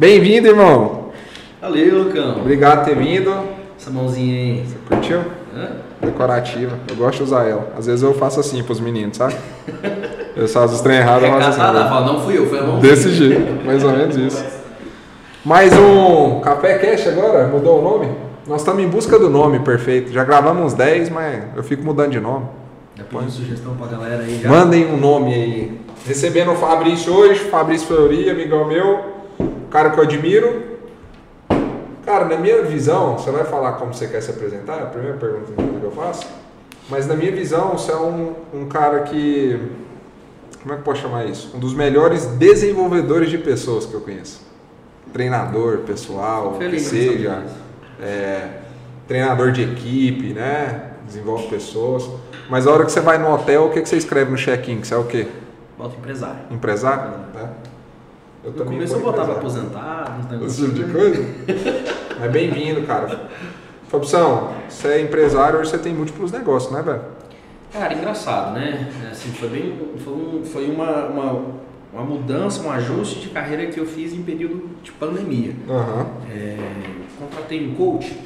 Bem-vindo, 0.00 0.48
irmão. 0.48 1.10
Valeu, 1.60 2.04
Lucão. 2.04 2.38
Obrigado 2.40 2.78
por 2.78 2.84
ter 2.86 2.96
vindo. 2.96 3.34
Essa 3.78 3.90
mãozinha 3.90 4.34
aí. 4.34 4.64
Você 4.66 4.76
curtiu? 4.88 5.18
Hã? 5.54 5.72
Decorativa. 6.00 6.78
Eu 6.88 6.96
gosto 6.96 7.18
de 7.18 7.24
usar 7.24 7.46
ela. 7.46 7.70
Às 7.76 7.84
vezes 7.84 8.02
eu 8.02 8.14
faço 8.14 8.40
assim 8.40 8.62
pros 8.62 8.80
meninos, 8.80 9.18
sabe? 9.18 9.34
Eu 10.34 10.48
faço 10.48 10.72
os 10.76 10.80
trem 10.80 10.96
errados, 10.96 11.24
eu 11.24 11.34
faço 11.34 11.50
Recatada, 11.50 11.80
assim. 11.80 11.88
fala, 11.90 12.06
não 12.14 12.20
fui 12.22 12.38
eu, 12.38 12.46
foi 12.46 12.60
a 12.60 12.62
mão. 12.62 12.78
Desse 12.80 13.10
jeito, 13.10 13.62
mais 13.62 13.84
ou 13.84 13.92
menos 13.92 14.16
isso. 14.16 14.42
Mais 15.44 15.70
um 15.76 16.40
Café 16.40 16.78
Cash 16.78 17.06
agora? 17.08 17.48
Mudou 17.48 17.80
o 17.80 17.82
nome? 17.82 18.08
Nós 18.46 18.62
estamos 18.62 18.82
em 18.82 18.88
busca 18.88 19.18
do 19.18 19.28
nome 19.28 19.58
perfeito. 19.58 20.10
Já 20.10 20.24
gravamos 20.24 20.64
uns 20.64 20.72
10, 20.72 21.10
mas 21.10 21.42
eu 21.54 21.62
fico 21.62 21.84
mudando 21.84 22.12
de 22.12 22.20
nome. 22.20 22.46
Já 22.96 23.04
pedi 23.04 23.30
sugestão 23.30 23.74
pra 23.76 23.86
galera 23.86 24.22
aí 24.22 24.40
já. 24.42 24.48
Mandem 24.48 24.86
um 24.86 24.96
nome 24.96 25.34
aí. 25.34 25.80
Recebendo 26.06 26.52
o 26.52 26.56
Fabrício 26.56 27.12
hoje, 27.12 27.40
Fabrício 27.40 27.86
Fleury, 27.86 28.30
amigão 28.30 28.66
meu, 28.66 29.19
cara 29.70 29.90
que 29.90 29.98
eu 29.98 30.04
admiro. 30.04 30.70
Cara, 32.04 32.24
na 32.24 32.36
minha 32.36 32.62
visão, 32.62 33.18
você 33.18 33.30
vai 33.30 33.44
falar 33.44 33.72
como 33.72 33.92
você 33.94 34.06
quer 34.08 34.20
se 34.20 34.30
apresentar? 34.30 34.78
É 34.78 34.82
a 34.82 34.86
primeira 34.86 35.16
pergunta 35.16 35.52
que 35.52 35.84
eu 35.84 35.92
faço. 35.92 36.26
Mas 36.88 37.06
na 37.06 37.14
minha 37.14 37.30
visão, 37.30 37.72
você 37.72 37.92
é 37.92 37.96
um, 37.96 38.34
um 38.52 38.66
cara 38.66 39.00
que. 39.00 39.60
Como 40.62 40.72
é 40.72 40.76
que 40.76 40.80
eu 40.80 40.84
posso 40.84 41.02
chamar 41.02 41.24
isso? 41.26 41.56
Um 41.56 41.60
dos 41.60 41.72
melhores 41.74 42.26
desenvolvedores 42.26 43.30
de 43.30 43.38
pessoas 43.38 43.86
que 43.86 43.94
eu 43.94 44.00
conheço. 44.00 44.40
Treinador 45.12 45.78
pessoal, 45.78 46.52
que 46.52 46.58
Feliz, 46.58 46.82
seja. 46.82 47.34
feliz. 47.36 47.52
é, 48.02 48.48
treinador 49.08 49.52
de 49.52 49.62
equipe, 49.62 50.32
né? 50.32 50.90
Desenvolve 51.06 51.48
pessoas. 51.48 52.08
Mas 52.48 52.66
a 52.66 52.72
hora 52.72 52.84
que 52.84 52.92
você 52.92 53.00
vai 53.00 53.18
no 53.18 53.32
hotel, 53.32 53.66
o 53.66 53.70
que, 53.70 53.80
que 53.82 53.88
você 53.88 53.96
escreve 53.96 54.30
no 54.30 54.36
check-in? 54.36 54.80
Que 54.80 54.86
você 54.86 54.94
é 54.94 54.96
o 54.98 55.04
quê? 55.04 55.26
Bota 55.78 55.96
empresário. 55.96 56.36
Empresário? 56.50 57.10
Né? 57.34 57.48
Eu 58.42 58.52
No 58.52 58.64
começo 58.64 58.94
eu 58.94 59.00
empresário. 59.00 59.32
aposentado, 59.36 60.12
uns 60.12 60.24
Esse 60.24 60.32
negócios. 60.32 60.56
tipo 60.56 60.72
de 60.74 60.92
coisa? 60.92 61.26
Mas 62.18 62.32
bem-vindo, 62.32 62.82
cara. 62.86 63.28
Fabção, 63.88 64.54
você 64.68 64.88
é 64.88 65.00
empresário, 65.02 65.58
hoje 65.60 65.70
você 65.70 65.78
tem 65.78 65.94
múltiplos 65.94 66.32
negócios, 66.32 66.72
né, 66.72 66.80
velho? 66.82 67.02
Cara, 67.72 67.92
engraçado, 67.94 68.54
né? 68.54 68.90
Assim, 69.10 69.30
foi 69.32 69.48
bem. 69.48 69.78
Foi, 70.02 70.12
um- 70.12 70.42
foi 70.44 70.70
uma, 70.70 71.06
uma, 71.06 71.42
uma 71.92 72.02
mudança, 72.04 72.62
um 72.62 72.70
ajuste 72.70 73.20
de 73.20 73.28
carreira 73.28 73.66
que 73.66 73.78
eu 73.78 73.86
fiz 73.86 74.12
em 74.12 74.22
período 74.22 74.70
de 74.82 74.90
pandemia. 74.92 75.54
Aham. 75.68 76.06
É, 76.30 76.56
contratei 77.18 77.68
um 77.68 77.74
coach 77.74 78.16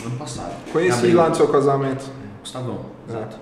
no 0.00 0.06
ano 0.06 0.16
passado. 0.16 0.54
Conheci 0.72 1.08
lá 1.12 1.28
no 1.28 1.34
seu 1.34 1.48
casamento. 1.48 2.04
Gustavão, 2.40 2.80
É. 3.08 3.12
exato. 3.12 3.36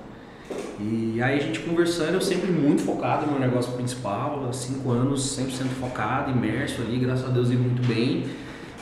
E 0.80 1.20
aí 1.22 1.38
a 1.38 1.42
gente 1.42 1.60
conversando, 1.60 2.14
eu 2.14 2.20
sempre 2.20 2.50
muito 2.50 2.82
focado 2.82 3.26
no 3.26 3.32
meu 3.32 3.40
negócio 3.40 3.72
principal, 3.72 4.46
há 4.48 4.52
cinco 4.52 4.90
anos 4.90 5.38
100% 5.38 5.68
focado, 5.80 6.30
imerso 6.30 6.82
ali, 6.82 6.98
graças 6.98 7.24
a 7.24 7.28
Deus 7.28 7.50
indo 7.50 7.62
muito 7.62 7.86
bem. 7.86 8.24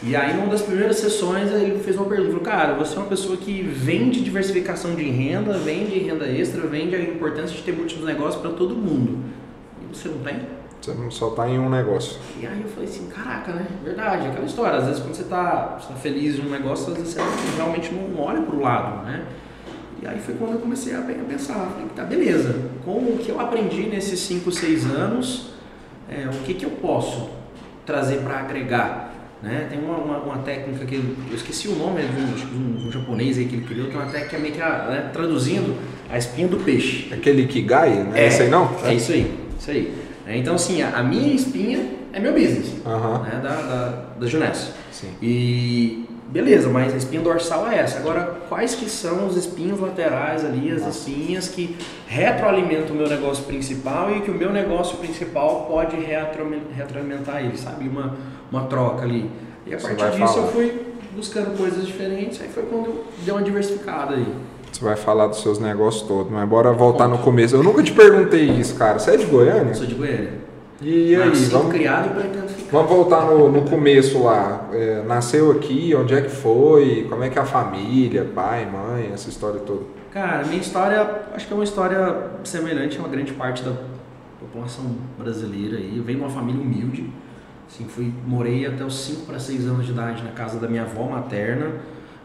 E 0.03 0.16
aí 0.16 0.34
numa 0.34 0.47
das 0.47 0.62
primeiras 0.62 0.97
sessões 0.97 1.50
ele 1.50 1.78
fez 1.78 1.97
uma 1.97 2.06
pergunta, 2.06 2.31
falou, 2.31 2.44
cara, 2.44 2.75
você 2.75 2.97
é 2.97 2.98
uma 2.98 3.08
pessoa 3.08 3.36
que 3.36 3.62
vende 3.62 4.22
diversificação 4.22 4.94
de 4.94 5.05
renda, 5.05 5.58
vende 5.58 5.98
renda 5.98 6.27
extra, 6.27 6.66
vende 6.66 6.94
a 6.94 7.00
importância 7.00 7.55
de 7.55 7.62
ter 7.62 7.72
múltiplos 7.72 8.06
negócios 8.06 8.41
para 8.41 8.50
todo 8.50 8.75
mundo. 8.75 9.22
E 9.83 9.94
você 9.94 10.08
não 10.08 10.19
tem? 10.20 10.41
Você 10.81 10.94
não 10.94 11.11
só 11.11 11.31
tá 11.31 11.47
em 11.47 11.58
um 11.58 11.69
negócio. 11.69 12.19
E 12.41 12.47
aí 12.47 12.62
eu 12.62 12.69
falei 12.69 12.88
assim, 12.88 13.06
caraca, 13.08 13.53
né? 13.53 13.66
Verdade, 13.84 14.28
aquela 14.28 14.47
história. 14.47 14.78
Às 14.78 14.86
vezes 14.86 15.03
quando 15.03 15.14
você 15.14 15.25
tá, 15.25 15.78
você 15.78 15.88
tá 15.92 15.94
feliz 15.97 16.38
em 16.38 16.47
um 16.47 16.50
negócio, 16.50 16.91
às 16.91 16.98
vezes 16.98 17.12
você 17.12 17.20
realmente 17.56 17.92
não 17.92 18.19
olha 18.19 18.41
pro 18.41 18.58
lado, 18.58 19.05
né? 19.05 19.27
E 20.03 20.06
aí 20.06 20.19
foi 20.19 20.34
quando 20.34 20.53
eu 20.55 20.59
comecei 20.59 20.95
a 20.95 21.01
pe- 21.03 21.12
a 21.12 21.25
pensar, 21.25 21.55
falei, 21.55 21.87
tá, 21.95 22.05
beleza, 22.05 22.55
com 22.84 22.93
o 22.93 23.19
que 23.23 23.29
eu 23.31 23.39
aprendi 23.41 23.83
nesses 23.83 24.19
5, 24.20 24.51
6 24.51 24.87
anos, 24.87 25.51
é, 26.09 26.27
o 26.27 26.43
que 26.45 26.55
que 26.55 26.65
eu 26.65 26.70
posso 26.70 27.29
trazer 27.84 28.19
para 28.21 28.39
agregar? 28.41 29.09
Né? 29.43 29.66
Tem 29.71 29.78
uma, 29.78 29.97
uma, 29.99 30.19
uma 30.19 30.39
técnica 30.39 30.84
que 30.87 30.94
eu 30.97 31.34
esqueci 31.34 31.69
o 31.69 31.75
nome 31.75 32.00
é 32.03 32.05
de 32.05 32.55
um, 32.55 32.59
um- 32.59 32.87
um 32.89 32.93
japonês 32.93 33.39
aí 33.39 33.47
que 33.47 33.56
ele 33.56 33.65
criou, 33.66 33.89
que 33.89 33.94
é 33.97 33.99
uma 33.99 34.10
técnica 34.10 34.39
meio 34.39 34.55
que, 34.55 34.60
a- 34.62 34.87
né, 34.89 35.10
traduzindo, 35.12 35.77
a 36.10 36.16
espinha 36.19 36.49
do 36.49 36.59
peixe. 36.59 37.12
Aquele 37.12 37.47
Kigai, 37.47 37.91
né? 38.05 38.21
É, 38.22 38.27
Esse 38.27 38.43
aí 38.43 38.50
não? 38.50 38.71
É 38.84 38.94
isso 38.94 39.12
aí, 39.12 39.34
isso 39.59 39.71
aí. 39.71 39.94
É, 40.27 40.37
Então, 40.37 40.55
assim, 40.55 40.83
a, 40.83 40.91
a 40.99 41.03
minha 41.03 41.34
espinha 41.34 41.87
é 42.12 42.21
meu 42.21 42.33
business, 42.33 42.72
Aham. 42.87 43.22
né, 43.22 43.41
da, 43.43 43.55
da, 43.55 43.89
da. 44.19 44.55
Sim. 44.91 45.09
E 45.22 46.05
beleza, 46.30 46.68
mas 46.68 46.94
a 46.94 46.96
espinha 46.96 47.20
dorsal 47.22 47.68
é 47.68 47.78
essa. 47.78 47.98
Agora, 47.98 48.36
quais 48.48 48.74
que 48.74 48.88
são 48.88 49.26
os 49.26 49.36
espinhos 49.36 49.80
laterais 49.80 50.44
ali, 50.44 50.70
as 50.70 50.86
espinhas 50.86 51.48
que 51.48 51.76
retroalimentam 52.06 52.94
o 52.94 52.98
meu 52.98 53.08
negócio 53.08 53.44
principal 53.44 54.10
e 54.16 54.20
que 54.20 54.30
o 54.30 54.34
meu 54.34 54.50
negócio 54.52 54.96
principal 54.98 55.66
pode 55.70 55.96
retroalimen- 55.96 56.62
retroalimentar 56.76 57.44
ele, 57.44 57.56
sabe? 57.56 57.88
Uma, 57.88 58.14
uma 58.50 58.64
troca 58.66 59.02
ali. 59.02 59.30
E 59.66 59.74
a 59.74 59.78
Você 59.78 59.94
partir 59.94 60.18
disso 60.20 60.34
falar. 60.34 60.46
eu 60.46 60.52
fui 60.52 60.82
buscando 61.14 61.56
coisas 61.56 61.86
diferentes, 61.86 62.41
aí 62.41 62.48
foi 62.48 62.62
quando 62.64 62.86
eu 62.86 63.04
dei 63.24 63.34
uma 63.34 63.42
diversificada 63.42 64.14
aí. 64.14 64.26
Você 64.72 64.84
vai 64.84 64.94
falar 64.97 65.26
dos 65.26 65.42
seus 65.42 65.58
negócios 65.58 66.02
todos, 66.06 66.30
mas 66.32 66.48
bora 66.48 66.72
voltar 66.72 67.08
no 67.08 67.18
começo. 67.18 67.56
Eu 67.56 67.62
nunca 67.62 67.82
te 67.82 67.92
perguntei 67.92 68.44
isso, 68.50 68.76
cara. 68.76 68.98
Você 68.98 69.10
é 69.12 69.16
de 69.16 69.26
Goiânia? 69.26 69.70
Eu 69.70 69.74
sou 69.74 69.86
de 69.86 69.94
Goiânia. 69.97 70.32
E 70.82 71.14
aí, 71.14 71.28
Nasci, 71.28 71.50
vamos, 71.50 71.72
criado 71.72 72.06
e 72.06 72.14
pretendo 72.14 72.48
ficar. 72.48 72.70
vamos 72.72 72.91
voltar 72.91 73.26
no, 73.26 73.52
no 73.52 73.68
começo 73.68 74.22
lá. 74.22 74.68
É, 74.72 75.02
nasceu 75.02 75.50
aqui, 75.52 75.94
onde 75.94 76.14
é 76.14 76.22
que 76.22 76.30
foi? 76.30 77.06
Como 77.08 77.22
é 77.22 77.28
que 77.28 77.38
é 77.38 77.42
a 77.42 77.44
família, 77.44 78.24
pai, 78.34 78.64
mãe, 78.64 79.10
essa 79.12 79.28
história 79.28 79.60
toda? 79.60 79.82
Cara, 80.10 80.44
minha 80.44 80.60
história, 80.60 81.22
acho 81.34 81.46
que 81.46 81.52
é 81.52 81.54
uma 81.54 81.64
história 81.64 82.30
semelhante 82.44 82.96
a 82.96 83.00
uma 83.00 83.08
grande 83.08 83.32
parte 83.32 83.62
da 83.62 83.74
população 84.41 84.96
brasileira 85.18 85.76
aí. 85.76 85.98
Eu 85.98 86.02
venho 86.02 86.18
de 86.18 86.24
uma 86.24 86.30
família 86.30 86.60
humilde. 86.60 87.12
Assim, 87.68 87.84
fui, 87.84 88.12
morei 88.26 88.66
até 88.66 88.82
os 88.82 88.98
5 89.04 89.26
para 89.26 89.38
6 89.38 89.66
anos 89.66 89.84
de 89.84 89.92
idade 89.92 90.24
na 90.24 90.32
casa 90.32 90.58
da 90.58 90.66
minha 90.66 90.82
avó 90.82 91.10
materna. 91.10 91.72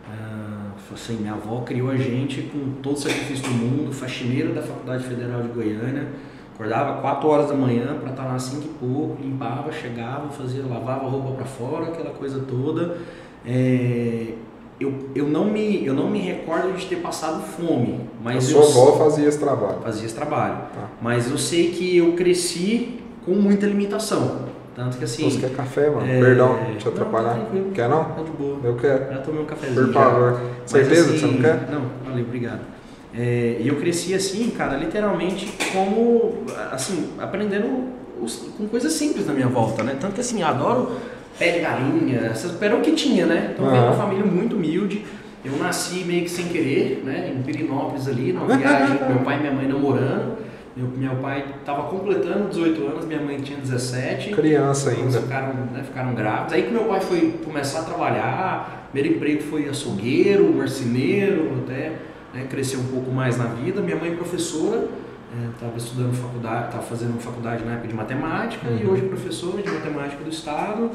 Ah, 0.10 0.72
assim, 0.94 1.18
minha 1.18 1.34
avó 1.34 1.62
criou 1.62 1.92
a 1.92 1.98
gente 1.98 2.42
com 2.44 2.82
todo 2.82 2.96
o 2.96 3.00
sacrifício 3.00 3.44
do 3.44 3.52
mundo, 3.54 3.94
faxineira 3.94 4.54
da 4.54 4.62
Faculdade 4.62 5.04
Federal 5.04 5.42
de 5.42 5.50
Goiânia. 5.50 6.08
Acordava 6.56 7.02
4 7.02 7.28
horas 7.28 7.48
da 7.50 7.54
manhã 7.54 7.98
para 8.02 8.12
estar 8.12 8.24
lá 8.24 8.36
às 8.36 8.44
5 8.44 8.64
e 8.64 8.68
pouco, 8.80 9.18
limpava, 9.22 9.72
chegava, 9.72 10.30
fazia, 10.30 10.64
lavava 10.66 11.06
a 11.06 11.10
roupa 11.10 11.32
para 11.34 11.46
fora, 11.46 11.86
aquela 11.88 12.12
coisa 12.12 12.40
toda. 12.50 12.98
É, 13.46 14.28
eu, 14.80 14.94
eu, 15.14 15.28
não 15.28 15.46
me, 15.46 15.86
eu 15.86 15.94
não 15.94 16.10
me 16.10 16.20
recordo 16.20 16.74
de 16.78 16.86
ter 16.86 16.98
passado 16.98 17.42
fome, 17.44 18.00
A 18.22 18.24
mas 18.24 18.46
sua 18.46 18.62
eu 18.62 18.68
avó 18.70 18.92
fazia 18.98 19.28
esse 19.28 19.38
trabalho. 19.40 19.80
fazia 19.84 20.06
esse 20.06 20.16
trabalho. 20.16 20.56
Tá. 20.74 20.90
Mas 21.02 21.30
eu 21.30 21.38
sei 21.38 21.72
que 21.72 21.98
eu 21.98 22.14
cresci 22.14 23.00
com 23.26 23.32
muita 23.32 23.66
limitação. 23.66 24.46
Tanto 24.76 24.98
que 24.98 25.06
assim. 25.06 25.30
Você 25.30 25.40
quer 25.40 25.52
café, 25.56 25.90
mano? 25.90 26.06
é, 26.06 26.20
Perdão, 26.20 26.58
te 26.78 26.86
não, 26.86 26.92
atrapalhar. 26.92 27.30
tá 27.30 27.36
tranquilo. 27.36 27.72
Quer 27.72 27.88
não? 27.90 28.04
Tá 28.04 28.24
de 28.24 28.32
boa. 28.32 28.58
Eu 28.62 28.76
quero. 28.76 29.14
Já 29.14 29.18
tomei 29.22 29.42
um 29.42 29.46
cafezinho. 29.46 29.86
Por 29.86 29.94
favor. 29.94 30.42
Certeza 30.66 31.10
que 31.10 31.16
assim, 31.16 31.20
você 31.20 31.34
não 31.34 31.42
quer? 31.42 31.70
Não, 31.72 31.82
valeu, 32.06 32.26
obrigado. 32.26 32.60
É, 33.18 33.58
E 33.62 33.68
eu 33.68 33.76
cresci 33.78 34.14
assim, 34.14 34.50
cara, 34.52 34.76
literalmente 34.78 35.52
como, 35.72 36.44
assim, 36.72 37.10
aprendendo 37.20 37.86
os- 38.22 38.48
com 38.58 38.68
coisas 38.68 38.92
simples 38.94 39.26
na 39.28 39.34
minha 39.34 39.48
volta, 39.48 39.84
né? 39.84 39.96
Tanto 40.00 40.14
que 40.16 40.22
assim, 40.22 40.42
eu 40.42 40.48
adoro 40.48 40.92
pé 41.40 41.52
de 41.52 41.60
galinha, 41.60 42.20
essas, 42.32 42.62
era 42.62 42.76
o 42.76 42.82
que 42.82 42.92
tinha, 42.92 43.26
né? 43.26 43.52
Então, 43.54 43.66
eu 43.66 43.72
venho 43.72 43.84
de 43.84 43.90
uma 43.90 43.96
família 43.98 44.26
muito 44.26 44.56
humilde. 44.56 45.06
Eu 45.44 45.58
nasci 45.58 46.04
meio 46.06 46.24
que 46.24 46.30
sem 46.30 46.46
querer, 46.48 47.04
né? 47.06 47.32
Em 47.36 47.42
Pirinópolis 47.44 48.08
ali, 48.08 48.34
numa 48.34 48.48
viagem 48.58 48.98
com 48.98 49.06
meu 49.06 49.20
pai 49.20 49.38
e 49.38 49.40
minha 49.42 49.52
mãe 49.54 49.68
namorando. 49.68 50.38
Meu, 50.76 50.88
meu 50.90 51.16
pai 51.22 51.46
estava 51.60 51.84
completando 51.84 52.50
18 52.50 52.86
anos, 52.88 53.06
minha 53.06 53.22
mãe 53.22 53.38
tinha 53.38 53.58
17. 53.60 54.32
Criança 54.32 54.92
Eles 54.92 55.04
ainda. 55.16 55.22
Ficaram, 55.22 55.54
né, 55.72 55.84
ficaram 55.86 56.14
grávidos. 56.14 56.54
Aí 56.54 56.64
que 56.64 56.72
meu 56.72 56.84
pai 56.86 57.00
foi 57.00 57.34
começar 57.46 57.80
a 57.80 57.84
trabalhar, 57.84 58.90
primeiro 58.92 59.16
emprego 59.16 59.44
foi 59.44 59.70
açougueiro, 59.70 60.52
marceneiro, 60.54 61.64
até 61.64 61.92
né, 62.36 62.46
cresceu 62.50 62.80
um 62.82 62.88
pouco 62.88 63.10
mais 63.12 63.38
na 63.38 63.46
vida. 63.46 63.82
Minha 63.82 63.96
mãe 63.96 64.12
é 64.12 64.16
professora, 64.16 64.88
estava 65.54 65.78
estudando 65.78 66.14
faculdade, 66.14 66.66
estava 66.66 66.84
fazendo 66.84 67.20
faculdade 67.20 67.64
na 67.66 67.74
época 67.74 67.88
de 67.88 67.94
matemática 67.96 68.68
e 68.70 68.86
Uhum. 68.86 68.92
hoje 68.92 69.06
é 69.06 69.08
professora 69.08 69.62
de 69.62 69.72
matemática 69.72 70.24
do 70.24 70.30
estado. 70.30 70.92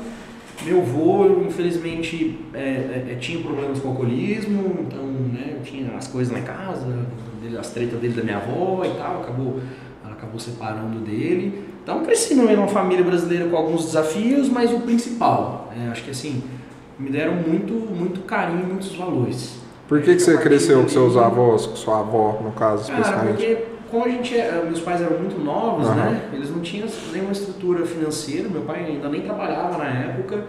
Meu 0.65 0.81
avô, 0.81 1.43
infelizmente, 1.47 2.39
é, 2.53 2.59
é, 2.59 3.07
é, 3.13 3.15
tinha 3.15 3.43
problemas 3.43 3.81
com 3.81 3.89
alcoolismo, 3.89 4.81
então 4.87 5.03
né, 5.03 5.59
tinha 5.65 5.97
as 5.97 6.07
coisas 6.07 6.37
em 6.37 6.43
casa, 6.43 6.87
as 7.59 7.71
tretas 7.71 7.99
dele 7.99 8.13
da 8.13 8.23
minha 8.23 8.37
avó 8.37 8.85
e 8.85 8.91
tal, 8.99 9.23
acabou, 9.23 9.59
ela 10.05 10.13
acabou 10.13 10.39
separando 10.39 10.99
dele. 11.01 11.65
Então 11.83 12.05
cresci 12.05 12.35
no 12.35 12.43
meio 12.43 12.57
de 12.57 12.63
uma 12.63 12.69
família 12.69 13.03
brasileira 13.03 13.49
com 13.49 13.57
alguns 13.57 13.87
desafios, 13.87 14.51
mas 14.51 14.71
o 14.71 14.81
principal, 14.81 15.73
é, 15.75 15.89
acho 15.89 16.05
que 16.05 16.11
assim, 16.11 16.43
me 16.99 17.09
deram 17.09 17.35
muito, 17.37 17.73
muito 17.73 18.21
carinho, 18.21 18.67
muitos 18.67 18.95
valores. 18.95 19.60
Por 19.91 20.01
que, 20.01 20.15
que 20.15 20.21
você 20.23 20.39
cresceu 20.39 20.81
com 20.83 20.89
seus 20.89 21.17
avós, 21.17 21.67
com 21.67 21.75
sua 21.75 21.99
avó, 21.99 22.39
no 22.45 22.53
caso, 22.53 22.87
Cara, 22.87 23.01
especificamente? 23.01 23.37
porque 23.37 23.65
como 23.91 24.05
a 24.05 24.09
gente, 24.09 24.39
é- 24.39 24.63
meus 24.65 24.81
pais 24.81 25.03
eram 25.03 25.19
muito 25.19 25.37
novos, 25.45 25.85
Aham. 25.89 25.97
né? 25.97 26.21
Eles 26.33 26.49
não 26.49 26.61
tinham 26.61 26.87
nenhuma 27.13 27.33
estrutura 27.33 27.85
financeira, 27.85 28.49
meu 28.49 28.63
pai 28.63 28.85
ainda 28.85 29.09
nem 29.09 29.23
trabalhava 29.23 29.77
na 29.79 29.87
época. 29.87 30.45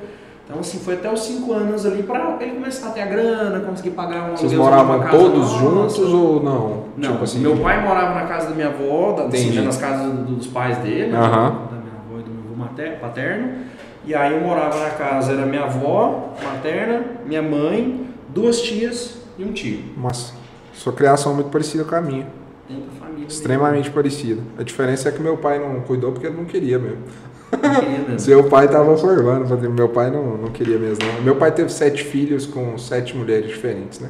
Então, 0.45 0.59
assim, 0.59 0.77
foi 0.77 0.93
até 0.93 1.11
os 1.11 1.21
cinco 1.21 1.53
anos 1.53 1.88
ali 1.88 2.03
para 2.03 2.38
ele 2.39 2.51
começar 2.51 2.89
a 2.89 2.91
ter 2.91 3.01
a 3.01 3.05
grana, 3.07 3.61
conseguir 3.61 3.91
pagar 3.91 4.29
um 4.31 4.38
Vocês 4.38 4.53
moravam 4.53 5.09
todos 5.09 5.39
nossa. 5.39 5.57
juntos 5.59 5.99
ou 6.13 6.43
não? 6.43 6.83
Não, 6.95 7.11
tipo 7.13 7.23
assim. 7.23 7.39
meu 7.39 7.57
pai 7.57 7.81
morava 7.83 8.13
na 8.13 8.27
casa 8.27 8.49
da 8.49 8.53
minha 8.55 8.67
avó, 8.67 9.13
da, 9.13 9.23
assim, 9.23 9.45
Entendi. 9.47 9.61
nas 9.61 9.77
casas 9.77 10.05
do- 10.11 10.35
dos 10.35 10.45
pais 10.45 10.77
dele, 10.77 11.11
né? 11.11 11.17
Aham. 11.17 11.49
da 11.71 11.77
minha 11.77 11.93
avó 12.05 12.19
e 12.19 12.23
do 12.23 12.29
meu 12.29 12.63
avô 12.63 12.99
paterno. 13.01 13.53
E 14.05 14.13
aí 14.13 14.33
eu 14.33 14.41
morava 14.41 14.77
na 14.83 14.89
casa, 14.91 15.31
era 15.33 15.47
minha 15.47 15.63
avó 15.63 16.33
materna, 16.43 17.01
minha 17.25 17.41
mãe, 17.41 18.05
duas 18.29 18.61
tias 18.61 19.20
e 19.41 19.45
um 19.45 19.51
tio. 19.51 19.79
Nossa, 19.97 20.33
sua 20.73 20.93
criação 20.93 21.31
é 21.31 21.35
muito 21.35 21.49
parecida 21.49 21.83
com 21.83 21.95
a 21.95 22.01
minha. 22.01 22.27
Dentro 22.69 22.85
da 22.85 23.05
família. 23.05 23.27
Extremamente 23.27 23.89
parecida. 23.89 24.41
A 24.57 24.63
diferença 24.63 25.09
é 25.09 25.11
que 25.11 25.21
meu 25.21 25.38
pai 25.38 25.59
não 25.59 25.81
cuidou 25.81 26.11
porque 26.11 26.27
ele 26.27 26.38
não 26.38 26.45
queria 26.45 26.77
mesmo. 26.77 26.99
Não 27.51 27.59
queria 27.59 27.99
mesmo. 27.99 28.19
Seu 28.19 28.43
pai 28.45 28.65
estava 28.65 28.95
formando, 28.95 29.49
mas 29.49 29.61
meu 29.61 29.89
pai 29.89 30.11
não, 30.11 30.38
não 30.38 30.51
queria 30.51 30.77
mesmo. 30.77 31.03
Não. 31.05 31.21
Meu 31.23 31.35
pai 31.35 31.51
teve 31.51 31.71
sete 31.71 32.03
filhos 32.03 32.45
com 32.45 32.77
sete 32.77 33.15
mulheres 33.15 33.49
diferentes, 33.49 33.99
né? 33.99 34.09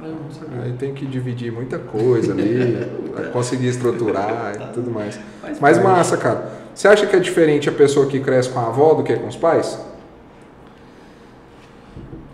Ah. 0.00 0.62
Aí 0.64 0.72
tem 0.72 0.92
que 0.92 1.06
dividir 1.06 1.50
muita 1.50 1.78
coisa 1.78 2.32
ali, 2.32 2.76
conseguir 3.32 3.68
estruturar 3.68 4.54
e 4.56 4.72
tudo 4.72 4.90
mais. 4.90 5.18
Mas 5.42 5.78
parte. 5.78 5.80
massa, 5.80 6.16
cara. 6.16 6.64
Você 6.74 6.88
acha 6.88 7.06
que 7.06 7.16
é 7.16 7.20
diferente 7.20 7.68
a 7.68 7.72
pessoa 7.72 8.06
que 8.06 8.20
cresce 8.20 8.50
com 8.50 8.58
a 8.58 8.66
avó 8.66 8.94
do 8.94 9.02
que 9.02 9.16
com 9.16 9.28
os 9.28 9.36
pais? 9.36 9.78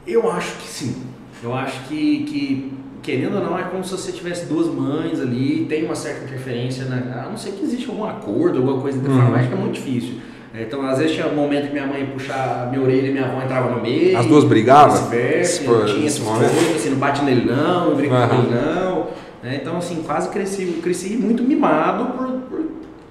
Eu 0.06 0.31
acho 0.31 0.56
que 0.56 0.69
sim. 0.69 1.09
Eu 1.42 1.54
acho 1.54 1.81
que, 1.88 2.25
que, 2.25 2.72
querendo 3.02 3.37
ou 3.37 3.42
não, 3.44 3.58
é 3.58 3.62
como 3.62 3.82
se 3.82 3.90
você 3.92 4.12
tivesse 4.12 4.46
duas 4.46 4.66
mães 4.66 5.20
ali, 5.20 5.66
tem 5.69 5.84
uma 5.84 5.94
certa 5.94 6.25
interferência, 6.25 6.84
na, 6.84 7.22
a 7.25 7.28
não 7.31 7.37
ser 7.37 7.52
que 7.52 7.62
existe 7.64 7.88
algum 7.88 8.04
acordo, 8.04 8.58
alguma 8.58 8.81
coisa 8.81 8.98
dessa 8.98 9.14
Uhum. 9.14 9.32
que 9.48 9.52
é 9.52 9.56
muito 9.56 9.75
difícil. 9.75 10.14
É, 10.52 10.62
Então, 10.62 10.82
às 10.87 10.98
vezes 10.98 11.14
tinha 11.14 11.26
um 11.28 11.34
momento 11.34 11.66
que 11.69 11.72
minha 11.72 11.87
mãe 11.87 12.00
ia 12.00 12.06
puxar 12.08 12.64
a 12.64 12.70
minha 12.70 12.82
orelha 12.82 13.06
e 13.08 13.12
minha 13.12 13.25
avó 13.25 13.40
entrava 13.42 13.70
no 13.75 13.81
meio. 13.81 14.19
As 14.19 14.26
duas 14.26 14.44
brigavam? 14.44 14.96
Vice-versa, 14.96 15.62
tinha 15.87 16.06
esse 16.06 16.20
coisas, 16.20 16.76
assim, 16.76 16.90
não 16.90 16.98
bate 16.98 17.25
nele 17.25 17.44
não, 17.46 17.90
não 17.90 17.96
briga 17.96 18.10
com 18.28 18.34
Aham. 18.34 18.43
ele 18.44 18.54
não. 18.54 19.06
né? 19.43 19.58
Então, 19.62 19.76
assim, 19.78 20.02
quase 20.04 20.28
cresci, 20.28 20.81
cresci 20.82 21.16
muito 21.16 21.43
mimado 21.43 22.06
por, 22.16 22.26
por 22.50 22.60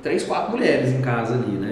três, 0.03 0.23
quatro 0.23 0.51
mulheres 0.51 0.91
em 0.91 1.01
casa 1.01 1.33
ali, 1.35 1.53
né? 1.57 1.71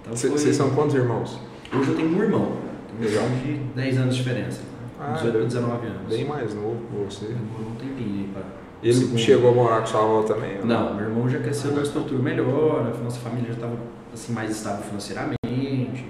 Então, 0.00 0.16
Cê- 0.16 0.28
foi- 0.28 0.38
Vocês 0.38 0.56
são 0.56 0.70
quantos 0.70 0.94
irmãos? 0.96 1.38
Hoje 1.72 1.90
eu 1.90 1.94
tenho 1.96 2.08
um 2.18 2.22
irmão. 2.22 2.52
Tenho 2.98 3.10
um 3.10 3.14
irmão 3.14 3.28
de 3.44 3.52
10 3.80 3.98
anos 3.98 4.16
de 4.16 4.22
diferença. 4.22 4.60
Ah, 5.06 5.12
18 5.12 5.30
para 5.32 5.38
ele- 5.40 5.46
19 5.48 5.86
anos. 5.86 6.00
Bem 6.08 6.24
mais 6.26 6.54
novo 6.54 6.76
que 6.90 7.04
você. 7.04 7.26
Demorou 7.26 7.68
um 7.72 7.74
tempinho 7.76 8.20
aí 8.20 8.30
pra... 8.32 8.42
Ele 8.82 8.92
Segundo. 8.92 9.18
chegou 9.18 9.50
a 9.50 9.54
morar 9.54 9.80
com 9.80 9.86
sua 9.86 10.00
avó 10.02 10.22
também? 10.22 10.58
ou 10.60 10.66
Não, 10.66 10.94
meu 10.94 11.04
irmão 11.06 11.28
já 11.28 11.38
cresceu 11.38 11.70
numa 11.70 11.82
estrutura 11.82 12.22
melhor, 12.22 12.92
a 12.94 13.02
nossa 13.02 13.18
família 13.20 13.46
já 13.48 13.54
estava 13.54 13.76
assim, 14.12 14.32
mais 14.34 14.50
estável 14.50 14.84
financeiramente. 14.84 16.06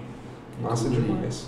Massa 0.61 0.85
Tudo 0.85 0.96
aí. 0.96 1.02
demais. 1.02 1.46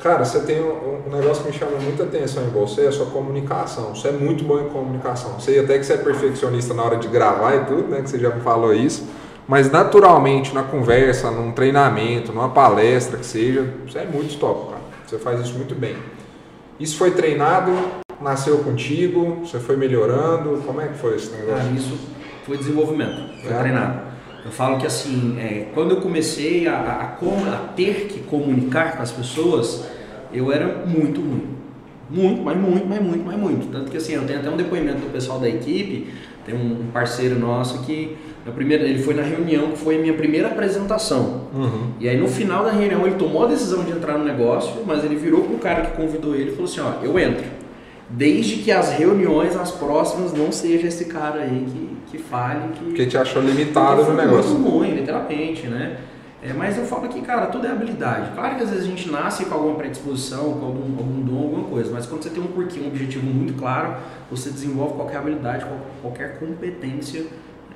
Cara, 0.00 0.24
você 0.24 0.40
tem 0.40 0.62
um, 0.62 1.02
um 1.06 1.10
negócio 1.16 1.42
que 1.44 1.50
me 1.50 1.54
chama 1.56 1.78
muita 1.78 2.04
atenção 2.04 2.44
em 2.44 2.48
você, 2.50 2.82
é 2.82 2.88
a 2.88 2.92
sua 2.92 3.06
comunicação. 3.06 3.94
Você 3.94 4.08
é 4.08 4.12
muito 4.12 4.44
bom 4.44 4.58
em 4.60 4.68
comunicação. 4.68 5.38
Sei 5.40 5.58
até 5.60 5.78
que 5.78 5.84
você 5.84 5.94
é 5.94 5.96
perfeccionista 5.98 6.74
na 6.74 6.82
hora 6.82 6.96
de 6.96 7.08
gravar 7.08 7.54
e 7.56 7.64
tudo, 7.64 7.88
né? 7.88 8.00
Que 8.02 8.10
você 8.10 8.18
já 8.18 8.30
me 8.30 8.40
falou 8.40 8.74
isso. 8.74 9.06
Mas 9.46 9.70
naturalmente, 9.70 10.54
na 10.54 10.62
conversa, 10.62 11.30
num 11.30 11.52
treinamento, 11.52 12.32
numa 12.32 12.48
palestra 12.50 13.18
que 13.18 13.26
seja, 13.26 13.66
você 13.86 13.98
é 13.98 14.06
muito 14.06 14.38
top, 14.38 14.70
cara. 14.70 14.82
Você 15.06 15.18
faz 15.18 15.40
isso 15.40 15.54
muito 15.54 15.74
bem. 15.74 15.96
Isso 16.78 16.96
foi 16.96 17.12
treinado, 17.12 17.70
nasceu 18.20 18.58
contigo, 18.58 19.40
você 19.44 19.58
foi 19.58 19.76
melhorando. 19.76 20.62
Como 20.66 20.80
é 20.80 20.88
que 20.88 20.98
foi 20.98 21.16
esse 21.16 21.30
negócio? 21.30 21.68
Ah, 21.70 21.72
isso 21.76 21.96
foi 22.44 22.56
desenvolvimento, 22.58 23.40
foi 23.42 23.52
É. 23.52 23.58
treinado. 23.58 24.00
Eu 24.44 24.50
falo 24.50 24.78
que 24.78 24.86
assim, 24.86 25.36
é, 25.38 25.68
quando 25.72 25.92
eu 25.92 26.00
comecei 26.02 26.66
a, 26.66 26.74
a, 26.76 27.54
a 27.54 27.56
ter 27.74 28.08
que 28.08 28.20
comunicar 28.20 28.96
com 28.96 29.02
as 29.02 29.10
pessoas, 29.10 29.84
eu 30.32 30.52
era 30.52 30.84
muito 30.86 31.20
ruim. 31.20 31.54
Muito, 32.10 32.42
mas 32.42 32.56
muito, 32.58 32.86
mas 32.86 33.00
muito, 33.02 33.24
mas 33.24 33.38
muito. 33.38 33.72
Tanto 33.72 33.90
que 33.90 33.96
assim, 33.96 34.12
eu 34.12 34.26
tenho 34.26 34.40
até 34.40 34.50
um 34.50 34.56
depoimento 34.56 34.98
do 34.98 35.10
pessoal 35.10 35.38
da 35.40 35.48
equipe, 35.48 36.12
tem 36.44 36.54
um 36.54 36.88
parceiro 36.92 37.38
nosso 37.38 37.82
que 37.84 38.18
na 38.44 38.52
primeira, 38.52 38.84
ele 38.84 39.02
foi 39.02 39.14
na 39.14 39.22
reunião 39.22 39.70
que 39.72 39.78
foi 39.78 39.96
a 39.96 39.98
minha 39.98 40.14
primeira 40.14 40.48
apresentação. 40.48 41.42
Uhum. 41.54 41.90
E 41.98 42.08
aí 42.08 42.16
no 42.18 42.28
final 42.28 42.64
da 42.64 42.70
reunião 42.72 43.06
ele 43.06 43.16
tomou 43.16 43.44
a 43.44 43.46
decisão 43.48 43.84
de 43.84 43.92
entrar 43.92 44.18
no 44.18 44.24
negócio, 44.24 44.82
mas 44.86 45.02
ele 45.04 45.16
virou 45.16 45.44
pro 45.44 45.56
cara 45.58 45.82
que 45.82 45.96
convidou 45.96 46.34
ele 46.34 46.50
e 46.50 46.52
falou 46.52 46.64
assim, 46.66 46.80
ó, 46.80 47.02
eu 47.04 47.18
entro. 47.18 47.44
Desde 48.10 48.56
que 48.56 48.70
as 48.70 48.92
reuniões, 48.92 49.56
as 49.56 49.70
próximas, 49.70 50.32
não 50.32 50.52
seja 50.52 50.86
esse 50.88 51.06
cara 51.06 51.40
aí 51.40 51.66
que, 51.66 51.96
que 52.12 52.22
fale 52.22 52.68
que. 52.74 52.84
Porque 52.84 53.06
te 53.06 53.16
achou 53.16 53.40
limitado 53.42 54.04
no 54.04 54.12
negócio. 54.14 54.50
Muito 54.52 54.70
ruim, 54.70 54.90
literalmente, 54.90 55.66
né? 55.66 55.96
É, 56.42 56.52
mas 56.52 56.76
eu 56.76 56.84
falo 56.84 57.08
que, 57.08 57.22
cara, 57.22 57.46
tudo 57.46 57.66
é 57.66 57.70
habilidade. 57.70 58.32
Claro 58.34 58.56
que 58.56 58.62
às 58.62 58.68
vezes 58.68 58.84
a 58.84 58.88
gente 58.88 59.10
nasce 59.10 59.46
com 59.46 59.54
alguma 59.54 59.76
predisposição, 59.76 60.52
com 60.52 60.66
algum, 60.66 60.98
algum 60.98 61.20
dom, 61.22 61.38
alguma 61.44 61.64
coisa, 61.64 61.90
mas 61.90 62.04
quando 62.04 62.22
você 62.22 62.28
tem 62.28 62.42
um 62.42 62.48
porquê, 62.48 62.78
um 62.80 62.88
objetivo 62.88 63.24
muito 63.26 63.54
claro, 63.54 63.94
você 64.30 64.50
desenvolve 64.50 64.92
qualquer 64.92 65.16
habilidade, 65.16 65.64
qual- 65.64 65.80
qualquer 66.02 66.38
competência 66.38 67.24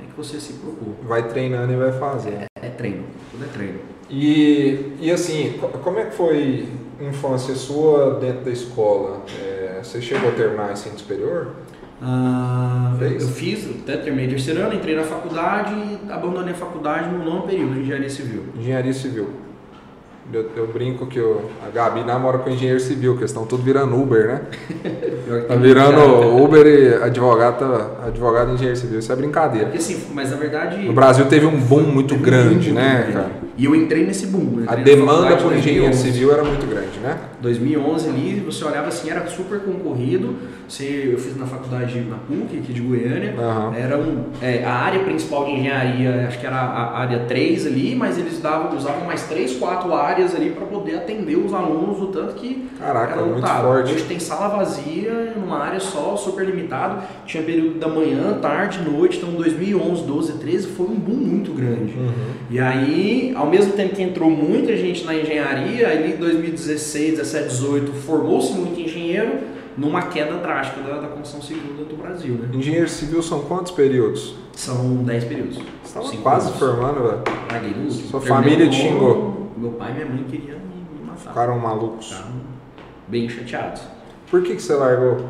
é, 0.03 0.07
que 0.07 0.17
você 0.17 0.41
se 0.41 0.55
propor. 0.55 0.95
Vai 1.03 1.29
treinando 1.29 1.73
e 1.73 1.77
vai 1.77 1.93
fazendo. 1.93 2.45
É 2.61 2.69
treino, 2.69 3.05
tudo 3.31 3.45
é 3.45 3.49
treino. 3.49 3.79
E, 4.11 4.93
e 5.01 5.11
assim, 5.11 5.55
co- 5.61 5.69
como 5.69 5.99
é 5.99 6.07
que 6.07 6.15
foi 6.15 6.67
a 7.01 7.05
infância 7.05 7.55
sua 7.55 8.19
dentro 8.19 8.45
da 8.47 8.51
escola? 8.51 9.23
É, 9.41 9.81
você 9.83 10.01
chegou 10.01 10.31
a 10.31 10.33
terminar 10.33 10.73
ensino 10.73 10.99
superior? 10.99 11.55
Ah, 12.01 12.95
Fez? 12.99 13.23
eu 13.23 13.29
fiz, 13.29 13.69
até 13.83 13.97
terminei 13.97 14.29
terceiro 14.29 14.61
ano, 14.63 14.75
entrei 14.75 14.95
na 14.95 15.03
faculdade 15.03 15.75
e 15.75 16.11
abandonei 16.13 16.53
a 16.53 16.57
faculdade 16.57 17.11
no 17.11 17.25
nono 17.25 17.43
período 17.43 17.75
de 17.75 17.81
engenharia 17.81 18.09
civil. 18.09 18.45
Engenharia 18.57 18.93
civil. 18.93 19.29
Eu, 20.33 20.51
eu 20.57 20.67
brinco 20.67 21.07
que 21.07 21.19
eu- 21.19 21.51
a 21.67 21.71
Gabi 21.71 22.05
namora 22.05 22.39
com 22.39 22.51
engenheiro 22.51 22.79
civil, 22.81 23.15
que 23.15 23.21
eles 23.21 23.31
estão 23.31 23.47
tudo 23.47 23.63
virando 23.63 24.01
Uber, 24.01 24.27
né? 24.27 24.41
Tá 25.47 25.55
virando. 25.57 26.37
Uber 26.43 26.67
e 26.67 26.95
advogado, 27.03 27.65
advogado 28.07 28.51
e 28.51 28.55
engenheiro 28.55 28.79
civil. 28.79 28.99
Isso 28.99 29.13
é 29.13 29.17
brincadeira. 29.17 29.67
Porque 29.67 29.79
assim, 29.79 30.07
mas 30.15 30.31
na 30.31 30.37
verdade. 30.37 30.79
No 30.87 30.93
Brasil 30.93 31.27
teve 31.27 31.45
um 31.47 31.59
boom 31.59 31.83
muito 31.83 32.15
um 32.15 32.19
grande, 32.19 32.69
boom 32.71 32.77
né, 32.77 33.11
cara? 33.13 33.48
E 33.59 33.65
eu 33.65 33.75
entrei 33.75 34.07
nesse 34.07 34.29
boom. 34.29 34.63
A 34.69 34.79
entrei 34.79 34.95
na 34.95 35.01
demanda 35.01 35.37
por 35.37 35.53
engenheiro 35.53 35.87
2011. 35.87 36.13
civil 36.13 36.33
era 36.33 36.45
muito 36.45 36.65
grande, 36.65 37.01
né? 37.01 37.19
2011 37.43 38.09
ali, 38.09 38.41
você 38.47 38.65
olhava 38.65 38.87
assim, 38.87 39.11
era 39.11 39.27
super 39.27 39.59
concorrido. 39.59 40.37
Você, 40.69 41.11
eu 41.13 41.19
fiz 41.19 41.37
na 41.37 41.47
faculdade 41.47 42.01
na 42.01 42.17
PUC, 42.17 42.59
aqui 42.59 42.73
de 42.73 42.81
Goiânia. 42.81 43.35
Aham. 43.37 43.75
Era 43.75 43.99
um, 43.99 44.27
é, 44.41 44.65
a 44.65 44.73
área 44.73 45.01
principal 45.01 45.45
de 45.47 45.53
engenharia, 45.53 46.27
acho 46.29 46.39
que 46.39 46.47
era 46.47 46.57
a 46.57 46.99
área 46.99 47.21
3 47.21 47.67
ali, 47.67 47.97
mas 47.97 48.17
eles 48.17 48.39
davam, 48.39 48.77
usavam 48.77 49.05
mais 49.05 49.25
3, 49.25 49.57
4 49.57 49.93
áreas 49.93 50.37
ali 50.37 50.51
para 50.51 50.67
poder 50.67 50.97
atender 50.97 51.37
os 51.37 51.53
alunos, 51.53 52.01
o 52.01 52.07
tanto 52.07 52.35
que 52.35 52.69
Caraca, 52.79 53.15
era 53.15 53.23
muito 53.23 53.47
forte. 53.47 53.93
Hoje 53.93 54.05
tem 54.05 54.21
sala 54.21 54.57
vazia, 54.57 55.33
numa 55.37 55.59
área 55.59 55.81
só, 55.81 56.17
super 56.17 56.47
limitado. 56.47 57.03
Tinha 57.27 57.43
período 57.43 57.79
da 57.81 57.89
manhã, 57.89 58.39
tarde, 58.41 58.89
noite. 58.89 59.17
Então 59.17 59.31
2011, 59.31 60.05
12, 60.05 60.33
13 60.35 60.67
foi 60.69 60.87
um 60.87 60.95
boom 60.95 61.17
muito 61.17 61.53
grande. 61.53 61.95
Uhum. 61.99 62.13
E 62.51 62.61
aí, 62.61 63.33
ao 63.35 63.48
mesmo 63.51 63.73
tempo 63.73 63.95
que 63.95 64.03
entrou 64.03 64.31
muita 64.31 64.77
gente 64.77 65.05
na 65.05 65.15
engenharia, 65.15 65.89
ali 65.89 66.13
em 66.13 66.17
2016, 66.17 67.19
17, 67.19 67.49
18, 67.49 67.93
formou-se 67.93 68.53
muito 68.53 68.81
engenheiro 68.81 69.39
numa 69.77 70.03
queda 70.03 70.37
drástica 70.39 70.83
da, 70.83 71.01
da 71.01 71.09
construção 71.09 71.41
civil 71.41 71.85
do 71.85 71.97
Brasil, 71.97 72.35
né? 72.35 72.49
Engenheiro 72.53 72.89
civil 72.89 73.23
são 73.23 73.43
quantos 73.43 73.73
períodos? 73.73 74.35
São 74.53 74.97
10 75.05 75.25
períodos. 75.25 75.57
Você 75.57 75.99
estava 75.99 76.17
quase 76.17 76.49
anos. 76.49 76.59
formando, 76.59 77.03
velho. 77.03 77.79
Último. 77.85 77.91
Sua 78.11 78.21
família 78.21 78.69
te 78.69 78.77
xingou? 78.77 79.53
Meu 79.57 79.71
pai 79.73 79.93
e 79.93 79.95
minha 79.95 80.07
mãe 80.07 80.25
queriam 80.25 80.59
me, 80.59 80.99
me 80.99 81.07
matar. 81.07 81.29
Ficaram 81.31 81.59
malucos. 81.59 82.13
Ficaram 82.13 82.33
bem 83.07 83.29
chateados. 83.29 83.83
Por 84.29 84.43
que, 84.43 84.57
que 84.57 84.63
você 84.63 84.75
largou? 84.75 85.25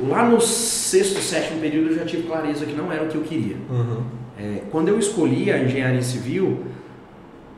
Lá 0.00 0.26
no 0.26 0.40
sexto, 0.40 1.20
sétimo 1.20 1.60
período 1.60 1.90
eu 1.90 1.96
já 1.96 2.06
tive 2.06 2.22
clareza 2.22 2.64
que 2.64 2.72
não 2.72 2.90
era 2.90 3.04
o 3.04 3.08
que 3.08 3.16
eu 3.16 3.22
queria. 3.22 3.56
Uhum. 3.68 4.02
É, 4.38 4.62
quando 4.70 4.88
eu 4.88 4.98
escolhi 4.98 5.50
a 5.52 5.58
engenharia 5.58 6.02
civil, 6.02 6.64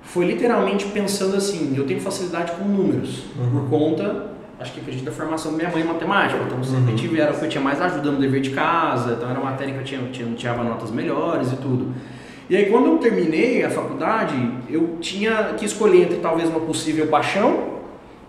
foi 0.02 0.24
literalmente 0.26 0.86
pensando 0.86 1.36
assim, 1.36 1.74
eu 1.76 1.86
tenho 1.86 2.00
facilidade 2.00 2.52
com 2.52 2.64
números, 2.64 3.24
Uhum. 3.38 3.50
por 3.50 3.70
conta, 3.70 4.26
acho 4.58 4.72
que 4.72 4.80
acredito 4.80 5.04
da 5.04 5.12
formação 5.12 5.52
da 5.52 5.58
minha 5.58 5.70
mãe 5.70 5.82
em 5.82 5.86
matemática, 5.86 6.40
então 6.44 6.58
Uhum. 6.58 6.64
sempre 6.64 6.94
tive, 6.94 7.20
era 7.20 7.32
o 7.32 7.38
que 7.38 7.44
eu 7.44 7.48
tinha 7.48 7.62
mais 7.62 7.80
ajuda 7.80 8.10
no 8.10 8.18
dever 8.20 8.40
de 8.40 8.50
casa, 8.50 9.12
então 9.12 9.30
era 9.30 9.38
uma 9.38 9.50
matéria 9.50 9.72
que 9.74 9.80
eu 9.80 9.84
tinha, 9.84 10.00
tinha, 10.12 10.28
tirava 10.34 10.64
notas 10.64 10.90
melhores 10.90 11.52
e 11.52 11.56
tudo. 11.56 11.92
E 12.50 12.56
aí 12.56 12.66
quando 12.66 12.86
eu 12.86 12.98
terminei 12.98 13.64
a 13.64 13.70
faculdade, 13.70 14.34
eu 14.68 14.96
tinha 15.00 15.54
que 15.56 15.64
escolher 15.64 16.02
entre 16.02 16.16
talvez 16.16 16.48
uma 16.48 16.60
possível 16.60 17.06
paixão 17.06 17.71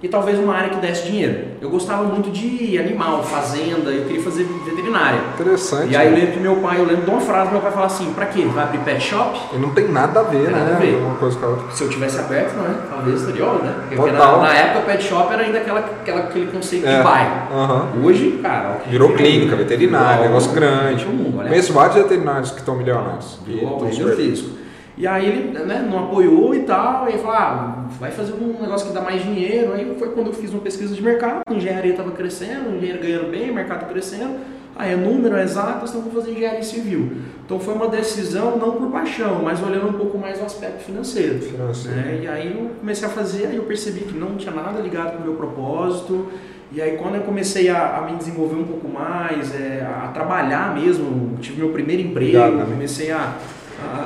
e 0.03 0.07
talvez 0.09 0.37
uma 0.37 0.53
área 0.53 0.69
que 0.69 0.75
desse 0.77 1.05
dinheiro. 1.07 1.45
Eu 1.61 1.69
gostava 1.69 2.03
muito 2.03 2.29
de 2.29 2.77
animal, 2.77 3.23
fazenda, 3.23 3.89
eu 3.89 4.03
queria 4.03 4.21
fazer 4.21 4.43
veterinária. 4.43 5.21
Interessante. 5.33 5.93
E 5.93 5.95
aí 5.95 6.07
eu 6.07 6.11
né? 6.11 6.17
lembro 6.19 6.33
que 6.33 6.39
meu 6.41 6.55
pai, 6.57 6.77
eu 6.77 6.85
lembro 6.85 7.05
de 7.05 7.09
uma 7.09 7.21
frase, 7.21 7.51
meu 7.51 7.61
pai 7.61 7.71
fala 7.71 7.85
assim, 7.85 8.11
pra 8.13 8.25
quê? 8.25 8.45
Vai 8.53 8.65
abrir 8.65 8.79
pet 8.79 9.01
shop? 9.01 9.39
E 9.53 9.57
não 9.57 9.69
tem 9.69 9.87
nada 9.87 10.19
a 10.19 10.23
ver, 10.23 10.43
Tem 10.43 10.51
né? 10.53 10.59
nada 10.59 10.75
a 10.75 10.79
ver. 10.79 10.95
Uma 10.97 11.15
coisa 11.15 11.39
com 11.39 11.45
a 11.45 11.49
outra. 11.49 11.71
Se 11.71 11.83
eu 11.83 11.89
tivesse 11.89 12.19
aberto, 12.19 12.53
né? 12.55 12.75
Talvez 12.89 13.23
óbvio, 13.23 13.63
né? 13.63 13.75
Porque 13.95 14.11
na, 14.11 14.37
na 14.39 14.53
época 14.53 14.79
o 14.79 14.83
pet 14.83 15.03
shop 15.03 15.33
era 15.33 15.41
ainda 15.43 15.57
aquela, 15.59 15.79
aquela, 15.79 16.19
aquele 16.19 16.51
conceito 16.51 16.85
É. 16.85 16.97
de 16.97 17.03
bairro. 17.03 17.31
Aham. 17.53 17.87
Hoje, 18.03 18.39
cara... 18.43 18.81
Virou 18.87 19.13
clínica, 19.13 19.55
veterinária, 19.55 20.25
negócio 20.27 20.51
grande. 20.51 21.05
mundo. 21.05 21.47
Conheço 21.47 21.71
vários 21.71 21.95
veterinários 21.95 22.51
que 22.51 22.59
estão 22.59 22.75
milionários. 22.75 23.39
Virou 23.45 23.63
estão 23.63 23.91
super- 23.91 24.15
gigantesco. 24.15 24.62
E 24.95 25.07
aí 25.07 25.25
ele 25.25 25.59
né, 25.59 25.85
não 25.89 26.05
apoiou 26.05 26.53
e 26.53 26.61
tal, 26.61 27.09
e 27.09 27.13
falou, 27.13 27.31
ah, 27.31 27.85
vai 27.99 28.11
fazer 28.11 28.33
um 28.33 28.61
negócio 28.61 28.87
que 28.87 28.93
dá 28.93 29.01
mais 29.01 29.23
dinheiro. 29.23 29.73
Aí 29.73 29.95
foi 29.97 30.09
quando 30.09 30.27
eu 30.27 30.33
fiz 30.33 30.51
uma 30.51 30.61
pesquisa 30.61 30.93
de 30.93 31.01
mercado, 31.01 31.41
a 31.47 31.53
engenharia 31.53 31.91
estava 31.91 32.11
crescendo, 32.11 32.69
o 32.69 32.75
engenheiro 32.75 33.01
ganhando 33.01 33.31
bem, 33.31 33.49
o 33.49 33.53
mercado 33.53 33.89
crescendo. 33.89 34.35
Ah, 34.75 34.87
é 34.87 34.95
número, 34.95 35.35
é 35.35 35.43
exato, 35.43 35.85
então 35.87 36.01
vou 36.01 36.11
fazer 36.11 36.31
engenharia 36.31 36.63
civil. 36.63 37.11
Então 37.45 37.59
foi 37.59 37.75
uma 37.75 37.87
decisão 37.87 38.57
não 38.57 38.71
por 38.71 38.91
paixão, 38.91 39.41
mas 39.43 39.61
olhando 39.61 39.89
um 39.89 39.93
pouco 39.93 40.17
mais 40.17 40.41
o 40.41 40.45
aspecto 40.45 40.83
financeiro. 40.83 41.39
Financeiro. 41.39 41.95
Né? 41.95 42.19
E 42.23 42.27
aí 42.27 42.57
eu 42.57 42.71
comecei 42.79 43.07
a 43.07 43.11
fazer, 43.11 43.47
aí 43.47 43.55
eu 43.55 43.63
percebi 43.63 44.01
que 44.01 44.17
não 44.17 44.35
tinha 44.35 44.53
nada 44.53 44.79
ligado 44.79 45.17
com 45.17 45.23
o 45.23 45.25
meu 45.25 45.35
propósito. 45.35 46.27
E 46.71 46.81
aí 46.81 46.97
quando 46.97 47.15
eu 47.15 47.21
comecei 47.21 47.69
a, 47.69 47.97
a 47.97 48.01
me 48.01 48.17
desenvolver 48.17 48.55
um 48.55 48.63
pouco 48.63 48.87
mais, 48.87 49.53
é, 49.53 49.85
a 49.85 50.07
trabalhar 50.07 50.73
mesmo, 50.73 51.37
tive 51.39 51.59
meu 51.59 51.69
primeiro 51.69 52.01
emprego, 52.01 52.39
Obrigado, 52.39 52.71
comecei 52.71 53.11
a, 53.11 53.37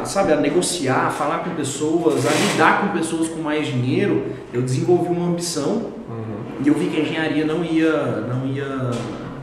a, 0.02 0.06
sabe, 0.06 0.34
a 0.34 0.38
negociar, 0.38 1.08
a 1.08 1.10
falar 1.10 1.40
com 1.40 1.52
pessoas, 1.52 2.26
a 2.26 2.32
lidar 2.32 2.82
com 2.82 2.98
pessoas 2.98 3.28
com 3.30 3.42
mais 3.42 3.68
dinheiro, 3.68 4.26
eu 4.54 4.62
desenvolvi 4.62 5.10
uma 5.10 5.28
ambição 5.28 5.98
Uhum. 6.08 6.64
e 6.64 6.68
eu 6.68 6.74
vi 6.74 6.88
que 6.88 6.98
a 6.98 7.04
engenharia 7.04 7.46
não 7.46 7.64
ia, 7.64 7.92
não 8.22 8.48
ia 8.48 8.92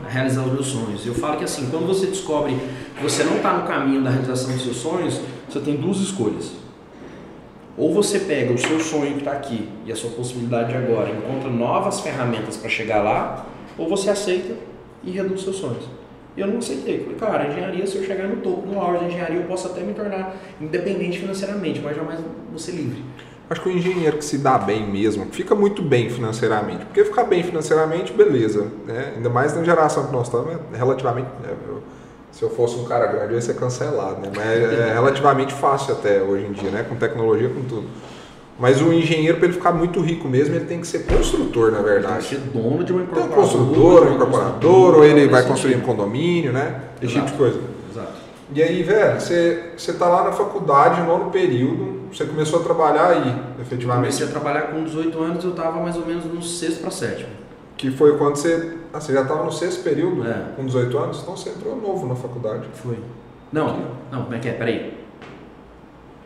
realizar 0.09 0.41
os 0.43 0.53
meus 0.53 0.67
sonhos. 0.67 1.05
Eu 1.05 1.13
falo 1.13 1.37
que 1.37 1.43
assim, 1.43 1.67
quando 1.69 1.85
você 1.85 2.07
descobre 2.07 2.55
que 2.97 3.03
você 3.03 3.23
não 3.23 3.37
está 3.37 3.53
no 3.53 3.67
caminho 3.67 4.03
da 4.03 4.09
realização 4.09 4.51
dos 4.51 4.63
seus 4.63 4.77
sonhos, 4.77 5.21
você 5.47 5.59
tem 5.59 5.75
duas 5.75 5.97
escolhas. 5.97 6.51
Ou 7.77 7.93
você 7.93 8.19
pega 8.19 8.53
o 8.53 8.57
seu 8.57 8.79
sonho 8.79 9.13
que 9.13 9.19
está 9.19 9.33
aqui 9.33 9.69
e 9.85 9.91
a 9.91 9.95
sua 9.95 10.09
possibilidade 10.11 10.69
de 10.69 10.77
agora, 10.77 11.09
encontra 11.09 11.49
novas 11.49 11.99
ferramentas 11.99 12.55
para 12.55 12.69
chegar 12.69 13.03
lá, 13.03 13.45
ou 13.77 13.89
você 13.89 14.09
aceita 14.09 14.55
e 15.03 15.11
reduz 15.11 15.41
seus 15.41 15.57
sonhos. 15.57 15.83
E 16.35 16.41
eu 16.41 16.47
não 16.47 16.57
aceitei. 16.57 16.99
Falei, 16.99 17.15
cara, 17.17 17.43
a 17.43 17.47
engenharia, 17.47 17.87
se 17.87 17.95
eu 17.97 18.03
chegar 18.03 18.27
no 18.27 18.37
topo, 18.37 18.67
no 18.67 18.79
auge 18.79 18.99
da 18.99 19.05
engenharia, 19.07 19.37
eu 19.39 19.45
posso 19.47 19.67
até 19.67 19.81
me 19.81 19.93
tornar 19.93 20.35
independente 20.59 21.19
financeiramente, 21.19 21.79
mas 21.81 21.95
jamais 21.95 22.19
vou 22.49 22.59
ser 22.59 22.71
livre. 22.73 23.03
Acho 23.49 23.61
que 23.61 23.69
o 23.69 23.71
engenheiro 23.71 24.17
que 24.17 24.25
se 24.25 24.39
dá 24.39 24.57
bem 24.57 24.85
mesmo, 24.91 25.27
fica 25.31 25.53
muito 25.53 25.81
bem 25.81 26.09
financeiramente. 26.09 26.83
Porque 26.85 27.05
ficar 27.05 27.25
bem 27.25 27.43
financeiramente, 27.43 28.11
beleza. 28.11 28.67
Né? 28.87 29.13
Ainda 29.15 29.29
mais 29.29 29.55
na 29.55 29.63
geração 29.63 30.07
que 30.07 30.11
nós 30.11 30.27
estamos, 30.27 30.51
é 30.73 30.77
relativamente. 30.77 31.27
é, 31.43 31.51
eu- 31.69 31.83
se 32.31 32.43
eu 32.43 32.49
fosse 32.49 32.75
um 32.75 32.83
cara 32.83 33.05
grande, 33.07 33.27
eu 33.29 33.35
ia 33.35 33.41
ser 33.41 33.55
cancelado, 33.55 34.19
né? 34.19 34.29
Mas 34.35 34.45
é 34.45 34.91
relativamente 34.93 35.53
fácil 35.53 35.93
até 35.93 36.21
hoje 36.21 36.45
em 36.45 36.51
dia, 36.51 36.69
né? 36.69 36.83
Com 36.83 36.95
tecnologia, 36.97 37.47
com 37.47 37.61
tudo. 37.63 37.87
Mas 38.57 38.81
o 38.81 38.93
engenheiro, 38.93 39.37
para 39.37 39.47
ele 39.47 39.53
ficar 39.55 39.73
muito 39.73 39.99
rico 39.99 40.27
mesmo, 40.29 40.55
ele 40.55 40.63
tem 40.65 40.79
que 40.79 40.87
ser 40.87 41.05
construtor, 41.05 41.71
na 41.71 41.81
verdade. 41.81 42.23
ser 42.23 42.37
dono 42.39 42.83
de 42.85 42.93
uma 42.93 43.01
Tem 43.03 43.09
um 43.23 43.25
incorporadora. 43.25 43.35
construtor, 43.35 44.07
um 44.07 44.15
incorporador, 44.15 44.95
ou 44.95 45.03
ele 45.03 45.27
vai 45.27 45.41
nesse 45.41 45.47
construir 45.51 45.75
um 45.75 45.81
condomínio, 45.81 46.53
né? 46.53 46.79
Esse 47.01 47.13
tipo 47.15 47.25
de 47.25 47.33
Exato. 47.33 47.37
coisa. 47.37 47.59
Exato. 47.91 48.13
E 48.53 48.63
aí, 48.63 48.81
velho, 48.83 49.19
você, 49.19 49.71
você 49.75 49.91
tá 49.93 50.07
lá 50.07 50.23
na 50.23 50.31
faculdade, 50.31 51.01
nono 51.01 51.31
período, 51.31 52.03
você 52.13 52.23
começou 52.23 52.61
a 52.61 52.63
trabalhar 52.63 53.07
aí, 53.07 53.35
efetivamente. 53.59 54.03
Comecei 54.05 54.27
a 54.27 54.29
trabalhar 54.29 54.61
com 54.71 54.83
18 54.85 55.19
anos, 55.21 55.43
eu 55.43 55.49
estava 55.51 55.81
mais 55.81 55.97
ou 55.97 56.05
menos 56.05 56.23
no 56.23 56.41
sexto 56.41 56.79
para 56.79 56.91
sétimo. 56.91 57.29
Que 57.75 57.91
foi 57.91 58.17
quando 58.17 58.37
você. 58.37 58.77
Ah, 58.93 59.01
você 59.01 59.11
já 59.11 59.23
estava 59.23 59.43
no 59.43 59.51
sexto 59.51 59.83
período, 59.83 60.25
É. 60.25 60.53
com 60.55 60.65
18 60.65 60.97
anos, 60.97 61.19
então 61.21 61.35
você 61.35 61.49
entrou 61.49 61.75
novo 61.75 62.07
na 62.07 62.15
faculdade. 62.15 62.67
Foi. 62.75 62.97
Não, 63.51 63.79
não, 64.09 64.23
como 64.23 64.33
é 64.35 64.39
que 64.39 64.47
é? 64.47 64.53
Peraí. 64.53 65.04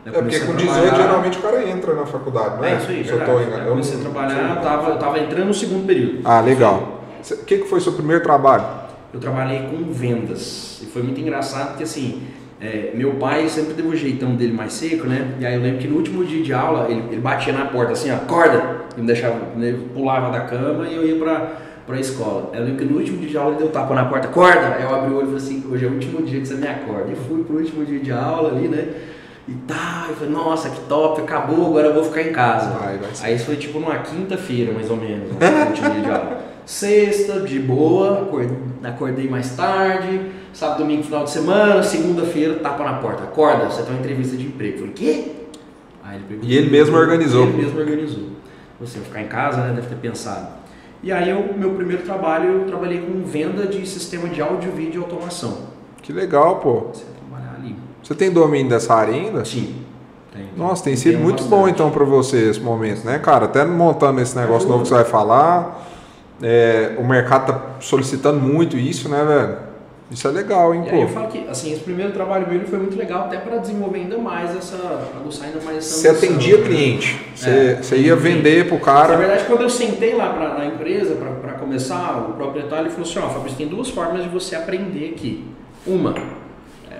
Eu 0.06 0.12
é 0.14 0.18
porque 0.22 0.40
com 0.40 0.54
18 0.54 0.72
trabalhar- 0.72 0.96
geralmente 0.96 1.38
o 1.38 1.42
cara 1.42 1.68
entra 1.68 1.94
na 1.94 2.06
faculdade, 2.06 2.56
não 2.56 2.64
é? 2.64 2.72
É 2.72 2.76
isso 2.76 2.90
aí, 2.90 3.04
Se 3.04 3.10
eu 3.10 3.24
tô. 3.24 3.32
Eu 3.38 3.68
comecei 3.68 3.98
a 3.98 4.00
trabalhar, 4.00 4.56
eu 4.56 4.62
tava, 4.62 4.90
eu 4.90 4.96
tava 4.98 5.18
entrando 5.18 5.46
no 5.48 5.54
segundo 5.54 5.86
período. 5.86 6.20
Ah, 6.24 6.40
legal. 6.40 7.02
O 7.30 7.44
que, 7.44 7.58
que 7.58 7.68
foi 7.68 7.80
seu 7.80 7.92
primeiro 7.92 8.22
trabalho? 8.22 8.64
Eu 9.12 9.20
trabalhei 9.20 9.58
com 9.70 9.92
vendas. 9.92 10.80
E 10.82 10.86
foi 10.86 11.02
muito 11.02 11.20
engraçado 11.20 11.68
porque 11.70 11.82
assim, 11.82 12.22
é, 12.60 12.92
meu 12.94 13.14
pai 13.14 13.46
sempre 13.48 13.74
teve 13.74 13.88
o 13.88 13.96
jeitão 13.96 14.34
dele 14.36 14.52
mais 14.52 14.72
seco, 14.72 15.06
né? 15.06 15.34
E 15.38 15.44
aí 15.44 15.54
eu 15.54 15.60
lembro 15.60 15.78
que 15.80 15.88
no 15.88 15.96
último 15.96 16.24
dia 16.24 16.42
de 16.42 16.52
aula, 16.54 16.86
ele, 16.90 17.02
ele 17.10 17.20
batia 17.20 17.52
na 17.52 17.66
porta 17.66 17.92
assim, 17.92 18.10
ó, 18.10 18.14
acorda! 18.14 18.80
E 18.96 19.00
me 19.00 19.06
deixava, 19.06 19.36
né, 19.56 19.70
eu 19.72 19.78
pulava 19.94 20.30
da 20.30 20.40
cama 20.40 20.86
e 20.88 20.96
eu 20.96 21.04
ia 21.06 21.16
pra, 21.16 21.52
pra 21.86 21.98
escola. 22.00 22.50
Eu 22.54 22.62
lembro 22.64 22.78
que 22.78 22.84
no 22.90 22.98
último 22.98 23.18
dia 23.18 23.28
de 23.28 23.36
aula 23.36 23.50
ele 23.50 23.58
deu 23.58 23.68
tapa 23.68 23.94
na 23.94 24.04
porta, 24.06 24.28
acorda! 24.28 24.76
Aí 24.76 24.82
eu 24.82 24.94
abri 24.94 25.12
o 25.12 25.16
olho 25.16 25.24
e 25.24 25.26
falei 25.26 25.36
assim, 25.44 25.64
hoje 25.70 25.84
é 25.84 25.88
o 25.88 25.92
último 25.92 26.22
dia 26.22 26.40
que 26.40 26.46
você 26.48 26.54
me 26.54 26.66
acorda. 26.68 27.12
E 27.12 27.16
fui 27.16 27.44
pro 27.44 27.56
último 27.58 27.84
dia 27.84 27.98
de 28.00 28.12
aula 28.12 28.50
ali, 28.56 28.66
né? 28.68 28.88
E 29.50 29.54
tá, 29.66 30.06
eu 30.08 30.14
falei, 30.14 30.32
nossa, 30.32 30.70
que 30.70 30.80
top, 30.82 31.22
acabou, 31.22 31.66
agora 31.66 31.88
eu 31.88 31.94
vou 31.94 32.04
ficar 32.04 32.22
em 32.22 32.32
casa. 32.32 32.70
Vai, 32.70 32.98
vai. 32.98 33.10
Aí 33.22 33.34
isso 33.34 33.46
foi 33.46 33.56
tipo 33.56 33.80
numa 33.80 33.98
quinta-feira, 33.98 34.72
mais 34.72 34.88
ou 34.88 34.96
menos, 34.96 35.28
no 35.28 35.66
último 35.66 35.90
dia 35.90 36.00
de 36.02 36.08
aula. 36.08 36.44
Sexta, 36.64 37.40
de 37.40 37.58
boa, 37.58 38.22
acordei, 38.22 38.56
acordei 38.84 39.28
mais 39.28 39.56
tarde, 39.56 40.30
sábado, 40.52 40.78
domingo, 40.78 41.02
final 41.02 41.24
de 41.24 41.30
semana, 41.30 41.82
segunda-feira, 41.82 42.60
tapa 42.60 42.84
na 42.84 42.98
porta, 42.98 43.24
acorda, 43.24 43.64
você 43.64 43.82
tem 43.82 43.92
uma 43.92 43.98
entrevista 43.98 44.36
de 44.36 44.46
emprego. 44.46 44.74
Eu 44.74 44.78
falei, 44.78 44.92
quê? 44.94 45.32
Aí 46.04 46.14
ele 46.14 46.24
perguntou, 46.28 46.50
E 46.50 46.56
ele 46.56 46.70
mesmo 46.70 46.96
organizou. 46.96 47.48
Ele 47.48 47.56
mesmo 47.56 47.80
organizou. 47.80 48.28
Você 48.78 48.98
vai 48.98 49.08
ficar 49.08 49.22
em 49.22 49.26
casa, 49.26 49.62
né, 49.62 49.72
deve 49.74 49.88
ter 49.88 49.96
pensado. 49.96 50.46
E 51.02 51.10
aí, 51.10 51.32
o 51.32 51.58
meu 51.58 51.72
primeiro 51.72 52.04
trabalho, 52.04 52.60
eu 52.60 52.64
trabalhei 52.66 53.00
com 53.00 53.24
venda 53.24 53.66
de 53.66 53.84
sistema 53.84 54.28
de 54.28 54.40
áudio, 54.40 54.70
vídeo 54.70 55.00
e 55.00 55.02
automação. 55.02 55.70
Que 56.02 56.12
legal, 56.12 56.60
pô. 56.60 56.90
Você. 56.92 57.04
Você 58.10 58.16
tem 58.16 58.28
domínio 58.32 58.68
dessa 58.68 58.92
área 58.92 59.14
ainda? 59.14 59.44
Sim. 59.44 59.72
Tem. 60.34 60.48
Nossa, 60.56 60.82
tem 60.82 60.96
sido 60.96 61.16
muito 61.20 61.44
bastante. 61.44 61.48
bom 61.48 61.68
então 61.68 61.90
pra 61.92 62.04
você 62.04 62.50
esse 62.50 62.58
momento, 62.58 63.04
né, 63.04 63.20
cara? 63.20 63.44
Até 63.44 63.64
montando 63.64 64.20
esse 64.20 64.36
negócio 64.36 64.68
novo 64.68 64.82
que 64.82 64.88
você 64.88 64.94
vai 64.94 65.04
falar. 65.04 65.86
é, 66.42 66.96
o 66.98 67.06
mercado 67.06 67.46
tá 67.52 67.60
solicitando 67.78 68.40
muito 68.40 68.76
isso, 68.76 69.08
né, 69.08 69.24
velho? 69.24 69.58
Isso 70.10 70.26
é 70.26 70.30
legal, 70.32 70.74
hein, 70.74 70.82
E 70.86 70.90
aí 70.90 71.00
eu 71.02 71.06
pô. 71.06 71.12
falo 71.14 71.28
que, 71.28 71.46
assim, 71.48 71.72
esse 71.72 71.82
primeiro 71.82 72.10
trabalho 72.12 72.48
meu 72.48 72.60
foi 72.66 72.80
muito 72.80 72.98
legal 72.98 73.26
até 73.26 73.36
para 73.36 73.58
desenvolver 73.58 74.00
ainda 74.00 74.18
mais 74.18 74.56
essa, 74.56 75.08
aguçar 75.16 75.46
ainda 75.46 75.60
mais 75.64 75.76
essa 75.78 75.98
Você 76.00 76.08
atendia 76.08 76.56
né? 76.58 76.64
cliente. 76.64 77.24
Você, 77.32 77.48
É, 77.48 77.74
você 77.80 77.96
ia 77.96 78.16
vender 78.16 78.66
pro 78.66 78.80
cara. 78.80 79.12
Na 79.12 79.18
verdade, 79.18 79.44
quando 79.44 79.60
eu 79.60 79.70
sentei 79.70 80.16
lá 80.16 80.30
pra, 80.30 80.54
na 80.58 80.66
empresa 80.66 81.14
para 81.14 81.52
começar, 81.52 82.26
o 82.28 82.32
proprietário 82.32 82.86
ele 82.86 82.90
falou 82.90 83.08
assim, 83.08 83.20
ó, 83.20 83.28
Fabrício, 83.28 83.56
tem 83.56 83.68
duas 83.68 83.88
formas 83.88 84.24
de 84.24 84.28
você 84.28 84.56
aprender 84.56 85.10
aqui. 85.14 85.44
Uma, 85.86 86.14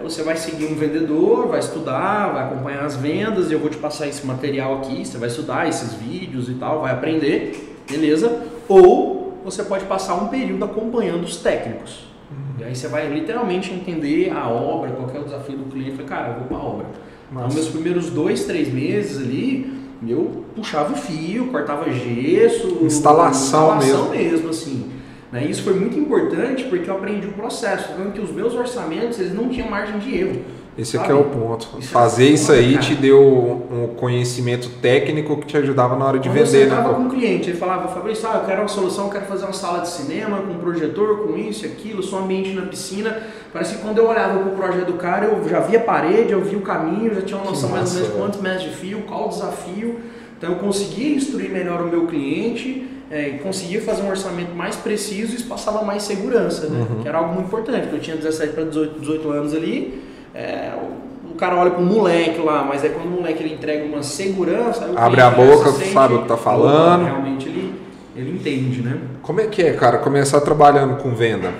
você 0.02 0.22
vai 0.22 0.36
seguir 0.36 0.66
um 0.66 0.74
vendedor, 0.74 1.48
vai 1.48 1.58
estudar, 1.58 2.32
vai 2.32 2.44
acompanhar 2.44 2.84
as 2.84 2.96
vendas, 2.96 3.50
e 3.50 3.54
eu 3.54 3.58
vou 3.58 3.68
te 3.68 3.76
passar 3.76 4.06
esse 4.06 4.26
material 4.26 4.78
aqui, 4.78 5.04
você 5.04 5.18
vai 5.18 5.28
estudar 5.28 5.68
esses 5.68 5.94
vídeos 5.94 6.48
e 6.48 6.54
tal, 6.54 6.82
vai 6.82 6.92
aprender, 6.92 7.76
beleza? 7.88 8.42
Ou 8.68 9.38
você 9.44 9.62
pode 9.62 9.84
passar 9.84 10.14
um 10.14 10.28
período 10.28 10.64
acompanhando 10.64 11.24
os 11.24 11.36
técnicos. 11.36 12.10
E 12.58 12.64
aí 12.64 12.76
você 12.76 12.88
vai 12.88 13.08
literalmente 13.08 13.72
entender 13.72 14.30
a 14.30 14.48
obra, 14.48 14.90
qual 14.90 15.10
é 15.14 15.18
o 15.18 15.24
desafio 15.24 15.56
do 15.56 15.64
cliente. 15.64 16.02
Cara, 16.04 16.28
eu 16.28 16.34
vou 16.34 16.44
para 16.44 16.56
a 16.56 16.62
obra. 16.62 16.86
Então, 17.30 17.42
Massa. 17.42 17.54
meus 17.54 17.68
primeiros 17.68 18.10
dois, 18.10 18.44
três 18.44 18.72
meses 18.72 19.18
ali, 19.18 19.80
eu 20.06 20.44
puxava 20.54 20.92
o 20.92 20.96
fio, 20.96 21.46
cortava 21.46 21.90
gesso. 21.90 22.78
Instalação 22.82 23.78
instalação 23.78 24.10
mesmo. 24.10 24.50
assim. 24.50 24.90
Né? 25.32 25.44
Isso 25.44 25.62
foi 25.62 25.74
muito 25.74 25.98
importante 25.98 26.64
porque 26.64 26.88
eu 26.90 26.94
aprendi 26.94 27.26
o 27.26 27.32
processo. 27.32 27.90
Tanto 27.96 28.12
que 28.12 28.20
os 28.20 28.32
meus 28.32 28.54
orçamentos, 28.54 29.18
eles 29.20 29.34
não 29.34 29.48
tinham 29.48 29.68
margem 29.70 29.98
de 29.98 30.16
erro. 30.18 30.42
Esse 30.78 30.96
aqui 30.96 31.08
sabe? 31.08 31.18
é 31.18 31.22
o 31.22 31.24
ponto. 31.28 31.68
Isso 31.78 31.88
é 31.88 31.92
Fazer 31.92 32.28
isso 32.28 32.46
foda, 32.46 32.58
aí 32.58 32.72
cara. 32.74 32.84
te 32.86 32.94
deu 32.94 33.20
um 33.20 33.88
conhecimento 33.96 34.68
técnico 34.80 35.36
que 35.38 35.46
te 35.46 35.56
ajudava 35.58 35.96
na 35.96 36.06
hora 36.06 36.18
de 36.18 36.28
Quando 36.28 36.38
eu 36.38 36.46
vender, 36.46 36.64
né? 36.64 36.70
sentava 36.76 36.94
pô? 36.94 36.94
com 36.94 37.06
o 37.06 37.10
cliente, 37.10 37.50
ele 37.50 37.58
falava, 37.58 37.88
Fabrício, 37.88 38.26
ah, 38.28 38.36
eu 38.36 38.46
quero 38.46 38.62
uma 38.62 38.68
solução, 38.68 39.04
eu 39.06 39.10
quero 39.10 39.26
fazer 39.26 39.44
uma 39.44 39.52
sala 39.52 39.80
de 39.80 39.88
cinema 39.90 40.38
com 40.38 40.52
um 40.52 40.58
projetor, 40.58 41.26
com 41.26 41.36
isso 41.36 41.66
e 41.66 41.68
aquilo, 41.68 42.02
só 42.02 42.20
ambiente 42.20 42.52
na 42.52 42.62
piscina. 42.62 43.20
Parece 43.52 43.74
que 43.76 43.82
quando 43.82 43.98
eu 43.98 44.08
olhava 44.08 44.38
pro 44.38 44.52
projeto 44.52 44.86
do 44.86 44.94
cara, 44.94 45.26
eu 45.26 45.46
já 45.48 45.60
via 45.60 45.80
a 45.80 45.82
parede, 45.82 46.32
eu 46.32 46.40
via 46.40 46.56
o 46.58 46.62
caminho, 46.62 47.14
já 47.14 47.22
tinha 47.22 47.38
uma 47.38 47.50
noção 47.50 47.68
mais 47.70 47.90
ou 47.90 47.94
menos 47.96 48.08
velho. 48.08 48.20
quantos 48.22 48.40
metros 48.40 48.62
de 48.62 48.70
fio, 48.70 49.02
qual 49.06 49.26
o 49.26 49.28
desafio. 49.28 50.00
Então 50.38 50.52
eu 50.52 50.58
conseguia 50.58 51.14
instruir 51.16 51.50
melhor 51.50 51.82
o 51.82 51.88
meu 51.88 52.06
cliente, 52.06 52.88
é, 53.10 53.30
conseguia 53.42 53.82
fazer 53.82 54.02
um 54.02 54.08
orçamento 54.08 54.54
mais 54.54 54.76
preciso 54.76 55.32
e 55.32 55.36
isso 55.36 55.46
passava 55.46 55.82
mais 55.82 56.02
segurança, 56.04 56.68
né? 56.68 56.86
Uhum. 56.88 57.02
Que 57.02 57.08
era 57.08 57.18
algo 57.18 57.34
muito 57.34 57.46
importante, 57.46 57.82
porque 57.82 57.96
eu 57.96 58.00
tinha 58.00 58.16
17 58.16 58.52
para 58.52 58.64
18, 58.64 59.00
18 59.00 59.30
anos 59.30 59.54
ali, 59.54 60.02
é, 60.34 60.72
o 60.76 61.10
o 61.30 61.34
cara 61.36 61.56
olha 61.56 61.70
pro 61.70 61.82
moleque 61.82 62.40
lá, 62.40 62.64
mas 62.64 62.84
é 62.84 62.88
quando 62.88 63.06
o 63.06 63.10
moleque 63.20 63.42
ele 63.42 63.54
entrega 63.54 63.84
uma 63.84 64.02
segurança, 64.02 64.86
o 64.86 64.98
Abre 64.98 65.20
a 65.20 65.30
boca, 65.30 65.70
se 65.70 65.78
sente, 65.78 65.92
sabe 65.92 66.14
o 66.14 66.22
que 66.22 66.28
tá 66.28 66.34
"Opa, 66.34 66.42
falando." 66.42 67.04
Realmente 67.04 67.48
ele, 67.48 67.74
ele 68.16 68.32
entende, 68.32 68.82
né? 68.82 68.98
Como 69.22 69.40
é 69.40 69.46
que 69.46 69.62
é, 69.62 69.72
cara, 69.72 69.98
começar 69.98 70.40
trabalhando 70.40 70.96
com 70.96 71.14
venda? 71.14 71.52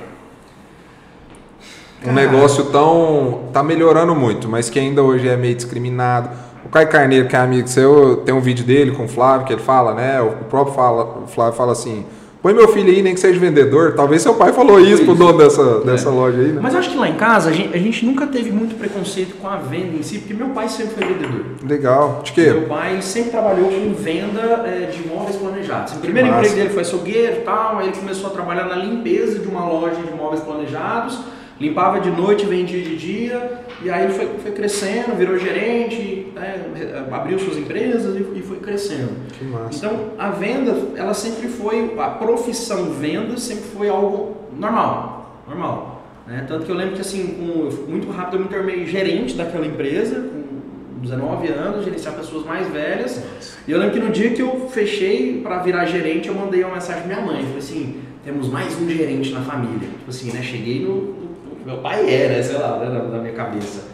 Um 2.04 2.12
negócio 2.12 2.64
tão. 2.66 3.44
tá 3.52 3.62
melhorando 3.62 4.14
muito, 4.14 4.48
mas 4.48 4.70
que 4.70 4.78
ainda 4.78 5.02
hoje 5.02 5.28
é 5.28 5.36
meio 5.36 5.54
discriminado. 5.54 6.30
O 6.64 6.68
Caio 6.68 6.88
Carneiro, 6.88 7.26
que 7.28 7.34
é 7.34 7.38
amigo 7.38 7.68
seu, 7.68 8.16
tem 8.18 8.34
um 8.34 8.40
vídeo 8.40 8.64
dele 8.64 8.92
com 8.92 9.04
o 9.04 9.08
Flávio, 9.08 9.46
que 9.46 9.52
ele 9.52 9.62
fala, 9.62 9.94
né? 9.94 10.20
O 10.20 10.44
próprio 10.44 10.74
fala, 10.74 11.22
o 11.24 11.26
Flávio 11.26 11.54
fala 11.54 11.72
assim: 11.72 12.04
põe 12.42 12.52
meu 12.52 12.68
filho 12.68 12.88
aí, 12.90 13.00
nem 13.02 13.14
que 13.14 13.20
seja 13.20 13.38
vendedor. 13.40 13.94
Talvez 13.94 14.20
seu 14.22 14.34
pai 14.34 14.52
falou 14.52 14.78
isso 14.78 15.04
pro 15.04 15.14
dono 15.14 15.38
dessa, 15.38 15.80
dessa 15.80 16.08
É. 16.08 16.12
loja 16.12 16.38
aí, 16.38 16.48
né? 16.52 16.60
Mas 16.62 16.74
eu 16.74 16.80
acho 16.80 16.90
que 16.90 16.96
lá 16.98 17.08
em 17.08 17.14
casa 17.14 17.48
a 17.50 17.52
gente, 17.52 17.74
a 17.74 17.78
gente 17.78 18.04
nunca 18.04 18.26
teve 18.26 18.50
muito 18.52 18.74
preconceito 18.76 19.36
com 19.36 19.48
a 19.48 19.56
venda 19.56 19.96
em 19.98 20.02
si, 20.02 20.18
porque 20.18 20.34
meu 20.34 20.48
pai 20.50 20.68
sempre 20.68 20.94
foi 20.94 21.04
vendedor. 21.06 21.44
Legal. 21.66 22.20
De 22.22 22.32
quê? 22.32 22.50
Meu 22.50 22.62
pai 22.62 23.00
sempre 23.00 23.30
trabalhou 23.30 23.68
com 23.70 23.94
venda 23.94 24.40
é, 24.66 24.90
de 24.92 25.02
imóveis 25.02 25.36
planejados. 25.36 25.94
O 25.94 25.98
primeiro 25.98 26.28
massa. 26.28 26.40
emprego 26.40 26.56
dele 26.56 26.68
foi 26.70 26.82
açougueiro 26.82 27.36
e 27.38 27.40
tal, 27.40 27.78
aí 27.78 27.88
ele 27.88 27.96
começou 27.96 28.26
a 28.28 28.30
trabalhar 28.32 28.64
na 28.64 28.76
limpeza 28.76 29.38
de 29.38 29.48
uma 29.48 29.64
loja 29.66 29.96
de 29.96 30.08
imóveis 30.08 30.42
planejados, 30.42 31.18
limpava 31.60 32.00
de 32.00 32.10
noite, 32.10 32.46
vendia 32.46 32.80
de 32.80 32.96
dia, 32.96 33.60
e 33.82 33.90
aí 33.90 34.04
ele 34.04 34.14
foi, 34.14 34.26
foi 34.42 34.52
crescendo, 34.52 35.14
virou 35.14 35.38
gerente, 35.38 36.32
né, 36.34 37.06
abriu 37.12 37.38
suas 37.38 37.58
empresas 37.58 38.16
e, 38.16 38.38
e 38.38 38.42
foi 38.42 38.56
crescendo. 38.56 39.10
Que 39.38 39.44
massa. 39.44 39.86
Então, 39.86 40.12
a 40.18 40.30
venda, 40.30 40.74
ela 40.96 41.12
sempre 41.12 41.48
foi, 41.48 41.94
a 41.98 42.08
profissão 42.08 42.92
venda 42.92 43.36
sempre 43.36 43.64
foi 43.64 43.88
algo 43.88 44.36
normal, 44.56 45.42
normal. 45.46 46.02
Né? 46.26 46.44
Tanto 46.48 46.64
que 46.64 46.72
eu 46.72 46.76
lembro 46.76 46.94
que 46.94 47.00
assim, 47.02 47.26
com, 47.26 47.90
muito 47.90 48.10
rápido 48.10 48.36
eu 48.36 48.40
me 48.44 48.48
tornei 48.48 48.86
gerente 48.86 49.34
daquela 49.34 49.66
empresa, 49.66 50.20
com 50.20 51.00
19 51.00 51.48
anos, 51.48 51.84
gerenciar 51.84 52.14
pessoas 52.14 52.44
mais 52.44 52.68
velhas. 52.68 53.22
E 53.66 53.70
eu 53.70 53.78
lembro 53.78 53.94
que 53.94 54.00
no 54.00 54.10
dia 54.10 54.30
que 54.30 54.40
eu 54.40 54.68
fechei 54.70 55.40
para 55.42 55.58
virar 55.58 55.86
gerente, 55.86 56.28
eu 56.28 56.34
mandei 56.34 56.62
uma 56.62 56.74
mensagem 56.74 57.02
pra 57.02 57.14
minha 57.14 57.26
mãe. 57.26 57.42
Falei 57.42 57.58
assim, 57.58 58.00
temos 58.22 58.48
mais 58.48 58.78
um 58.80 58.88
gerente 58.88 59.32
na 59.32 59.40
família. 59.40 59.88
Tipo 59.88 60.10
assim, 60.10 60.30
né? 60.32 60.42
Cheguei 60.42 60.80
no. 60.80 61.19
Meu 61.64 61.78
pai 61.78 62.12
era, 62.12 62.36
né? 62.36 62.42
sei 62.42 62.56
lá, 62.56 62.78
né? 62.78 62.88
na, 62.88 63.04
na 63.04 63.18
minha 63.18 63.34
cabeça. 63.34 63.88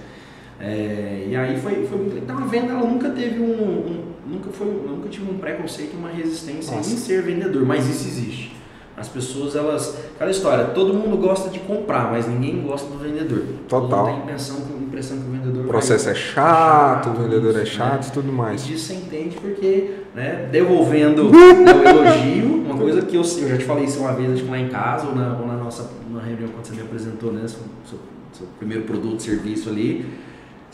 É, 0.59 1.27
e 1.29 1.37
aí 1.37 1.59
foi, 1.61 1.87
foi 1.87 1.99
muito. 1.99 2.17
Então 2.17 2.39
a 2.39 2.47
venda 2.47 2.73
ela 2.73 2.87
nunca 2.87 3.11
teve 3.11 3.41
um. 3.41 3.53
um 3.53 4.05
nunca, 4.27 4.51
foi, 4.51 4.67
nunca 4.67 5.09
tive 5.09 5.31
um 5.31 5.39
preconceito, 5.39 5.97
uma 5.97 6.09
resistência 6.09 6.77
Nossa. 6.77 6.93
em 6.93 6.97
ser 6.97 7.23
vendedor, 7.23 7.65
mas 7.65 7.87
isso 7.89 8.09
existe. 8.09 8.57
As 8.97 9.09
pessoas, 9.09 9.55
elas. 9.55 9.95
Aquela 10.15 10.31
história, 10.31 10.65
todo 10.67 10.95
mundo 10.95 11.19
gosta 11.19 11.51
de 11.51 11.59
comprar, 11.59 12.11
mas 12.11 12.27
ninguém 12.27 12.63
gosta 12.63 12.89
do 12.89 12.99
vendedor. 12.99 13.43
Total. 13.69 14.07
Todo 14.07 14.07
tem 14.07 14.23
impressão, 14.23 14.57
impressão 14.81 15.19
que 15.19 15.29
o 15.29 15.33
vendedor. 15.33 15.65
O 15.67 15.69
processo 15.69 16.05
vai, 16.05 16.15
é 16.15 16.17
chato, 16.17 17.05
chato, 17.05 17.11
o 17.11 17.23
vendedor 17.23 17.51
isso, 17.51 17.61
é 17.61 17.67
chato 17.67 18.05
e 18.05 18.07
né? 18.07 18.13
tudo 18.15 18.33
mais. 18.33 18.65
E 18.65 18.69
disso 18.69 18.87
você 18.87 18.95
entende 18.95 19.37
porque, 19.37 19.91
né, 20.15 20.49
devolvendo 20.51 21.29
o 21.29 21.35
elogio, 21.35 22.65
uma 22.65 22.79
coisa 22.79 23.03
que 23.03 23.17
eu, 23.17 23.21
eu 23.21 23.49
já 23.49 23.59
te 23.59 23.65
falei 23.65 23.85
isso 23.85 24.01
uma 24.01 24.15
vez, 24.15 24.33
acho 24.33 24.45
que 24.45 24.51
lá 24.51 24.59
em 24.59 24.69
casa, 24.69 25.09
ou 25.09 25.15
na, 25.15 25.37
ou 25.39 25.47
na 25.47 25.57
nossa 25.57 25.91
na 26.17 26.23
reunião 26.23 26.49
quando 26.49 26.65
você 26.65 26.75
me 26.75 26.83
apresentou, 26.83 27.33
né, 27.33 27.47
seu, 27.47 27.61
seu, 27.89 27.99
seu 28.33 28.47
primeiro 28.59 28.85
produto, 28.85 29.23
serviço 29.23 29.69
ali 29.69 30.05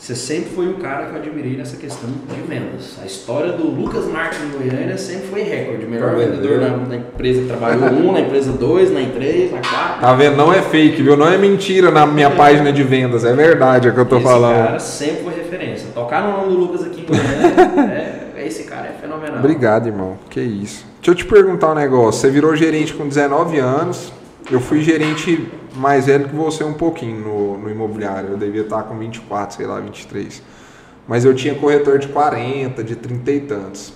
você 0.03 0.15
sempre 0.15 0.49
foi 0.49 0.67
um 0.67 0.73
cara 0.73 1.05
que 1.05 1.15
eu 1.15 1.21
admirei 1.21 1.55
nessa 1.55 1.77
questão 1.77 2.09
de 2.09 2.41
vendas. 2.41 2.97
A 3.01 3.05
história 3.05 3.53
do 3.53 3.63
Lucas 3.67 4.05
Marques 4.05 4.39
em 4.41 4.49
Goiânia 4.49 4.97
sempre 4.97 5.27
foi 5.27 5.43
recorde. 5.43 5.85
Melhor 5.85 6.17
vendedor 6.17 6.59
na, 6.59 6.75
na, 6.75 6.95
empresa 6.97 7.41
que 7.41 7.47
trabalhou 7.47 7.89
um, 7.89 8.11
na 8.11 8.19
empresa 8.19 8.51
dois, 8.51 8.91
na 8.91 8.99
três, 9.15 9.51
na 9.51 9.59
quatro. 9.59 10.01
Tá 10.01 10.13
vendo? 10.13 10.35
Não 10.35 10.51
é 10.51 10.61
fake, 10.61 11.01
viu? 11.01 11.15
Não 11.15 11.25
é 11.25 11.37
mentira 11.37 11.89
na 11.89 12.05
minha 12.05 12.27
é. 12.27 12.35
página 12.35 12.73
de 12.73 12.83
vendas. 12.83 13.23
É 13.23 13.33
verdade, 13.33 13.87
é 13.87 13.91
o 13.91 13.93
que 13.93 13.99
eu 14.01 14.05
tô 14.05 14.17
esse 14.17 14.25
falando. 14.25 14.55
Esse 14.55 14.67
cara 14.67 14.79
sempre 14.79 15.23
foi 15.23 15.35
referência. 15.35 15.87
Tocar 15.93 16.21
no 16.21 16.37
nome 16.37 16.49
do 16.49 16.59
Lucas 16.59 16.83
aqui 16.83 17.01
em 17.01 17.05
Goiânia, 17.05 18.31
é, 18.35 18.45
esse 18.45 18.65
cara 18.65 18.87
é 18.87 18.99
fenomenal. 18.99 19.39
Obrigado, 19.39 19.87
irmão. 19.87 20.17
Que 20.29 20.41
isso. 20.41 20.85
Deixa 20.95 21.11
eu 21.11 21.15
te 21.15 21.23
perguntar 21.23 21.71
um 21.71 21.75
negócio. 21.75 22.19
Você 22.19 22.29
virou 22.29 22.53
gerente 22.57 22.93
com 22.93 23.07
19 23.07 23.57
anos. 23.57 24.11
Eu 24.51 24.59
fui 24.59 24.81
gerente 24.81 25.49
mais 25.75 26.05
velho 26.05 26.29
que 26.29 26.35
você 26.35 26.63
um 26.63 26.73
pouquinho 26.73 27.19
no, 27.19 27.57
no 27.57 27.69
imobiliário. 27.69 28.29
Eu 28.29 28.37
devia 28.37 28.61
estar 28.61 28.83
com 28.83 28.97
24, 28.97 29.57
sei 29.57 29.65
lá, 29.65 29.79
23. 29.79 30.41
Mas 31.07 31.25
eu 31.25 31.33
tinha 31.33 31.55
corretor 31.55 31.99
de 31.99 32.07
40, 32.07 32.83
de 32.83 32.95
30 32.95 33.31
e 33.31 33.39
tantos. 33.41 33.93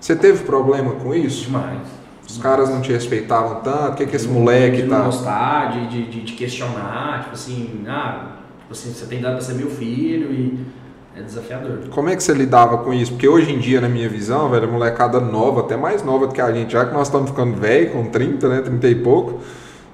Você 0.00 0.16
teve 0.16 0.44
problema 0.44 0.92
com 0.92 1.14
isso? 1.14 1.46
Demais. 1.46 2.00
Os 2.26 2.38
caras 2.38 2.70
não 2.70 2.80
te 2.80 2.92
respeitavam 2.92 3.60
tanto? 3.60 3.92
O 3.92 3.94
que, 3.96 4.06
que 4.06 4.16
esse 4.16 4.28
moleque 4.28 4.82
de 4.82 4.88
tá. 4.88 4.98
De 4.98 5.04
gostar, 5.04 5.72
de, 5.72 6.04
de, 6.04 6.20
de, 6.22 6.32
questionar, 6.34 7.22
tipo 7.24 7.34
assim, 7.34 7.84
ah, 7.88 8.36
assim, 8.70 8.92
você 8.92 9.06
tem 9.06 9.20
dado 9.20 9.32
pra 9.32 9.40
ser 9.40 9.54
meu 9.54 9.68
filho 9.68 10.32
e 10.32 10.64
é 11.16 11.22
desafiador. 11.22 11.88
Como 11.90 12.08
é 12.08 12.14
que 12.14 12.22
você 12.22 12.32
lidava 12.32 12.78
com 12.78 12.94
isso? 12.94 13.12
Porque 13.12 13.28
hoje 13.28 13.52
em 13.52 13.58
dia, 13.58 13.80
na 13.80 13.88
minha 13.88 14.08
visão, 14.08 14.48
velho, 14.48 14.68
a 14.68 14.70
molecada 14.70 15.20
nova, 15.20 15.60
até 15.60 15.76
mais 15.76 16.04
nova 16.04 16.28
do 16.28 16.32
que 16.32 16.40
a 16.40 16.52
gente, 16.52 16.72
já 16.72 16.86
que 16.86 16.94
nós 16.94 17.08
estamos 17.08 17.30
ficando 17.30 17.56
velho, 17.56 17.90
com 17.90 18.06
30, 18.06 18.48
né, 18.48 18.60
30 18.62 18.88
e 18.88 18.94
pouco, 18.94 19.40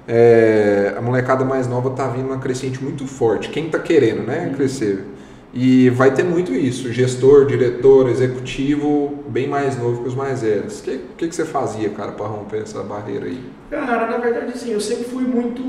é, 0.07 0.93
a 0.97 1.01
molecada 1.01 1.43
mais 1.43 1.67
nova 1.67 1.89
tá 1.89 2.07
vindo 2.07 2.27
uma 2.27 2.37
crescente 2.37 2.81
muito 2.81 3.05
forte. 3.05 3.49
Quem 3.49 3.69
tá 3.69 3.77
querendo, 3.77 4.23
né, 4.23 4.53
crescer. 4.55 5.05
E 5.53 5.89
vai 5.89 6.13
ter 6.13 6.23
muito 6.23 6.53
isso, 6.53 6.91
gestor, 6.93 7.45
diretor, 7.45 8.09
executivo, 8.09 9.23
bem 9.27 9.47
mais 9.47 9.77
novo 9.77 10.03
que 10.03 10.07
os 10.09 10.15
mais 10.15 10.41
velhos. 10.41 10.79
O 10.79 10.83
que, 10.83 11.01
que, 11.17 11.27
que, 11.27 11.35
você 11.35 11.45
fazia, 11.45 11.89
cara, 11.89 12.11
para 12.11 12.27
romper 12.27 12.61
essa 12.61 12.83
barreira 12.83 13.25
aí? 13.25 13.43
Cara, 13.69 14.07
na 14.07 14.17
verdade, 14.17 14.53
assim, 14.53 14.71
eu 14.71 14.79
sempre 14.79 15.05
fui 15.05 15.23
muito. 15.23 15.63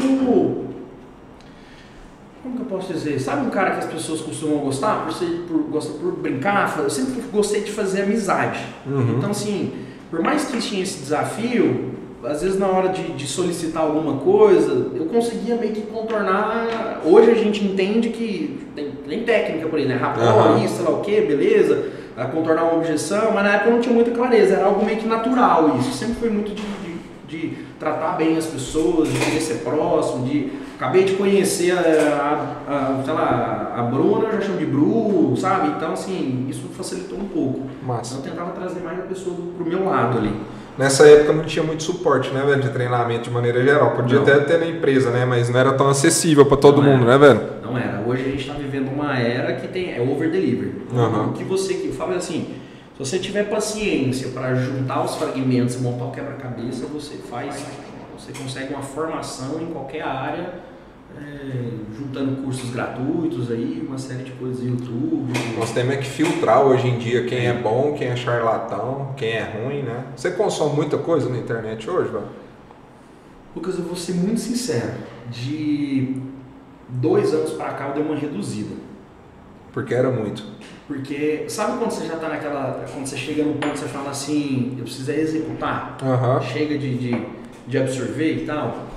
Como 2.43 2.55
que 2.57 2.63
eu 2.63 2.67
posso 2.67 2.93
dizer? 2.93 3.19
Sabe 3.19 3.47
um 3.47 3.51
cara 3.51 3.73
que 3.73 3.79
as 3.79 3.93
pessoas 3.93 4.21
costumam 4.21 4.59
gostar? 4.59 5.05
Por, 5.05 5.13
ser, 5.13 5.45
por, 5.49 5.63
gosta, 5.63 5.93
por 5.95 6.13
brincar? 6.13 6.79
Eu 6.79 6.91
sempre 6.91 7.23
gostei 7.33 7.63
de 7.63 7.73
fazer 7.73 8.03
amizade. 8.03 8.61
Uhum. 8.87 9.17
Então, 9.17 9.31
assim, 9.31 9.73
por 10.11 10.21
mais 10.21 10.47
que 10.47 10.59
tinha 10.59 10.83
esse 10.83 10.99
desafio, 10.99 11.95
às 12.25 12.43
vezes 12.43 12.59
na 12.59 12.67
hora 12.67 12.89
de, 12.89 13.13
de, 13.13 13.27
solicitar 13.27 13.83
alguma 13.83 14.15
coisa, 14.19 14.89
eu 14.95 15.07
conseguia 15.07 15.57
meio 15.57 15.73
que 15.73 15.83
contornar. 15.83 17.01
Hoje 17.05 17.31
a 17.31 17.35
gente 17.35 17.65
entende 17.65 18.09
que 18.09 18.67
tem, 18.75 18.91
tem 19.09 19.23
técnica 19.23 19.69
por 19.69 19.79
aí, 19.79 19.87
né? 19.87 19.97
Rapor, 19.97 20.53
uhum. 20.53 20.65
isso, 20.65 20.77
sei 20.77 20.85
lá 20.85 20.91
o 20.91 21.01
que, 21.01 21.21
beleza, 21.21 21.91
a 22.17 22.25
contornar 22.25 22.65
uma 22.65 22.75
objeção, 22.75 23.33
mas 23.33 23.45
na 23.45 23.55
época 23.55 23.71
eu 23.71 23.75
não 23.75 23.81
tinha 23.81 23.95
muita 23.95 24.11
clareza, 24.11 24.55
era 24.55 24.67
algo 24.67 24.85
meio 24.85 24.99
que 24.99 25.07
natural 25.07 25.77
isso. 25.79 25.93
Sempre 25.93 26.17
foi 26.17 26.31
muito 26.31 26.53
de, 26.53 26.63
de, 26.63 27.49
de 27.49 27.57
tratar 27.79 28.17
bem 28.17 28.37
as 28.37 28.47
pessoas, 28.47 29.09
de 29.09 29.19
querer 29.19 29.41
ser 29.41 29.59
próximo, 29.59 30.27
de. 30.27 30.69
Acabei 30.77 31.03
de 31.03 31.15
conhecer 31.15 31.73
a, 31.73 31.81
a, 31.81 33.01
a, 33.01 33.03
sei 33.05 33.13
lá, 33.13 33.75
a 33.77 33.83
Bruna, 33.83 34.29
eu 34.29 34.33
já 34.35 34.43
chamo 34.43 34.59
de 34.59 34.67
Bru, 34.67 35.37
sabe? 35.37 35.71
Então, 35.71 35.93
assim, 35.93 36.47
isso 36.49 36.69
facilitou 36.69 37.19
um 37.19 37.27
pouco. 37.27 37.63
Massa. 37.85 38.15
Então 38.15 38.27
eu 38.27 38.31
tentava 38.31 38.53
trazer 38.53 38.81
mais 38.83 38.97
a 38.97 39.03
pessoa 39.03 39.35
pro 39.57 39.67
meu 39.67 39.85
lado 39.85 40.19
ali. 40.19 40.33
Nessa 40.79 41.09
época 41.09 41.33
não 41.33 41.45
tinha 41.45 41.65
muito 41.65 41.83
suporte, 41.83 42.31
né, 42.31 42.41
velho, 42.47 42.63
de 42.63 42.69
treinamento 42.69 43.25
de 43.25 43.31
maneira 43.31 43.61
geral. 43.65 43.97
Podia 43.97 44.17
não. 44.17 44.23
até 44.23 44.39
ter 44.39 44.59
na 44.59 44.67
empresa, 44.67 45.11
né, 45.11 45.25
mas 45.25 45.51
não 45.51 45.59
era 45.59 45.73
tão 45.73 45.89
acessível 45.89 46.47
para 46.47 46.57
todo 46.57 46.81
não 46.81 46.89
mundo, 46.89 47.11
era. 47.11 47.19
né, 47.19 47.27
velho? 47.27 47.41
Não 47.65 47.77
era. 47.77 48.01
Hoje 48.07 48.23
a 48.23 48.29
gente 48.29 48.41
está 48.43 48.55
vivendo 48.55 48.89
uma 48.93 49.19
era 49.19 49.55
que 49.55 49.67
tem 49.67 49.93
é 49.93 50.01
over 50.01 50.31
delivery. 50.31 50.83
Uhum. 50.93 51.31
O 51.31 51.33
que 51.33 51.43
você 51.43 51.75
que 51.75 51.89
fala 51.89 52.15
assim, 52.15 52.55
se 52.95 52.99
você 52.99 53.19
tiver 53.19 53.51
paciência 53.51 54.29
para 54.29 54.55
juntar 54.55 55.05
os 55.05 55.17
fragmentos 55.17 55.75
e 55.75 55.79
montar 55.79 56.05
o 56.05 56.13
quebra-cabeça, 56.13 56.87
você 56.87 57.17
faz, 57.17 57.67
você 58.17 58.33
consegue 58.33 58.73
uma 58.73 58.83
formação 58.83 59.61
em 59.61 59.67
qualquer 59.67 60.03
área 60.03 60.68
é, 61.17 61.71
juntando 61.97 62.43
cursos 62.43 62.71
gratuitos 62.71 63.51
aí, 63.51 63.85
uma 63.87 63.99
série 63.99 64.25
de 64.25 64.33
coisas 64.33 64.63
no 64.63 64.71
YouTube. 64.71 65.33
Nós 65.59 65.73
temos 65.73 65.95
é 65.95 65.97
que 65.97 66.07
filtrar 66.07 66.63
hoje 66.63 66.89
em 66.89 66.99
dia 66.99 67.25
quem 67.25 67.47
é 67.47 67.55
bom, 67.55 67.95
quem 67.97 68.09
é 68.09 68.17
charlatão, 68.17 69.15
quem 69.17 69.31
é 69.31 69.43
ruim, 69.43 69.83
né? 69.83 70.07
Você 70.17 70.31
consome 70.33 70.77
muita 70.77 70.99
coisa 70.99 71.29
na 71.29 71.39
internet 71.39 71.89
hoje, 71.89 72.11
velho? 72.11 72.27
Lucas, 73.55 73.79
eu 73.79 73.85
vou 73.85 73.97
ser 73.97 74.15
muito 74.15 74.41
sincero. 74.41 74.95
De 75.31 76.17
dois 76.89 77.35
anos 77.35 77.53
para 77.53 77.73
cá 77.73 77.89
eu 77.89 77.95
dei 77.95 78.03
uma 78.03 78.17
reduzida. 78.17 78.75
Porque 79.73 79.95
era 79.95 80.11
muito. 80.11 80.43
Porque, 80.87 81.45
sabe 81.49 81.79
quando 81.79 81.91
você 81.91 82.07
já 82.07 82.17
tá 82.17 82.29
naquela. 82.29 82.85
Quando 82.91 83.07
você 83.07 83.17
chega 83.17 83.43
no 83.43 83.55
ponto 83.55 83.79
você 83.79 83.87
fala 83.87 84.11
assim, 84.11 84.75
eu 84.79 84.85
preciso 84.85 85.11
executar? 85.13 85.99
Uhum. 86.03 86.41
Chega 86.41 86.79
de, 86.79 86.97
de, 86.97 87.27
de 87.67 87.79
absorver 87.79 88.43
e 88.43 88.47
tal. 88.47 88.88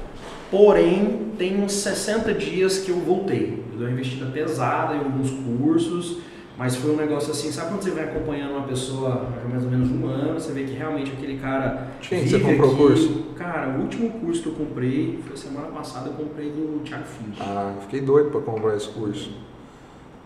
Porém, 0.51 1.31
tem 1.37 1.63
uns 1.63 1.71
60 1.71 2.33
dias 2.33 2.79
que 2.79 2.91
eu 2.91 2.97
voltei. 2.97 3.63
Eu 3.71 3.77
dei 3.77 3.87
uma 3.87 3.93
investida 3.93 4.25
pesada 4.25 4.93
em 4.95 4.99
alguns 4.99 5.31
cursos, 5.31 6.17
mas 6.57 6.75
foi 6.75 6.91
um 6.91 6.97
negócio 6.97 7.31
assim, 7.31 7.49
sabe 7.51 7.69
quando 7.69 7.81
você 7.81 7.91
vai 7.91 8.03
acompanhando 8.03 8.51
uma 8.51 8.67
pessoa 8.67 9.29
há 9.43 9.47
mais 9.47 9.63
ou 9.63 9.71
menos 9.71 9.89
um 9.89 10.05
ano, 10.05 10.33
você 10.33 10.51
vê 10.51 10.65
que 10.65 10.73
realmente 10.73 11.13
aquele 11.13 11.39
cara. 11.39 11.87
Quem 12.01 12.27
você 12.27 12.37
comprou 12.37 12.73
o 12.73 12.77
curso? 12.77 13.23
Cara, 13.37 13.69
o 13.69 13.81
último 13.81 14.11
curso 14.11 14.43
que 14.43 14.49
eu 14.49 14.53
comprei 14.53 15.19
foi 15.25 15.37
semana 15.37 15.67
passada, 15.67 16.09
eu 16.09 16.13
comprei 16.13 16.51
do 16.51 16.83
Thiago 16.83 17.05
Finch. 17.05 17.41
Ah, 17.41 17.73
fiquei 17.81 18.01
doido 18.01 18.29
para 18.29 18.41
comprar 18.41 18.75
esse 18.75 18.89
curso. 18.89 19.31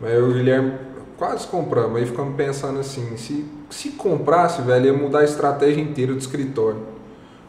Mas 0.01 0.11
eu 0.11 0.27
e 0.27 0.31
o 0.31 0.33
Guilherme 0.33 0.73
quase 1.17 1.47
compramos, 1.47 1.97
aí 1.97 2.05
ficamos 2.05 2.35
pensando 2.35 2.79
assim, 2.79 3.15
se, 3.15 3.45
se 3.69 3.91
comprasse, 3.91 4.61
velho, 4.63 4.87
ia 4.87 4.93
mudar 4.93 5.19
a 5.19 5.23
estratégia 5.23 5.81
inteira 5.81 6.11
do 6.13 6.17
escritório. 6.17 6.94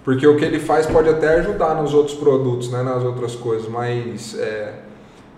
Porque 0.06 0.24
o 0.24 0.36
que 0.36 0.44
ele 0.44 0.60
faz 0.60 0.86
pode 0.86 1.08
até 1.08 1.40
ajudar 1.40 1.74
nos 1.74 1.92
outros 1.92 2.16
produtos, 2.16 2.70
né, 2.70 2.80
nas 2.80 3.02
outras 3.02 3.34
coisas, 3.34 3.68
mas 3.68 4.38
é, 4.38 4.72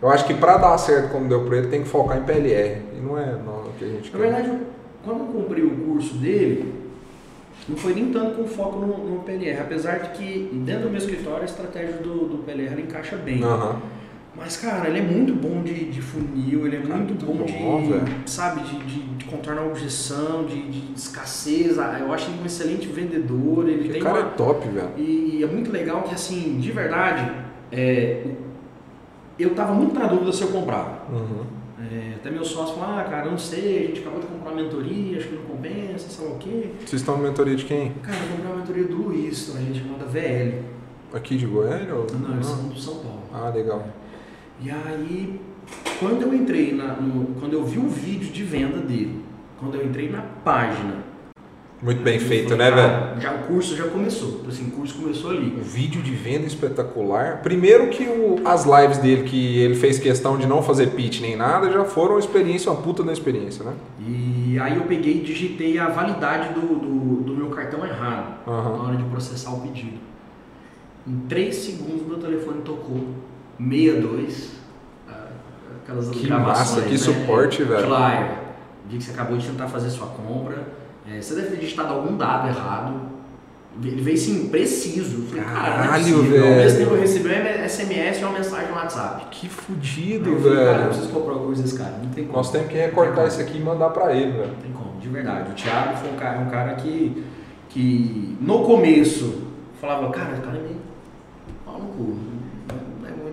eu 0.02 0.10
acho 0.10 0.26
que 0.26 0.34
para 0.34 0.58
dar 0.58 0.76
certo 0.76 1.10
como 1.10 1.26
deu 1.26 1.42
para 1.46 1.56
ele, 1.56 1.68
tem 1.68 1.82
que 1.84 1.88
focar 1.88 2.18
em 2.18 2.22
PLR. 2.24 2.82
E 2.94 3.00
não 3.00 3.18
é 3.18 3.32
o 3.32 3.72
que 3.78 3.84
a 3.86 3.88
gente 3.88 4.12
Na 4.12 4.18
quer. 4.18 4.30
verdade, 4.30 4.58
quando 5.02 5.20
eu 5.20 5.26
comprei 5.28 5.64
o 5.64 5.70
curso 5.70 6.16
dele, 6.16 6.74
não 7.66 7.78
foi 7.78 7.94
nem 7.94 8.12
tanto 8.12 8.36
com 8.36 8.46
foco 8.46 8.78
no, 8.78 8.98
no 8.98 9.20
PLR, 9.20 9.58
apesar 9.58 10.00
de 10.00 10.18
que 10.18 10.50
dentro 10.66 10.82
do 10.82 10.90
meu 10.90 10.98
escritório 10.98 11.40
a 11.40 11.46
estratégia 11.46 11.94
do, 11.94 12.28
do 12.28 12.44
PLR 12.44 12.82
encaixa 12.82 13.16
bem. 13.16 13.42
Uhum. 13.42 13.76
Mas, 14.38 14.56
cara, 14.56 14.88
ele 14.88 14.98
é 14.98 15.02
muito 15.02 15.34
bom 15.34 15.62
de, 15.62 15.90
de 15.90 16.00
funil, 16.00 16.66
ele 16.66 16.76
é 16.76 16.80
cara, 16.80 16.96
muito, 16.96 17.26
bom, 17.26 17.34
bom 17.34 17.82
de, 17.82 18.30
sabe, 18.30 18.62
de, 18.62 18.78
de, 18.84 19.02
de, 19.02 19.24
contornar 19.24 19.66
objeção, 19.66 20.44
de, 20.44 20.70
de 20.70 20.92
escassez. 20.94 21.78
Ah, 21.78 21.98
eu 22.00 22.12
acho 22.12 22.30
ele 22.30 22.40
um 22.42 22.46
excelente 22.46 22.86
vendedor. 22.86 23.68
Ele 23.68 23.88
tem 23.88 24.00
cara 24.00 24.20
uma, 24.20 24.28
é 24.28 24.30
top, 24.30 24.68
velho. 24.68 24.90
E, 24.96 25.38
e, 25.38 25.44
é 25.44 25.46
muito 25.46 25.72
legal 25.72 26.02
que, 26.02 26.14
assim, 26.14 26.58
de 26.60 26.70
verdade, 26.70 27.30
é, 27.72 28.24
eu 29.38 29.54
tava 29.54 29.74
muito 29.74 29.98
na 29.98 30.06
dúvida 30.06 30.32
se 30.32 30.42
eu 30.42 30.48
comprava. 30.48 31.02
Uhum. 31.12 31.58
É, 31.80 32.14
até 32.16 32.30
meu 32.30 32.44
sócio 32.44 32.74
falou, 32.74 32.96
ah, 32.96 33.04
cara, 33.04 33.30
não 33.30 33.38
sei, 33.38 33.84
a 33.84 33.86
gente 33.88 34.00
acabou 34.00 34.20
de 34.20 34.26
comprar 34.26 34.50
uma 34.50 34.62
mentoria, 34.62 35.18
acho 35.18 35.28
que 35.28 35.36
não 35.36 35.44
compensa, 35.44 36.08
sei 36.08 36.26
lá 36.26 36.32
o 36.32 36.38
quê. 36.38 36.70
Vocês 36.84 37.00
estão 37.00 37.16
na 37.16 37.28
mentoria 37.28 37.54
de 37.54 37.64
quem? 37.64 37.92
Cara, 38.02 38.16
eu 38.16 38.28
comprei 38.30 38.46
uma 38.46 38.56
mentoria 38.56 38.84
do 38.84 38.96
Luiz, 38.96 39.54
a 39.54 39.60
gente 39.60 39.80
chamada 39.80 40.04
VL. 40.04 40.64
Aqui 41.12 41.36
de 41.36 41.46
Goiânia? 41.46 41.94
Ou... 41.94 42.06
Não, 42.18 42.34
eles 42.34 42.46
são 42.46 42.68
do 42.68 42.78
São 42.78 42.96
Paulo. 42.96 43.22
Ah, 43.32 43.50
legal. 43.50 43.86
E 44.60 44.70
aí, 44.70 45.40
quando 46.00 46.22
eu 46.22 46.34
entrei 46.34 46.74
na, 46.74 46.94
no, 46.94 47.34
quando 47.40 47.52
eu 47.52 47.64
vi 47.64 47.78
o 47.78 47.88
vídeo 47.88 48.30
de 48.30 48.42
venda 48.42 48.78
dele, 48.78 49.22
quando 49.58 49.76
eu 49.76 49.84
entrei 49.86 50.10
na 50.10 50.22
página, 50.44 50.96
Muito 51.80 52.02
bem 52.02 52.18
feito, 52.18 52.50
falei, 52.50 52.70
né, 52.70 52.76
cara, 52.76 53.04
velho? 53.10 53.20
Já 53.20 53.34
o 53.36 53.38
curso 53.46 53.76
já 53.76 53.84
começou. 53.86 54.42
Assim, 54.48 54.66
o 54.66 54.70
curso 54.72 54.96
começou 55.00 55.30
ali. 55.30 55.56
O 55.60 55.62
vídeo 55.62 56.02
de 56.02 56.10
venda 56.12 56.44
espetacular. 56.44 57.40
Primeiro 57.40 57.86
que 57.88 58.02
o- 58.04 58.40
as 58.44 58.64
lives 58.64 58.98
dele, 58.98 59.22
que 59.28 59.58
ele 59.58 59.76
fez 59.76 59.96
questão 60.00 60.36
de 60.36 60.44
não 60.46 60.60
fazer 60.60 60.88
pitch 60.88 61.20
nem 61.20 61.36
nada, 61.36 61.70
já 61.70 61.84
foram 61.84 62.14
uma 62.14 62.20
experiência, 62.20 62.70
uma 62.72 62.82
puta 62.82 63.04
da 63.04 63.12
experiência, 63.12 63.64
né? 63.64 63.74
E 64.00 64.58
aí 64.60 64.74
eu 64.76 64.82
peguei 64.84 65.18
e 65.18 65.20
digitei 65.20 65.78
a 65.78 65.86
validade 65.88 66.52
do, 66.52 66.60
do, 66.80 67.22
do 67.22 67.34
meu 67.36 67.48
cartão 67.50 67.86
errado 67.86 68.38
Aham. 68.48 68.76
na 68.76 68.82
hora 68.82 68.96
de 68.96 69.04
processar 69.04 69.52
o 69.52 69.60
pedido. 69.60 69.98
Em 71.06 71.16
3 71.28 71.54
segundos 71.54 72.04
meu 72.04 72.18
telefone 72.18 72.62
tocou 72.62 73.04
62. 73.58 74.50
ah, 75.08 75.12
Aquelas 75.82 76.08
Que 76.10 76.26
gravações, 76.26 76.58
massa, 76.58 76.82
que 76.82 76.92
né? 76.92 76.96
suporte, 76.98 77.62
velho. 77.64 77.86
Flyer. 77.86 78.30
Dia 78.88 78.98
que 78.98 79.04
você 79.04 79.10
acabou 79.10 79.36
de 79.36 79.46
tentar 79.46 79.68
fazer 79.68 79.90
sua 79.90 80.06
compra. 80.06 80.62
é, 81.10 81.20
você 81.20 81.34
deve 81.34 81.48
ter 81.48 81.56
digitado 81.60 81.92
algum 81.94 82.16
dado 82.16 82.48
errado. 82.48 83.08
Ele 83.82 84.00
veio 84.02 84.16
assim, 84.16 84.48
preciso. 84.48 85.18
Eu 85.22 85.26
falei, 85.28 85.44
cara, 85.44 85.58
é 85.68 85.76
Caralho, 85.86 86.02
possível. 86.04 86.42
Ao 86.42 86.48
mesmo 86.50 86.56
velho. 86.56 86.78
tempo 86.78 86.94
eu 86.94 87.00
recebi 87.00 87.28
um 87.28 87.68
SMS 87.68 88.18
e 88.20 88.24
uma 88.24 88.32
mensagem 88.32 88.68
no 88.68 88.74
WhatsApp. 88.74 89.26
Que 89.30 89.48
fudido, 89.48 90.30
eu 90.30 90.40
falei, 90.40 90.56
cara, 90.56 90.68
eu 90.70 90.74
velho. 90.78 90.88
preciso 90.88 91.08
comprar 91.10 91.30
alguma 91.32 91.46
coisa 91.46 91.62
desse 91.62 91.78
cara. 91.78 91.94
Não 92.02 92.10
tem 92.10 92.24
como. 92.24 92.36
Nós 92.36 92.50
temos 92.50 92.68
que 92.68 92.74
recortar 92.76 93.28
isso 93.28 93.40
aqui 93.40 93.58
e 93.58 93.60
mandar 93.60 93.90
pra 93.90 94.12
ele, 94.14 94.32
velho. 94.32 94.48
Não 94.48 94.54
tem 94.56 94.72
como, 94.72 94.98
de 95.00 95.08
verdade. 95.08 95.50
O 95.52 95.54
Thiago 95.54 95.96
foi 95.98 96.10
um 96.10 96.16
cara, 96.16 96.38
um 96.40 96.50
cara 96.50 96.74
que, 96.74 97.24
que 97.68 98.36
no 98.40 98.64
começo 98.64 99.42
falava, 99.80 100.10
cara, 100.10 100.34
o 100.38 100.40
cara 100.40 100.56
é 100.56 100.60
meio 100.62 100.76
pau 101.64 101.78
no 101.78 101.86
cu. 101.92 102.16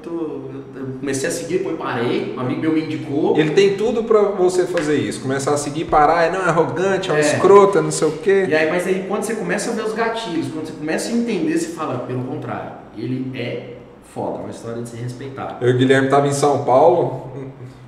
Muito. 0.09 0.65
eu- 0.75 0.85
comecei 0.99 1.29
a 1.29 1.31
seguir, 1.31 1.59
depois 1.59 1.77
parei, 1.77 2.33
um 2.35 2.39
amigo 2.39 2.61
meu 2.61 2.71
me 2.73 2.81
indicou. 2.85 3.37
Ele 3.37 3.51
tem 3.51 3.75
tudo 3.77 4.03
pra 4.03 4.21
você 4.21 4.65
fazer 4.65 4.95
isso. 4.97 5.21
Começar 5.21 5.53
a 5.53 5.57
seguir, 5.57 5.85
parar, 5.85 6.25
é, 6.25 6.31
não, 6.31 6.41
é 6.41 6.49
arrogante, 6.49 7.09
é 7.09 7.13
um 7.13 7.17
É. 7.17 7.21
escroto, 7.21 7.77
é 7.77 7.81
não 7.81 7.91
sei 7.91 8.07
o 8.07 8.11
quê. 8.11 8.45
E 8.49 8.55
aí, 8.55 8.69
mas 8.69 8.85
aí 8.87 9.05
quando 9.07 9.23
você 9.23 9.35
começa 9.35 9.71
a 9.71 9.73
ver 9.73 9.83
os 9.83 9.93
gatilhos, 9.93 10.47
quando 10.51 10.67
você 10.67 10.73
começa 10.73 11.09
a 11.09 11.13
entender, 11.13 11.57
você 11.57 11.67
fala, 11.69 11.99
pelo 11.99 12.23
contrário, 12.23 12.71
ele 12.97 13.31
é 13.37 13.73
foda, 14.13 14.37
é 14.39 14.41
uma 14.41 14.49
história 14.49 14.81
de 14.81 14.89
se 14.89 14.97
respeitar. 14.97 15.57
Eu 15.61 15.69
e 15.69 15.73
o 15.73 15.77
Guilherme 15.77 16.09
tava 16.09 16.27
em 16.27 16.33
São 16.33 16.63
Paulo. 16.65 17.31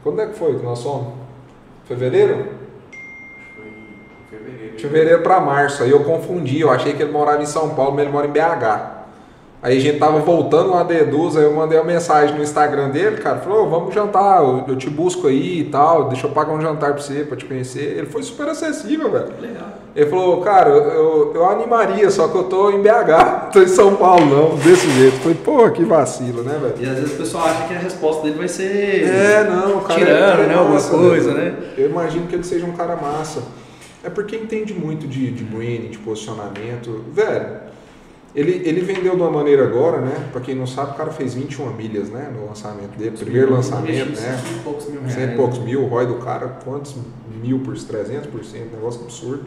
Quando 0.04 0.22
é 0.22 0.28
que 0.28 0.38
foi 0.38 0.58
que 0.58 0.64
nós 0.66 0.82
fomos? 0.82 1.14
Fevereiro? 1.86 2.46
Foi 3.56 4.38
fevereiro. 4.40 4.80
Fevereiro 4.80 5.22
pra 5.24 5.40
março. 5.40 5.84
Aí 5.84 5.90
eu 5.92 6.04
confundi, 6.04 6.60
eu 6.60 6.70
achei 6.70 6.94
que 6.94 7.02
ele 7.04 7.12
morava 7.12 7.42
em 7.42 7.46
São 7.46 7.70
Paulo, 7.76 7.94
mas 7.94 8.04
ele 8.04 8.12
mora 8.12 8.28
em 8.28 8.32
BH. 8.32 8.97
Aí 9.62 9.78
a 9.78 9.82
gente 9.82 9.98
tava 9.98 10.20
voltando 10.20 10.70
lá 10.70 10.84
da 10.84 10.94
aí 10.94 11.44
eu 11.44 11.54
mandei 11.54 11.80
uma 11.80 11.84
mensagem 11.86 12.36
no 12.36 12.44
Instagram 12.44 12.90
dele, 12.90 13.18
cara, 13.18 13.40
falou, 13.40 13.66
"Ô, 13.66 13.70
vamos 13.70 13.94
jantar, 13.94 14.44
eu, 14.44 14.64
eu 14.68 14.76
te 14.76 14.88
busco 14.90 15.28
aí 15.28 15.62
e 15.62 15.64
tal, 15.66 16.10
deixa 16.10 16.28
eu 16.28 16.32
pagar 16.32 16.54
um 16.54 16.62
jantar 16.62 16.94
pra 16.94 17.02
você, 17.02 17.24
pra 17.24 17.36
te 17.36 17.46
conhecer. 17.46 17.98
Ele 17.98 18.06
foi 18.06 18.22
super 18.22 18.48
acessível, 18.48 19.12
velho. 19.12 19.30
Legal. 19.42 19.78
Ele 19.96 20.06
falou, 20.12 20.42
cara, 20.42 20.70
eu, 20.70 21.32
eu, 21.34 21.50
animaria, 21.50 22.12
só 22.12 22.28
que 22.28 22.36
eu 22.38 22.44
tô 22.44 22.70
em 22.70 22.84
BH, 22.84 23.50
tô 23.52 23.64
em 23.64 23.68
São 23.68 23.96
Paulo, 23.96 24.26
não, 24.28 24.56
desse 24.58 24.88
jeito. 24.92 25.16
Eu 25.16 25.22
Falei, 25.22 25.38
porra, 25.44 25.72
que 25.72 25.84
vacilo, 25.84 26.44
né, 26.44 26.60
velho? 26.62 26.76
E 26.80 26.88
às 26.88 27.00
vezes 27.00 27.16
o 27.16 27.18
pessoal 27.18 27.46
acha 27.48 27.68
que 27.68 27.74
a 27.74 27.80
resposta 27.80 28.22
dele 28.22 28.38
vai 28.38 28.48
ser. 28.48 29.06
É, 29.06 29.44
não, 29.50 29.78
o 29.78 29.82
cara 29.82 30.00
Tirando, 30.00 30.42
é 30.44 30.46
né, 30.46 30.54
alguma 30.54 30.80
coisa, 30.80 31.34
velho. 31.34 31.52
né? 31.52 31.56
Eu 31.76 31.90
imagino 31.90 32.28
que 32.28 32.36
ele 32.36 32.44
seja 32.44 32.64
um 32.68 32.74
cara 32.74 32.96
massa. 32.96 33.42
É 34.04 34.10
porque 34.10 34.36
entende 34.36 34.72
muito 34.72 35.08
de, 35.08 35.32
de 35.32 35.44
branding, 35.44 35.90
de 35.90 35.98
posicionamento. 35.98 37.04
Velho, 37.12 37.67
ele, 38.36 38.62
ele 38.66 38.82
vendeu 38.82 39.16
de 39.16 39.22
uma 39.22 39.32
maneira 39.32 39.64
agora, 39.64 40.00
né? 40.02 40.30
Pra 40.32 40.42
quem 40.42 40.54
não 40.54 40.68
sabe, 40.68 40.92
o 40.92 40.94
cara 40.96 41.12
fez 41.12 41.34
21 41.34 41.74
milhas, 41.74 42.10
né? 42.10 42.32
No 42.34 42.48
lançamento 42.48 42.98
dele. 42.98 43.18
Primeiro 43.18 43.54
lançamento, 43.54 44.10
né? 44.10 44.16
Cento 44.16 44.56
e 44.56 44.60
poucos 44.64 44.88
mil 44.88 45.00
reais. 45.02 45.14
Cento 45.14 45.34
e 45.34 45.36
poucos 45.36 45.60
mil, 45.60 45.84
o 45.84 45.88
ROI 45.88 46.06
do 46.06 46.16
cara, 46.16 46.48
quantos 46.64 46.96
mil 47.42 47.60
por 47.60 47.74
300%, 47.74 48.72
negócio 48.74 49.02
absurdo. 49.04 49.46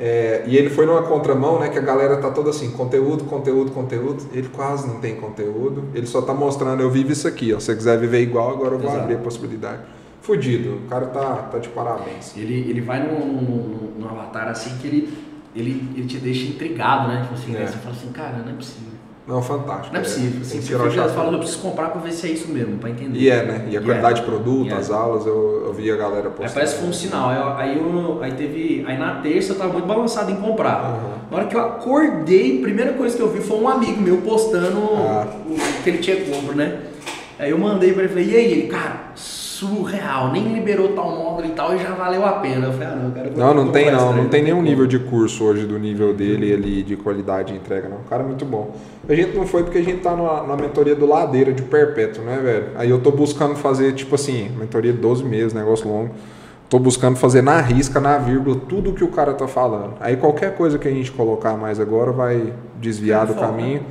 É, 0.00 0.44
e 0.46 0.56
ele 0.56 0.70
foi 0.70 0.86
numa 0.86 1.02
contramão, 1.02 1.58
né? 1.58 1.68
Que 1.68 1.78
a 1.78 1.82
galera 1.82 2.16
tá 2.18 2.30
toda 2.30 2.50
assim, 2.50 2.70
conteúdo, 2.70 3.24
conteúdo, 3.24 3.72
conteúdo. 3.72 4.22
Ele 4.32 4.48
quase 4.48 4.86
não 4.86 5.00
tem 5.00 5.16
conteúdo. 5.16 5.84
Ele 5.92 6.06
só 6.06 6.22
tá 6.22 6.32
mostrando, 6.32 6.80
eu 6.80 6.90
vivo 6.90 7.10
isso 7.10 7.26
aqui, 7.26 7.52
ó. 7.52 7.58
Se 7.58 7.66
você 7.66 7.76
quiser 7.76 7.98
viver 7.98 8.20
igual, 8.20 8.50
agora 8.50 8.74
eu 8.74 8.78
vou 8.78 8.88
Exato. 8.88 9.02
abrir 9.02 9.14
a 9.16 9.18
possibilidade. 9.18 9.82
Fudido, 10.22 10.76
o 10.84 10.88
cara 10.88 11.06
tá, 11.06 11.36
tá 11.50 11.58
de 11.58 11.68
parabéns. 11.70 12.36
Ele, 12.36 12.70
ele 12.70 12.80
vai 12.80 13.02
num, 13.02 13.26
num, 13.26 13.92
num 13.98 14.08
avatar 14.08 14.48
assim 14.48 14.76
que 14.78 14.86
ele, 14.86 15.18
ele, 15.58 15.88
ele 15.96 16.06
te 16.06 16.16
deixa 16.18 16.46
intrigado, 16.48 17.08
né? 17.08 17.22
Tipo 17.22 17.34
assim, 17.34 17.54
É. 17.56 17.58
né? 17.60 17.66
você 17.66 17.78
fala 17.78 17.94
assim, 17.94 18.08
cara, 18.12 18.36
não 18.44 18.52
é 18.52 18.54
possível. 18.54 18.88
Não, 19.26 19.42
fantástico. 19.42 19.92
Não 19.92 20.00
é 20.00 20.02
possível. 20.04 20.40
Assim, 20.40 20.50
tem 20.52 20.60
que 20.62 20.66
você 20.74 20.90
fica 20.90 21.08
falando, 21.10 21.34
eu 21.34 21.38
preciso 21.40 21.60
comprar 21.60 21.88
pra 21.90 22.00
ver 22.00 22.12
se 22.12 22.26
é 22.26 22.30
isso 22.30 22.48
mesmo, 22.48 22.78
pra 22.78 22.88
entender. 22.88 23.18
E 23.18 23.28
é, 23.28 23.44
né? 23.44 23.68
E 23.70 23.76
a 23.76 23.80
E 23.80 23.84
qualidade 23.84 24.20
é. 24.20 24.22
de 24.22 24.30
produto, 24.30 24.66
E 24.68 24.70
é. 24.70 24.74
as 24.74 24.90
aulas, 24.90 25.26
eu, 25.26 25.64
eu 25.66 25.72
vi 25.74 25.90
a 25.90 25.96
galera 25.96 26.28
Aí 26.28 26.30
postando. 26.30 26.54
parece 26.54 26.74
que 26.76 26.80
foi 26.80 26.88
um 26.88 26.92
sinal. 26.94 27.28
Aí, 27.28 27.68
aí, 27.68 27.76
eu, 27.76 28.18
aí 28.22 28.32
teve. 28.32 28.84
Aí 28.88 28.96
na 28.96 29.16
terça 29.16 29.52
eu 29.52 29.58
tava 29.58 29.70
muito 29.74 29.84
balançado 29.86 30.30
em 30.30 30.36
comprar. 30.36 30.76
Aham. 30.80 31.18
Na 31.30 31.36
hora 31.36 31.46
que 31.46 31.54
eu 31.54 31.60
acordei, 31.60 32.58
a 32.58 32.62
primeira 32.62 32.92
coisa 32.94 33.14
que 33.14 33.22
eu 33.22 33.28
vi 33.30 33.40
foi 33.40 33.58
um 33.60 33.68
amigo 33.68 34.00
meu 34.00 34.16
postando 34.22 34.78
Ah. 34.96 35.26
o 35.46 35.82
que 35.84 35.90
ele 35.90 35.98
tinha 35.98 36.16
compro, 36.24 36.56
né? 36.56 36.80
Aí 37.38 37.50
eu 37.50 37.58
mandei 37.58 37.92
pra 37.92 38.04
ele 38.04 38.08
falei, 38.08 38.30
e 38.30 38.34
aí? 38.34 38.50
Ele, 38.52 38.66
cara, 38.68 39.10
surreal, 39.58 40.30
nem 40.30 40.54
liberou 40.54 40.90
tal 40.90 41.10
módulo 41.10 41.48
e 41.48 41.50
tal 41.50 41.74
e 41.74 41.78
já 41.78 41.90
valeu 41.90 42.24
a 42.24 42.32
pena. 42.34 42.66
Eu 42.66 42.72
falei, 42.72 42.88
ah 42.88 42.96
não, 42.96 43.10
cara. 43.10 43.30
Não, 43.34 43.54
não 43.54 43.72
tem 43.72 43.90
não. 43.90 44.12
Não 44.12 44.28
tem 44.28 44.42
nenhum 44.42 44.62
nível 44.62 44.86
de 44.86 45.00
curso 45.00 45.44
hoje 45.44 45.66
do 45.66 45.78
nível 45.78 46.14
dele 46.14 46.52
ali 46.52 46.82
de 46.82 46.96
qualidade 46.96 47.52
de 47.52 47.58
entrega, 47.58 47.88
não. 47.88 47.96
O 47.96 48.04
cara 48.08 48.22
é 48.22 48.26
muito 48.26 48.44
bom. 48.44 48.76
A 49.08 49.14
gente 49.14 49.36
não 49.36 49.46
foi 49.46 49.64
porque 49.64 49.78
a 49.78 49.82
gente 49.82 50.00
tá 50.00 50.14
numa, 50.14 50.42
numa 50.42 50.56
mentoria 50.56 50.94
do 50.94 51.06
Ladeira 51.06 51.52
de 51.52 51.62
Perpétuo, 51.62 52.22
né, 52.22 52.38
velho? 52.42 52.66
Aí 52.76 52.88
eu 52.88 53.00
tô 53.00 53.10
buscando 53.10 53.56
fazer, 53.56 53.94
tipo 53.94 54.14
assim, 54.14 54.48
mentoria 54.56 54.92
de 54.92 54.98
12 54.98 55.24
meses, 55.24 55.52
negócio 55.52 55.88
longo. 55.88 56.10
Tô 56.70 56.78
buscando 56.78 57.16
fazer 57.16 57.42
na 57.42 57.60
risca, 57.60 57.98
na 57.98 58.18
vírgula, 58.18 58.60
tudo 58.68 58.92
que 58.92 59.02
o 59.02 59.08
cara 59.08 59.32
tá 59.32 59.48
falando. 59.48 59.94
Aí 60.00 60.16
qualquer 60.16 60.54
coisa 60.54 60.78
que 60.78 60.86
a 60.86 60.90
gente 60.90 61.10
colocar 61.10 61.56
mais 61.56 61.80
agora 61.80 62.12
vai 62.12 62.52
desviar 62.78 63.26
do 63.26 63.34
Foca. 63.34 63.46
caminho. 63.46 63.82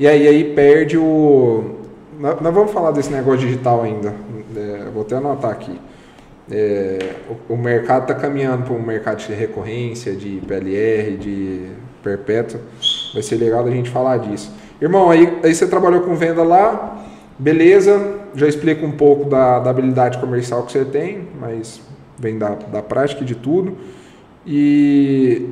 E 0.00 0.08
aí, 0.08 0.26
aí 0.26 0.54
perde 0.54 0.98
o. 0.98 1.76
Nós 2.18 2.54
vamos 2.54 2.72
falar 2.72 2.90
desse 2.90 3.12
negócio 3.12 3.40
digital 3.40 3.82
ainda. 3.82 4.14
É, 4.56 4.90
vou 4.92 5.02
até 5.02 5.16
anotar 5.16 5.50
aqui. 5.50 5.80
É, 6.50 7.14
o, 7.48 7.54
o 7.54 7.56
mercado 7.56 8.02
está 8.02 8.14
caminhando 8.14 8.64
para 8.64 8.74
um 8.74 8.82
mercado 8.82 9.18
de 9.18 9.32
recorrência, 9.32 10.14
de 10.14 10.42
PLR, 10.46 11.16
de 11.16 11.70
perpétuo. 12.02 12.60
Vai 13.14 13.22
ser 13.22 13.36
legal 13.36 13.64
a 13.66 13.70
gente 13.70 13.90
falar 13.90 14.18
disso. 14.18 14.52
Irmão, 14.80 15.10
aí, 15.10 15.38
aí 15.42 15.54
você 15.54 15.66
trabalhou 15.66 16.00
com 16.00 16.14
venda 16.16 16.42
lá, 16.42 17.06
beleza, 17.38 18.18
já 18.34 18.48
explica 18.48 18.84
um 18.84 18.92
pouco 18.92 19.28
da, 19.28 19.60
da 19.60 19.70
habilidade 19.70 20.18
comercial 20.18 20.64
que 20.64 20.72
você 20.72 20.84
tem, 20.84 21.28
mas 21.40 21.80
vem 22.18 22.36
da, 22.36 22.50
da 22.50 22.82
prática 22.82 23.24
de 23.24 23.34
tudo. 23.34 23.76
E 24.44 25.48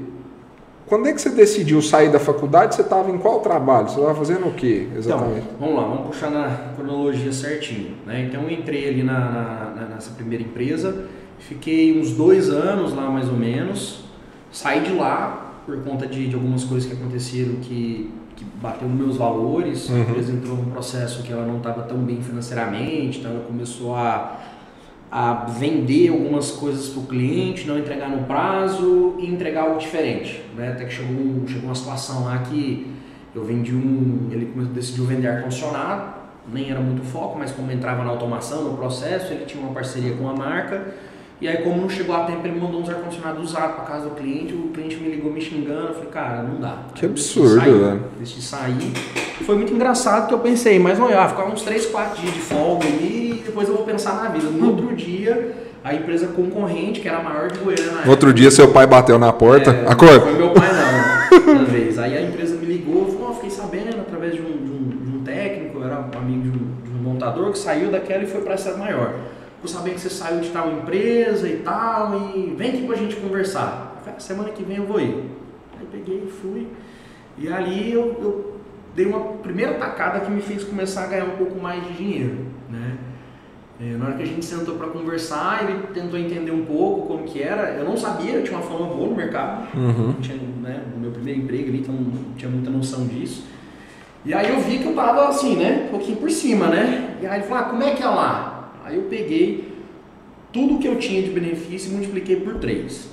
quando 0.90 1.06
é 1.06 1.12
que 1.12 1.20
você 1.22 1.30
decidiu 1.30 1.80
sair 1.80 2.10
da 2.10 2.18
faculdade? 2.18 2.74
Você 2.74 2.82
estava 2.82 3.10
em 3.10 3.16
qual 3.16 3.38
trabalho? 3.40 3.88
Você 3.88 3.98
estava 4.00 4.14
fazendo 4.14 4.48
o 4.48 4.52
quê 4.52 4.88
exatamente? 4.96 5.46
Então, 5.46 5.56
vamos 5.60 5.74
lá, 5.76 5.82
vamos 5.88 6.06
puxar 6.08 6.30
na 6.30 6.48
cronologia 6.76 7.32
certinho. 7.32 7.92
Né? 8.04 8.26
Então 8.28 8.42
eu 8.42 8.50
entrei 8.50 8.88
ali 8.88 9.02
na, 9.04 9.18
na- 9.20 9.72
na- 9.76 9.86
nessa 9.94 10.10
primeira 10.10 10.42
empresa, 10.42 11.06
fiquei 11.38 11.98
uns 11.98 12.10
dois 12.10 12.50
anos 12.50 12.92
lá 12.92 13.08
mais 13.08 13.28
ou 13.28 13.36
menos, 13.36 14.04
saí 14.50 14.80
de 14.80 14.92
lá 14.92 15.62
por 15.64 15.80
conta 15.84 16.06
de, 16.08 16.26
de 16.28 16.34
algumas 16.34 16.64
coisas 16.64 16.90
que 16.90 16.96
aconteceram 16.96 17.54
que, 17.62 18.10
que 18.34 18.44
bateu 18.60 18.88
nos 18.88 18.98
meus 18.98 19.16
valores. 19.16 19.88
Uhum. 19.88 19.96
A 19.96 20.00
empresa 20.00 20.32
entrou 20.32 20.56
num 20.56 20.70
processo 20.72 21.22
que 21.22 21.32
ela 21.32 21.46
não 21.46 21.58
estava 21.58 21.82
tão 21.82 21.98
bem 21.98 22.20
financeiramente, 22.20 23.20
então 23.20 23.30
ela 23.30 23.44
começou 23.46 23.94
a, 23.94 24.40
a 25.12 25.44
vender 25.58 26.08
algumas 26.10 26.50
coisas 26.50 26.88
para 26.88 27.00
o 27.02 27.06
cliente, 27.06 27.66
não 27.66 27.78
entregar 27.78 28.08
no 28.08 28.24
prazo 28.24 29.14
e 29.18 29.26
entregar 29.26 29.62
algo 29.62 29.78
diferente. 29.78 30.42
Né? 30.60 30.72
Até 30.72 30.84
que 30.84 30.92
chegou, 30.92 31.46
chegou 31.46 31.64
uma 31.64 31.74
situação 31.74 32.24
lá 32.24 32.38
que 32.38 32.86
eu 33.34 33.44
vendi 33.44 33.74
um. 33.74 34.28
Ele 34.30 34.52
decidiu 34.74 35.04
vender 35.04 35.28
ar-condicionado, 35.28 36.14
nem 36.52 36.70
era 36.70 36.80
muito 36.80 37.02
foco, 37.02 37.38
mas 37.38 37.50
como 37.50 37.72
entrava 37.72 38.04
na 38.04 38.10
automação, 38.10 38.64
no 38.64 38.76
processo, 38.76 39.32
ele 39.32 39.44
tinha 39.44 39.62
uma 39.62 39.72
parceria 39.72 40.14
com 40.14 40.28
a 40.28 40.34
marca. 40.34 40.94
E 41.40 41.48
aí, 41.48 41.62
como 41.62 41.80
não 41.80 41.88
chegou 41.88 42.14
a 42.14 42.24
tempo, 42.24 42.46
ele 42.46 42.60
mandou 42.60 42.82
uns 42.82 42.90
ar-condicionados 42.90 43.42
usados 43.42 43.76
para 43.76 43.84
casa 43.84 44.10
do 44.10 44.14
cliente. 44.14 44.52
O 44.52 44.68
cliente 44.68 44.96
me 44.96 45.08
ligou 45.08 45.32
me 45.32 45.40
xingando. 45.40 45.88
Eu 45.88 45.94
falei, 45.94 46.10
cara, 46.10 46.42
não 46.42 46.60
dá. 46.60 46.76
Que 46.94 47.06
eu 47.06 47.10
absurdo, 47.10 47.60
velho. 47.60 48.04
Decidi 48.18 48.42
sair. 48.42 48.92
Foi 49.46 49.56
muito 49.56 49.72
engraçado 49.72 50.28
que 50.28 50.34
eu 50.34 50.38
pensei, 50.40 50.78
mas 50.78 50.98
não 50.98 51.08
ia 51.08 51.26
ficar 51.26 51.46
uns 51.46 51.62
3, 51.62 51.86
4 51.86 52.20
dias 52.20 52.34
de 52.34 52.40
folga 52.40 52.86
ali 52.86 53.40
e 53.40 53.42
depois 53.42 53.66
eu 53.68 53.74
vou 53.74 53.86
pensar 53.86 54.22
na 54.22 54.28
vida. 54.28 54.50
No 54.50 54.68
outro 54.68 54.94
dia, 54.94 55.69
a 55.82 55.94
empresa 55.94 56.26
concorrente, 56.28 57.00
que 57.00 57.08
era 57.08 57.18
a 57.18 57.22
maior 57.22 57.50
de 57.50 57.58
Goiânia 57.58 57.92
na 58.04 58.10
outro 58.10 58.32
dia, 58.32 58.50
seu 58.50 58.68
pai 58.72 58.86
bateu 58.86 59.18
na 59.18 59.32
porta. 59.32 59.70
é, 59.70 59.86
Acorda. 59.90 60.14
Não 60.18 60.22
foi 60.22 60.32
meu 60.34 60.50
pai 60.50 60.68
não, 60.72 61.54
uma 61.54 61.64
vez. 61.64 61.98
Aí 61.98 62.16
a 62.16 62.22
empresa 62.22 62.56
me 62.56 62.66
ligou, 62.66 63.06
falou, 63.06 63.30
"Ó, 63.30 63.34
fiquei 63.34 63.50
sabendo 63.50 64.00
através 64.00 64.34
de 64.34 64.40
um, 64.42 64.44
de 64.44 64.70
um- 64.70 64.88
de 65.10 65.16
um 65.16 65.22
técnico, 65.24 65.78
eu 65.78 65.84
era 65.84 65.98
um 66.00 66.18
amigo 66.18 66.42
de 66.42 66.48
um, 66.58 66.66
de 66.84 66.90
um 66.90 67.02
montador 67.02 67.50
que 67.52 67.58
saiu 67.58 67.90
daquela 67.90 68.22
e 68.22 68.26
foi 68.26 68.40
para 68.42 68.54
essa 68.54 68.76
maior. 68.76 69.14
Ficou 69.56 69.68
sabendo 69.78 69.94
que 69.94 70.00
você 70.00 70.10
saiu 70.10 70.40
de 70.40 70.48
tal 70.50 70.70
empresa 70.70 71.48
e 71.48 71.56
tal, 71.58 72.14
e 72.34 72.54
vem 72.56 72.70
aqui 72.70 72.86
pra 72.86 72.96
gente 72.96 73.16
conversar. 73.16 73.96
Falei, 74.00 74.14
"Ah, 74.16 74.20
semana 74.20 74.48
que 74.50 74.62
vem 74.62 74.76
eu 74.78 74.84
vou 74.86 75.00
ir. 75.00 75.24
Aí 75.78 75.86
peguei 75.90 76.24
e 76.26 76.30
fui. 76.30 76.66
E 77.38 77.48
ali 77.50 77.92
eu, 77.92 78.16
eu 78.22 78.56
dei 78.94 79.06
uma 79.06 79.20
primeira 79.42 79.74
tacada 79.74 80.20
que 80.20 80.30
me 80.30 80.40
fez 80.42 80.64
começar 80.64 81.04
a 81.04 81.06
ganhar 81.06 81.24
um 81.24 81.36
pouco 81.36 81.58
mais 81.60 81.82
de 81.86 81.92
dinheiro? 81.94 82.36
É, 83.82 83.96
na 83.96 84.06
hora 84.06 84.14
que 84.14 84.22
a 84.22 84.26
gente 84.26 84.44
sentou 84.44 84.74
para 84.74 84.88
conversar, 84.88 85.64
ele 85.64 85.86
tentou 85.94 86.18
entender 86.18 86.50
um 86.50 86.66
pouco 86.66 87.06
como 87.06 87.24
que 87.24 87.42
era. 87.42 87.70
Eu 87.70 87.84
não 87.84 87.96
sabia, 87.96 88.32
eu 88.32 88.44
tinha 88.44 88.58
uma 88.58 88.66
fama 88.66 88.86
boa 88.86 89.08
no 89.08 89.16
mercado. 89.16 89.74
Uhum. 89.74 90.12
Tinha, 90.20 90.36
né, 90.36 90.84
no 90.94 91.00
meu 91.00 91.10
primeiro 91.10 91.40
emprego 91.40 91.68
ali, 91.68 91.78
então 91.78 91.94
não 91.94 92.34
tinha 92.36 92.50
muita 92.50 92.68
noção 92.68 93.06
disso. 93.06 93.44
E 94.22 94.34
aí 94.34 94.50
eu 94.50 94.60
vi 94.60 94.78
que 94.78 94.86
eu 94.86 94.94
tava 94.94 95.28
assim, 95.28 95.56
né, 95.56 95.86
um 95.86 95.90
pouquinho 95.92 96.18
por 96.18 96.30
cima, 96.30 96.66
né? 96.66 97.16
E 97.22 97.26
aí 97.26 97.40
ele 97.40 97.48
falou, 97.48 97.64
ah, 97.64 97.68
como 97.70 97.82
é 97.82 97.94
que 97.94 98.02
é 98.02 98.06
lá? 98.06 98.70
Aí 98.84 98.96
eu 98.96 99.04
peguei 99.04 99.72
tudo 100.52 100.78
que 100.78 100.86
eu 100.86 100.98
tinha 100.98 101.22
de 101.22 101.30
benefício 101.30 101.90
e 101.90 101.94
multipliquei 101.94 102.36
por 102.36 102.56
três. 102.56 103.08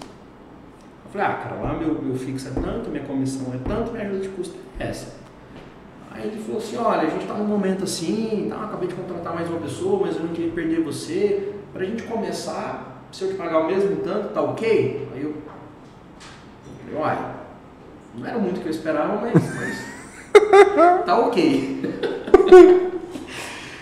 Eu 1.06 1.12
falei, 1.12 1.28
ah, 1.28 1.34
cara, 1.36 1.56
lá 1.62 1.74
meu, 1.76 2.02
meu 2.02 2.16
fixo 2.16 2.50
é 2.50 2.62
tanto, 2.62 2.90
minha 2.90 3.06
comissão 3.06 3.54
é 3.54 3.58
tanto, 3.66 3.92
minha 3.92 4.04
ajuda 4.04 4.20
de 4.20 4.30
custo 4.30 4.56
é 4.78 4.88
essa. 4.88 5.16
Aí 6.18 6.30
ele 6.30 6.42
falou 6.42 6.58
assim, 6.60 6.78
olha, 6.78 7.02
a 7.02 7.10
gente 7.12 7.22
está 7.22 7.36
num 7.36 7.46
momento 7.46 7.84
assim, 7.84 8.48
tá, 8.50 8.64
acabei 8.64 8.88
de 8.88 8.96
contratar 8.96 9.36
mais 9.36 9.48
uma 9.48 9.60
pessoa, 9.60 10.00
mas 10.04 10.16
eu 10.16 10.24
não 10.24 10.30
queria 10.30 10.52
perder 10.52 10.82
você. 10.82 11.54
Para 11.72 11.84
a 11.84 11.86
gente 11.86 12.02
começar, 12.04 13.06
se 13.12 13.24
eu 13.24 13.30
te 13.30 13.36
pagar 13.36 13.60
o 13.60 13.68
mesmo 13.68 13.98
tanto, 13.98 14.30
tá 14.30 14.42
ok? 14.42 15.08
Aí 15.14 15.22
eu 15.22 15.36
falei, 16.82 17.00
uai, 17.00 17.36
não 18.18 18.26
era 18.26 18.40
muito 18.40 18.58
o 18.58 18.62
que 18.62 18.68
eu 18.68 18.72
esperava, 18.72 19.22
mas, 19.22 19.34
mas 19.56 21.06
tá 21.06 21.20
ok. 21.20 21.82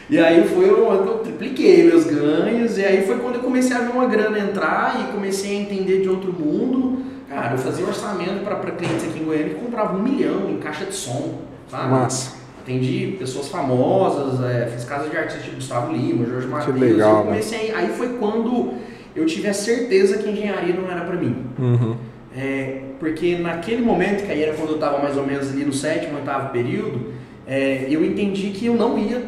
e 0.09 0.19
aí 0.19 0.45
foi 0.49 0.69
onde 0.73 1.07
eu 1.07 1.19
tripliquei 1.19 1.85
meus 1.85 2.03
ganhos, 2.03 2.77
e 2.77 2.83
aí 2.83 3.07
foi 3.07 3.17
quando 3.17 3.35
eu 3.35 3.43
comecei 3.43 3.77
a 3.77 3.79
ver 3.79 3.91
uma 3.91 4.07
grana 4.07 4.37
entrar 4.39 4.99
e 4.99 5.13
comecei 5.13 5.57
a 5.57 5.61
entender 5.61 6.01
de 6.01 6.09
outro 6.09 6.33
mundo. 6.33 7.01
Cara, 7.29 7.53
eu 7.53 7.57
fazia 7.59 7.85
orçamento 7.85 8.43
para 8.43 8.71
clientes 8.71 9.07
aqui 9.07 9.19
em 9.19 9.23
Goiânia 9.23 9.53
que 9.53 9.61
compravam 9.61 10.01
um 10.01 10.03
milhão 10.03 10.49
em 10.49 10.57
caixa 10.57 10.83
de 10.83 10.93
som 10.93 11.54
sabe? 11.69 11.89
Massa. 11.89 12.35
Atendi 12.61 13.15
pessoas 13.19 13.47
famosas, 13.47 14.43
é, 14.43 14.67
fiz 14.67 14.85
casas 14.85 15.11
de 15.11 15.17
artistas 15.17 15.43
tipo 15.43 15.57
Gustavo 15.57 15.93
Lima, 15.93 16.25
Jorge 16.25 16.47
Matheus. 16.47 16.79
legal, 16.79 17.17
eu 17.17 17.23
comecei, 17.25 17.71
aí 17.71 17.89
foi 17.89 18.17
quando 18.17 18.73
eu 19.15 19.25
tive 19.25 19.47
a 19.47 19.53
certeza 19.53 20.17
que 20.17 20.29
engenharia 20.29 20.73
não 20.73 20.89
era 20.89 21.01
para 21.01 21.15
mim. 21.15 21.45
Uhum. 21.59 21.95
É, 22.35 22.81
porque 22.99 23.37
naquele 23.37 23.81
momento, 23.81 24.25
que 24.25 24.31
aí 24.31 24.43
era 24.43 24.53
quando 24.53 24.69
eu 24.69 24.75
estava 24.75 24.97
mais 24.97 25.15
ou 25.15 25.25
menos 25.25 25.49
ali 25.49 25.63
no 25.63 25.71
sétimo, 25.71 26.17
oitavo 26.17 26.51
período, 26.51 27.13
é, 27.47 27.85
eu 27.89 28.03
entendi 28.03 28.49
que 28.49 28.65
eu 28.65 28.73
não 28.73 28.97
ia 28.97 29.21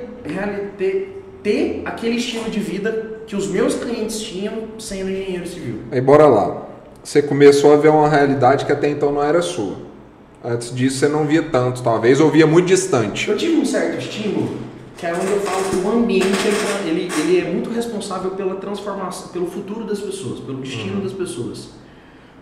ter, 0.78 1.24
ter 1.44 1.84
aquele 1.86 2.18
estilo 2.18 2.50
de 2.50 2.60
vida 2.60 3.22
que 3.28 3.36
os 3.36 3.48
meus 3.48 3.76
clientes 3.76 4.20
tinham 4.20 4.54
sendo 4.80 5.10
engenheiro 5.10 5.48
civil. 5.48 5.80
Aí 5.92 6.02
bora 6.02 6.26
lá. 6.26 6.68
Você 7.04 7.22
começou 7.22 7.74
a 7.74 7.78
ver 7.78 7.90
uma 7.90 8.10
realidade 8.10 8.66
que 8.66 8.72
até 8.72 8.90
então 8.90 9.12
não 9.12 9.24
era 9.24 9.42
sua. 9.42 9.87
Antes 10.48 10.74
disso 10.74 11.00
você 11.00 11.10
não 11.10 11.26
via 11.26 11.44
tanto, 11.44 11.84
talvez, 11.84 12.22
ou 12.22 12.32
via 12.32 12.48
muito 12.48 12.68
distante. 12.68 13.30
Eu 13.30 13.36
tive 13.36 13.58
um 13.58 13.66
certo 13.66 13.98
estímulo, 13.98 14.56
que 14.98 15.06
é 15.06 15.14
onde 15.14 15.30
eu 15.30 15.42
falo 15.42 15.62
que 15.70 15.76
o 15.76 15.92
ambiente 15.92 16.26
ele, 16.86 17.12
ele 17.20 17.40
é 17.42 17.52
muito 17.52 17.70
responsável 17.70 18.32
pela 18.32 18.56
transformação, 18.56 19.28
pelo 19.28 19.48
futuro 19.48 19.84
das 19.84 20.00
pessoas, 20.00 20.40
pelo 20.40 20.60
destino 20.60 20.96
uhum. 20.96 21.04
das 21.04 21.12
pessoas. 21.12 21.72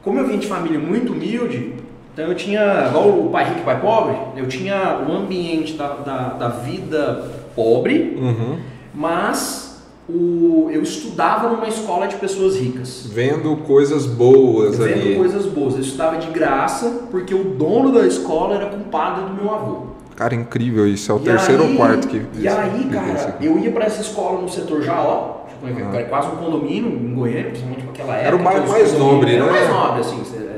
Como 0.03 0.19
eu 0.19 0.27
vim 0.27 0.37
de 0.37 0.45
família 0.45 0.77
muito 0.77 1.13
humilde, 1.13 1.73
então 2.13 2.27
eu 2.27 2.35
tinha, 2.35 2.89
igual 2.89 3.09
o 3.09 3.29
pai 3.31 3.45
rico 3.45 3.61
e 3.61 3.63
pai 3.63 3.81
pobre, 3.81 4.15
eu 4.37 4.47
tinha 4.47 5.03
o 5.07 5.11
ambiente 5.11 5.73
da, 5.73 5.87
da, 5.95 6.27
da 6.33 6.49
vida 6.49 7.31
pobre, 7.55 8.15
uhum. 8.21 8.59
mas 8.93 9.64
o, 10.07 10.69
eu 10.71 10.81
estudava 10.81 11.49
numa 11.49 11.67
escola 11.67 12.07
de 12.07 12.15
pessoas 12.15 12.57
ricas. 12.57 13.07
Vendo 13.11 13.57
coisas 13.57 14.05
boas 14.05 14.77
Vendo 14.77 14.91
ali. 14.91 15.01
Vendo 15.01 15.17
coisas 15.17 15.45
boas. 15.45 15.73
Eu 15.75 15.81
estudava 15.81 16.17
de 16.17 16.27
graça 16.27 17.07
porque 17.09 17.33
o 17.33 17.43
dono 17.43 17.91
da 17.91 18.05
escola 18.05 18.55
era 18.55 18.67
compadre 18.67 19.25
do 19.25 19.33
meu 19.33 19.53
avô. 19.53 19.95
Cara, 20.15 20.33
incrível 20.33 20.87
isso. 20.87 21.11
É 21.11 21.15
o 21.15 21.17
e 21.17 21.21
terceiro 21.21 21.63
aí, 21.63 21.71
ou 21.71 21.75
quarto 21.75 22.07
que. 22.07 22.21
E 22.35 22.47
aí, 22.47 22.89
cara, 22.91 23.37
eu 23.41 23.57
ia 23.59 23.71
para 23.71 23.85
essa 23.85 24.01
escola 24.01 24.41
no 24.41 24.47
setor 24.47 24.81
Jaó, 24.81 25.45
tipo, 25.49 25.65
ah. 25.65 25.95
era 25.95 26.05
quase 26.05 26.27
um 26.27 26.37
condomínio 26.37 26.89
em 26.89 27.13
Goiânia, 27.13 27.45
principalmente 27.45 27.85
naquela 27.85 28.15
época. 28.15 28.27
Era 28.27 28.35
o 28.35 28.39
bairro 28.39 28.67
mais 28.69 28.97
nobre, 28.97 29.31
né? 29.31 29.37
Era 29.37 29.51
mais 29.51 29.69
nobre, 29.69 29.99
assim. 30.01 30.23
Era 30.37 30.55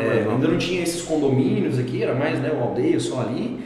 é, 0.00 0.26
ainda 0.28 0.48
não 0.48 0.58
tinha 0.58 0.82
esses 0.82 1.02
condomínios 1.02 1.78
aqui, 1.78 2.02
era 2.02 2.14
mais 2.14 2.40
né, 2.40 2.50
uma 2.50 2.66
aldeia 2.66 2.98
só 2.98 3.20
ali. 3.20 3.60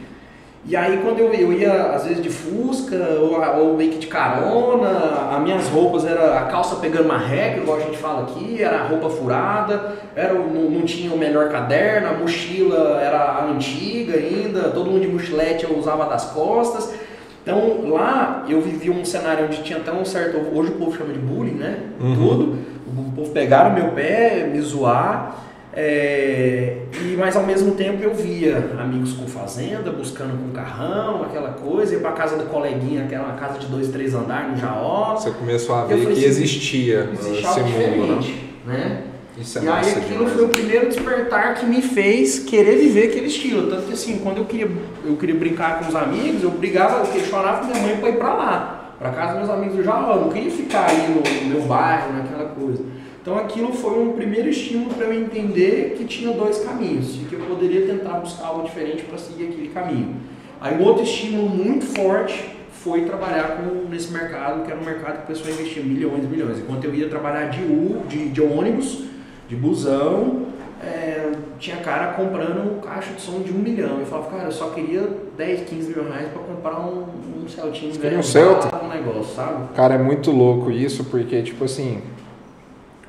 E 0.63 0.75
aí 0.75 0.99
quando 1.03 1.19
eu, 1.19 1.33
eu 1.33 1.51
ia, 1.51 1.73
às 1.87 2.05
vezes 2.05 2.21
de 2.21 2.29
fusca, 2.29 2.95
ou, 3.19 3.41
ou 3.59 3.75
meio 3.75 3.91
que 3.91 3.97
de 3.97 4.07
carona, 4.07 5.29
as 5.31 5.41
minhas 5.41 5.67
roupas 5.69 6.05
era 6.05 6.39
a 6.39 6.45
calça 6.45 6.75
pegando 6.75 7.05
uma 7.05 7.17
regra, 7.17 7.61
igual 7.61 7.77
a 7.77 7.81
gente 7.81 7.97
fala 7.97 8.23
aqui, 8.23 8.61
era 8.61 8.81
a 8.81 8.87
roupa 8.87 9.09
furada, 9.09 9.95
era, 10.15 10.33
não, 10.33 10.69
não 10.69 10.81
tinha 10.83 11.11
o 11.11 11.17
melhor 11.17 11.49
caderno, 11.49 12.09
a 12.09 12.13
mochila 12.13 13.01
era 13.01 13.17
a 13.17 13.45
antiga 13.45 14.15
ainda, 14.15 14.69
todo 14.69 14.91
mundo 14.91 15.01
de 15.01 15.07
mochilete 15.07 15.63
eu 15.63 15.77
usava 15.77 16.05
das 16.05 16.25
costas. 16.25 16.93
Então 17.41 17.89
lá 17.89 18.45
eu 18.47 18.61
vivi 18.61 18.91
um 18.91 19.03
cenário 19.03 19.45
onde 19.45 19.63
tinha 19.63 19.79
até 19.79 19.91
um 19.91 20.05
certo. 20.05 20.37
Hoje 20.55 20.69
o 20.69 20.75
povo 20.75 20.95
chama 20.95 21.11
de 21.11 21.19
bullying, 21.19 21.55
né? 21.55 21.79
Uhum. 21.99 22.15
Tudo. 22.15 22.57
O 22.87 23.11
povo 23.15 23.31
pegaram 23.31 23.73
meu 23.73 23.89
pé, 23.93 24.47
me 24.51 24.61
zoar. 24.61 25.35
É, 25.73 26.79
e 27.01 27.15
mas 27.17 27.35
ao 27.35 27.43
mesmo 27.43 27.75
tempo 27.75 28.03
eu 28.03 28.13
via 28.13 28.71
amigos 28.77 29.13
com 29.13 29.25
fazenda, 29.25 29.89
buscando 29.89 30.37
com 30.37 30.51
carrão, 30.51 31.23
aquela 31.23 31.51
coisa, 31.51 31.93
ia 31.93 31.99
para 31.99 32.11
casa 32.11 32.35
do 32.35 32.45
coleguinha, 32.45 33.05
que 33.07 33.15
era 33.15 33.23
uma 33.23 33.35
casa 33.35 33.57
de 33.57 33.67
dois, 33.67 33.87
três 33.87 34.13
andares 34.13 34.51
no 34.51 34.57
Jaó. 34.57 35.15
Você 35.15 35.31
começou 35.31 35.75
a 35.75 35.85
ver 35.85 36.05
que 36.07 36.11
assim, 36.11 36.25
existia 36.25 37.09
esse 37.13 37.59
mundo, 37.61 38.19
né? 38.65 38.77
né? 38.77 39.03
Isso 39.37 39.59
é 39.59 39.63
e 39.63 39.69
aí 39.69 39.91
aquilo 39.91 40.03
demais. 40.03 40.33
foi 40.33 40.43
o 40.43 40.49
primeiro 40.49 40.89
despertar 40.89 41.55
que 41.55 41.65
me 41.65 41.81
fez 41.81 42.39
querer 42.39 42.77
viver 42.77 43.07
aquele 43.07 43.27
estilo. 43.27 43.69
Tanto 43.69 43.83
que 43.83 43.93
assim, 43.93 44.19
quando 44.19 44.39
eu 44.39 44.45
queria, 44.45 44.69
eu 45.05 45.15
queria 45.15 45.35
brincar 45.35 45.79
com 45.79 45.87
os 45.87 45.95
amigos, 45.95 46.43
eu 46.43 46.51
brigava, 46.51 47.07
eu 47.07 47.25
chorava 47.25 47.61
com 47.61 47.67
minha 47.67 47.79
mãe 47.81 47.97
para 47.97 48.09
ir 48.09 48.17
para 48.17 48.33
lá, 48.33 48.95
para 48.99 49.11
casa 49.11 49.39
dos 49.39 49.47
meus 49.47 49.49
amigos 49.49 49.77
do 49.77 49.83
Jaó. 49.83 50.15
Eu 50.15 50.21
não 50.23 50.29
queria 50.29 50.51
ficar 50.51 50.89
aí 50.89 51.07
no, 51.07 51.43
no 51.43 51.49
meu 51.49 51.61
bairro, 51.61 52.11
naquela 52.11 52.49
coisa. 52.49 52.83
Então 53.21 53.37
aquilo 53.37 53.71
foi 53.71 53.99
um 53.99 54.13
primeiro 54.13 54.49
estímulo 54.49 54.93
para 54.95 55.05
eu 55.05 55.13
entender 55.13 55.95
que 55.95 56.05
tinha 56.05 56.33
dois 56.33 56.59
caminhos 56.63 57.15
e 57.15 57.25
que 57.25 57.35
eu 57.35 57.41
poderia 57.41 57.85
tentar 57.85 58.13
buscar 58.19 58.47
algo 58.47 58.63
diferente 58.63 59.03
para 59.03 59.17
seguir 59.17 59.49
aquele 59.49 59.67
caminho. 59.69 60.15
Aí 60.59 60.75
um 60.75 60.83
outro 60.83 61.03
estímulo 61.03 61.47
muito 61.47 61.85
forte 61.85 62.49
foi 62.71 63.05
trabalhar 63.05 63.57
com, 63.57 63.87
nesse 63.89 64.11
mercado, 64.11 64.63
que 64.63 64.71
era 64.71 64.79
um 64.79 64.83
mercado 64.83 65.17
que 65.17 65.23
o 65.23 65.35
pessoal 65.35 65.51
investia 65.51 65.83
milhões 65.83 66.23
e 66.23 66.27
milhões. 66.27 66.59
Enquanto 66.59 66.85
eu 66.85 66.95
ia 66.95 67.07
trabalhar 67.07 67.45
de, 67.49 67.61
U, 67.61 68.01
de, 68.07 68.29
de 68.29 68.41
ônibus, 68.41 69.03
de 69.47 69.55
busão, 69.55 70.47
é, 70.83 71.31
tinha 71.59 71.77
cara 71.77 72.13
comprando 72.13 72.59
um 72.59 72.79
caixa 72.79 73.13
de 73.13 73.21
som 73.21 73.41
de 73.41 73.51
um 73.51 73.59
milhão. 73.59 73.99
Eu 73.99 74.05
falava, 74.07 74.31
cara, 74.31 74.43
eu 74.45 74.51
só 74.51 74.69
queria 74.69 75.07
10, 75.37 75.69
15 75.69 75.89
mil 75.93 76.03
reais 76.05 76.29
para 76.29 76.41
comprar 76.41 76.79
um, 76.79 77.05
um 77.43 77.47
Celtinho 77.47 77.93
velho. 77.93 78.17
Um 78.17 78.23
Celta? 78.23 78.83
Um 78.83 78.89
negócio, 78.89 79.35
sabe? 79.35 79.73
Cara, 79.75 79.93
é 79.93 79.99
muito 79.99 80.31
louco 80.31 80.71
isso, 80.71 81.03
porque, 81.03 81.43
tipo 81.43 81.65
assim, 81.65 82.01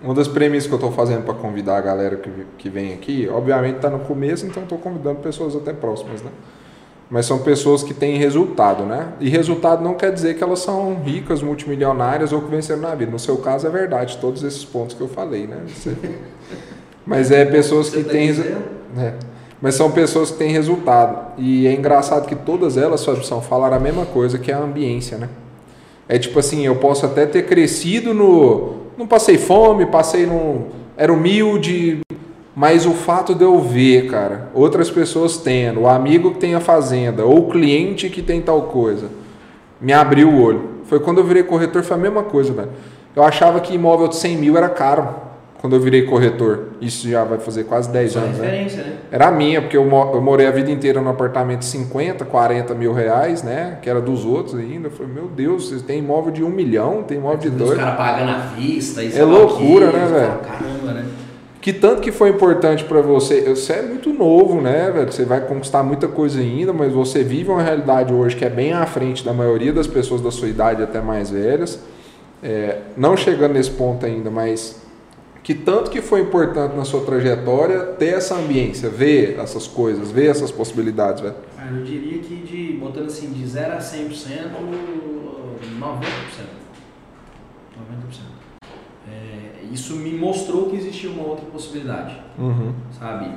uma 0.03 0.15
das 0.15 0.27
premissas 0.27 0.67
que 0.67 0.73
eu 0.73 0.77
estou 0.77 0.91
fazendo 0.91 1.25
para 1.25 1.35
convidar 1.35 1.77
a 1.77 1.81
galera 1.81 2.17
que, 2.17 2.31
que 2.59 2.69
vem 2.69 2.93
aqui, 2.93 3.29
obviamente 3.33 3.77
está 3.77 3.89
no 3.89 4.01
começo, 4.01 4.45
então 4.47 4.65
estou 4.65 4.79
convidando 4.79 5.21
pessoas 5.21 5.55
até 5.55 5.73
próximas, 5.73 6.23
né? 6.23 6.31
Mas 7.09 7.27
são 7.27 7.39
pessoas 7.41 7.83
que 7.83 7.93
têm 7.93 8.17
resultado, 8.17 8.85
né? 8.85 9.13
E 9.21 9.29
resultado 9.29 9.85
não 9.85 9.95
quer 9.95 10.13
dizer 10.13 10.35
que 10.35 10.43
elas 10.43 10.61
são 10.61 10.95
ricas, 11.05 11.43
multimilionárias 11.43 12.33
ou 12.33 12.41
que 12.41 12.51
venceram 12.51 12.81
na 12.81 12.95
vida. 12.95 13.13
No 13.13 13.19
seu 13.19 13.37
caso 13.37 13.67
é 13.67 13.71
verdade, 13.71 14.17
todos 14.19 14.43
esses 14.43 14.65
pontos 14.65 14.97
que 14.97 15.03
eu 15.03 15.09
falei, 15.09 15.47
né? 15.47 15.59
Você... 15.67 15.95
Mas 17.05 17.31
é 17.31 17.45
pessoas 17.45 17.91
que 17.91 18.03
têm. 18.03 18.31
É. 18.97 19.15
Mas 19.61 19.75
são 19.75 19.91
pessoas 19.91 20.31
que 20.31 20.39
têm 20.39 20.53
resultado. 20.53 21.33
E 21.37 21.67
é 21.67 21.73
engraçado 21.73 22.27
que 22.27 22.35
todas 22.35 22.77
elas, 22.77 23.05
Fábio, 23.05 23.23
falaram 23.43 23.77
a 23.77 23.81
mesma 23.81 24.07
coisa, 24.07 24.39
que 24.39 24.51
é 24.51 24.55
a 24.55 24.61
ambiência, 24.61 25.19
né? 25.19 25.29
É 26.09 26.19
tipo 26.19 26.39
assim, 26.39 26.65
eu 26.65 26.77
posso 26.77 27.05
até 27.05 27.27
ter 27.27 27.47
crescido 27.47 28.15
no, 28.15 28.82
não 28.97 29.07
passei 29.07 29.39
fome, 29.39 29.87
passei 29.87 30.27
num. 30.27 30.67
Era 30.97 31.13
humilde, 31.13 32.01
mas 32.55 32.85
o 32.85 32.93
fato 32.93 33.35
de 33.35 33.43
eu 33.43 33.59
ver, 33.59 34.11
cara, 34.11 34.51
outras 34.55 34.91
pessoas 34.91 35.39
tendo, 35.39 35.81
o 35.81 35.89
amigo 35.89 36.33
que 36.33 36.39
tem 36.39 36.55
a 36.55 36.61
fazenda, 36.61 37.25
ou 37.25 37.39
o 37.39 37.51
cliente 37.51 38.11
que 38.11 38.21
tem 38.21 38.43
tal 38.43 38.63
coisa, 38.63 39.09
me 39.81 39.93
abriu 39.93 40.29
o 40.29 40.43
olho. 40.43 40.71
Foi 40.85 41.01
quando 41.01 41.19
eu 41.19 41.25
virei 41.25 41.43
corretor, 41.43 41.83
foi 41.83 41.97
a 41.97 42.01
mesma 42.01 42.23
coisa, 42.23 42.53
velho. 42.53 42.71
Eu 43.17 43.23
achava 43.23 43.61
que 43.61 43.75
imóvel 43.75 44.09
de 44.09 44.17
100 44.17 44.37
mil 44.37 44.57
era 44.57 44.69
caro 44.69 45.32
quando 45.63 45.77
eu 45.77 45.81
virei 45.81 46.03
corretor. 46.03 46.71
Isso 46.81 47.09
já 47.09 47.23
vai 47.23 47.39
fazer 47.39 47.63
quase 47.63 47.89
10 47.93 48.17
anos. 48.17 48.39
Né? 48.39 48.65
né? 48.65 48.97
Era 49.13 49.29
a 49.29 49.31
minha, 49.31 49.63
porque 49.63 49.77
eu, 49.77 49.89
eu 49.89 50.21
morei 50.21 50.49
a 50.49 50.51
vida 50.51 50.73
inteira 50.73 51.01
no 51.01 51.09
apartamento 51.09 51.61
de 51.61 51.67
50, 51.67 52.25
40 52.25 52.75
mil 52.75 52.93
reais, 52.93 53.45
né? 53.45 53.79
Que 53.81 53.89
era 53.89 54.01
dos 54.01 54.25
outros 54.25 54.57
ainda. 54.57 54.89
Eu 54.89 54.91
falei, 54.91 55.13
meu 55.13 55.29
Deus, 55.29 55.69
vocês 55.69 55.81
têm 55.81 56.01
imóvel 56.01 56.33
de 56.33 56.43
um 56.43 56.51
milhão, 56.51 57.05
tem 57.05 57.19
imóvel 57.19 57.39
de 57.39 57.51
dois. 57.51 57.71
Os 57.71 57.77
caras 57.77 57.97
pagando 57.97 58.31
à 58.33 58.39
vista. 58.57 59.05
Isso 59.05 59.17
é 59.17 59.23
loucura, 59.23 59.93
né, 59.93 60.07
velho? 60.07 60.39
Caramba, 60.41 60.93
né? 60.95 61.05
Que 61.61 61.73
tanto 61.73 62.01
que 62.01 62.11
foi 62.11 62.31
importante 62.31 62.83
para 62.83 63.01
você. 63.01 63.43
Você 63.43 63.75
é 63.75 63.83
muito 63.83 64.13
novo, 64.13 64.61
né, 64.61 64.91
velho? 64.91 65.13
Você 65.13 65.25
vai 65.25 65.43
conquistar 65.43 65.85
muita 65.85 66.09
coisa 66.09 66.41
ainda, 66.41 66.73
mas 66.73 66.93
você 66.93 67.23
vive 67.23 67.51
uma 67.51 67.63
realidade 67.63 68.13
hoje 68.13 68.35
que 68.35 68.45
é 68.45 68.51
bem 68.51 68.73
à 68.73 68.85
frente 68.85 69.25
da 69.25 69.33
maioria 69.33 69.73
das 69.73 69.87
pessoas 69.87 70.21
da 70.21 70.33
sua 70.33 70.49
idade, 70.49 70.83
até 70.83 71.01
mais 71.01 71.31
velhas. 71.31 71.79
É, 72.43 72.79
não 72.97 73.17
chegando 73.17 73.53
nesse 73.53 73.71
ponto 73.71 74.05
ainda, 74.05 74.29
mas 74.29 74.83
que 75.43 75.55
tanto 75.55 75.91
que 75.91 76.01
foi 76.01 76.21
importante 76.21 76.77
na 76.77 76.85
sua 76.85 77.05
trajetória 77.05 77.81
ter 77.99 78.15
essa 78.15 78.37
ambiência, 78.37 78.89
ver 78.89 79.39
essas 79.39 79.67
coisas, 79.67 80.11
ver 80.11 80.31
essas 80.31 80.53
possibilidades, 80.53 81.21
velho? 81.21 81.35
Ah, 81.59 81.69
eu 81.73 81.83
diria 81.85 82.19
que 82.21 82.37
de, 82.37 82.79
botando 82.79 83.07
assim, 83.07 83.31
de 83.33 83.45
0 83.47 83.75
a 83.75 83.79
100%, 83.79 84.51
90%. 85.81 86.05
É, 89.11 89.65
isso 89.73 89.97
me 89.97 90.13
mostrou 90.13 90.71
que 90.71 90.77
existia 90.77 91.11
uma 91.11 91.25
outra 91.27 91.45
possibilidade, 91.47 92.17
Uhum. 92.39 92.73
sabe? 92.99 93.31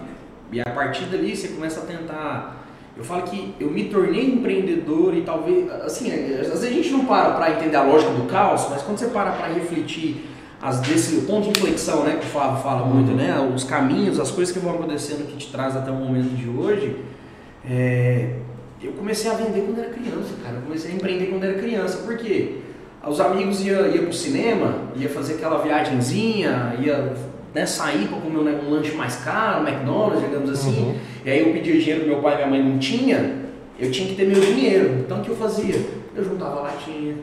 E 0.51 0.61
a 0.61 0.65
partir 0.65 1.05
dali 1.05 1.35
você 1.35 1.49
começa 1.49 1.81
a 1.81 1.85
tentar. 1.85 2.63
Eu 2.95 3.03
falo 3.03 3.23
que 3.23 3.53
eu 3.59 3.69
me 3.71 3.85
tornei 3.85 4.25
empreendedor 4.25 5.13
e 5.15 5.21
talvez. 5.21 5.69
Assim, 5.83 6.11
às 6.11 6.47
vezes 6.47 6.63
a 6.63 6.69
gente 6.69 6.89
não 6.91 7.05
para 7.05 7.31
para 7.31 7.51
entender 7.51 7.75
a 7.75 7.83
lógica 7.83 8.11
do 8.13 8.23
caos, 8.27 8.67
mas 8.69 8.81
quando 8.83 8.99
você 8.99 9.07
para 9.07 9.31
para 9.31 9.47
refletir 9.53 10.29
as, 10.65 10.79
desse 10.79 11.21
ponto 11.21 11.43
de 11.43 11.59
inflexão, 11.59 12.03
né, 12.03 12.17
que 12.19 12.25
o 12.25 12.29
Flávio 12.29 12.63
fala 12.63 12.87
muito, 12.87 13.11
né? 13.11 13.37
Os 13.53 13.63
caminhos, 13.63 14.19
as 14.19 14.31
coisas 14.31 14.51
que 14.51 14.59
vão 14.59 14.73
acontecendo 14.73 15.27
que 15.27 15.37
te 15.37 15.51
traz 15.51 15.77
até 15.77 15.91
o 15.91 15.95
momento 15.95 16.35
de 16.35 16.49
hoje. 16.49 16.97
é, 17.69 18.31
eu 18.81 18.91
comecei 18.93 19.29
a 19.29 19.35
vender 19.35 19.61
quando 19.61 19.79
era 19.79 19.89
criança, 19.89 20.33
cara. 20.43 20.55
Eu 20.55 20.61
comecei 20.61 20.91
a 20.91 20.95
empreender 20.95 21.27
quando 21.27 21.43
era 21.43 21.53
criança. 21.53 21.99
Por 21.99 22.17
quê? 22.17 22.57
Os 23.07 23.19
amigos 23.19 23.63
iam 23.65 23.87
ia 23.87 24.01
pro 24.01 24.13
cinema, 24.13 24.75
ia 24.95 25.07
fazer 25.07 25.35
aquela 25.35 25.59
viagenzinha, 25.59 26.75
ia 26.79 27.13
né, 27.53 27.65
sair 27.65 28.07
para 28.07 28.17
comer 28.19 28.37
um, 28.37 28.67
um 28.67 28.69
lanche 28.71 28.93
mais 28.95 29.17
caro, 29.17 29.63
um 29.63 29.67
McDonald's, 29.67 30.23
digamos 30.23 30.49
assim. 30.49 30.79
Uhum. 30.79 30.95
E 31.23 31.29
aí 31.29 31.39
eu 31.39 31.53
pedia 31.53 31.79
dinheiro 31.79 32.01
que 32.01 32.07
meu 32.07 32.19
pai 32.21 32.33
e 32.33 32.37
minha 32.37 32.47
mãe 32.47 32.63
não 32.63 32.79
tinha, 32.79 33.35
eu 33.79 33.91
tinha 33.91 34.07
que 34.07 34.15
ter 34.15 34.27
meu 34.27 34.41
dinheiro. 34.41 35.03
Então 35.05 35.19
o 35.19 35.21
que 35.21 35.29
eu 35.29 35.35
fazia? 35.35 35.75
Eu 36.15 36.23
juntava 36.23 36.61
latinha 36.61 37.15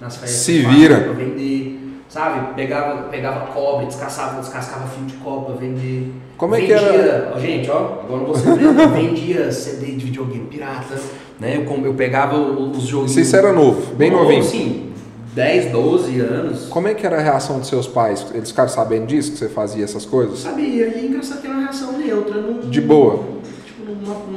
nas 0.00 0.16
festas. 0.16 0.40
Se 0.40 0.60
vira. 0.60 1.00
Pra 1.00 1.12
vender. 1.12 1.85
Sabe? 2.08 2.54
Pegava, 2.54 3.02
pegava 3.08 3.46
cobre, 3.46 3.86
descascava, 3.86 4.40
descascava 4.40 4.86
fio 4.86 5.04
de 5.06 5.14
copa, 5.14 5.52
vender. 5.54 6.12
Como 6.36 6.54
é 6.54 6.60
que 6.60 6.66
vendia, 6.66 6.78
era? 6.88 7.32
ó, 7.34 7.38
Gente, 7.40 7.70
ó, 7.70 7.76
agora 8.04 8.18
não 8.18 8.26
vou 8.26 8.34
ser 8.36 8.54
vendo, 8.54 8.88
vendia 8.94 9.50
CD 9.50 9.86
de 9.92 10.04
videogame 10.06 10.46
pirata, 10.46 10.94
né? 11.40 11.56
Eu, 11.56 11.84
eu 11.84 11.94
pegava 11.94 12.36
os 12.38 12.82
joguinhos. 12.84 13.12
Se 13.12 13.22
isso 13.22 13.34
era 13.36 13.52
novo, 13.52 13.94
bem 13.94 14.10
Novo, 14.10 14.24
novinho. 14.24 14.42
Sim, 14.44 14.92
10, 15.34 15.72
12 15.72 16.20
anos. 16.20 16.66
Como 16.68 16.88
é 16.88 16.94
que 16.94 17.04
era 17.06 17.18
a 17.18 17.22
reação 17.22 17.58
dos 17.58 17.68
seus 17.68 17.86
pais? 17.86 18.24
Eles 18.32 18.50
ficaram 18.50 18.68
sabendo 18.70 19.06
disso, 19.06 19.32
que 19.32 19.38
você 19.38 19.48
fazia 19.48 19.84
essas 19.84 20.06
coisas? 20.06 20.38
Sabia, 20.38 20.88
e 20.96 21.06
engraçado 21.06 21.40
que 21.40 21.46
era 21.46 21.56
uma 21.56 21.64
reação 21.64 21.92
neutra. 21.98 22.40
Não, 22.40 22.60
De 22.70 22.80
boa. 22.80 23.24
Tipo, 23.66 23.92
não, 24.06 24.35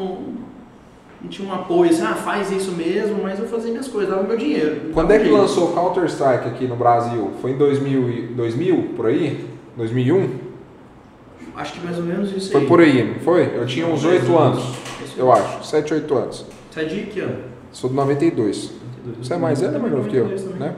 não, 1.20 1.24
não 1.24 1.30
tinha 1.30 1.48
um 1.48 1.54
apoio 1.54 1.90
assim, 1.92 2.04
ah, 2.04 2.14
faz 2.16 2.52
isso 2.52 2.72
mesmo, 2.72 3.22
mas 3.22 3.40
eu 3.40 3.46
fazia 3.48 3.72
minhas 3.72 3.88
coisas, 3.88 4.10
dava 4.10 4.24
meu 4.28 4.38
dinheiro. 4.38 4.92
Quando 4.94 5.12
é 5.12 5.18
que 5.18 5.26
jeito. 5.26 5.38
lançou 5.38 5.74
Counter-Strike 5.74 6.48
aqui 6.48 6.68
no 6.68 6.76
Brasil? 6.76 7.32
Foi 7.42 7.52
em 7.52 7.58
2000, 7.58 8.10
e- 8.10 8.22
2000 8.28 8.90
por 8.96 9.06
aí? 9.08 9.46
2001? 9.78 10.30
Acho 11.56 11.74
que 11.74 11.80
mais 11.86 11.98
ou 11.98 12.04
menos 12.04 12.32
isso 12.32 12.52
Foi 12.52 12.62
aí. 12.62 12.68
por 12.68 12.80
aí, 12.80 13.04
não 13.14 13.20
foi? 13.20 13.52
Eu 13.56 13.66
tinha 13.66 13.86
uns 13.86 14.04
8 14.06 14.38
anos, 14.38 14.64
eu 15.18 15.32
acho. 15.32 15.66
7, 15.66 15.94
8 15.94 16.16
anos. 16.16 16.46
Você 16.72 16.80
é 16.82 16.84
de 16.86 17.02
que 17.08 17.20
ano? 17.20 17.38
Sou 17.72 17.90
de 17.90 17.96
92. 17.96 18.72
Você 19.22 19.34
é 19.34 19.38
mais 19.38 19.60
velho 19.60 19.74
ou 19.84 19.90
novo 19.90 20.08
que 20.10 20.16
eu? 20.16 20.24
92 20.24 20.44
também. 20.44 20.70
Né? 20.70 20.76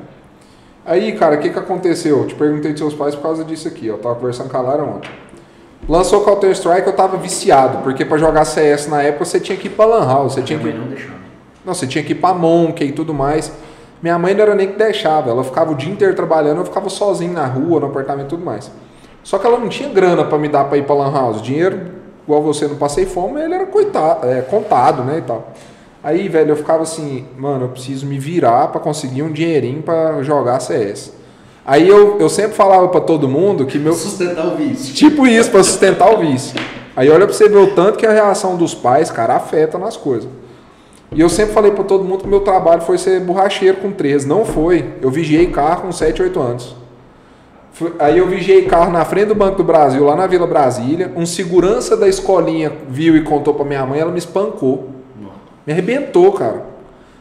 Aí, 0.83 1.11
cara, 1.13 1.35
o 1.35 1.39
que, 1.39 1.49
que 1.51 1.59
aconteceu? 1.59 2.19
Eu 2.19 2.27
te 2.27 2.33
perguntei 2.33 2.71
dos 2.71 2.79
seus 2.79 2.93
pais 2.95 3.13
por 3.13 3.21
causa 3.21 3.43
disso 3.43 3.67
aqui. 3.67 3.89
ó. 3.89 3.93
Eu 3.93 3.97
tava 3.99 4.15
conversando 4.15 4.49
com 4.49 4.57
a 4.57 4.61
Lara 4.61 4.83
ontem. 4.83 5.09
Lançou 5.89 6.21
Counter-Strike, 6.21 6.87
eu 6.87 6.93
tava 6.93 7.17
viciado, 7.17 7.79
porque 7.79 8.05
pra 8.05 8.17
jogar 8.17 8.45
CS 8.45 8.87
na 8.87 9.01
época 9.01 9.25
você 9.25 9.39
tinha 9.39 9.57
que 9.57 9.67
ir 9.67 9.71
pra 9.71 9.85
Lan 9.85 10.05
House, 10.05 10.33
você 10.33 10.41
tinha 10.41 10.57
que 10.57 10.71
não 10.71 10.87
deixava. 10.87 11.21
Não, 11.65 11.73
você 11.73 11.87
tinha 11.87 12.03
que 12.03 12.13
ir 12.13 12.15
pra 12.15 12.33
Monkey 12.33 12.87
e 12.87 12.91
tudo 12.91 13.13
mais. 13.13 13.51
Minha 14.01 14.17
mãe 14.17 14.33
não 14.33 14.41
era 14.41 14.55
nem 14.55 14.67
que 14.71 14.77
deixava, 14.77 15.29
ela 15.29 15.43
ficava 15.43 15.71
o 15.71 15.75
dia 15.75 15.91
inteiro 15.91 16.15
trabalhando, 16.15 16.59
eu 16.59 16.65
ficava 16.65 16.89
sozinho 16.89 17.33
na 17.33 17.45
rua, 17.45 17.79
no 17.79 17.87
apartamento 17.87 18.27
e 18.27 18.29
tudo 18.29 18.45
mais. 18.45 18.71
Só 19.23 19.37
que 19.37 19.45
ela 19.45 19.59
não 19.59 19.69
tinha 19.69 19.89
grana 19.89 20.23
pra 20.23 20.37
me 20.37 20.47
dar 20.47 20.65
pra 20.65 20.77
ir 20.77 20.85
pra 20.85 20.95
Lan 20.95 21.11
House. 21.11 21.41
Dinheiro, 21.41 21.79
igual 22.23 22.41
você, 22.41 22.67
não 22.67 22.75
passei 22.75 23.05
fome, 23.05 23.41
ele 23.41 23.53
era 23.53 23.65
coitado, 23.65 24.25
é, 24.27 24.41
contado, 24.41 25.03
né, 25.03 25.19
e 25.19 25.21
tal. 25.21 25.51
Aí, 26.03 26.27
velho, 26.27 26.51
eu 26.51 26.55
ficava 26.55 26.81
assim, 26.81 27.27
mano, 27.37 27.65
eu 27.65 27.69
preciso 27.69 28.07
me 28.07 28.17
virar 28.17 28.69
pra 28.69 28.81
conseguir 28.81 29.21
um 29.21 29.31
dinheirinho 29.31 29.83
pra 29.83 30.23
jogar 30.23 30.59
CS. 30.59 31.13
Aí 31.71 31.87
eu, 31.87 32.17
eu 32.19 32.27
sempre 32.27 32.51
falava 32.51 32.89
pra 32.89 32.99
todo 32.99 33.29
mundo 33.29 33.65
que 33.65 33.79
meu, 33.79 33.93
Sustentar 33.93 34.45
o 34.45 34.57
vício. 34.57 34.93
Tipo 34.93 35.25
isso, 35.25 35.49
pra 35.49 35.63
sustentar 35.63 36.13
o 36.13 36.17
vício. 36.17 36.59
Aí 36.93 37.09
olha 37.09 37.25
pra 37.25 37.33
você 37.33 37.47
ver 37.47 37.59
o 37.59 37.67
tanto 37.67 37.97
que 37.97 38.05
a 38.05 38.11
reação 38.11 38.57
dos 38.57 38.75
pais, 38.75 39.09
cara, 39.09 39.37
afeta 39.37 39.77
nas 39.77 39.95
coisas. 39.95 40.27
E 41.13 41.21
eu 41.21 41.29
sempre 41.29 41.53
falei 41.53 41.71
pra 41.71 41.85
todo 41.85 42.03
mundo 42.03 42.23
que 42.23 42.27
meu 42.27 42.41
trabalho 42.41 42.81
foi 42.81 42.97
ser 42.97 43.21
borracheiro 43.21 43.77
com 43.77 43.89
13. 43.89 44.27
Não 44.27 44.43
foi. 44.43 44.95
Eu 45.01 45.09
vigiei 45.09 45.47
carro 45.47 45.83
com 45.83 45.93
7, 45.93 46.21
8 46.21 46.41
anos. 46.41 46.75
Aí 47.99 48.17
eu 48.17 48.27
vigiei 48.27 48.63
carro 48.63 48.91
na 48.91 49.05
frente 49.05 49.27
do 49.27 49.35
Banco 49.35 49.55
do 49.55 49.63
Brasil, 49.63 50.03
lá 50.03 50.13
na 50.13 50.27
Vila 50.27 50.45
Brasília. 50.45 51.13
Um 51.15 51.25
segurança 51.25 51.95
da 51.95 52.09
escolinha 52.09 52.69
viu 52.89 53.15
e 53.15 53.21
contou 53.21 53.53
pra 53.53 53.63
minha 53.63 53.85
mãe, 53.85 54.01
ela 54.01 54.11
me 54.11 54.19
espancou. 54.19 54.89
Me 55.65 55.71
arrebentou, 55.71 56.33
cara. 56.33 56.65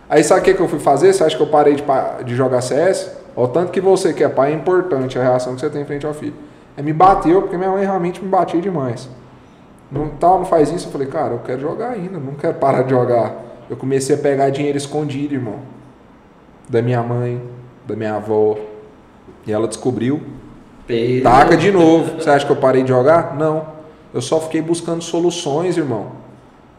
Aí 0.08 0.24
sabe 0.24 0.40
o 0.40 0.42
que, 0.42 0.54
que 0.54 0.60
eu 0.60 0.66
fui 0.66 0.80
fazer? 0.80 1.12
Você 1.12 1.22
acha 1.22 1.36
que 1.36 1.42
eu 1.42 1.46
parei 1.46 1.76
de, 1.76 1.84
de 2.24 2.34
jogar 2.34 2.62
CS? 2.62 3.20
Ó, 3.36 3.44
o 3.44 3.48
tanto 3.48 3.72
que 3.72 3.80
você 3.80 4.12
que 4.12 4.24
é 4.24 4.28
pai 4.28 4.52
é 4.52 4.54
importante 4.54 5.18
a 5.18 5.22
reação 5.22 5.54
que 5.54 5.60
você 5.60 5.70
tem 5.70 5.84
frente 5.84 6.06
ao 6.06 6.14
filho. 6.14 6.34
Aí 6.76 6.82
me 6.82 6.92
bateu, 6.92 7.42
porque 7.42 7.56
minha 7.56 7.70
mãe 7.70 7.84
realmente 7.84 8.22
me 8.22 8.28
batia 8.28 8.60
demais. 8.60 9.08
Não, 9.90 10.08
tal, 10.08 10.38
não 10.38 10.44
faz 10.44 10.70
isso. 10.70 10.88
Eu 10.88 10.92
falei, 10.92 11.08
cara, 11.08 11.34
eu 11.34 11.40
quero 11.40 11.60
jogar 11.60 11.90
ainda, 11.90 12.18
não 12.18 12.34
quero 12.34 12.54
parar 12.54 12.82
de 12.82 12.90
jogar. 12.90 13.34
Eu 13.68 13.76
comecei 13.76 14.16
a 14.16 14.18
pegar 14.18 14.50
dinheiro 14.50 14.78
escondido, 14.78 15.34
irmão. 15.34 15.60
Da 16.68 16.80
minha 16.80 17.02
mãe, 17.02 17.42
da 17.86 17.96
minha 17.96 18.16
avó. 18.16 18.56
E 19.46 19.52
ela 19.52 19.66
descobriu. 19.66 20.20
Pedro. 20.86 21.24
Taca 21.24 21.56
de 21.56 21.70
novo. 21.70 22.20
Você 22.20 22.30
acha 22.30 22.46
que 22.46 22.52
eu 22.52 22.56
parei 22.56 22.82
de 22.82 22.88
jogar? 22.88 23.36
Não. 23.36 23.66
Eu 24.12 24.20
só 24.20 24.40
fiquei 24.40 24.60
buscando 24.60 25.02
soluções, 25.02 25.76
irmão. 25.76 26.12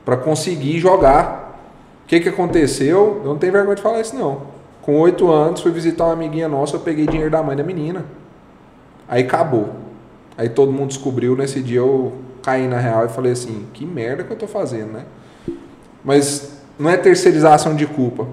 Pra 0.03 0.17
conseguir 0.17 0.79
jogar. 0.79 1.59
O 2.03 2.07
que, 2.07 2.19
que 2.19 2.29
aconteceu? 2.29 3.21
Eu 3.23 3.29
não 3.29 3.37
tenho 3.37 3.53
vergonha 3.53 3.75
de 3.75 3.81
falar 3.81 4.01
isso, 4.01 4.15
não. 4.15 4.41
Com 4.81 4.99
oito 4.99 5.31
anos, 5.31 5.61
fui 5.61 5.71
visitar 5.71 6.05
uma 6.05 6.13
amiguinha 6.13 6.47
nossa, 6.47 6.75
eu 6.75 6.79
peguei 6.79 7.05
dinheiro 7.05 7.29
da 7.31 7.43
mãe 7.43 7.55
da 7.55 7.63
menina. 7.63 8.05
Aí 9.07 9.23
acabou. 9.23 9.69
Aí 10.37 10.49
todo 10.49 10.71
mundo 10.71 10.87
descobriu, 10.87 11.35
nesse 11.35 11.61
dia 11.61 11.79
eu 11.79 12.13
caí 12.41 12.67
na 12.67 12.79
real 12.79 13.05
e 13.05 13.09
falei 13.09 13.31
assim, 13.31 13.67
que 13.73 13.85
merda 13.85 14.23
que 14.23 14.31
eu 14.31 14.37
tô 14.37 14.47
fazendo, 14.47 14.93
né? 14.93 15.05
Mas 16.03 16.61
não 16.79 16.89
é 16.89 16.97
terceirização 16.97 17.75
de 17.75 17.85
culpa. 17.85 18.27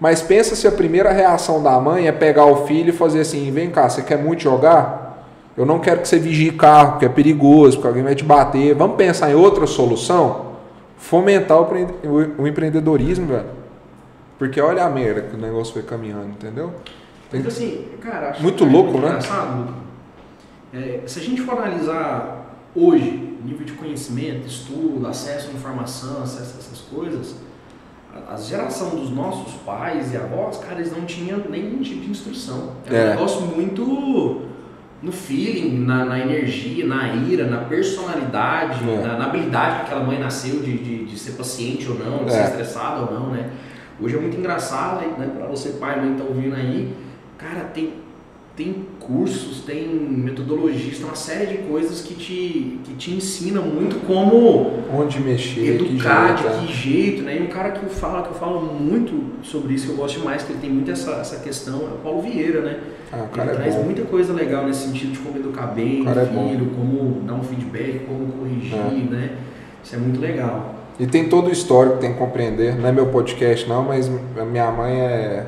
Mas 0.00 0.22
pensa 0.22 0.56
se 0.56 0.66
a 0.66 0.72
primeira 0.72 1.12
reação 1.12 1.62
da 1.62 1.78
mãe 1.78 2.06
é 2.06 2.12
pegar 2.12 2.46
o 2.46 2.66
filho 2.66 2.88
e 2.88 2.92
fazer 2.92 3.20
assim, 3.20 3.50
vem 3.50 3.70
cá, 3.70 3.88
você 3.88 4.00
quer 4.00 4.16
muito 4.16 4.42
jogar? 4.42 5.26
Eu 5.54 5.66
não 5.66 5.78
quero 5.78 6.00
que 6.00 6.08
você 6.08 6.18
vigie 6.18 6.52
carro, 6.52 6.92
porque 6.92 7.04
é 7.04 7.08
perigoso, 7.10 7.76
porque 7.76 7.88
alguém 7.88 8.02
vai 8.02 8.14
te 8.14 8.24
bater. 8.24 8.74
Vamos 8.74 8.96
pensar 8.96 9.30
em 9.30 9.34
outra 9.34 9.66
solução? 9.66 10.46
Fomentar 10.96 11.60
o, 11.60 12.46
empreendedorismo, 12.46 13.26
velho. 13.26 13.59
Porque 14.40 14.58
olha 14.58 14.86
a 14.86 14.88
merda 14.88 15.20
que 15.20 15.36
o 15.36 15.38
negócio 15.38 15.74
foi 15.74 15.82
caminhando, 15.82 16.28
entendeu? 16.30 16.72
Tem- 17.30 17.42
Mas 17.42 17.52
assim, 17.54 17.84
cara, 18.00 18.30
acho 18.30 18.42
Muito 18.42 18.64
é 18.64 18.66
louco, 18.66 18.92
né? 18.92 19.08
engraçado. 19.08 19.74
É, 20.72 21.02
se 21.06 21.18
a 21.18 21.22
gente 21.22 21.42
for 21.42 21.58
analisar 21.58 22.56
hoje, 22.74 23.36
nível 23.44 23.66
de 23.66 23.72
conhecimento, 23.74 24.46
estudo, 24.46 25.06
acesso 25.06 25.50
à 25.50 25.52
informação, 25.52 26.22
acesso 26.22 26.54
a 26.56 26.58
essas 26.58 26.78
coisas, 26.90 27.36
a, 28.14 28.32
a 28.32 28.36
geração 28.38 28.90
dos 28.96 29.10
nossos 29.10 29.52
pais 29.60 30.10
e 30.14 30.16
avós, 30.16 30.56
cara, 30.56 30.76
eles 30.80 30.90
não 30.90 31.04
tinham 31.04 31.38
nenhum 31.50 31.82
tipo 31.82 32.00
de 32.00 32.10
instrução. 32.10 32.72
É, 32.90 32.96
É. 32.96 33.04
um 33.04 33.08
negócio 33.10 33.42
muito 33.42 34.46
no 35.02 35.12
feeling, 35.12 35.84
na, 35.84 36.06
na 36.06 36.18
energia, 36.18 36.86
na 36.86 37.14
ira, 37.14 37.44
na 37.46 37.58
personalidade, 37.64 38.88
É. 38.88 39.06
na, 39.06 39.18
na 39.18 39.26
habilidade 39.26 39.76
que 39.76 39.82
aquela 39.82 40.02
mãe 40.04 40.18
nasceu 40.18 40.60
de, 40.60 40.78
de, 40.78 41.04
de 41.04 41.18
ser 41.18 41.32
paciente 41.32 41.86
ou 41.90 41.98
não, 41.98 42.24
de 42.24 42.30
É. 42.32 42.34
ser 42.36 42.44
estressada 42.52 43.02
ou 43.02 43.12
não, 43.12 43.30
né? 43.30 43.50
Hoje 44.00 44.16
é 44.16 44.20
muito 44.20 44.36
engraçado, 44.36 45.06
né? 45.18 45.30
Pra 45.36 45.46
você, 45.46 45.70
pai 45.70 45.98
e 45.98 46.00
mãe, 46.02 46.14
que 46.14 46.22
tá 46.22 46.28
ouvindo 46.28 46.54
aí, 46.54 46.92
cara, 47.36 47.60
tem, 47.74 47.92
tem 48.56 48.86
cursos, 48.98 49.60
tem 49.60 49.86
metodologias, 49.88 50.96
tem 50.96 51.04
uma 51.04 51.14
série 51.14 51.46
de 51.46 51.58
coisas 51.64 52.00
que 52.00 52.14
te, 52.14 52.78
que 52.84 52.94
te 52.94 53.10
ensinam 53.12 53.62
muito 53.64 53.96
como 54.06 54.72
Onde 54.94 55.20
mexer, 55.20 55.60
que 55.60 55.68
educar, 55.90 56.36
jeito, 56.38 56.48
é. 56.48 56.60
de 56.60 56.66
que 56.66 56.72
jeito, 56.72 57.22
né? 57.22 57.36
E 57.38 57.42
um 57.42 57.48
cara 57.48 57.72
que 57.72 57.82
eu 57.82 57.90
falo, 57.90 58.22
que 58.22 58.30
eu 58.30 58.34
falo 58.34 58.60
muito 58.74 59.22
sobre 59.42 59.74
isso, 59.74 59.86
que 59.86 59.92
eu 59.92 59.96
gosto 59.96 60.18
demais, 60.18 60.42
que 60.42 60.52
ele 60.52 60.60
tem 60.60 60.70
muito 60.70 60.90
essa, 60.90 61.12
essa 61.12 61.36
questão, 61.40 61.80
é 61.82 61.94
o 61.94 61.98
Paulo 62.02 62.22
Vieira, 62.22 62.62
né? 62.62 62.80
Ah, 63.12 63.26
ele 63.36 63.50
é 63.50 63.54
traz 63.54 63.74
bom. 63.74 63.82
muita 63.82 64.02
coisa 64.02 64.32
legal 64.32 64.66
nesse 64.66 64.86
sentido 64.86 65.12
de 65.12 65.18
como 65.18 65.36
educar 65.38 65.66
bem 65.66 66.06
O 66.06 66.10
é 66.10 66.24
filho, 66.26 66.70
como 66.76 67.20
dar 67.26 67.34
um 67.34 67.42
feedback, 67.42 68.06
como 68.06 68.32
corrigir, 68.32 68.74
É. 68.78 69.10
né? 69.10 69.30
Isso 69.84 69.94
é 69.94 69.98
muito 69.98 70.20
legal. 70.20 70.79
E 71.00 71.06
tem 71.06 71.30
todo 71.30 71.48
o 71.48 71.50
histórico 71.50 71.94
que 71.96 72.02
tem 72.02 72.12
que 72.12 72.18
compreender. 72.18 72.76
Não 72.76 72.86
é 72.86 72.92
meu 72.92 73.06
podcast, 73.06 73.66
não, 73.66 73.82
mas 73.82 74.10
a 74.38 74.44
minha 74.44 74.70
mãe 74.70 75.00
é. 75.00 75.46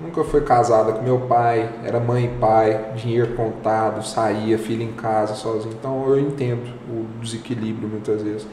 Nunca 0.00 0.24
foi 0.24 0.40
casada 0.40 0.92
com 0.92 1.02
meu 1.02 1.18
pai, 1.18 1.68
era 1.84 2.00
mãe 2.00 2.24
e 2.24 2.40
pai, 2.40 2.80
dinheiro 2.96 3.34
contado, 3.34 4.02
saía, 4.06 4.56
filho 4.56 4.82
em 4.82 4.92
casa, 4.92 5.34
sozinho. 5.34 5.74
Então 5.78 6.08
eu 6.08 6.18
entendo 6.18 6.62
o 6.88 7.04
desequilíbrio 7.20 7.88
muitas 7.88 8.22
vezes. 8.22 8.46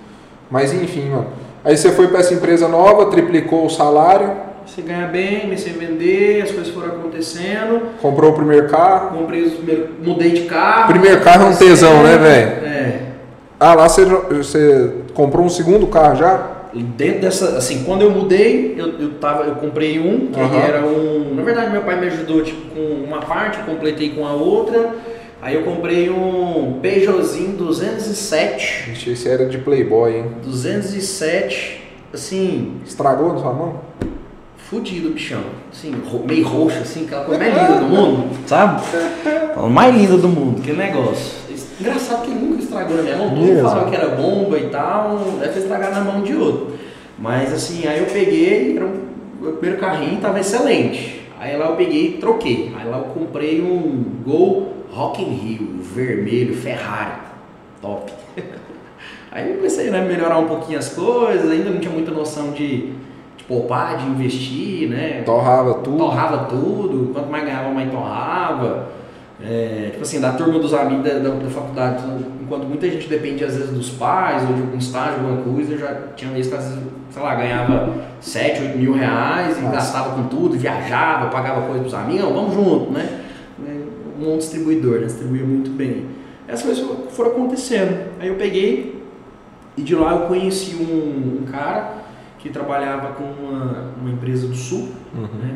Mas 0.52 0.74
enfim, 0.74 1.12
mano. 1.12 1.28
Aí 1.64 1.78
você 1.78 1.91
foi 1.91 2.10
para 2.10 2.20
essa 2.20 2.34
empresa 2.34 2.68
nova, 2.68 3.06
triplicou 3.06 3.66
o 3.66 3.70
salário, 3.70 4.32
Você 4.66 4.82
ganha 4.82 5.08
bem, 5.08 5.41
comecei 5.41 5.74
a 5.74 5.78
vender, 5.78 6.41
as 6.41 6.52
coisas 6.52 6.74
foram 6.74 6.89
acontecendo. 6.89 7.93
comprou 8.02 8.32
o 8.32 8.34
primeiro 8.34 8.68
carro. 8.68 9.18
Comprei 9.18 9.43
os 9.43 9.54
primeiros. 9.54 9.91
Mudei 10.04 10.32
de 10.32 10.41
carro. 10.41 10.88
Primeiro 10.88 11.22
carro 11.22 11.43
é 11.43 11.50
um 11.52 11.56
tesão, 11.56 12.04
né, 12.04 12.18
velho? 12.18 12.66
É. 12.66 12.75
Ah, 13.60 13.74
lá 13.74 13.88
você, 13.88 14.06
você 14.06 14.91
comprou 15.14 15.45
um 15.45 15.49
segundo 15.49 15.88
carro 15.88 16.16
já? 16.16 16.51
dentro 16.82 17.22
dessa, 17.22 17.58
assim, 17.58 17.84
quando 17.86 18.01
eu 18.01 18.12
mudei, 18.12 18.76
eu, 18.78 18.99
eu, 18.99 19.14
tava, 19.14 19.43
eu 19.43 19.56
comprei 19.56 19.97
um, 19.97 20.28
que 20.28 20.39
Aham. 20.39 20.60
era 20.60 20.86
um. 20.86 21.34
Na 21.34 21.41
verdade, 21.41 21.72
meu 21.72 21.84
pai 21.84 21.99
me 21.99 22.08
ajudou 22.08 22.43
tipo, 22.43 22.76
com 22.76 23.06
uma 23.06 23.20
parte, 23.20 23.64
completei 23.64 24.10
com 24.10 24.26
a 24.28 24.34
outra. 24.34 24.93
Aí 25.41 25.56
eu 25.56 25.64
comprei 25.64 26.10
um 26.10 26.80
Peugeotzinho 26.82 27.56
207. 27.56 28.89
Vixe, 28.89 29.12
esse 29.12 29.30
era 29.30 29.45
de 29.45 29.60
Playboy, 29.60 30.18
hein? 30.18 30.26
207, 30.43 31.84
assim, 32.14 32.82
Estragou 32.86 33.34
na 33.34 33.39
sua 33.39 33.53
mão? 33.53 33.82
Fudido 34.70 35.11
bichão. 35.11 35.43
Assim, 35.72 35.93
meio 36.26 36.47
roxo, 36.47 36.80
assim, 36.80 37.05
aquela 37.05 37.26
coisa 37.26 37.39
mais 37.39 37.55
linda 37.55 37.80
do 37.80 37.86
mundo, 37.89 38.47
sabe? 38.47 38.84
Mais 39.70 39.95
lindo 39.95 40.18
do 40.18 40.28
mundo, 40.28 40.59
aquele 40.61 40.78
negócio. 40.78 41.45
Engraçado 41.80 42.24
que 42.24 42.32
nunca 42.32 42.63
estragou 42.63 42.97
na 42.97 43.03
minha 43.03 43.18
mão. 43.18 43.30
Todo 43.30 43.61
falava 43.61 43.89
que 43.89 43.95
era 43.95 44.16
bomba 44.16 44.57
e 44.57 44.70
tal, 44.70 45.18
deve 45.39 45.53
ter 45.53 45.59
estragado 45.59 45.95
na 45.95 46.01
mão 46.01 46.24
de 46.24 46.34
outro. 46.34 46.74
Mas 47.20 47.53
assim, 47.53 47.86
aí 47.88 47.99
eu 47.99 48.05
peguei, 48.05 48.78
era 48.78 48.86
um, 48.86 49.01
o 49.41 49.53
primeiro 49.53 49.80
carrinho 49.80 50.20
tava 50.20 50.39
excelente. 50.39 51.22
Aí 51.39 51.55
lá 51.57 51.68
eu 51.68 51.76
peguei 51.76 52.07
e 52.07 52.11
troquei. 52.13 52.74
Aí 52.78 52.88
lá 52.89 52.97
eu 52.97 53.03
comprei 53.05 53.61
um 53.61 54.03
Gol 54.26 54.74
Rock 54.89 55.22
in 55.22 55.34
Rio, 55.34 55.80
vermelho, 55.82 56.55
Ferrari. 56.55 57.20
Top. 57.82 58.11
Aí 59.32 59.49
eu 59.49 59.57
comecei 59.57 59.89
né, 59.89 59.99
a 59.99 60.05
melhorar 60.05 60.38
um 60.39 60.47
pouquinho 60.47 60.80
as 60.80 60.89
coisas, 60.89 61.51
ainda 61.51 61.70
não 61.70 61.80
tinha 61.80 61.93
muita 61.93 62.09
noção 62.09 62.51
de 62.51 62.93
poupar, 63.48 63.98
de 63.98 64.06
investir, 64.08 64.89
né? 64.89 65.22
Torrava 65.26 65.76
tudo. 65.76 65.98
Torrava 65.98 66.38
tudo, 66.46 67.12
quanto 67.14 67.30
mais 67.30 67.43
ganhava, 67.46 67.70
mais 67.70 67.91
torrava. 67.91 68.88
É, 69.43 69.89
tipo 69.91 70.02
assim, 70.02 70.22
da 70.22 70.32
turma 70.32 70.60
dos 70.60 70.74
amigos 70.74 71.04
da, 71.04 71.20
da, 71.20 71.30
da 71.30 71.50
faculdade, 71.50 72.04
enquanto 72.41 72.64
muita 72.64 72.89
gente 72.89 73.08
depende 73.08 73.43
às 73.43 73.54
vezes 73.56 73.70
dos 73.72 73.89
pais 73.89 74.41
ou 74.48 74.56
de 74.56 74.62
algum 74.62 74.78
estágio, 74.78 75.20
alguma 75.20 75.41
coisa, 75.41 75.74
eu 75.74 75.78
já 75.78 75.93
tinha 76.16 76.32
vez 76.32 76.48
que 76.48 76.56
às 76.56 76.64
vezes, 76.64 76.80
sei 77.12 77.22
lá, 77.22 77.36
ganhava 77.36 77.93
7, 78.22 78.62
8 78.62 78.78
mil 78.78 78.93
reais 78.93 79.58
e 79.58 79.62
Nossa. 79.62 79.76
gastava 79.76 80.16
com 80.16 80.24
tudo, 80.30 80.58
viajava, 80.58 81.30
pagava 81.30 81.62
coisa 81.64 81.82
pros 81.82 81.93
amigos, 81.93 82.24
"Não, 82.24 82.34
vamos 82.34 82.54
junto, 82.54 82.91
né? 82.91 83.22
Um 84.18 84.24
bom 84.24 84.38
distribuidor, 84.38 85.00
né? 85.02 85.06
Distribuía 85.08 85.43
muito 85.43 85.70
bem. 85.72 86.06
Essas 86.48 86.64
coisas 86.66 86.84
foram- 86.86 87.02
foram 87.10 87.32
acontecendo. 87.32 88.06
Aí 88.20 88.30
eu 88.30 88.36
peguei 88.36 89.04
e 89.76 89.82
de 89.82 89.93
lá 89.96 90.14
eu 90.14 90.20
conheci 90.28 90.76
um, 90.78 91.41
um 91.41 91.52
cara 91.52 92.05
que 92.46 92.52
trabalhava 92.52 93.08
com 93.14 93.24
uma, 93.24 93.86
uma 94.00 94.12
empresa 94.12 94.46
do 94.46 94.54
sul, 94.56 94.89
Uhum. 95.16 95.24
né? 95.41 95.56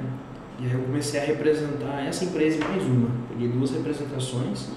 E 0.59 0.65
aí 0.65 0.73
eu 0.73 0.79
comecei 0.79 1.19
a 1.21 1.23
representar 1.23 2.03
essa 2.07 2.25
empresa 2.25 2.57
e 2.57 2.67
mais 2.67 2.83
uma. 2.83 3.09
Peguei 3.29 3.47
duas 3.47 3.69
representações. 3.71 4.69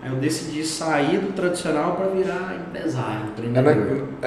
Aí 0.00 0.10
eu 0.12 0.16
decidi 0.18 0.62
sair 0.64 1.18
do 1.18 1.32
tradicional 1.32 1.96
para 1.96 2.06
virar 2.06 2.54
empresário, 2.68 3.22
É 3.52 3.60
na- 3.60 3.72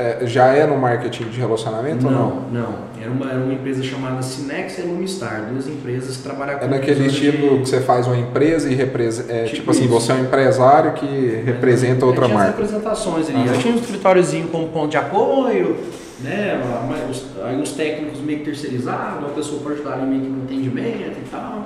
é, 0.02 0.26
já 0.26 0.48
é 0.48 0.68
no 0.68 0.78
marketing 0.78 1.30
de 1.30 1.40
relacionamento 1.40 2.06
ou 2.06 2.12
não? 2.12 2.30
Não, 2.30 2.50
não. 2.52 2.76
Era 3.02 3.10
uma, 3.10 3.32
era 3.32 3.40
uma 3.40 3.54
empresa 3.54 3.82
chamada 3.82 4.22
Cinex 4.22 4.78
e 4.80 4.82
Lumistar, 4.82 5.46
duas 5.50 5.66
empresas 5.70 6.18
que 6.18 6.24
trabalham 6.24 6.60
com 6.60 6.66
É 6.66 6.68
naquele 6.68 7.04
visão 7.04 7.08
de- 7.22 7.28
estilo 7.30 7.60
que 7.62 7.70
você 7.70 7.80
faz 7.80 8.06
uma 8.06 8.18
empresa 8.18 8.70
e 8.70 8.76
representa. 8.76 9.32
É, 9.32 9.44
Tipo 9.46 9.56
tipo, 9.56 9.72
assim, 9.72 9.88
você 9.88 10.12
é 10.12 10.16
um 10.16 10.24
empresário 10.26 10.92
que 10.94 11.42
representa 11.46 12.06
outra 12.06 12.26
Eu 12.26 12.28
tinha 12.28 12.38
as 12.40 12.44
marca. 12.46 12.58
representações 12.62 13.30
ali. 13.30 13.38
Aham. 13.38 13.54
Eu 13.54 13.60
tinha 13.60 13.74
um 13.74 13.78
escritóriozinho 13.78 14.48
como 14.50 14.68
ponto 14.68 14.90
de 14.92 14.98
apoio, 14.98 15.78
né? 16.24 16.62
os- 17.10 17.26
Aí 17.44 17.56
uns 17.56 17.72
técnicos 17.72 18.20
meio 18.22 18.40
que 18.40 18.46
terceirizados, 18.46 19.20
uma 19.20 19.30
pessoa 19.30 19.62
ali 19.94 20.06
meio 20.06 20.22
que 20.22 20.28
no 20.30 20.44
atendimento 20.44 21.18
e 21.18 21.30
tal. 21.32 21.66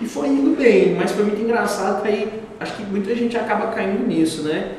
E 0.00 0.06
foi 0.06 0.28
indo 0.28 0.56
bem, 0.56 0.94
mas 0.98 1.10
foi 1.12 1.24
muito 1.24 1.40
engraçado 1.42 2.02
que 2.02 2.08
aí 2.08 2.28
acho 2.60 2.74
que 2.76 2.82
muita 2.84 3.14
gente 3.14 3.36
acaba 3.36 3.68
caindo 3.68 4.06
nisso, 4.06 4.42
né? 4.42 4.72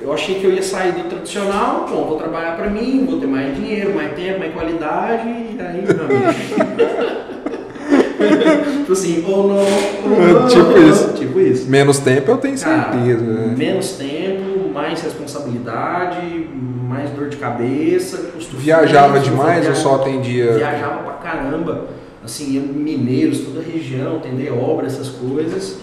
Eu 0.00 0.12
achei 0.12 0.36
que 0.36 0.44
eu 0.44 0.52
ia 0.52 0.62
sair 0.62 0.92
do 0.92 1.08
tradicional, 1.08 1.86
bom, 1.90 2.04
vou 2.04 2.16
trabalhar 2.16 2.56
para 2.56 2.70
mim, 2.70 3.04
vou 3.04 3.18
ter 3.18 3.26
mais 3.26 3.54
dinheiro, 3.56 3.92
mais 3.94 4.14
tempo, 4.14 4.38
mais 4.38 4.54
qualidade, 4.54 5.28
e 5.28 5.56
aí, 5.60 5.80
amigo. 5.80 5.88
tipo 8.78 8.92
assim, 8.92 9.24
ou 9.26 9.48
não, 9.48 9.56
ou 9.56 10.40
não. 10.40 10.46
Tipo 10.48 10.78
isso. 10.78 11.12
Tipo 11.14 11.40
isso. 11.40 11.68
Menos 11.68 11.98
tempo 11.98 12.30
eu 12.30 12.36
tenho 12.38 12.58
Cara, 12.58 12.92
certeza. 12.92 13.22
né? 13.24 13.54
menos 13.56 13.92
tempo, 13.92 14.47
mais 14.78 15.00
responsabilidade, 15.02 16.48
mais 16.88 17.10
dor 17.10 17.28
de 17.28 17.36
cabeça, 17.36 18.30
Viajava 18.52 19.18
demais 19.18 19.60
via- 19.62 19.70
ou 19.70 19.74
só 19.76 19.94
atendia? 19.96 20.52
Viajava 20.52 21.02
pra 21.02 21.12
caramba, 21.14 21.86
assim, 22.24 22.58
mineiros, 22.60 23.40
toda 23.40 23.60
a 23.60 23.62
região, 23.62 24.16
atender 24.16 24.52
obra, 24.52 24.86
essas 24.86 25.08
coisas. 25.08 25.78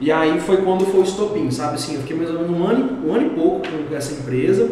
E 0.00 0.10
aí 0.10 0.40
foi 0.40 0.56
quando 0.58 0.84
foi 0.86 1.00
o 1.00 1.04
estopim, 1.04 1.50
sabe 1.50 1.74
assim, 1.74 1.94
eu 1.94 2.00
fiquei 2.00 2.16
mais 2.16 2.30
ou 2.30 2.40
menos 2.40 2.50
um 2.58 2.66
ano, 2.66 2.80
e- 3.04 3.06
um 3.08 3.14
ano 3.14 3.26
e 3.26 3.30
pouco 3.30 3.60
com 3.88 3.94
essa 3.94 4.12
empresa. 4.14 4.68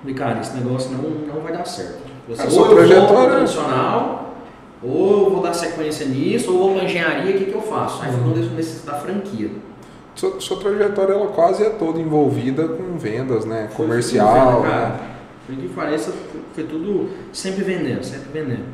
Falei, 0.00 0.14
cara, 0.14 0.40
esse 0.40 0.54
negócio 0.56 0.90
não, 0.92 1.34
não 1.34 1.40
vai 1.42 1.52
dar 1.52 1.64
certo. 1.64 1.98
Você, 2.28 2.42
ou 2.42 2.48
eu 2.48 2.54
vou 2.56 2.66
pro 2.66 2.76
trajetória- 2.76 3.30
tradicional, 3.30 4.34
ou 4.82 5.24
eu 5.24 5.30
vou 5.30 5.42
dar 5.42 5.54
sequência 5.54 6.06
nisso, 6.06 6.52
ou 6.52 6.58
vou 6.58 6.74
pra 6.74 6.84
engenharia, 6.84 7.34
o 7.34 7.38
que, 7.38 7.44
que 7.46 7.54
eu 7.54 7.62
faço? 7.62 8.02
Aí 8.02 8.12
foi 8.12 8.20
quando 8.20 8.36
eu 8.36 8.48
decidi 8.50 8.86
da 8.86 8.94
franquia. 8.94 9.50
Sua, 10.14 10.40
sua 10.40 10.58
trajetória 10.58 11.14
ela 11.14 11.28
quase 11.28 11.64
é 11.64 11.70
toda 11.70 11.98
envolvida 11.98 12.68
com 12.68 12.98
vendas, 12.98 13.44
né? 13.44 13.68
Foi 13.74 13.86
Comercial. 13.86 14.56
tudo, 14.56 14.68
cara. 14.68 14.88
né? 14.88 15.00
Foi 15.46 15.56
que 15.56 15.68
pareça, 15.68 16.12
foi 16.54 16.64
tudo 16.64 17.08
sempre 17.32 17.64
vendendo, 17.64 18.04
sempre 18.04 18.28
vendendo. 18.32 18.64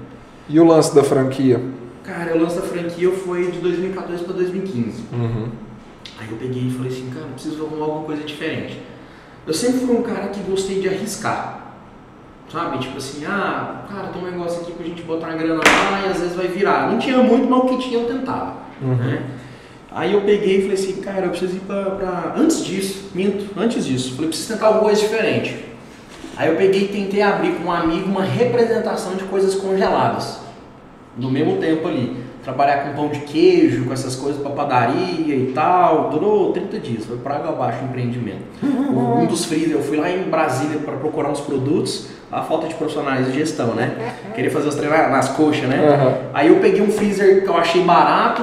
E 0.48 0.58
o 0.58 0.64
lance 0.66 0.94
da 0.94 1.02
franquia? 1.02 1.60
Cara, 2.02 2.36
o 2.36 2.42
lance 2.42 2.56
da 2.56 2.62
franquia 2.62 3.10
foi 3.10 3.50
de 3.50 3.58
2014 3.58 4.24
para 4.24 4.34
2015. 4.34 5.04
Uhum. 5.12 5.48
Aí 6.18 6.28
eu 6.30 6.36
peguei 6.36 6.68
e 6.68 6.70
falei 6.70 6.90
assim, 6.90 7.10
cara, 7.10 7.26
preciso 7.26 7.64
arrumar 7.64 7.84
alguma 7.84 8.04
coisa 8.04 8.22
diferente. 8.24 8.82
Eu 9.46 9.54
sempre 9.54 9.80
fui 9.80 9.96
um 9.96 10.02
cara 10.02 10.28
que 10.28 10.40
gostei 10.40 10.80
de 10.80 10.88
arriscar. 10.88 11.74
Sabe? 12.50 12.78
Tipo 12.78 12.96
assim, 12.96 13.24
ah, 13.26 13.84
cara, 13.90 14.08
tem 14.08 14.22
um 14.22 14.30
negócio 14.30 14.62
aqui 14.62 14.72
pra 14.72 14.86
gente 14.86 15.02
botar 15.02 15.28
uma 15.28 15.36
grana 15.36 15.56
lá 15.56 16.06
e 16.06 16.10
às 16.10 16.18
vezes 16.18 16.34
vai 16.34 16.48
virar. 16.48 16.90
Não 16.90 16.98
tinha 16.98 17.18
muito, 17.18 17.48
mas 17.48 17.58
o 17.58 17.66
que 17.66 17.78
tinha 17.78 18.00
eu 18.00 18.06
tentava. 18.06 18.54
Uhum. 18.80 18.94
né? 18.94 19.22
Aí 19.90 20.12
eu 20.12 20.20
peguei 20.20 20.58
e 20.58 20.60
falei 20.62 20.74
assim, 20.74 20.92
cara, 21.00 21.24
eu 21.26 21.30
preciso 21.30 21.56
ir 21.56 21.60
pra, 21.60 21.82
pra- 21.90 22.34
Antes 22.36 22.64
disso, 22.64 23.10
minto, 23.14 23.46
antes 23.58 23.84
disso, 23.86 24.14
falei, 24.14 24.28
preciso 24.28 24.52
tentar 24.52 24.66
alguma 24.66 24.84
coisa 24.84 25.00
diferente. 25.00 25.64
Aí 26.36 26.48
eu 26.50 26.56
peguei 26.56 26.82
e 26.84 26.88
tentei 26.88 27.22
abrir 27.22 27.52
com 27.54 27.64
um 27.68 27.72
amigo 27.72 28.08
uma 28.08 28.22
representação 28.22 29.14
de 29.14 29.24
coisas 29.24 29.54
congeladas. 29.54 30.38
No 31.16 31.30
mesmo 31.30 31.56
tempo 31.56 31.88
ali. 31.88 32.28
Trabalhar 32.44 32.84
com 32.84 32.94
pão 32.94 33.08
de 33.08 33.20
queijo, 33.20 33.84
com 33.84 33.92
essas 33.92 34.14
coisas 34.14 34.40
pra 34.40 34.50
padaria 34.52 35.34
e 35.34 35.52
tal. 35.54 36.08
Durou 36.10 36.52
30 36.52 36.78
dias, 36.78 37.04
foi 37.04 37.16
pra 37.18 37.34
água 37.36 37.50
abaixo 37.50 37.80
o 37.82 37.86
empreendimento. 37.86 38.42
Um 38.62 39.26
dos 39.26 39.44
freezer, 39.46 39.72
eu 39.72 39.82
fui 39.82 39.96
lá 39.98 40.08
em 40.10 40.22
Brasília 40.30 40.78
para 40.78 40.94
procurar 40.96 41.28
uns 41.30 41.40
produtos, 41.40 42.08
a 42.30 42.42
falta 42.42 42.68
de 42.68 42.74
profissionais 42.74 43.26
de 43.26 43.32
gestão, 43.38 43.74
né? 43.74 44.14
Queria 44.34 44.50
fazer 44.50 44.68
os 44.68 44.76
treinos 44.76 44.96
nas 45.10 45.28
coxas, 45.30 45.64
né? 45.68 45.76
Aí 46.32 46.48
eu 46.48 46.60
peguei 46.60 46.80
um 46.80 46.90
freezer 46.90 47.42
que 47.42 47.48
eu 47.48 47.56
achei 47.56 47.82
barato, 47.82 48.42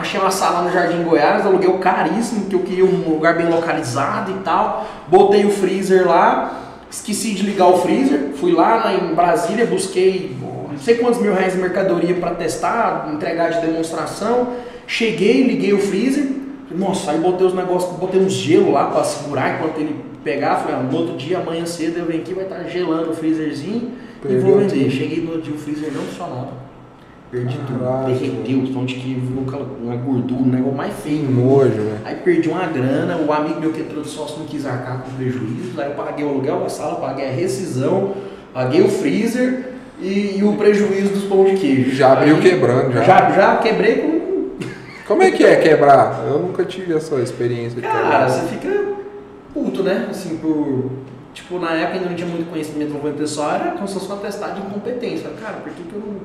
achei 0.00 0.20
uma 0.20 0.30
sala 0.30 0.62
no 0.62 0.72
Jardim 0.72 1.02
Goiás, 1.02 1.46
aluguei 1.46 1.68
o 1.68 1.78
caríssimo, 1.78 2.46
que 2.46 2.54
eu 2.54 2.60
queria 2.60 2.84
um 2.84 3.08
lugar 3.08 3.36
bem 3.36 3.48
localizado 3.48 4.30
e 4.32 4.34
tal. 4.42 4.86
Botei 5.08 5.44
o 5.44 5.50
freezer 5.50 6.06
lá, 6.06 6.52
esqueci 6.90 7.34
de 7.34 7.42
ligar 7.42 7.68
o 7.68 7.78
freezer, 7.78 8.32
fui 8.34 8.52
lá 8.52 8.92
em 8.92 9.14
Brasília, 9.14 9.66
busquei 9.66 10.36
não 10.70 10.78
sei 10.78 10.96
quantos 10.96 11.20
mil 11.20 11.34
reais 11.34 11.52
de 11.52 11.58
mercadoria 11.58 12.14
para 12.14 12.34
testar, 12.34 13.10
entregar 13.12 13.50
de 13.50 13.60
demonstração. 13.60 14.48
Cheguei, 14.86 15.44
liguei 15.44 15.72
o 15.72 15.78
freezer, 15.78 16.26
nossa, 16.70 17.10
aí 17.10 17.18
botei 17.18 17.46
os 17.46 17.54
negócios, 17.54 17.96
botei 17.98 18.20
uns 18.20 18.32
gelo 18.32 18.72
lá 18.72 18.86
para 18.86 19.04
segurar 19.04 19.56
enquanto 19.56 19.78
ele 19.78 19.96
pegar. 20.24 20.56
Falei, 20.56 20.76
ah, 20.76 20.82
no 20.82 20.96
outro 20.96 21.16
dia, 21.16 21.38
amanhã 21.38 21.66
cedo 21.66 21.98
eu 21.98 22.06
venho 22.06 22.20
aqui, 22.22 22.32
vai 22.32 22.44
estar 22.44 22.62
gelando 22.64 23.10
o 23.10 23.14
freezerzinho 23.14 23.92
e 24.24 24.36
vou 24.36 24.56
Perdeu 24.56 24.58
vender. 24.58 24.84
tudo. 24.84 24.90
Cheguei 24.90 25.20
no 25.22 25.32
outro 25.32 25.42
dia, 25.42 25.54
o 25.54 25.58
freezer 25.58 25.92
não 25.92 26.02
funcionava. 26.02 26.59
Perdi 27.30 27.56
tudo. 27.66 28.06
Derreteu, 28.06 28.58
os 28.60 28.70
pão 28.70 28.84
de 28.84 28.96
aquela- 29.46 29.66
uma 29.80 29.94
gordura, 29.96 30.42
um 30.42 30.46
negócio 30.46 30.76
mais 30.76 30.92
feio. 30.96 31.26
Que 31.26 31.32
nojo, 31.32 31.70
velho. 31.70 31.98
Aí 32.04 32.16
perdi 32.16 32.48
uma 32.48 32.66
grana, 32.66 33.16
o 33.18 33.32
amigo 33.32 33.60
meu 33.60 33.70
que 33.72 33.80
entrou 33.82 34.02
de 34.02 34.08
sócio 34.08 34.40
não 34.40 34.46
quis 34.46 34.66
arcar 34.66 35.02
com 35.02 35.10
prejuízo, 35.12 35.80
aí 35.80 35.90
eu 35.90 35.94
paguei 35.94 36.24
o 36.24 36.28
aluguel 36.30 36.60
da 36.60 36.68
sala, 36.68 36.96
paguei 36.96 37.28
a 37.28 37.30
rescisão, 37.30 38.14
paguei 38.52 38.82
o 38.82 38.88
freezer 38.88 39.74
e, 40.00 40.38
e 40.38 40.44
o 40.44 40.54
prejuízo 40.56 41.10
dos 41.14 41.24
pão 41.24 41.44
de 41.44 41.56
queijo. 41.56 41.92
Já 41.94 42.12
abriu 42.14 42.34
Aí- 42.36 42.42
quebrando, 42.42 42.92
já. 42.94 43.04
Já, 43.04 43.30
já 43.30 43.56
quebrei 43.58 43.94
com. 43.96 44.20
Como 45.06 45.22
é 45.22 45.30
que 45.30 45.44
é 45.44 45.56
quebrar? 45.56 46.24
Eu 46.26 46.38
nunca 46.40 46.64
tive 46.64 46.94
essa 46.94 47.14
experiência 47.16 47.76
de 47.76 47.82
Cara, 47.82 48.00
quebrar. 48.02 48.28
você 48.30 48.46
fica 48.48 48.84
puto, 49.54 49.82
né? 49.84 50.08
Assim, 50.10 50.36
por. 50.38 50.90
Tipo, 51.32 51.60
na 51.60 51.70
época 51.74 51.94
ainda 51.98 52.08
não 52.08 52.16
tinha 52.16 52.28
muito 52.28 52.50
conhecimento 52.50 52.92
no 52.92 53.12
pessoal, 53.12 53.52
era 53.54 53.70
como 53.72 53.86
se 53.86 53.94
fosse 53.94 54.06
uma 54.06 54.16
testada 54.16 54.54
de 54.54 54.66
incompetência. 54.66 55.30
Cara, 55.40 55.58
por 55.58 55.72
que, 55.72 55.82
que 55.84 55.92
eu 55.94 56.00
não 56.00 56.16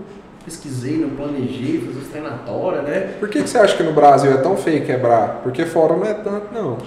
pesquisei, 0.45 0.97
não 0.97 1.09
planejei, 1.09 1.81
fiz 1.85 2.03
os 2.03 2.07
treinatórios, 2.09 2.83
né? 2.83 3.15
Por 3.19 3.27
que, 3.27 3.41
que 3.41 3.49
você 3.49 3.57
acha 3.57 3.75
que 3.75 3.83
no 3.83 3.91
Brasil 3.93 4.31
é 4.31 4.37
tão 4.37 4.55
feio 4.55 4.85
quebrar? 4.85 5.41
Porque 5.43 5.65
fora 5.65 5.95
não 5.95 6.05
é 6.05 6.13
tanto, 6.13 6.53
não. 6.53 6.77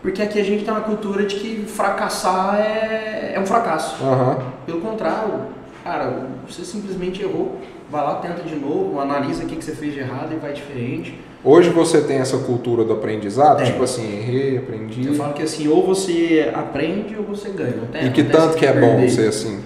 Porque 0.00 0.22
aqui 0.22 0.40
a 0.40 0.44
gente 0.44 0.64
tem 0.64 0.72
uma 0.72 0.82
cultura 0.82 1.24
de 1.26 1.34
que 1.34 1.64
fracassar 1.66 2.60
é, 2.60 3.32
é 3.34 3.40
um 3.40 3.44
fracasso. 3.44 3.96
Aham. 4.02 4.38
Pelo 4.64 4.80
contrário, 4.80 5.34
cara, 5.82 6.26
você 6.48 6.64
simplesmente 6.64 7.20
errou. 7.22 7.60
Vai 7.90 8.04
lá, 8.04 8.16
tenta 8.16 8.42
de 8.42 8.54
novo, 8.54 9.00
analisa 9.00 9.44
o 9.44 9.46
que, 9.46 9.56
que 9.56 9.64
você 9.64 9.72
fez 9.72 9.94
de 9.94 10.00
errado 10.00 10.30
e 10.32 10.36
vai 10.36 10.52
diferente. 10.52 11.18
Hoje 11.42 11.70
você 11.70 12.02
tem 12.02 12.18
essa 12.18 12.36
cultura 12.36 12.84
do 12.84 12.92
aprendizado? 12.92 13.58
Tem. 13.58 13.66
Tipo 13.66 13.82
assim, 13.82 14.04
errei, 14.18 14.58
aprendi. 14.58 15.06
Eu 15.06 15.14
falo 15.14 15.32
que 15.32 15.42
assim, 15.42 15.66
ou 15.68 15.86
você 15.86 16.50
aprende 16.54 17.16
ou 17.16 17.24
você 17.24 17.48
ganha. 17.48 17.72
Tem, 17.90 18.06
E 18.06 18.10
que 18.10 18.24
tanto 18.24 18.56
que 18.58 18.66
é 18.66 18.72
bom 18.74 18.96
perder. 18.96 19.08
ser 19.10 19.28
assim? 19.28 19.60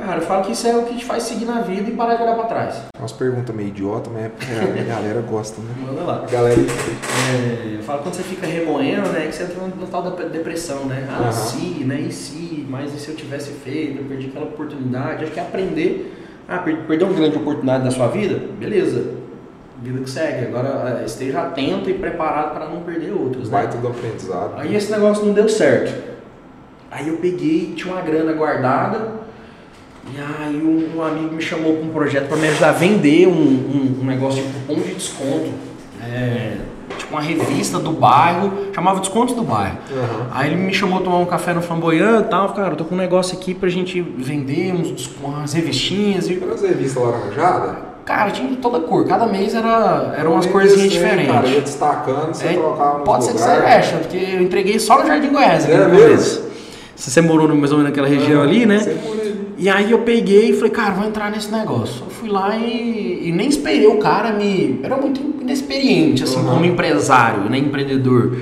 Cara, 0.00 0.18
eu 0.18 0.22
falo 0.26 0.44
que 0.44 0.52
isso 0.52 0.66
é 0.66 0.74
o 0.76 0.82
que 0.84 0.96
te 0.96 1.04
faz 1.04 1.22
seguir 1.24 1.44
na 1.44 1.60
vida 1.60 1.90
e 1.90 1.94
parar 1.94 2.14
de 2.16 2.22
olhar 2.22 2.34
pra 2.34 2.44
trás. 2.44 2.82
Umas 2.98 3.12
perguntas 3.12 3.54
meio 3.54 3.68
idiota, 3.68 4.08
mas 4.10 4.24
é, 4.24 4.80
a 4.80 4.82
galera 4.94 5.20
gosta, 5.20 5.60
né? 5.60 5.68
Manda 5.86 6.02
lá. 6.02 6.24
A 6.26 6.30
galera. 6.30 6.60
É, 6.60 7.76
eu 7.76 7.82
falo 7.82 8.02
quando 8.02 8.14
você 8.14 8.22
fica 8.22 8.46
remoendo, 8.46 9.08
né? 9.10 9.26
Que 9.26 9.34
você 9.34 9.42
entra 9.44 9.62
no 9.66 9.86
tal 9.86 10.02
da 10.02 10.10
depressão, 10.24 10.86
né? 10.86 11.06
Ah, 11.10 11.22
Aham. 11.24 11.32
se, 11.32 11.84
né? 11.84 12.00
E 12.00 12.12
se, 12.12 12.66
mas 12.68 12.94
e 12.94 12.98
se 12.98 13.08
eu 13.10 13.16
tivesse 13.16 13.50
feito, 13.50 13.98
eu 13.98 14.04
perdi 14.04 14.28
aquela 14.28 14.46
oportunidade. 14.46 15.24
Acho 15.24 15.32
que 15.32 15.40
é 15.40 15.42
aprender. 15.42 16.16
Ah, 16.48 16.58
per- 16.58 16.78
perdeu 16.86 17.06
uma 17.06 17.16
grande 17.16 17.36
oportunidade 17.36 17.84
na 17.84 17.90
sua 17.90 18.08
vida? 18.08 18.40
Beleza. 18.58 19.14
Vida 19.82 20.00
que 20.00 20.10
segue. 20.10 20.46
Agora 20.46 20.98
é, 21.00 21.04
esteja 21.04 21.42
atento 21.42 21.88
e 21.88 21.94
preparado 21.94 22.52
para 22.54 22.66
não 22.66 22.80
perder 22.82 23.12
outras, 23.12 23.44
né? 23.48 23.58
Baita 23.58 23.76
do 23.78 23.88
aprendizado. 23.88 24.54
Aí 24.56 24.74
esse 24.74 24.90
negócio 24.90 25.24
não 25.24 25.32
deu 25.32 25.48
certo. 25.48 26.10
Aí 26.90 27.08
eu 27.08 27.18
peguei, 27.18 27.74
tinha 27.76 27.92
uma 27.94 28.02
grana 28.02 28.32
guardada. 28.32 29.19
E 30.06 30.18
aí 30.20 30.56
um, 30.56 30.98
um 30.98 31.02
amigo 31.02 31.34
me 31.34 31.42
chamou 31.42 31.74
para 31.76 31.84
um 31.84 31.90
projeto 31.90 32.28
para 32.28 32.36
me 32.36 32.48
ajudar 32.48 32.70
a 32.70 32.72
vender 32.72 33.26
um, 33.28 33.32
um, 33.32 33.98
um 34.02 34.04
negócio 34.04 34.42
de 34.42 34.48
cupom 34.48 34.74
de 34.80 34.94
desconto. 34.94 35.50
É, 36.02 36.56
tipo 36.96 37.12
uma 37.12 37.20
revista 37.20 37.78
do 37.78 37.92
bairro, 37.92 38.52
chamava 38.74 39.00
Descontos 39.00 39.34
do 39.34 39.42
Bairro. 39.42 39.76
Aham. 39.92 40.26
Aí 40.32 40.50
ele 40.50 40.56
me 40.56 40.72
chamou 40.72 40.98
a 40.98 41.02
tomar 41.02 41.18
um 41.18 41.26
café 41.26 41.52
no 41.52 41.60
Flamboyant 41.60 42.22
e 42.22 42.28
tal. 42.28 42.48
Cara, 42.54 42.70
eu 42.72 42.76
tô 42.76 42.84
com 42.84 42.94
um 42.94 42.98
negócio 42.98 43.36
aqui 43.36 43.54
pra 43.54 43.68
gente 43.68 44.00
vender 44.00 44.72
uns, 44.72 45.10
umas 45.22 45.52
revistinhas. 45.52 46.28
E, 46.28 46.34
Pelas 46.34 46.62
revistas 46.62 47.02
laranjada. 47.02 47.76
cara, 48.04 48.30
tinha 48.30 48.48
de 48.48 48.56
toda 48.56 48.80
cor. 48.80 49.06
Cada 49.06 49.26
mês 49.26 49.54
era, 49.54 50.14
eram 50.18 50.32
umas 50.32 50.46
corzinhas 50.46 50.90
diferentes. 50.90 51.32
Cara, 51.32 51.46
ia 51.46 51.60
destacando, 51.60 52.34
você 52.34 52.46
É, 52.48 52.52
trocava 52.54 53.00
Pode 53.00 53.24
ser 53.24 53.32
que 53.32 53.38
você 53.38 53.96
porque 53.98 54.16
eu 54.16 54.42
entreguei 54.42 54.78
só 54.78 55.00
no 55.00 55.06
Jardim 55.06 55.30
Goiás 55.30 55.68
É 55.68 55.84
começo. 55.84 56.50
Se 56.96 57.10
você 57.10 57.20
morou 57.20 57.48
mais 57.48 57.72
ou 57.72 57.78
menos 57.78 57.90
naquela 57.90 58.08
região 58.08 58.42
ali, 58.42 58.66
né? 58.66 58.78
Você. 58.78 59.19
E 59.62 59.68
aí 59.68 59.90
eu 59.90 59.98
peguei 59.98 60.50
e 60.50 60.52
falei, 60.54 60.70
cara, 60.70 60.92
vou 60.92 61.06
entrar 61.06 61.30
nesse 61.30 61.52
negócio. 61.52 62.02
Eu 62.06 62.10
fui 62.10 62.30
lá 62.30 62.56
e, 62.56 63.28
e 63.28 63.30
nem 63.32 63.46
esperei 63.46 63.86
o 63.86 63.98
cara 63.98 64.32
me. 64.32 64.80
Era 64.82 64.96
muito 64.96 65.20
inexperiente, 65.38 66.24
assim, 66.24 66.38
Uhum. 66.38 66.46
como 66.46 66.64
empresário, 66.64 67.42
né? 67.50 67.58
Empreendedor. 67.58 68.38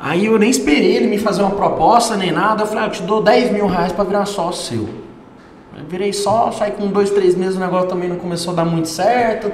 Aí 0.00 0.26
eu 0.26 0.36
nem 0.40 0.50
esperei 0.50 0.96
ele 0.96 1.06
me 1.06 1.18
fazer 1.18 1.42
uma 1.42 1.52
proposta 1.52 2.16
nem 2.16 2.32
nada. 2.32 2.64
Eu 2.64 2.66
falei, 2.66 2.82
ah, 2.82 2.86
eu 2.88 2.90
te 2.90 3.02
dou 3.04 3.22
10 3.22 3.52
mil 3.52 3.66
reais 3.68 3.92
pra 3.92 4.02
virar 4.02 4.26
sócio 4.26 4.76
seu. 4.76 4.88
Eu 5.78 5.84
virei 5.88 6.12
sócio, 6.12 6.64
aí 6.64 6.72
com 6.72 6.88
dois, 6.88 7.10
três 7.10 7.36
meses 7.36 7.56
o 7.56 7.60
negócio 7.60 7.88
também 7.88 8.08
não 8.08 8.16
começou 8.16 8.52
a 8.52 8.56
dar 8.56 8.64
muito 8.64 8.88
certo. 8.88 9.52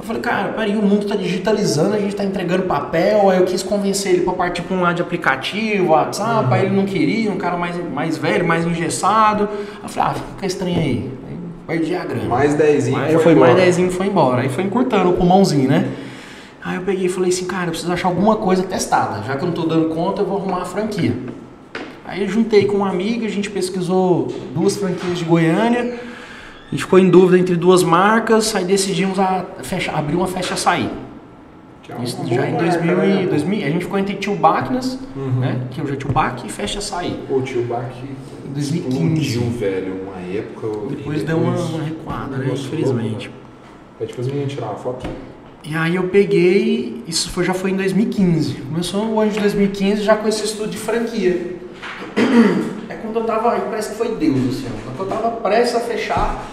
Eu 0.00 0.06
falei, 0.06 0.22
cara, 0.22 0.52
peraí, 0.52 0.76
o 0.76 0.82
mundo 0.82 1.06
tá 1.06 1.16
digitalizando, 1.16 1.94
a 1.94 1.98
gente 1.98 2.14
tá 2.14 2.22
entregando 2.22 2.62
papel. 2.64 3.30
Aí 3.30 3.38
eu 3.38 3.44
quis 3.44 3.62
convencer 3.64 4.12
ele 4.12 4.20
pra 4.22 4.32
partir 4.32 4.62
pra 4.62 4.76
um 4.76 4.80
lado 4.80 4.96
de 4.96 5.02
aplicativo, 5.02 5.88
WhatsApp, 5.88 6.54
aí 6.54 6.66
ele 6.66 6.76
não 6.76 6.84
queria, 6.84 7.30
um 7.32 7.36
cara 7.36 7.56
mais, 7.56 7.76
mais 7.92 8.16
velho, 8.16 8.46
mais 8.46 8.64
engessado. 8.64 9.48
Eu 9.82 9.88
falei, 9.88 10.10
ah, 10.10 10.14
fica 10.14 10.46
estranho 10.46 10.78
aí. 10.78 11.12
Aí 11.28 11.36
perdi 11.66 11.96
a 11.96 12.04
grana. 12.04 12.28
Mais 12.28 12.54
dezinho. 12.54 12.96
Aí 12.96 13.12
foi 13.14 13.22
foi 13.24 13.32
embora. 13.32 13.52
mais 13.52 13.64
dezinho 13.64 13.88
e 13.88 13.92
foi 13.92 14.06
embora. 14.06 14.42
Aí 14.42 14.48
foi 14.48 14.64
encurtando 14.64 15.10
o 15.10 15.12
pulmãozinho, 15.14 15.68
né? 15.68 15.88
Aí 16.64 16.76
eu 16.76 16.82
peguei 16.82 17.06
e 17.06 17.08
falei 17.08 17.30
assim, 17.30 17.46
cara, 17.46 17.64
eu 17.64 17.70
preciso 17.70 17.92
achar 17.92 18.08
alguma 18.08 18.36
coisa 18.36 18.62
testada. 18.62 19.22
Já 19.24 19.36
que 19.36 19.42
eu 19.42 19.46
não 19.46 19.54
tô 19.54 19.62
dando 19.62 19.88
conta, 19.94 20.22
eu 20.22 20.26
vou 20.26 20.38
arrumar 20.38 20.58
uma 20.58 20.64
franquia. 20.64 21.12
Aí 22.06 22.22
eu 22.22 22.28
juntei 22.28 22.66
com 22.66 22.78
um 22.78 22.84
amigo, 22.84 23.26
a 23.26 23.28
gente 23.28 23.50
pesquisou 23.50 24.28
duas 24.54 24.76
franquias 24.76 25.18
de 25.18 25.24
Goiânia. 25.24 25.98
A 26.68 26.70
gente 26.70 26.82
ficou 26.84 26.98
em 26.98 27.08
dúvida 27.08 27.38
entre 27.38 27.56
duas 27.56 27.82
marcas, 27.82 28.54
aí 28.54 28.64
decidimos 28.64 29.18
a 29.18 29.44
fechar, 29.62 29.96
abrir 29.98 30.16
uma 30.16 30.26
festa 30.26 30.54
açaí. 30.54 30.90
É 31.88 32.02
Isso 32.04 32.18
já 32.26 32.46
em 32.46 32.52
marca, 32.52 32.68
2000, 32.82 32.96
né? 32.98 33.22
e 33.22 33.26
2000, 33.28 33.66
a 33.66 33.70
gente 33.70 33.84
ficou 33.86 33.98
entre 33.98 34.14
Tio 34.16 34.34
Bacnas, 34.34 34.98
Uhum. 35.16 35.40
né? 35.40 35.62
Que 35.70 35.80
hoje 35.80 35.94
é 35.94 35.96
Tio 35.96 36.12
Bac 36.12 36.44
e 36.46 36.50
Festa 36.50 36.80
Açaí. 36.80 37.18
Pô, 37.26 37.36
o 37.36 37.42
tio 37.42 37.62
Bach 37.62 37.86
Em 38.46 38.52
2015. 38.52 39.20
explodiu, 39.38 39.58
velho. 39.58 39.94
Uma 40.02 40.36
época. 40.38 40.66
Depois 40.94 41.22
deu 41.22 41.38
uma, 41.38 41.52
depois- 41.52 41.70
uma 41.70 41.82
recuada, 41.84 42.36
né? 42.36 42.50
Infelizmente. 42.52 43.28
louco, 43.28 43.42
Aí 44.02 44.06
depois 44.06 44.28
eu 44.28 44.34
vim 44.34 44.44
tirar 44.46 44.66
uma 44.66 44.74
foto. 44.74 45.08
E 45.64 45.74
aí 45.74 45.96
eu 45.96 46.04
peguei, 46.08 47.02
isso 47.08 47.30
foi, 47.30 47.44
já 47.44 47.54
foi 47.54 47.70
em 47.70 47.76
2015. 47.76 48.56
Começou 48.56 49.06
o 49.06 49.18
ano 49.20 49.30
de 49.30 49.40
2015 49.40 50.02
já 50.02 50.14
com 50.14 50.28
esse 50.28 50.44
estudo 50.44 50.68
de 50.68 50.76
franquia. 50.76 51.56
É 52.90 52.94
quando 52.96 53.16
eu 53.20 53.24
tava, 53.24 53.52
parece 53.60 53.90
que 53.92 53.96
foi 53.96 54.14
Deus, 54.14 54.36
assim, 54.58 54.66
quando 54.94 55.10
eu 55.10 55.16
tava 55.16 55.30
prestes 55.36 55.74
a 55.74 55.80
fechar, 55.80 56.44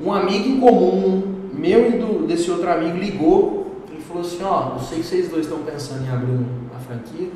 um 0.00 0.12
amigo 0.12 0.48
em 0.48 0.60
comum, 0.60 1.22
meu 1.52 1.88
e 1.88 1.98
do, 1.98 2.26
desse 2.26 2.50
outro 2.50 2.68
amigo, 2.70 2.96
ligou 2.98 3.82
e 3.96 4.00
falou 4.02 4.22
assim, 4.22 4.42
ó, 4.42 4.72
eu 4.74 4.80
sei 4.80 4.98
que 4.98 5.04
vocês 5.04 5.28
dois 5.28 5.46
estão 5.46 5.58
pensando 5.62 6.04
em 6.04 6.10
abrir 6.10 6.30
um- 6.32 6.46
uma 6.70 6.80
franquia, 6.80 7.28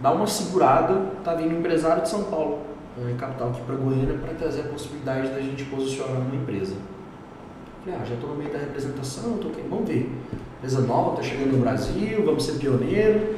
dá 0.00 0.12
uma 0.12 0.26
segurada, 0.26 0.94
tá 1.24 1.34
vindo 1.34 1.54
um 1.54 1.58
empresário 1.58 2.02
de 2.02 2.08
São 2.08 2.24
Paulo, 2.24 2.58
eh, 2.98 3.14
capital 3.18 3.48
aqui 3.48 3.60
para 3.62 3.74
Goiânia, 3.76 4.14
para 4.22 4.34
trazer 4.34 4.60
a 4.62 4.64
possibilidade 4.64 5.28
da 5.28 5.40
gente 5.40 5.64
posicionar 5.64 6.16
uma 6.20 6.34
empresa. 6.34 6.74
Falei, 7.84 8.00
ah, 8.02 8.04
já 8.04 8.14
estou 8.14 8.30
no 8.30 8.36
meio 8.36 8.50
da 8.50 8.58
representação, 8.58 9.34
tô 9.38 9.48
aqui, 9.48 9.62
vamos 9.68 9.88
ver. 9.88 10.10
Empresa 10.58 10.80
nova, 10.80 11.16
tá 11.16 11.22
chegando 11.22 11.52
no 11.52 11.58
Brasil, 11.58 12.22
vamos 12.24 12.44
ser 12.44 12.52
pioneiro. 12.54 13.36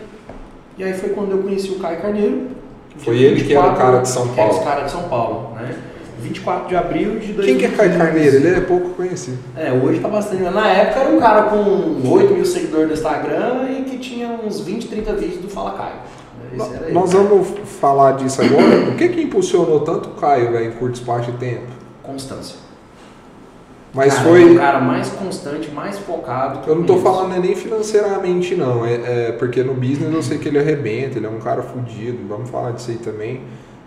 E 0.79 0.85
aí 0.85 0.95
foi 0.95 1.11
quando 1.11 1.33
eu 1.33 1.39
conheci 1.39 1.70
o 1.72 1.79
Caio 1.81 2.01
Carneiro. 2.01 2.49
Foi 2.97 3.16
dia 3.16 3.29
ele 3.29 3.45
que 3.45 3.55
era 3.55 3.72
o 3.72 3.76
cara 3.76 3.99
de 4.01 4.09
São 4.09 4.22
que 4.29 4.29
era 4.31 4.37
Paulo. 4.49 4.53
esse 4.57 4.64
cara 4.64 4.81
de 4.85 4.91
São 4.91 5.03
Paulo, 5.09 5.55
né? 5.55 5.76
24 6.20 6.68
de 6.68 6.76
abril 6.76 7.18
de 7.18 7.32
2015. 7.32 7.46
Quem 7.46 7.58
que 7.58 7.64
é 7.64 7.68
Caio 7.70 7.98
Carneiro? 7.98 8.36
Ele 8.36 8.48
é 8.48 8.60
pouco 8.60 8.90
conhecido. 8.90 9.38
É, 9.56 9.72
hoje 9.72 10.00
tá 10.00 10.08
bastante. 10.08 10.42
Na 10.42 10.68
época 10.68 11.00
era 11.00 11.10
um 11.10 11.20
cara 11.20 11.42
com 11.44 12.00
8 12.08 12.34
mil 12.34 12.44
seguidores 12.44 12.88
no 12.88 12.94
Instagram 12.94 13.68
e 13.70 13.82
que 13.84 13.98
tinha 13.98 14.28
uns 14.44 14.60
20, 14.60 14.88
30 14.88 15.12
vídeos 15.14 15.42
do 15.42 15.48
Fala 15.48 15.72
Caio. 15.72 16.18
Nós 16.92 17.12
vamos 17.12 17.48
falar 17.80 18.12
disso 18.12 18.40
agora. 18.42 18.90
O 18.90 18.96
que 18.96 19.08
que 19.08 19.22
impulsionou 19.22 19.80
tanto 19.80 20.10
o 20.10 20.12
Caio, 20.12 20.50
velho, 20.52 20.66
em 20.70 20.72
curto 20.72 20.94
espaço 20.94 21.30
de 21.30 21.38
tempo? 21.38 21.66
Constância. 22.02 22.56
Mas 23.92 24.14
Cara, 24.14 24.28
foi. 24.28 24.42
é 24.42 24.46
o 24.52 24.56
cara 24.56 24.80
mais 24.80 25.08
constante, 25.08 25.70
mais 25.70 25.98
focado. 25.98 26.60
Eu 26.68 26.76
não 26.76 26.84
tô 26.84 26.94
conheço. 26.98 27.14
falando 27.16 27.40
nem 27.40 27.54
financeiramente, 27.54 28.54
não. 28.54 28.84
É, 28.84 29.28
é 29.28 29.32
porque 29.32 29.62
no 29.62 29.74
business 29.74 30.12
eu 30.12 30.22
sei 30.22 30.38
que 30.38 30.48
ele 30.48 30.58
arrebenta, 30.58 31.18
ele 31.18 31.26
é 31.26 31.30
um 31.30 31.38
cara 31.38 31.62
fudido, 31.62 32.18
vamos 32.28 32.50
falar 32.50 32.72
disso 32.72 32.90
aí 32.90 32.98
também. 32.98 33.40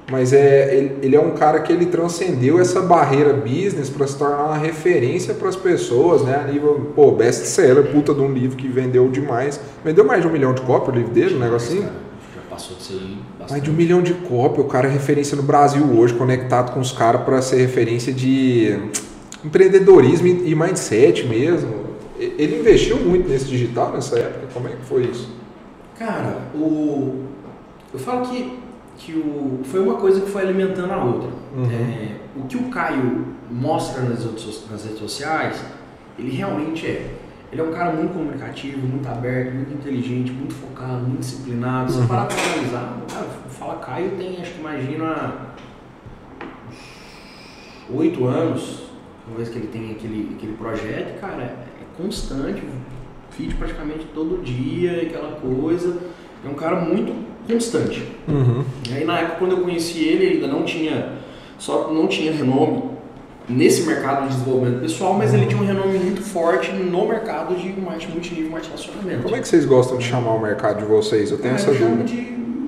Mas 0.10 0.34
é, 0.34 0.76
ele, 0.76 0.98
ele 1.02 1.16
é 1.16 1.20
um 1.20 1.32
cara 1.32 1.60
que 1.62 1.72
ele 1.72 1.86
transcendeu 1.86 2.60
essa 2.60 2.82
barreira 2.82 3.34
business 3.34 3.90
para 3.90 4.06
se 4.08 4.18
tornar 4.18 4.44
uma 4.44 4.58
referência 4.58 5.34
para 5.34 5.48
as 5.48 5.56
pessoas, 5.56 6.24
né? 6.24 6.36
A 6.36 6.52
nível, 6.52 6.92
pô, 6.96 7.12
best 7.12 7.46
seller, 7.46 7.92
puta 7.92 8.14
de 8.14 8.20
um 8.20 8.32
livro 8.32 8.58
que 8.58 8.68
vendeu 8.68 9.10
demais. 9.10 9.60
Vendeu 9.86 10.04
mais 10.04 10.22
de 10.22 10.28
um 10.28 10.32
milhão 10.32 10.54
de 10.54 10.62
cópias 10.62 10.96
o 10.96 10.98
livro 10.98 11.14
dele, 11.14 11.36
um 11.36 11.40
negocinho? 11.40 11.84
Já 11.84 12.42
passou 12.50 12.76
disso 12.76 12.94
aí 12.94 13.18
bastante. 13.40 13.52
Mais 13.52 13.64
de 13.64 13.70
um 13.70 13.74
milhão 13.74 14.02
de 14.02 14.14
cópias, 14.14 14.66
o 14.66 14.68
cara 14.68 14.88
é 14.88 14.92
referência 14.92 15.38
no 15.38 15.44
Brasil 15.44 15.84
hoje, 15.98 16.14
conectado 16.14 16.74
com 16.74 16.80
os 16.80 16.92
caras 16.92 17.22
para 17.22 17.42
ser 17.42 17.58
referência 17.58 18.12
de 18.12 18.78
empreendedorismo 19.46 20.28
e 20.28 20.54
mindset 20.56 21.26
mesmo. 21.26 21.92
Ele 22.20 22.60
investiu 22.60 22.98
muito 22.98 23.28
nesse 23.28 23.46
digital 23.46 23.92
nessa 23.92 24.20
época, 24.20 24.48
como 24.54 24.68
é 24.68 24.72
que 24.72 24.86
foi 24.86 25.06
isso? 25.06 25.30
Cara, 25.98 26.38
o... 26.54 27.24
eu 27.94 28.00
falo 28.00 28.28
que, 28.28 28.60
que 29.04 29.14
o... 29.14 29.62
foi 29.64 29.80
uma 29.80 29.96
coisa 29.96 30.22
que 30.22 30.30
foi 30.30 30.44
alimentando 30.44 30.94
a 30.94 31.04
outra. 31.04 31.30
Uhum. 31.56 31.66
É, 31.72 32.18
o 32.36 32.44
que 32.46 32.56
o 32.58 32.70
Caio 32.70 33.26
mostra 33.50 34.04
nas, 34.04 34.24
outras- 34.26 34.64
nas 34.70 34.84
redes 34.84 35.00
sociais, 35.00 35.64
ele 36.20 36.30
realmente 36.32 36.86
é. 36.86 37.16
Ele 37.52 37.62
é 37.62 37.64
um 37.64 37.72
cara 37.72 37.92
muito 37.92 38.14
comunicativo, 38.14 38.86
muito 38.88 39.08
aberto, 39.10 39.54
muito 39.56 39.74
inteligente, 39.74 40.32
muito 40.32 40.54
focado, 40.54 41.02
muito 41.02 41.20
disciplinado. 41.22 41.92
Se 41.92 41.98
Uhum. 42.00 42.08
parar 42.08 42.26
pra 42.28 42.38
analisar, 42.38 42.98
cara, 43.12 43.26
o 43.46 43.50
Fala 43.50 43.76
Caio 43.80 44.12
tem, 44.18 44.40
acho 44.42 44.52
que 44.54 44.60
imagina, 44.60 45.34
oito 47.94 48.26
anos, 48.26 48.84
uma 49.28 49.36
vez 49.38 49.50
que 49.50 49.58
ele 49.58 49.68
tem 49.68 49.92
aquele, 49.92 50.34
aquele 50.38 50.54
projeto, 50.54 51.20
cara, 51.20 51.44
é 51.44 51.58
constante, 51.98 52.64
vídeo 53.38 53.58
praticamente 53.58 54.06
todo 54.14 54.42
dia, 54.44 55.02
aquela 55.02 55.32
coisa. 55.38 55.98
É 56.46 56.50
um 56.50 56.54
cara 56.54 56.80
muito 56.80 57.14
constante. 57.54 58.08
Uhum. 58.28 58.64
E 58.90 58.94
aí 58.94 59.06
na 59.06 59.20
época 59.20 59.36
quando 59.40 59.52
eu 59.52 59.62
conheci 59.62 60.00
ele, 60.04 60.26
ele 60.26 60.34
ainda 60.36 60.48
não 60.48 60.64
tinha 60.64 61.14
só 61.58 61.92
não 61.94 62.08
tinha 62.08 62.32
renome 62.32 62.84
nesse 63.50 63.84
mercado 63.84 64.28
de 64.30 64.36
desenvolvimento 64.36 64.82
pessoal, 64.82 65.14
mas 65.14 65.34
ele 65.34 65.46
tinha 65.48 65.62
um 65.62 65.66
renome 65.66 65.98
muito 65.98 66.22
forte 66.22 66.72
no 66.72 67.08
mercado 67.08 67.56
de 67.56 67.70
marketing 67.82 68.12
multinível, 68.14 68.52
marketing 68.52 68.72
relacionamento. 68.76 69.24
Como 69.24 69.36
é 69.36 69.40
que 69.40 69.48
vocês 69.48 69.66
gostam 69.66 69.98
de 69.98 70.06
chamar 70.06 70.32
o 70.34 70.40
mercado 70.42 70.80
de 70.80 70.86
vocês? 70.86 71.32
Eu 71.32 71.38
tenho 71.40 71.54
Ah, 71.54 71.58
essa 71.58 71.72
dúvida. 71.72 72.04
de 72.04 72.16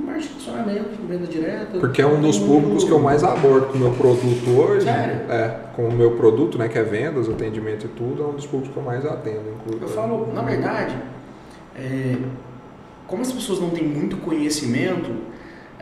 marketing 0.06 0.30
relacionamento, 0.34 0.90
venda 1.08 1.28
direta. 1.28 1.80
Porque 1.80 2.02
é 2.02 2.08
um 2.08 2.20
dos 2.20 2.38
públicos 2.38 2.84
que 2.84 2.92
eu 2.92 3.00
mais 3.00 3.24
abordo 3.24 3.68
com 3.68 3.78
o 3.78 3.80
meu 3.82 3.92
produto 3.92 4.50
hoje. 4.50 4.86
Sério? 4.86 5.22
É, 5.30 5.56
com 5.76 5.88
o 5.88 5.92
meu 5.92 6.12
produto, 6.12 6.58
né, 6.58 6.68
que 6.68 6.78
é 6.78 6.84
vendas, 6.84 7.30
atendimento 7.30 7.86
e 7.86 7.90
tudo, 7.90 8.22
é 8.24 8.26
um 8.28 8.34
dos 8.34 8.46
públicos 8.46 8.74
que 8.74 8.78
eu 8.78 8.84
mais 8.84 9.06
atendo. 9.06 9.42
inclusive. 9.60 9.84
Eu 9.86 9.90
falo, 9.90 10.28
na 10.34 10.42
verdade, 10.42 10.96
é, 11.80 12.16
como 13.08 13.22
as 13.22 13.32
pessoas 13.32 13.60
não 13.60 13.70
têm 13.70 13.84
muito 13.84 14.18
conhecimento, 14.18 15.12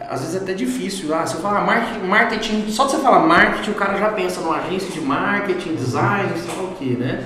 às 0.10 0.22
vezes 0.22 0.36
é 0.36 0.40
até 0.40 0.54
difícil. 0.54 1.14
Ah, 1.14 1.26
se 1.26 1.36
eu 1.36 1.42
falar 1.42 1.62
marketing, 2.08 2.66
só 2.70 2.86
de 2.86 2.92
você 2.92 2.98
falar 2.98 3.20
marketing, 3.28 3.72
o 3.72 3.76
cara 3.76 3.98
já 3.98 4.10
pensa 4.10 4.42
numa 4.42 4.58
agência 4.58 4.92
de 4.92 5.02
marketing, 5.02 5.76
design, 5.76 6.30
sei 6.38 6.56
lá 6.56 6.64
o 6.70 6.76
que, 6.76 6.90
né? 6.98 7.24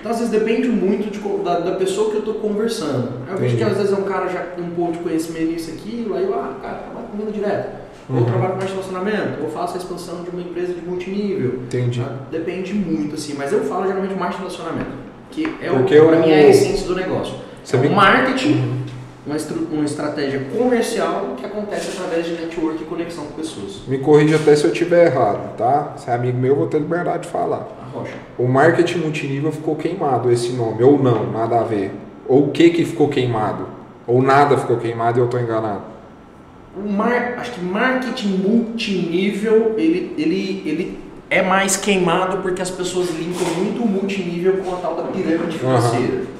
Então, 0.00 0.12
às 0.12 0.18
vezes 0.18 0.32
depende 0.32 0.68
muito 0.68 1.10
de 1.10 1.18
da, 1.42 1.60
da 1.60 1.72
pessoa 1.76 2.10
que 2.10 2.16
eu 2.16 2.20
estou 2.20 2.34
conversando. 2.34 3.12
Eu 3.30 3.38
vejo 3.38 3.56
que 3.56 3.62
às 3.62 3.76
vezes 3.76 3.90
é 3.92 3.96
um 3.96 4.02
cara 4.04 4.28
já 4.28 4.40
com 4.40 4.60
um 4.60 4.70
pouco 4.70 4.92
de 4.92 4.98
conhecimento 4.98 5.52
nisso, 5.52 5.70
aquilo, 5.70 6.14
aí 6.14 6.24
eu, 6.24 6.34
ah, 6.34 6.54
cara, 6.60 6.74
trabalha 6.78 7.06
com 7.10 7.16
venda 7.16 7.30
direta. 7.32 7.84
Ou 8.10 8.16
Uhum. 8.16 8.20
eu 8.20 8.26
trabalho 8.26 8.52
com 8.52 8.58
mais 8.58 8.70
relacionamento, 8.70 9.42
ou 9.42 9.48
faço 9.48 9.74
a 9.74 9.78
expansão 9.78 10.22
de 10.22 10.28
uma 10.28 10.42
empresa 10.42 10.74
de 10.74 10.82
multinível. 10.86 11.60
Entendi. 11.64 12.00
Tá? 12.00 12.16
Depende 12.30 12.74
muito, 12.74 13.14
assim, 13.14 13.34
mas 13.38 13.50
eu 13.50 13.64
falo 13.64 13.86
geralmente 13.86 14.14
mais 14.14 14.36
relacionamento, 14.36 14.90
que 15.30 15.48
é 15.62 15.70
o, 15.70 15.76
Porque 15.76 15.96
pra 15.98 16.16
o- 16.18 16.20
mim 16.20 16.30
é 16.30 16.34
a 16.34 16.48
essência 16.48 16.86
do 16.86 16.94
negócio. 16.94 17.34
Você 17.64 17.76
é 17.76 17.80
um 17.80 17.94
marketing, 17.94 18.83
uma, 19.26 19.36
uma 19.72 19.84
estratégia 19.84 20.40
comercial 20.56 21.34
que 21.36 21.46
acontece 21.46 21.96
através 21.96 22.26
de 22.26 22.32
network 22.32 22.82
e 22.82 22.86
conexão 22.86 23.24
com 23.24 23.32
pessoas. 23.32 23.80
Me 23.88 23.98
corrija 23.98 24.36
até 24.36 24.54
se 24.54 24.64
eu 24.64 24.72
estiver 24.72 25.06
errado, 25.06 25.56
tá? 25.56 25.94
Se 25.96 26.10
é 26.10 26.14
amigo 26.14 26.38
meu, 26.38 26.52
eu 26.52 26.56
vou 26.56 26.66
ter 26.66 26.78
liberdade 26.78 27.24
de 27.24 27.28
falar. 27.28 27.66
A 27.82 27.98
rocha. 27.98 28.14
O 28.38 28.46
marketing 28.46 28.98
multinível 28.98 29.50
ficou 29.50 29.76
queimado 29.76 30.30
esse 30.30 30.52
nome, 30.52 30.82
ou 30.82 31.02
não, 31.02 31.30
nada 31.32 31.60
a 31.60 31.64
ver. 31.64 31.92
Ou 32.28 32.46
o 32.46 32.50
que 32.50 32.70
que 32.70 32.84
ficou 32.84 33.08
queimado? 33.08 33.66
Ou 34.06 34.22
nada 34.22 34.58
ficou 34.58 34.76
queimado 34.76 35.18
e 35.18 35.22
eu 35.22 35.28
tô 35.28 35.38
enganado. 35.38 35.94
O 36.76 36.90
mar, 36.90 37.36
acho 37.38 37.52
que 37.52 37.64
marketing 37.64 38.36
multinível, 38.46 39.74
ele, 39.78 40.12
ele, 40.18 40.62
ele 40.66 40.98
é 41.30 41.40
mais 41.40 41.76
queimado 41.76 42.38
porque 42.38 42.60
as 42.60 42.70
pessoas 42.70 43.10
linkam 43.10 43.46
muito 43.56 43.82
o 43.82 43.86
multinível 43.86 44.58
com 44.58 44.74
a 44.74 44.78
tal 44.78 44.96
da 44.96 45.04
pirâmide 45.04 45.58
financeira. 45.58 46.33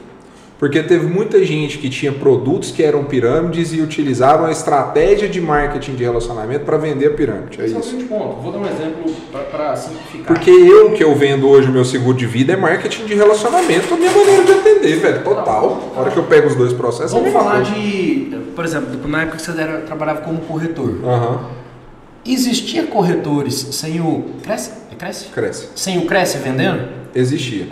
Porque 0.64 0.82
teve 0.82 1.06
muita 1.06 1.44
gente 1.44 1.76
que 1.76 1.90
tinha 1.90 2.10
produtos 2.10 2.70
que 2.70 2.82
eram 2.82 3.04
pirâmides 3.04 3.74
e 3.74 3.82
utilizavam 3.82 4.46
a 4.46 4.50
estratégia 4.50 5.28
de 5.28 5.38
marketing 5.38 5.94
de 5.94 6.04
relacionamento 6.04 6.64
para 6.64 6.78
vender 6.78 7.08
a 7.08 7.10
pirâmide. 7.10 7.60
É 7.60 7.64
é 7.64 7.66
isso. 7.66 7.94
ponto. 8.08 8.36
Vou 8.40 8.50
dar 8.50 8.60
um 8.60 8.66
exemplo 8.66 9.14
para 9.50 9.76
simplificar. 9.76 10.26
Porque 10.26 10.48
eu 10.48 10.92
que 10.92 11.04
eu 11.04 11.14
vendo 11.14 11.46
hoje 11.46 11.68
o 11.68 11.70
meu 11.70 11.84
seguro 11.84 12.16
de 12.16 12.24
vida 12.24 12.54
é 12.54 12.56
marketing 12.56 13.04
de 13.04 13.14
relacionamento, 13.14 13.92
a 13.92 13.96
minha 13.98 14.10
maneira 14.10 14.42
de 14.42 14.52
atender, 14.52 15.00
velho. 15.00 15.22
Total. 15.22 15.92
A 15.94 16.00
hora 16.00 16.10
que 16.10 16.16
eu 16.16 16.22
pego 16.24 16.46
os 16.46 16.54
dois 16.54 16.72
processos, 16.72 17.12
é 17.12 17.18
Vamos 17.18 17.30
falar 17.30 17.56
coisa. 17.56 17.70
de, 17.72 18.34
por 18.56 18.64
exemplo, 18.64 19.06
na 19.06 19.20
época 19.20 19.36
que 19.36 19.42
você 19.42 19.60
era, 19.60 19.82
trabalhava 19.82 20.22
como 20.22 20.38
corretor. 20.38 20.98
Aham. 21.04 21.44
Existia 22.24 22.84
corretores 22.84 23.54
sem 23.54 24.00
o 24.00 24.24
Cresce? 24.42 24.70
É 24.90 24.94
Cresce? 24.94 25.26
Cresce. 25.26 25.68
Sem 25.74 25.98
o 25.98 26.06
Cresce 26.06 26.38
vendendo? 26.38 26.88
Existia. 27.14 27.66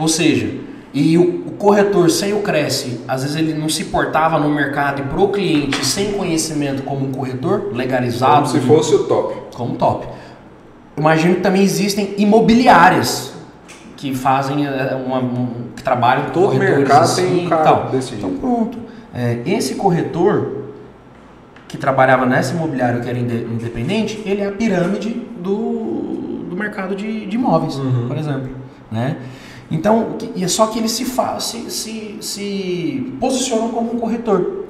Ou 0.00 0.08
seja, 0.08 0.71
e 0.94 1.16
o, 1.16 1.22
o 1.46 1.50
corretor 1.52 2.10
sem 2.10 2.34
o 2.34 2.40
Cresce, 2.40 3.00
às 3.08 3.22
vezes 3.22 3.36
ele 3.36 3.54
não 3.54 3.68
se 3.68 3.84
portava 3.84 4.38
no 4.38 4.48
mercado 4.50 5.00
e 5.00 5.04
pro 5.04 5.28
cliente 5.28 5.84
sem 5.86 6.12
conhecimento 6.12 6.82
como 6.82 7.06
um 7.06 7.12
corretor 7.12 7.70
legalizado, 7.72 8.42
Como 8.42 8.46
se 8.48 8.60
fosse 8.60 8.94
o 8.94 9.04
top. 9.04 9.34
como 9.54 9.76
top. 9.76 10.06
Imagino 10.96 11.36
que 11.36 11.40
também 11.40 11.62
existem 11.62 12.14
imobiliárias 12.18 13.32
que 13.96 14.14
fazem 14.14 14.66
eh, 14.66 14.94
uma, 15.06 15.18
um- 15.20 15.48
que 15.74 15.82
trabalham 15.82 16.24
com 16.26 16.30
Todo 16.32 16.44
corretores 16.52 16.78
mercado 16.80 17.02
assim 17.04 17.26
tem 17.36 17.46
um 17.46 17.48
cara 17.48 17.62
tal. 17.62 17.88
desse 17.90 18.14
Então 18.14 18.36
pronto. 18.36 18.78
É, 19.14 19.38
esse 19.46 19.74
corretor 19.76 20.62
que 21.68 21.78
trabalhava 21.78 22.26
nessa 22.26 22.54
imobiliária 22.54 23.00
que 23.00 23.08
era 23.08 23.18
inde- 23.18 23.44
independente, 23.50 24.20
ele 24.26 24.42
é 24.42 24.48
a 24.48 24.52
pirâmide 24.52 25.08
do, 25.38 26.44
do 26.50 26.56
mercado 26.56 26.94
de, 26.94 27.24
de 27.26 27.36
imóveis, 27.36 27.76
Uhum. 27.76 28.08
por 28.08 28.16
exemplo. 28.18 28.50
Né? 28.90 29.16
Então, 29.72 30.16
e 30.36 30.44
é 30.44 30.48
só 30.48 30.66
que 30.66 30.78
eles 30.78 30.92
se, 30.92 31.04
se, 31.40 31.70
se, 31.70 32.16
se 32.20 33.12
como 33.72 33.94
um 33.94 33.98
corretor. 33.98 34.66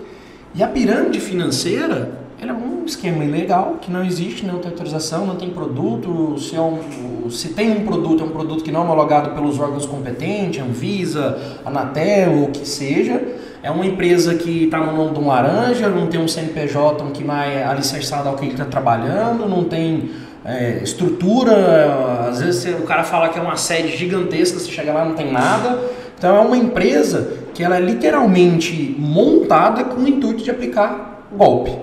E 0.54 0.62
a 0.62 0.68
pirâmide 0.68 1.18
financeira, 1.18 2.22
é 2.40 2.52
um 2.52 2.84
esquema 2.84 3.24
ilegal 3.24 3.78
que 3.80 3.90
não 3.90 4.04
existe, 4.04 4.44
não 4.44 4.58
tem 4.58 4.70
autorização, 4.70 5.26
não 5.26 5.36
tem 5.36 5.50
produto. 5.50 6.36
Se, 6.38 6.56
é 6.56 6.60
um, 6.60 7.30
se 7.30 7.50
tem 7.50 7.70
um 7.70 7.84
produto, 7.84 8.22
é 8.22 8.26
um 8.26 8.30
produto 8.30 8.64
que 8.64 8.72
não 8.72 8.80
é 8.80 8.84
homologado 8.84 9.30
pelos 9.30 9.58
órgãos 9.58 9.86
competentes, 9.86 10.60
Anvisa, 10.60 11.38
Anatel, 11.64 12.44
o 12.44 12.50
que 12.50 12.66
seja. 12.66 13.22
É 13.62 13.70
uma 13.70 13.86
empresa 13.86 14.34
que 14.34 14.64
está 14.64 14.78
no 14.78 14.96
nome 14.96 15.14
de 15.14 15.20
um 15.20 15.28
laranja, 15.28 15.88
não 15.88 16.08
tem 16.08 16.20
um 16.20 16.26
CNPJ 16.26 17.10
que 17.12 17.22
mais 17.22 17.64
alicerçado 17.64 18.28
ao 18.28 18.34
que 18.34 18.44
ele 18.44 18.52
está 18.52 18.64
trabalhando, 18.64 19.48
não 19.48 19.62
tem 19.64 20.10
é, 20.44 20.80
estrutura. 20.82 22.28
Às 22.30 22.40
vezes 22.40 22.62
você- 22.62 22.70
o 22.70 22.82
cara 22.82 23.04
fala 23.04 23.28
que 23.28 23.38
é 23.38 23.42
uma 23.42 23.56
sede 23.56 23.96
gigantesca, 23.96 24.58
você 24.58 24.70
chega 24.70 24.92
lá 24.92 25.04
não 25.04 25.14
tem 25.14 25.30
nada. 25.32 25.78
Então 26.18 26.36
é 26.36 26.40
uma 26.40 26.56
empresa 26.56 27.32
que 27.54 27.62
ela 27.62 27.76
é 27.76 27.80
literalmente 27.80 28.94
montada 28.98 29.84
com 29.84 30.00
o 30.02 30.08
intuito 30.08 30.42
de 30.42 30.50
aplicar 30.50 31.26
golpe. 31.36 31.76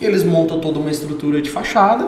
E 0.00 0.04
eles 0.04 0.22
montam 0.24 0.60
toda 0.60 0.78
uma 0.78 0.90
estrutura 0.90 1.40
de 1.42 1.50
fachada 1.50 2.06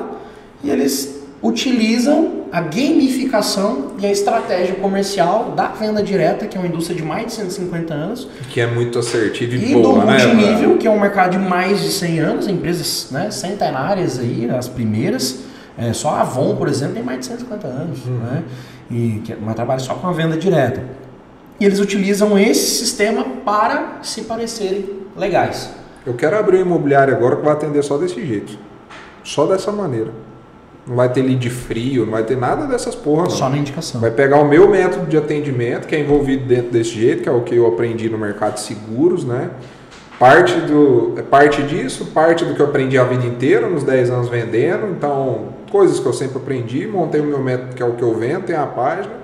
e 0.63 0.71
eles 0.71 1.19
utilizam 1.43 2.41
a 2.53 2.61
gamificação 2.61 3.93
e 3.99 4.07
a 4.07 4.11
estratégia 4.11 4.75
comercial 4.75 5.53
da 5.57 5.69
venda 5.69 6.03
direta, 6.03 6.47
que 6.47 6.57
é 6.57 6.61
uma 6.61 6.67
indústria 6.69 6.97
de 6.97 7.03
mais 7.03 7.27
de 7.27 7.33
150 7.33 7.95
anos, 7.95 8.29
Que 8.51 8.61
é 8.61 8.67
muito 8.67 8.99
assertivo 8.99 9.55
e, 9.55 9.71
e 9.71 9.75
do 9.75 9.81
boa, 9.83 10.05
né? 10.05 10.25
multinível, 10.27 10.77
que 10.77 10.87
é 10.87 10.91
um 10.91 11.01
mercado 11.01 11.33
de 11.33 11.39
mais 11.39 11.81
de 11.81 11.89
100 11.91 12.19
anos, 12.21 12.49
empresas 12.49 13.09
né, 13.11 13.31
centenárias 13.31 14.19
aí, 14.19 14.49
as 14.51 14.69
primeiras. 14.69 15.39
É, 15.79 15.93
só 15.93 16.11
a 16.11 16.21
Avon, 16.23 16.57
por 16.57 16.69
exemplo, 16.69 16.95
tem 16.95 17.03
mais 17.03 17.21
de 17.21 17.27
150 17.27 17.67
anos, 17.67 18.05
Uhum. 18.07 18.19
né? 18.19 18.43
E 18.91 19.21
que, 19.25 19.35
mas 19.41 19.55
trabalha 19.55 19.81
só 19.81 19.95
com 19.95 20.07
a 20.09 20.13
venda 20.13 20.37
direta. 20.37 20.83
E 21.59 21.65
eles 21.65 21.79
utilizam 21.79 22.39
esse 22.39 22.79
sistema 22.79 23.25
para 23.45 23.99
se 24.03 24.23
parecerem 24.23 24.91
legais. 25.17 25.71
Eu 26.07 26.15
quero 26.15 26.37
abrir 26.39 26.59
um 26.59 26.63
imobiliário 26.63 27.15
agora 27.15 27.37
que 27.37 27.43
vai 27.45 27.53
atender 27.53 27.83
só 27.83 27.99
desse 27.99 28.25
jeito. 28.27 28.59
Só 29.23 29.47
dessa 29.47 29.71
maneira. 29.71 30.11
Não 30.87 30.97
vai 30.97 31.11
ter 31.13 31.21
lead 31.23 31.49
frio, 31.51 32.05
não 32.07 32.13
vai 32.13 32.25
ter 32.25 32.37
nada 32.37 32.67
dessas 32.67 32.95
porra, 32.95 33.25
não. 33.25 33.31
Só 33.31 33.49
na 33.51 33.59
indicação. 33.59 34.01
Vai 34.01 34.11
pegar 34.11 34.39
o 34.41 34.49
meu 34.49 34.69
método 34.69 35.07
de 35.07 35.17
atendimento, 35.17 35.87
que 35.87 35.95
é 35.95 36.01
envolvido 36.01 36.47
dentro 36.47 36.71
desse 36.71 36.91
jeito, 36.91 37.23
que 37.23 37.29
é 37.29 37.33
o 37.33 37.43
que 37.43 37.55
eu 37.55 37.67
aprendi 37.67 38.09
no 38.09 38.17
mercado 38.19 38.55
de 38.55 38.61
seguros, 38.61 39.25
né? 39.25 39.51
Parte, 40.19 40.55
do, 40.61 41.15
é 41.17 41.23
parte 41.23 41.63
disso, 41.63 42.07
parte 42.07 42.45
do 42.45 42.55
que 42.55 42.61
eu 42.61 42.67
aprendi 42.67 42.99
a 42.99 43.05
vida 43.05 43.25
inteira, 43.27 43.69
nos 43.69 43.85
10 43.85 44.11
anos 44.11 44.29
vendendo. 44.29 44.87
Então, 44.89 45.49
coisas 45.71 45.99
que 46.01 46.07
eu 46.07 46.13
sempre 46.13 46.37
aprendi, 46.39 46.87
montei 46.87 47.21
o 47.21 47.25
meu 47.25 47.43
método, 47.43 47.75
que 47.75 47.83
é 47.83 47.87
o 47.87 47.93
que 47.93 48.03
eu 48.03 48.15
vendo, 48.15 48.45
tem 48.45 48.57
a 48.57 48.67
página. 48.67 49.15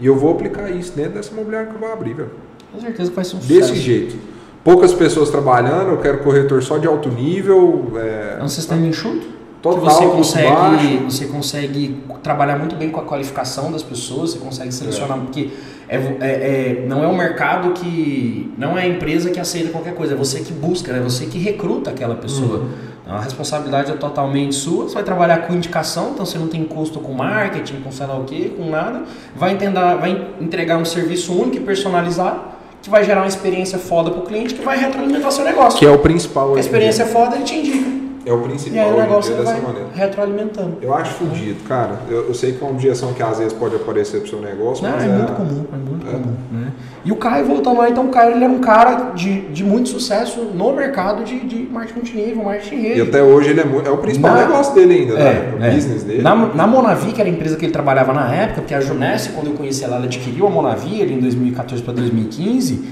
E 0.00 0.06
eu 0.06 0.16
vou 0.16 0.32
aplicar 0.32 0.70
isso 0.70 0.92
dentro 0.94 1.12
dessa 1.14 1.32
imobiliária 1.32 1.68
que 1.68 1.74
eu 1.74 1.80
vou 1.80 1.92
abrir, 1.92 2.14
velho. 2.14 2.30
Com 2.72 2.80
certeza 2.80 3.10
que 3.10 3.16
vai 3.16 3.24
ser 3.24 3.36
um 3.36 3.38
Desse 3.40 3.60
sucesso. 3.68 3.74
jeito. 3.76 4.16
Poucas 4.62 4.92
pessoas 4.92 5.30
trabalhando, 5.30 5.90
eu 5.90 5.98
quero 5.98 6.18
corretor 6.18 6.62
só 6.62 6.78
de 6.78 6.86
alto 6.86 7.08
nível. 7.08 7.92
É, 7.96 8.36
É 8.40 8.42
um 8.44 8.48
sistema 8.48 8.86
enxuto. 8.86 9.38
Total, 9.60 9.80
que 9.80 9.86
você 9.92 10.06
consegue, 10.06 10.52
baixo. 10.54 11.04
você 11.10 11.26
consegue 11.26 12.00
trabalhar 12.22 12.56
muito 12.58 12.76
bem 12.76 12.90
com 12.90 13.00
a 13.00 13.04
qualificação 13.04 13.72
das 13.72 13.82
pessoas, 13.82 14.30
você 14.34 14.38
consegue 14.38 14.72
selecionar, 14.72 15.18
porque 15.18 15.50
é, 15.88 15.96
é- 15.96 16.02
é- 16.20 16.84
não 16.86 17.02
é 17.02 17.08
um 17.08 17.16
mercado 17.16 17.72
que. 17.72 18.52
não 18.56 18.78
é 18.78 18.82
a 18.82 18.86
empresa 18.86 19.30
que 19.30 19.40
aceita 19.40 19.70
qualquer 19.70 19.94
coisa, 19.94 20.12
é 20.14 20.16
você 20.16 20.40
que 20.40 20.52
busca, 20.52 20.92
é 20.92 21.00
você 21.00 21.26
que 21.26 21.38
recruta 21.38 21.90
aquela 21.90 22.14
pessoa. 22.14 22.58
Uhum. 22.60 22.68
Então, 23.08 23.16
a 23.16 23.22
responsabilidade 23.22 23.90
é 23.90 23.94
totalmente 23.94 24.54
sua, 24.54 24.84
você 24.84 24.92
vai 24.92 25.02
trabalhar 25.02 25.38
com 25.38 25.54
indicação, 25.54 26.10
então 26.12 26.26
você 26.26 26.36
não 26.36 26.46
tem 26.46 26.62
custo 26.62 27.00
com 27.00 27.14
marketing, 27.14 27.80
com 27.80 27.90
sei 27.90 28.06
lá 28.06 28.18
o 28.18 28.24
que, 28.24 28.50
com 28.50 28.68
nada, 28.68 29.04
vai, 29.34 29.52
entender, 29.52 29.80
vai 29.98 30.28
entregar 30.38 30.76
um 30.76 30.84
serviço 30.84 31.32
único 31.32 31.56
e 31.56 31.60
personalizado, 31.60 32.38
que 32.82 32.90
vai 32.90 33.02
gerar 33.04 33.22
uma 33.22 33.26
experiência 33.26 33.78
foda 33.78 34.10
pro 34.10 34.20
cliente, 34.20 34.52
que 34.52 34.62
vai 34.62 34.78
retroalimentar 34.78 35.32
seu 35.32 35.42
negócio. 35.42 35.78
Que 35.78 35.86
é 35.86 35.90
o 35.90 35.98
principal. 35.98 36.52
A 36.52 36.58
em 36.58 36.60
experiência 36.60 37.04
é 37.04 37.06
foda, 37.06 37.36
ele 37.36 37.44
te 37.44 37.54
indica. 37.54 37.97
É 38.28 38.32
o 38.32 38.40
E 38.40 38.42
principal 38.42 38.84
aí 38.84 38.92
o 38.92 38.96
negócio 39.00 39.34
dessa 39.34 39.52
vai 39.52 39.60
maneira. 39.62 39.88
retroalimentando. 39.94 40.76
Eu 40.82 40.92
acho 40.94 41.14
fudido, 41.14 41.60
cara. 41.66 42.00
Eu, 42.10 42.26
eu 42.28 42.34
sei 42.34 42.52
que 42.52 42.62
é 42.62 42.66
uma 42.66 42.72
objeção 42.74 43.12
que 43.14 43.22
às 43.22 43.38
vezes 43.38 43.52
pode 43.54 43.74
aparecer 43.76 44.20
pro 44.20 44.28
seu 44.28 44.40
negócio, 44.40 44.84
Não, 44.84 44.90
mas 44.92 45.02
é, 45.02 45.06
é, 45.06 45.08
muito 45.08 45.32
comum, 45.32 45.64
é 45.72 45.76
muito 45.76 46.06
é. 46.06 46.10
comum. 46.12 46.34
Né? 46.52 46.72
E 47.04 47.12
o 47.12 47.16
Caio, 47.16 47.46
voltando 47.46 47.78
lá, 47.78 47.88
então 47.88 48.04
o 48.06 48.08
Caio 48.10 48.32
ele 48.34 48.44
era 48.44 48.52
um 48.52 48.58
cara 48.58 49.12
de, 49.14 49.40
de 49.48 49.64
muito 49.64 49.88
sucesso 49.88 50.40
no 50.42 50.72
mercado 50.74 51.24
de, 51.24 51.40
de 51.40 51.56
marketing 51.70 51.94
multinível, 52.00 52.44
marketing 52.44 52.74
em 52.74 52.78
E 52.78 52.88
rede. 52.88 53.00
até 53.02 53.22
hoje 53.22 53.50
ele 53.50 53.60
é, 53.60 53.64
muito, 53.64 53.88
é 53.88 53.90
o 53.90 53.96
principal 53.98 54.34
Na- 54.34 54.40
negócio 54.42 54.74
dele 54.74 54.94
ainda, 54.94 55.14
né? 55.14 55.20
É, 55.22 55.54
O 55.58 55.64
é. 55.64 55.70
business 55.70 56.02
dele. 56.02 56.20
Na, 56.22 56.34
na 56.34 56.66
Monavi, 56.66 57.12
que 57.12 57.20
era 57.20 57.30
a 57.30 57.32
empresa 57.32 57.56
que 57.56 57.64
ele 57.64 57.72
trabalhava 57.72 58.12
na 58.12 58.34
época, 58.34 58.60
porque 58.60 58.74
a 58.74 58.80
Junesse, 58.80 59.30
quando 59.30 59.46
eu 59.46 59.54
conheci 59.54 59.84
ela, 59.84 59.96
ela 59.96 60.04
adquiriu 60.04 60.46
a 60.46 60.50
Monavi 60.50 61.00
ali 61.00 61.14
em 61.14 61.20
2014 61.20 61.82
para 61.82 61.94
2015. 61.94 62.84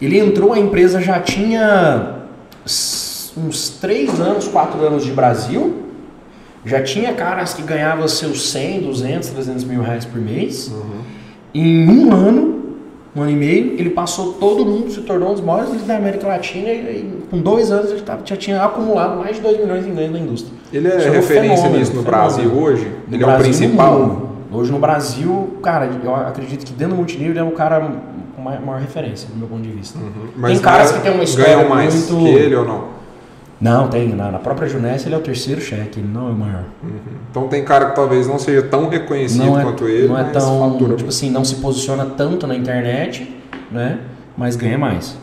Ele 0.00 0.18
entrou, 0.18 0.52
a 0.54 0.58
empresa 0.58 1.00
já 1.00 1.20
tinha 1.20 2.14
uns 3.46 3.70
3 3.80 4.20
anos, 4.20 4.48
4 4.48 4.80
anos 4.84 5.04
de 5.04 5.12
Brasil. 5.12 5.82
Já 6.64 6.82
tinha 6.82 7.12
caras 7.14 7.54
que 7.54 7.62
ganhavam 7.62 8.06
seus 8.08 8.50
100, 8.50 8.80
200, 8.82 9.28
300 9.30 9.64
mil 9.64 9.80
reais 9.80 10.04
por 10.04 10.20
mês. 10.20 10.68
Uhum. 10.68 11.00
Em 11.54 11.88
um 11.88 12.12
ano, 12.12 12.58
um 13.16 13.22
ano 13.22 13.30
e 13.30 13.34
meio, 13.36 13.72
ele 13.78 13.90
passou 13.90 14.34
todo 14.34 14.66
mundo, 14.66 14.90
se 14.90 15.00
tornou 15.02 15.30
um 15.30 15.34
dos 15.34 15.40
maiores 15.42 15.66
líderes 15.70 15.86
da 15.88 15.96
América 15.96 16.26
Latina 16.26 16.68
e, 16.70 17.22
com 17.30 17.38
dois 17.38 17.70
anos 17.70 17.90
ele 17.90 18.02
tava- 18.02 18.20
já 18.24 18.36
tinha 18.36 18.62
acumulado 18.62 19.16
mais 19.18 19.36
de 19.36 19.42
2 19.42 19.58
milhões 19.58 19.86
em 19.86 19.94
ganho 19.94 20.10
na 20.12 20.18
indústria. 20.18 20.52
Ele 20.72 20.88
é 20.88 20.98
Chegou 21.00 21.14
referência 21.14 21.56
fenômeno, 21.56 21.78
nisso 21.78 21.94
no 21.94 22.02
fenômeno. 22.02 22.26
Brasil 22.28 22.52
hoje? 22.52 22.92
No 23.08 23.14
ele 23.14 23.22
é 23.22 23.26
o 23.26 23.30
Brasil, 23.30 23.36
no 23.52 23.58
principal? 23.58 24.22
Hoje 24.52 24.72
no 24.72 24.78
Brasil, 24.78 25.48
cara, 25.62 25.90
eu 26.04 26.14
acredito 26.14 26.66
que 26.66 26.72
dentro 26.72 26.94
do 26.94 26.96
multinível 26.98 27.32
ele 27.32 27.38
é 27.38 27.42
o 27.44 27.52
cara 27.52 27.80
com 28.36 28.42
maior, 28.42 28.60
maior 28.62 28.80
referência, 28.80 29.28
do 29.30 29.36
meu 29.36 29.46
ponto 29.48 29.62
de 29.62 29.70
vista. 29.70 29.98
Uhum. 29.98 30.42
Tem 30.46 30.58
caras 30.58 30.92
que 30.92 31.00
tem 31.00 31.12
uma 31.12 31.24
história 31.24 31.54
ganham 31.56 31.68
mais 31.68 31.94
muito- 32.10 32.24
que 32.24 32.28
ele 32.30 32.54
ou 32.54 32.64
não? 32.64 32.97
Não, 33.60 33.88
tem. 33.88 34.08
Na, 34.14 34.30
na 34.30 34.38
própria 34.38 34.68
Junesse 34.68 35.06
ele 35.08 35.14
é 35.14 35.18
o 35.18 35.20
terceiro 35.20 35.60
cheque, 35.60 35.98
ele 35.98 36.08
não 36.08 36.28
é 36.28 36.30
o 36.30 36.34
maior. 36.34 36.64
Uhum. 36.82 36.90
Então 37.30 37.48
tem 37.48 37.64
cara 37.64 37.86
que 37.90 37.96
talvez 37.96 38.26
não 38.26 38.38
seja 38.38 38.62
tão 38.62 38.88
reconhecido 38.88 39.44
Não 39.44 39.58
é, 39.58 39.62
quanto 39.62 39.88
ele, 39.88 40.08
não 40.08 40.18
é 40.18 40.24
tão, 40.24 40.72
fatura 40.72 40.94
tipo 40.96 41.08
assim, 41.08 41.30
não 41.30 41.44
se 41.44 41.56
posiciona 41.56 42.06
tanto 42.06 42.46
na 42.46 42.54
internet, 42.54 43.36
né? 43.70 43.98
Mas 44.36 44.54
ganha 44.54 44.78
mais. 44.78 45.16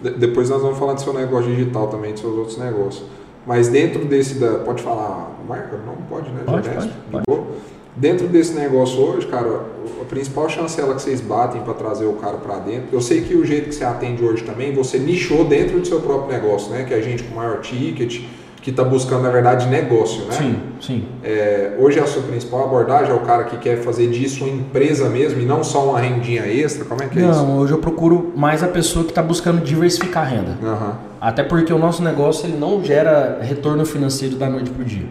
De- 0.00 0.10
depois 0.12 0.48
nós 0.48 0.62
vamos 0.62 0.78
falar 0.78 0.94
do 0.94 1.00
seu 1.02 1.12
negócio 1.12 1.50
digital 1.54 1.88
também, 1.88 2.12
dos 2.12 2.20
seus 2.20 2.34
outros 2.36 2.58
negócios. 2.58 3.04
Mas 3.46 3.68
dentro 3.68 4.04
desse 4.04 4.38
da. 4.38 4.58
Pode 4.60 4.82
falar 4.82 5.30
marca? 5.46 5.76
Não 5.84 5.96
pode, 6.08 6.30
né? 6.30 6.42
Pode, 6.46 6.68
Ernesto? 6.68 6.92
pode, 7.10 7.24
De 7.24 7.30
boa? 7.30 7.46
Dentro 7.94 8.26
desse 8.26 8.54
negócio 8.54 8.98
hoje, 9.00 9.26
cara, 9.26 9.66
a 10.00 10.04
principal 10.06 10.48
chancela 10.48 10.94
que 10.94 11.02
vocês 11.02 11.20
batem 11.20 11.60
para 11.60 11.74
trazer 11.74 12.06
o 12.06 12.14
cara 12.14 12.38
para 12.38 12.58
dentro. 12.58 12.88
Eu 12.90 13.02
sei 13.02 13.20
que 13.20 13.34
o 13.34 13.44
jeito 13.44 13.68
que 13.68 13.74
você 13.74 13.84
atende 13.84 14.24
hoje 14.24 14.44
também, 14.44 14.72
você 14.72 14.98
nichou 14.98 15.44
dentro 15.44 15.78
do 15.78 15.86
seu 15.86 16.00
próprio 16.00 16.32
negócio, 16.32 16.70
né? 16.70 16.84
Que 16.84 16.94
é 16.94 16.96
a 16.96 17.02
gente 17.02 17.22
com 17.22 17.34
maior 17.34 17.60
ticket, 17.60 18.22
que 18.62 18.70
está 18.70 18.82
buscando, 18.82 19.24
na 19.24 19.30
verdade, 19.30 19.68
negócio, 19.68 20.24
né? 20.24 20.32
Sim, 20.32 20.56
sim. 20.82 21.04
É, 21.22 21.72
hoje 21.78 21.98
a 21.98 22.06
sua 22.06 22.22
principal 22.22 22.64
abordagem 22.64 23.10
é 23.10 23.14
o 23.14 23.20
cara 23.20 23.44
que 23.44 23.56
quer 23.56 23.78
fazer 23.78 24.08
disso 24.08 24.44
uma 24.44 24.52
empresa 24.52 25.08
mesmo 25.08 25.40
e 25.40 25.46
não 25.46 25.64
só 25.64 25.88
uma 25.88 26.00
rendinha 26.00 26.46
extra? 26.46 26.84
Como 26.84 27.02
é 27.02 27.06
que 27.06 27.18
é 27.18 27.22
isso? 27.22 27.42
Não, 27.42 27.58
hoje 27.58 27.72
eu 27.72 27.78
procuro 27.78 28.32
mais 28.36 28.62
a 28.62 28.68
pessoa 28.68 29.04
que 29.04 29.10
está 29.10 29.22
buscando 29.22 29.62
diversificar 29.62 30.24
a 30.24 30.28
renda. 30.28 30.58
Aham. 30.62 31.12
Até 31.22 31.44
porque 31.44 31.72
o 31.72 31.78
nosso 31.78 32.02
negócio 32.02 32.46
ele 32.46 32.58
não 32.58 32.82
gera 32.82 33.38
retorno 33.40 33.86
financeiro 33.86 34.34
da 34.34 34.50
noite 34.50 34.70
para 34.70 34.82
o 34.82 34.84
dia. 34.84 35.06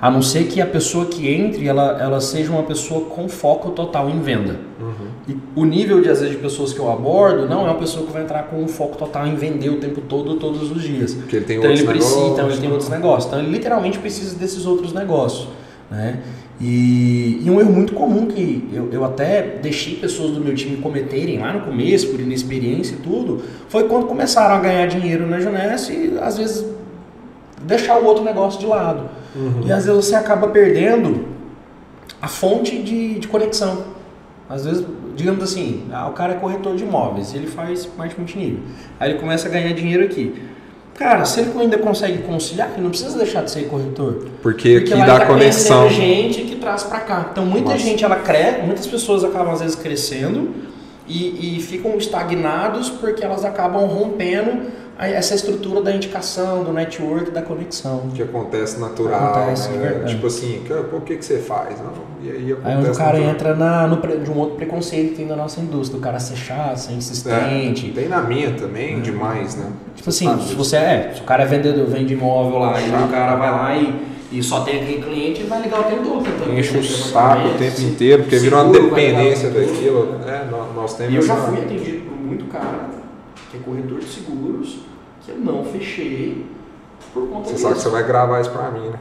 A 0.00 0.08
não 0.08 0.22
ser 0.22 0.44
que 0.44 0.60
a 0.60 0.66
pessoa 0.66 1.06
que 1.06 1.28
entre, 1.28 1.66
ela, 1.66 2.00
ela 2.00 2.20
seja 2.20 2.52
uma 2.52 2.62
pessoa 2.62 3.06
com 3.06 3.28
foco 3.28 3.70
total 3.70 4.08
em 4.08 4.20
venda. 4.20 4.56
E 5.26 5.36
o 5.54 5.64
nível, 5.64 6.00
de, 6.00 6.08
às 6.08 6.20
vezes, 6.20 6.36
de 6.36 6.40
pessoas 6.40 6.72
que 6.72 6.78
eu 6.78 6.90
abordo 6.90 7.46
não 7.46 7.66
é 7.66 7.70
uma 7.70 7.74
pessoa 7.78 8.06
que 8.06 8.12
vai 8.12 8.22
entrar 8.22 8.44
com 8.44 8.62
um 8.62 8.68
foco 8.68 8.96
total 8.96 9.26
em 9.26 9.34
vender 9.34 9.68
o 9.68 9.76
tempo 9.76 10.00
todo, 10.00 10.36
todos 10.36 10.70
os 10.70 10.82
dias. 10.82 11.12
Porque 11.12 11.36
ele 11.36 11.44
tem 11.44 11.58
então 11.58 11.68
outros 11.68 11.86
ele 11.86 11.98
precisa, 11.98 12.14
negócios. 12.14 12.32
então 12.32 12.48
ele 12.48 12.60
tem 12.60 12.70
outros 12.70 12.88
negócios. 12.88 13.26
Então 13.26 13.38
ele 13.40 13.50
literalmente 13.50 13.98
precisa 13.98 14.36
desses 14.36 14.64
outros 14.64 14.94
negócios, 14.94 15.07
né? 15.90 16.20
E, 16.60 17.40
e 17.44 17.50
um 17.50 17.60
erro 17.60 17.72
muito 17.72 17.94
comum 17.94 18.26
que 18.26 18.68
eu, 18.72 18.90
eu 18.92 19.04
até 19.04 19.42
deixei 19.62 19.94
pessoas 19.94 20.32
do 20.32 20.40
meu 20.40 20.54
time 20.54 20.78
cometerem 20.78 21.38
lá 21.38 21.52
no 21.52 21.60
começo, 21.60 22.08
por 22.08 22.18
inexperiência 22.18 22.94
e 22.94 22.98
tudo, 22.98 23.42
foi 23.68 23.84
quando 23.84 24.06
começaram 24.06 24.56
a 24.56 24.58
ganhar 24.58 24.86
dinheiro 24.86 25.26
na 25.26 25.38
Juness 25.38 25.88
e 25.88 26.18
às 26.20 26.36
vezes 26.36 26.66
deixar 27.62 27.98
o 28.00 28.04
outro 28.04 28.24
negócio 28.24 28.58
de 28.58 28.66
lado. 28.66 29.08
E 29.64 29.72
às 29.72 29.86
vezes 29.86 30.06
você 30.06 30.16
acaba 30.16 30.48
perdendo 30.48 31.26
a 32.20 32.26
fonte 32.26 32.82
de, 32.82 33.20
de 33.20 33.28
conexão. 33.28 33.84
Às 34.48 34.64
vezes, 34.64 34.84
digamos 35.14 35.44
assim, 35.44 35.84
ah, 35.92 36.08
o 36.08 36.12
cara 36.12 36.32
é 36.32 36.36
corretor 36.36 36.74
de 36.74 36.82
imóveis, 36.82 37.34
ele 37.34 37.46
faz 37.46 37.88
marketing 37.96 38.20
multinível. 38.20 38.60
Aí 38.98 39.10
ele 39.10 39.20
começa 39.20 39.46
a 39.46 39.50
ganhar 39.50 39.72
dinheiro 39.74 40.04
aqui. 40.04 40.34
Cara, 40.98 41.24
se 41.24 41.38
ele 41.38 41.52
ainda 41.56 41.78
consegue 41.78 42.18
conciliar, 42.24 42.72
ele 42.72 42.82
não 42.82 42.90
precisa 42.90 43.16
deixar 43.16 43.44
de 43.44 43.52
ser 43.52 43.68
corretor. 43.68 44.26
Porque 44.42 44.82
aqui 44.82 44.90
lá 44.90 44.96
ele 44.96 45.06
dá 45.06 45.20
tá 45.20 45.26
conexão. 45.26 45.88
gente 45.88 46.42
que 46.42 46.56
traz 46.56 46.82
pra 46.82 46.98
cá. 46.98 47.28
Então 47.30 47.46
muita 47.46 47.70
Nossa. 47.70 47.84
gente 47.84 48.04
ela 48.04 48.16
cresce, 48.16 48.62
muitas 48.62 48.86
pessoas 48.86 49.22
acabam 49.22 49.54
às 49.54 49.60
vezes 49.60 49.76
crescendo 49.76 50.52
e, 51.06 51.56
e 51.56 51.62
ficam 51.62 51.96
estagnados 51.96 52.90
porque 52.90 53.24
elas 53.24 53.44
acabam 53.44 53.86
rompendo 53.86 54.62
essa 54.98 55.34
estrutura 55.34 55.80
da 55.80 55.92
indicação, 55.92 56.64
do 56.64 56.72
network, 56.72 57.30
da 57.30 57.40
conexão. 57.40 58.10
Que 58.12 58.22
acontece 58.22 58.80
natural. 58.80 59.32
Acontece, 59.32 59.68
né? 59.68 59.74
de 59.74 59.78
verdade. 59.82 60.14
Tipo 60.14 60.26
assim, 60.26 60.62
o 60.92 61.00
que, 61.02 61.16
que 61.16 61.24
você 61.24 61.38
faz? 61.38 61.78
Não, 61.80 61.92
e 62.20 62.30
aí 62.30 62.52
acontece 62.52 62.68
Aí 62.68 62.76
onde 62.76 62.90
o 62.90 62.94
cara 62.94 63.12
natural. 63.18 63.30
entra 63.34 63.54
na, 63.54 63.86
no, 63.86 63.96
de 64.24 64.30
um 64.30 64.36
outro 64.38 64.56
preconceito 64.56 65.10
que 65.10 65.14
tem 65.16 65.26
da 65.28 65.36
nossa 65.36 65.60
indústria, 65.60 65.98
o 65.98 66.02
cara 66.02 66.18
ser 66.18 66.36
chato, 66.36 66.76
ser 66.78 66.94
insistente. 66.94 67.90
É, 67.90 68.00
tem 68.00 68.08
na 68.08 68.22
minha 68.22 68.50
também, 68.54 69.00
demais, 69.00 69.54
né? 69.54 69.70
Tipo 69.94 70.10
assim, 70.10 70.24
Sabe 70.26 70.42
se 70.42 70.54
você 70.54 70.76
é, 70.76 71.12
se 71.14 71.20
o 71.20 71.24
cara 71.24 71.44
é 71.44 71.46
vendedor, 71.46 71.86
vende 71.86 72.14
imóvel 72.14 72.58
lá, 72.58 72.80
e 72.80 72.88
o 72.88 73.08
cara 73.08 73.36
vai 73.36 73.50
lá 73.52 73.76
e, 73.76 74.38
e 74.38 74.42
só 74.42 74.62
tem 74.62 74.82
aquele 74.82 75.00
cliente, 75.02 75.40
ele 75.42 75.48
vai 75.48 75.62
ligar 75.62 75.80
o 75.80 75.84
tempo 75.84 76.02
todo. 76.02 76.24
tentando 76.24 76.58
Enche 76.58 76.76
o 76.76 76.82
saco 76.82 77.46
o 77.48 77.54
tempo 77.54 77.80
inteiro, 77.82 78.22
porque 78.24 78.38
virou 78.38 78.64
uma 78.64 78.72
dependência 78.72 79.48
daquilo. 79.50 80.16
É, 80.26 80.44
nó- 80.50 80.72
nós 80.74 80.94
temos 80.96 81.14
E 81.14 81.16
eu 81.18 81.22
já 81.22 81.36
fui 81.36 81.58
atendido 81.58 82.00
por 82.06 82.16
muito 82.16 82.46
cara 82.46 82.98
que 83.50 83.56
é 83.56 83.60
corretor 83.60 83.98
de 84.00 84.04
seguros, 84.06 84.78
que 85.32 85.32
eu 85.32 85.52
não 85.52 85.64
fechei 85.64 86.44
por 87.12 87.28
conta 87.28 87.48
Você 87.48 87.52
disso. 87.54 87.62
sabe 87.62 87.74
que 87.76 87.80
você 87.82 87.88
vai 87.88 88.02
gravar 88.04 88.40
isso 88.40 88.50
pra 88.50 88.70
mim, 88.70 88.88
né? 88.88 88.98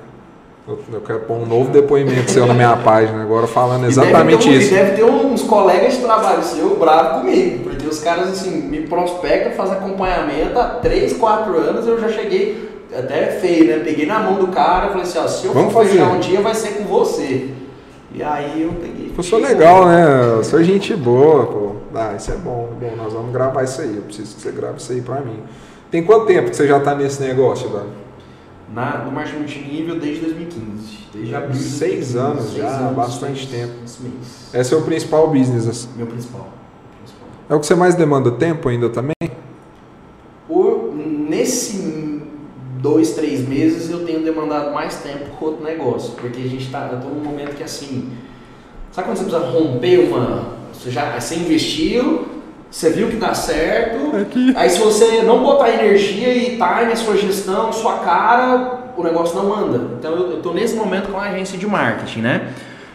Eu, 0.67 0.77
eu 0.91 1.01
quero 1.01 1.19
pôr 1.21 1.35
um 1.35 1.45
novo 1.45 1.71
depoimento 1.71 2.29
seu 2.29 2.45
na 2.45 2.53
minha 2.53 2.75
página 2.75 3.21
agora 3.21 3.47
falando 3.47 3.85
E 3.85 3.87
exatamente 3.87 4.49
deve 4.49 4.49
ter 4.49 4.49
um- 4.49 4.59
isso. 4.59 4.73
E 4.73 4.75
deve 4.77 4.91
ter 4.97 5.03
uns 5.05 5.41
colegas 5.43 5.93
de 5.93 5.99
trabalho 6.01 6.43
seu 6.43 6.77
bravo 6.77 7.21
comigo, 7.21 7.63
porque 7.63 7.87
os 7.87 7.99
caras 7.99 8.27
assim 8.29 8.63
me 8.63 8.81
prospectam, 8.81 9.53
fazem 9.53 9.77
acompanhamento 9.77 10.59
há 10.59 10.65
3, 10.81 11.13
4 11.13 11.57
anos, 11.57 11.87
eu 11.87 11.97
já 12.01 12.09
cheguei, 12.09 12.69
até 12.97 13.23
é 13.23 13.27
feio, 13.39 13.65
né? 13.77 13.83
Peguei 13.83 14.05
na 14.05 14.19
mão 14.19 14.35
do 14.35 14.47
cara 14.47 14.87
e 14.87 14.89
falei 14.89 15.03
assim, 15.03 15.19
ó, 15.19 15.27
se 15.27 15.45
eu 15.45 15.53
Vamos 15.53 15.71
for 15.71 15.85
fechar 15.85 16.05
fazer. 16.05 16.17
um 16.17 16.19
dia 16.19 16.41
vai 16.41 16.53
ser 16.53 16.69
com 16.73 16.83
você. 16.83 17.49
E 18.13 18.21
aí 18.23 18.63
eu 18.63 18.73
peguei. 18.73 19.13
Eu 19.17 19.23
sou 19.23 19.39
legal, 19.39 19.85
né? 19.85 20.05
Eu 20.37 20.43
sou 20.43 20.61
gente 20.63 20.93
boa, 20.95 21.45
pô. 21.45 21.71
Ah, 21.95 22.13
isso 22.17 22.31
é 22.31 22.35
bom. 22.35 22.69
Bom, 22.79 22.91
nós 22.97 23.13
vamos 23.13 23.31
gravar 23.31 23.63
isso 23.63 23.79
aí. 23.81 23.95
Eu 23.95 24.01
preciso 24.03 24.35
que 24.35 24.41
você 24.41 24.51
grave 24.51 24.77
isso 24.79 24.91
aí 24.91 25.01
pra 25.01 25.21
mim. 25.21 25.39
Tem 25.91 26.03
quanto 26.03 26.25
tempo 26.25 26.49
que 26.49 26.55
você 26.55 26.67
já 26.67 26.79
tá 26.79 26.93
nesse 26.95 27.21
negócio, 27.21 27.69
Dani? 27.69 27.89
Na, 28.73 29.05
no 29.05 29.11
marketing 29.11 29.37
multinível 29.39 29.99
desde 29.99 30.21
2015. 30.25 30.97
Desde 31.13 31.35
abril 31.35 31.53
Seis 31.55 32.13
2015. 32.13 32.17
anos 32.17 32.43
Seis 32.43 32.57
já, 32.57 32.67
anos, 32.79 32.95
bastante 32.95 33.47
seis- 33.47 33.49
tempo. 33.61 33.73
Esse 33.85 34.03
mês. 34.03 34.49
Esse 34.53 34.73
é 34.73 34.77
o 34.77 34.81
principal 34.81 35.27
business. 35.29 35.67
assim. 35.67 35.89
Meu 35.95 36.05
principal. 36.07 36.47
principal. 36.99 37.27
É 37.49 37.55
o 37.55 37.59
que 37.59 37.65
você 37.65 37.75
mais 37.75 37.95
demanda 37.95 38.29
tempo 38.31 38.67
ainda 38.67 38.89
também? 38.89 39.13
O, 40.49 40.91
nesse 40.93 42.21
dois, 42.79 43.11
três 43.11 43.47
meses 43.47 43.89
eu 43.89 44.05
tenho 44.05 44.21
demandado 44.23 44.73
mais 44.73 44.95
tempo 45.01 45.29
com 45.37 45.45
outro 45.45 45.63
negócio, 45.63 46.11
porque 46.13 46.39
a 46.41 46.47
gente 46.47 46.69
tá, 46.69 46.89
eu 46.91 47.09
num 47.09 47.23
momento 47.23 47.55
que 47.55 47.63
assim, 47.63 48.09
sabe 48.91 49.07
quando 49.07 49.17
você 49.17 49.23
precisa 49.25 49.45
romper 49.47 50.09
uma, 50.09 50.53
você 50.73 50.91
já, 50.91 51.19
você 51.19 51.35
investiu, 51.35 52.25
você 52.69 52.89
viu 52.89 53.07
que 53.07 53.15
dá 53.15 53.33
certo, 53.33 53.97
aí 54.55 54.69
se 54.69 54.79
você 54.79 55.21
não 55.23 55.41
botar 55.41 55.69
energia 55.69 56.33
e 56.33 56.57
time, 56.57 56.95
sua 56.95 57.15
gestão, 57.15 57.71
sua 57.71 57.99
cara, 57.99 58.91
o 58.97 59.03
negócio 59.03 59.41
não 59.41 59.53
anda. 59.53 59.95
Então 59.97 60.11
eu, 60.11 60.41
tô 60.41 60.53
nesse 60.53 60.75
momento 60.75 61.11
com 61.11 61.17
a 61.17 61.23
agência 61.23 61.57
de 61.57 61.65
marketing, 61.65 62.21
né? 62.21 62.49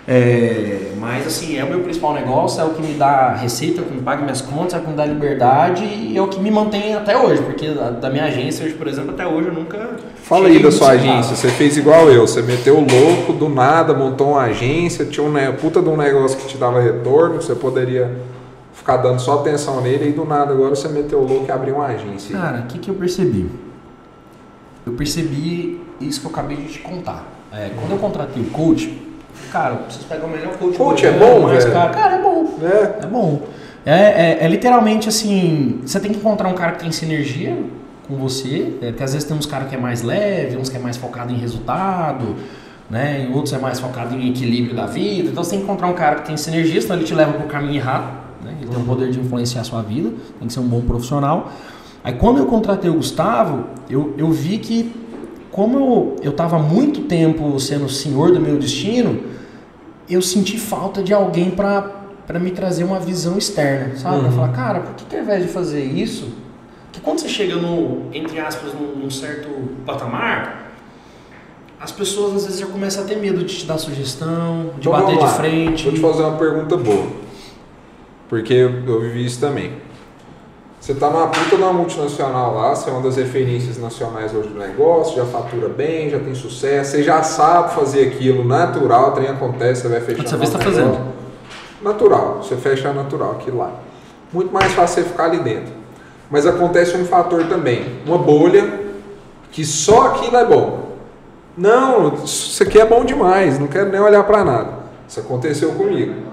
É, 0.07 0.91
mas 0.99 1.27
assim, 1.29 1.57
é 1.57 1.65
o 1.65 1.69
meu 1.69 1.79
principal 1.81 2.13
negócio, 2.13 2.61
é 2.61 2.65
o 2.65 2.71
que 2.71 2.83
me 2.83 2.95
dá 2.95 3.35
receita, 3.35 3.81
é 3.81 3.85
o 3.85 3.87
que 3.87 3.95
me 3.95 4.03
paga 4.03 4.23
minhas 4.23 4.41
contas, 4.41 4.75
é 4.75 4.79
o 4.79 4.81
que 4.81 4.91
me 4.91 4.97
dá 4.97 5.07
liberdade 5.07 5.85
e 5.85 6.17
é 6.17 6.21
o 6.21 6.27
que 6.27 6.41
me 6.41 6.51
mantém 6.51 6.95
até 6.95 7.17
hoje, 7.17 7.41
porque 7.43 7.69
da, 7.71 8.11
minha 8.11 8.25
agência 8.25 8.67
hoje, 8.67 8.75
por 8.75 8.89
exemplo, 8.89 9.13
até 9.13 9.25
hoje 9.25 9.49
eu 9.49 9.55
nunca. 9.55 9.91
Fala 10.17 10.49
aí 10.49 10.61
da 10.61 10.73
sua 10.73 10.91
agência. 10.91 11.37
Você 11.37 11.49
fez 11.49 11.77
igual 11.77 12.11
eu. 12.11 12.27
Você 12.27 12.43
meteu 12.43 12.79
o 12.79 12.81
louco 12.81 13.33
do 13.33 13.49
nada, 13.49 13.95
montou 13.95 14.33
uma 14.33 14.43
agência, 14.43 15.05
tinha 15.05 15.25
um 15.25 15.33
puta 15.61 15.81
de 15.81 15.89
um 15.89 15.97
negócio 15.97 16.37
que 16.37 16.49
te 16.49 16.57
dava 16.57 16.81
retorno, 16.81 17.41
você 17.41 17.55
poderia 17.55 18.11
ficar 18.83 18.97
dando 18.97 19.21
só 19.21 19.39
atenção 19.41 19.81
nele 19.81 20.09
e 20.09 20.13
do 20.13 20.25
nada 20.25 20.53
agora 20.53 20.75
você 20.75 20.89
meteu 20.89 21.21
o 21.21 21.25
louco 21.27 21.47
e 21.49 21.53
abriu 21.53 21.77
uma 21.77 21.87
agência. 21.87 22.37
Cara, 22.37 22.59
o 22.59 22.67
que, 22.67 22.79
que 22.81 22.91
eu 22.91 22.95
percebi? 22.95 23.49
Eu 24.85 24.93
percebi 24.95 25.81
isso 26.01 26.21
que 26.21 26.27
eu 26.27 26.31
acabei 26.33 26.57
de 26.57 26.65
te 26.73 26.79
contar. 26.81 27.25
É, 27.53 27.71
quando 27.79 27.93
eu 27.93 27.99
contratei 27.99 28.43
o 28.43 28.47
coach, 28.47 28.93
cara, 29.53 29.75
eu 29.75 29.79
preciso 29.79 30.07
pegar 30.07 30.27
o 30.27 30.29
melhor 30.29 30.57
coach. 30.57 30.77
Coach 30.77 31.07
é 31.07 31.13
bom, 31.13 31.43
mais 31.43 31.63
velho? 31.65 31.77
caro. 31.77 31.95
Cara, 31.95 32.17
é 32.17 32.23
bom. 32.23 32.59
É. 32.61 33.05
É 33.05 33.07
bom. 33.07 33.43
É, 33.87 33.93
é- 33.95 34.39
é 34.45 34.49
literalmente 34.49 35.09
assim, 35.09 35.81
você 35.85 36.01
tem 36.01 36.11
que 36.13 36.19
encontrar 36.19 36.49
um 36.49 36.55
cara 36.55 36.73
que 36.73 36.81
tem 36.81 36.91
sinergia 36.93 37.57
com 38.09 38.17
você, 38.17 38.75
é, 38.83 38.87
porque 38.89 39.03
às 39.05 39.13
vezes 39.13 39.29
tem 39.29 39.37
uns 39.37 39.47
caras 39.47 39.69
que 39.69 39.77
é 39.77 39.79
mais 39.79 40.03
leve, 40.03 40.57
uns 40.57 40.69
que 40.69 40.77
é 40.77 40.81
mais 40.81 40.97
focado 40.97 41.33
em 41.33 41.37
resultado, 41.37 42.35
né? 42.91 43.27
E 43.29 43.33
outros 43.33 43.53
é 43.53 43.59
mais 43.59 43.79
focado 43.79 44.15
em 44.17 44.29
equilíbrio 44.31 44.75
da 44.75 44.87
vida. 44.87 45.31
Então 45.31 45.43
você 45.45 45.51
tem 45.51 45.61
que 45.61 45.65
encontrar 45.65 45.87
um 45.89 45.95
cara 45.95 46.17
que 46.17 46.27
tem 46.27 46.37
sinergia, 46.37 46.81
senão 46.83 46.97
ele 46.97 47.05
te 47.05 47.15
leva 47.15 47.33
pro 47.33 47.47
caminho 47.47 47.77
errado, 47.77 48.22
né? 48.43 48.57
Ele 48.61 48.71
tem 48.71 48.81
o 48.81 48.85
poder 48.85 49.11
de 49.11 49.21
influenciar 49.21 49.61
a 49.61 49.65
sua 49.65 49.83
vida, 49.83 50.11
tem 50.39 50.49
que 50.49 50.53
ser 50.53 50.61
um 50.61 50.67
bom 50.69 50.81
profissional. 50.83 51.53
Aí 52.05 52.15
quando 52.15 52.39
eu 52.39 52.47
contratei 52.47 52.91
o 52.91 52.95
Gustavo, 52.95 53.65
eu, 53.89 54.15
eu 54.19 54.31
vi 54.31 54.59
que 54.59 54.95
como 55.51 55.77
eu, 55.79 56.17
eu 56.23 56.33
tava 56.33 56.59
muito 56.59 57.03
tempo 57.03 57.59
sendo 57.61 57.85
o 57.85 57.89
senhor 57.89 58.33
do 58.33 58.41
meu 58.41 58.57
destino, 58.59 59.21
eu 60.09 60.21
senti 60.23 60.59
falta 60.59 61.03
de 61.03 61.13
alguém 61.13 61.51
para 61.51 62.01
para 62.27 62.39
me 62.39 62.53
trazer 62.53 62.85
uma 62.85 63.01
visão 63.01 63.37
externa, 63.37 63.97
sabe? 63.97 64.21
Pra 64.21 64.29
Uhum. 64.29 64.35
falar, 64.37 64.49
cara, 64.53 64.81
por 64.81 64.95
que, 64.95 65.05
que 65.05 65.17
ao 65.17 65.23
invés 65.23 65.43
de 65.43 65.49
fazer 65.53 65.85
isso, 65.85 66.29
que 66.93 67.01
quando 67.01 67.19
você 67.19 67.29
chega 67.29 67.57
no, 67.57 68.03
entre 68.15 68.39
aspas, 68.39 68.73
num, 68.73 68.97
num 69.03 69.11
certo 69.11 69.49
patamar, 69.85 70.71
as 71.81 71.91
pessoas 71.91 72.37
às 72.37 72.45
vezes 72.45 72.61
já 72.61 72.67
começam 72.67 73.03
a 73.03 73.07
ter 73.07 73.17
medo 73.17 73.43
de 73.45 73.57
te 73.59 73.67
dar 73.67 73.77
sugestão, 73.77 74.71
de 74.79 74.89
bater 74.89 75.19
de 75.19 75.27
frente. 75.31 75.83
Vou 75.85 75.93
te 75.95 76.01
fazer 76.01 76.23
uma 76.23 76.39
pergunta 76.39 76.77
boa. 76.77 77.07
Porque 78.33 78.55
eu, 78.55 78.73
eu 78.87 78.99
vivi 78.99 79.27
isso 79.27 79.39
também. 79.39 79.75
Você 80.81 80.95
tá 80.95 81.11
numa 81.11 81.27
puta 81.27 81.55
de 81.55 81.63
uma 81.63 81.71
multinacional 81.71 82.55
lá, 82.55 82.75
você 82.75 82.89
é 82.89 82.93
uma 82.95 83.03
das 83.03 83.17
referências 83.17 83.77
nacionais 83.77 84.35
hoje 84.35 84.49
do 84.49 84.59
negócio, 84.59 85.17
já 85.17 85.27
fatura 85.27 85.69
bem, 85.69 86.09
já 86.09 86.19
tem 86.19 86.35
sucesso, 86.35 86.93
você 86.93 87.03
já 87.03 87.23
sabe 87.23 87.75
fazer 87.75 88.09
aquilo 88.09 88.43
natural, 88.43 89.11
o 89.11 89.13
trem 89.13 89.29
acontece, 89.29 89.83
você 89.83 89.89
vai 89.89 90.01
fechar. 90.01 90.23
Quantas 90.23 90.39
vezes 90.39 90.55
no 90.55 90.59
tá 90.59 90.65
fazendo? 90.65 90.99
Natural, 91.83 92.43
você 92.43 92.57
fecha 92.57 92.91
natural, 92.91 93.33
aquilo 93.33 93.59
lá. 93.59 93.71
Muito 94.33 94.51
mais 94.51 94.73
fácil 94.73 95.03
você 95.03 95.11
ficar 95.11 95.25
ali 95.25 95.41
dentro. 95.41 95.75
Mas 96.31 96.47
acontece 96.47 96.97
um 96.97 97.05
fator 97.05 97.45
também, 97.49 98.01
uma 98.07 98.17
bolha 98.17 98.81
que 99.51 99.63
só 99.63 100.07
aquilo 100.07 100.39
é 100.39 100.47
bom. 100.47 100.97
Não, 101.55 102.15
isso 102.25 102.63
aqui 102.63 102.81
é 102.81 102.87
bom 102.87 103.05
demais, 103.05 103.59
não 103.59 103.67
quero 103.67 103.91
nem 103.91 104.01
olhar 104.01 104.25
para 104.25 104.43
nada. 104.43 104.71
Isso 105.07 105.21
aconteceu 105.21 105.73
comigo. 105.73 106.32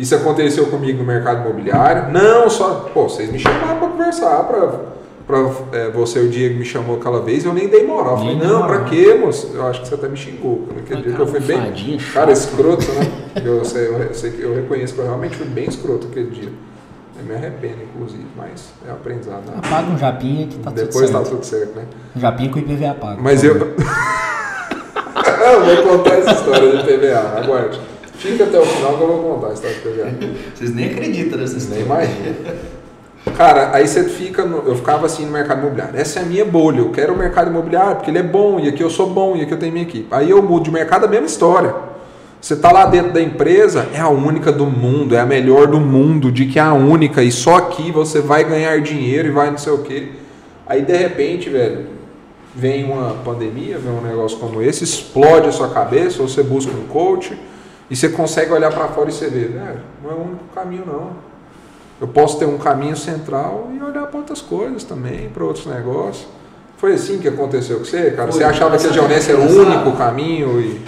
Isso 0.00 0.14
aconteceu 0.14 0.66
comigo 0.68 0.96
no 0.96 1.04
mercado 1.04 1.46
imobiliário. 1.46 2.10
Não, 2.10 2.48
só, 2.48 2.90
pô, 2.94 3.02
vocês 3.02 3.30
me 3.30 3.38
chamaram 3.38 3.78
para 3.78 3.88
conversar, 3.88 4.44
para 4.44 4.90
pra 5.26 5.38
é, 5.72 5.90
você, 5.90 6.20
o 6.20 6.28
Diego 6.30 6.58
me 6.58 6.64
chamou 6.64 6.96
aquela 6.96 7.20
vez, 7.20 7.44
eu 7.44 7.52
nem 7.52 7.68
dei 7.68 7.86
moral. 7.86 8.16
Falei, 8.16 8.34
não, 8.34 8.62
moral. 8.62 8.80
pra 8.80 8.84
quê, 8.84 9.14
moço? 9.14 9.50
Eu 9.54 9.66
acho 9.66 9.82
que 9.82 9.88
você 9.88 9.94
até 9.94 10.08
me 10.08 10.16
xingou. 10.16 10.66
Naquele 10.74 11.02
dia 11.02 11.12
que 11.12 11.20
eu 11.20 11.26
fui 11.26 11.40
bem. 11.40 11.98
Cara, 12.14 12.32
escroto, 12.32 12.90
né? 12.92 13.12
Eu, 13.44 13.64
sei, 13.64 13.86
eu, 13.86 14.12
sei 14.12 14.34
eu 14.40 14.54
reconheço 14.56 14.92
que 14.92 14.98
eu 14.98 15.04
realmente 15.04 15.36
fui 15.36 15.46
bem 15.46 15.66
escroto 15.68 16.08
aquele 16.08 16.30
dia. 16.30 16.48
Eu 17.16 17.24
me 17.24 17.34
arrependo, 17.34 17.76
inclusive, 17.94 18.26
mas 18.36 18.72
é 18.88 18.90
aprendizado. 18.90 19.46
Né? 19.46 19.52
Apaga 19.58 19.88
um 19.88 19.98
japinha 19.98 20.48
que 20.48 20.58
tá 20.58 20.70
Depois 20.70 21.06
tudo 21.06 21.12
tá 21.12 21.18
certo. 21.18 21.30
tudo 21.30 21.44
certo, 21.44 21.76
né? 21.76 21.84
Um 22.16 22.20
japinha 22.20 22.50
com 22.50 22.58
IPVA 22.58 22.94
pago. 22.94 23.22
Mas 23.22 23.44
eu. 23.44 23.54
eu 23.54 23.74
vou 25.64 25.98
contar 25.98 26.14
essa 26.14 26.32
história 26.32 26.76
de 26.78 26.82
PVA, 26.82 27.38
aguarde. 27.38 27.80
Fica 28.20 28.44
até 28.44 28.58
o 28.58 28.64
final 28.66 28.96
que 28.96 29.02
eu 29.02 29.06
vou 29.08 29.34
contar 29.34 29.48
a 29.48 29.52
história 29.54 29.76
de 29.76 29.82
PVA. 29.82 30.34
Vocês 30.54 30.74
nem 30.74 30.86
acreditam 30.90 31.38
nessa 31.38 31.54
Nem 31.54 31.62
história. 31.80 31.82
imagina. 31.84 32.36
Cara, 33.36 33.70
aí 33.74 33.86
você 33.88 34.04
fica. 34.04 34.44
no- 34.44 34.62
eu 34.68 34.76
ficava 34.76 35.06
assim 35.06 35.24
no 35.24 35.32
mercado 35.32 35.60
imobiliário. 35.60 35.98
Essa 35.98 36.20
é 36.20 36.22
a 36.22 36.26
minha 36.26 36.44
bolha. 36.44 36.78
Eu 36.80 36.90
quero 36.90 37.14
o 37.14 37.16
mercado 37.16 37.50
imobiliário 37.50 37.96
porque 37.96 38.10
ele 38.10 38.18
é 38.18 38.22
bom 38.22 38.60
e 38.60 38.68
aqui 38.68 38.82
eu 38.82 38.90
sou 38.90 39.08
bom 39.08 39.36
e 39.36 39.42
aqui 39.42 39.52
eu 39.52 39.58
tenho 39.58 39.72
minha 39.72 39.84
equipe. 39.84 40.06
Aí 40.10 40.30
eu 40.30 40.42
mudo 40.42 40.64
de 40.64 40.70
mercado 40.70 41.04
a 41.04 41.08
mesma 41.08 41.26
história. 41.26 41.74
Você 42.40 42.56
tá 42.56 42.72
lá 42.72 42.86
dentro 42.86 43.12
da 43.12 43.20
empresa, 43.20 43.86
é 43.94 44.00
a 44.00 44.08
única 44.08 44.50
do 44.50 44.64
mundo, 44.64 45.14
é 45.14 45.20
a 45.20 45.26
melhor 45.26 45.66
do 45.66 45.78
mundo, 45.78 46.32
de 46.32 46.46
que 46.46 46.58
é 46.58 46.62
a 46.62 46.72
única 46.72 47.22
e 47.22 47.30
só 47.30 47.56
aqui 47.56 47.90
você 47.92 48.20
vai 48.20 48.44
ganhar 48.44 48.80
dinheiro 48.80 49.28
e 49.28 49.30
vai 49.30 49.50
não 49.50 49.58
sei 49.58 49.72
o 49.74 49.78
quê. 49.78 50.08
Aí 50.66 50.80
de 50.82 50.96
repente, 50.96 51.50
velho, 51.50 51.86
vem 52.54 52.84
uma 52.84 53.12
pandemia, 53.24 53.78
vem 53.78 53.92
um 53.92 54.00
negócio 54.00 54.38
como 54.38 54.62
esse, 54.62 54.84
explode 54.84 55.48
a 55.48 55.52
sua 55.52 55.68
cabeça, 55.68 56.22
ou 56.22 56.28
você 56.28 56.42
busca 56.42 56.72
um 56.72 56.86
coach 56.86 57.32
e 57.90 57.96
você 57.96 58.08
consegue 58.08 58.52
olhar 58.52 58.70
para 58.72 58.88
fora 58.88 59.08
e 59.08 59.12
você 59.12 59.28
vê, 59.28 59.46
velho, 59.46 59.80
não 60.02 60.10
é 60.10 60.14
o 60.14 60.20
único 60.22 60.44
caminho 60.54 60.84
não. 60.86 61.10
Eu 62.00 62.08
posso 62.08 62.38
ter 62.38 62.46
um 62.46 62.56
caminho 62.56 62.96
central 62.96 63.70
e 63.76 63.82
olhar 63.82 64.06
para 64.06 64.18
outras 64.18 64.40
coisas 64.40 64.84
também, 64.84 65.28
para 65.28 65.44
outros 65.44 65.66
negócios. 65.66 66.26
Foi 66.78 66.94
assim 66.94 67.18
que 67.18 67.28
aconteceu 67.28 67.78
com 67.78 67.84
você, 67.84 68.12
cara? 68.12 68.32
Foi. 68.32 68.40
Você 68.40 68.44
achava 68.44 68.78
que 68.78 68.86
a 68.86 68.90
Geonesse 68.92 69.30
era 69.32 69.40
o 69.40 69.44
Exato. 69.44 69.60
único 69.68 69.92
caminho 69.98 70.60
e 70.60 70.80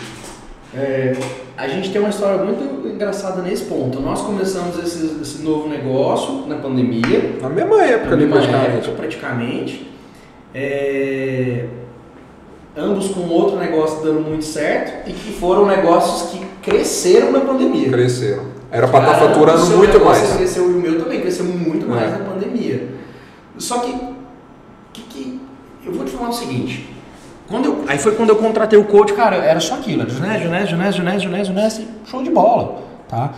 É, 0.74 1.12
a 1.54 1.68
gente 1.68 1.92
tem 1.92 2.00
uma 2.00 2.08
história 2.08 2.42
muito 2.42 2.88
engraçada 2.88 3.42
nesse 3.42 3.64
ponto. 3.64 4.00
Nós 4.00 4.22
começamos 4.22 4.78
esse, 4.78 5.20
esse 5.20 5.42
novo 5.42 5.68
negócio 5.68 6.46
na 6.46 6.56
pandemia, 6.56 7.36
na 7.42 7.50
mesma 7.50 7.82
época 7.84 8.10
na 8.12 8.16
mesma 8.16 8.36
praticamente. 8.36 8.76
época, 8.78 8.92
praticamente. 8.96 9.92
É, 10.54 11.66
ambos 12.74 13.08
com 13.08 13.20
outro 13.28 13.58
negócio 13.58 14.02
dando 14.02 14.20
muito 14.20 14.44
certo 14.46 15.10
e 15.10 15.12
que 15.12 15.32
foram 15.34 15.66
negócios 15.66 16.30
que 16.30 16.46
cresceram 16.62 17.32
na 17.32 17.40
pandemia. 17.40 17.90
Cresceram. 17.90 18.44
Era 18.70 18.88
para 18.88 19.10
estar 19.12 19.24
o 19.24 19.28
faturando 19.28 19.66
muito 19.76 20.02
mais. 20.04 20.32
Cresceu, 20.36 20.70
e 20.70 20.74
o 20.74 20.80
meu 20.80 21.02
também 21.02 21.20
cresceu 21.20 21.44
muito 21.44 21.86
mais 21.86 22.12
É. 22.12 22.18
na 22.18 22.24
pandemia. 22.24 22.88
Só 23.58 23.80
que, 23.80 23.94
que, 24.92 25.02
que- 25.02 25.40
eu 25.84 25.92
vou 25.92 26.04
te 26.06 26.12
falar 26.12 26.30
o 26.30 26.32
seguinte. 26.32 26.88
Quando 27.48 27.66
eu, 27.66 27.84
aí 27.86 27.98
foi 27.98 28.14
quando 28.14 28.30
eu 28.30 28.36
contratei 28.36 28.78
o 28.78 28.84
coach, 28.84 29.12
cara, 29.12 29.36
era 29.36 29.60
só 29.60 29.74
aquilo. 29.74 30.02
Era 30.02 30.10
Junés, 30.10 30.42
Junés, 30.42 30.68
Junés, 30.70 30.94
Junés, 30.94 31.22
Junés, 31.22 31.46
Junés, 31.48 31.80
show 32.06 32.22
de 32.22 32.30
bola, 32.30 32.82
tá? 33.08 33.32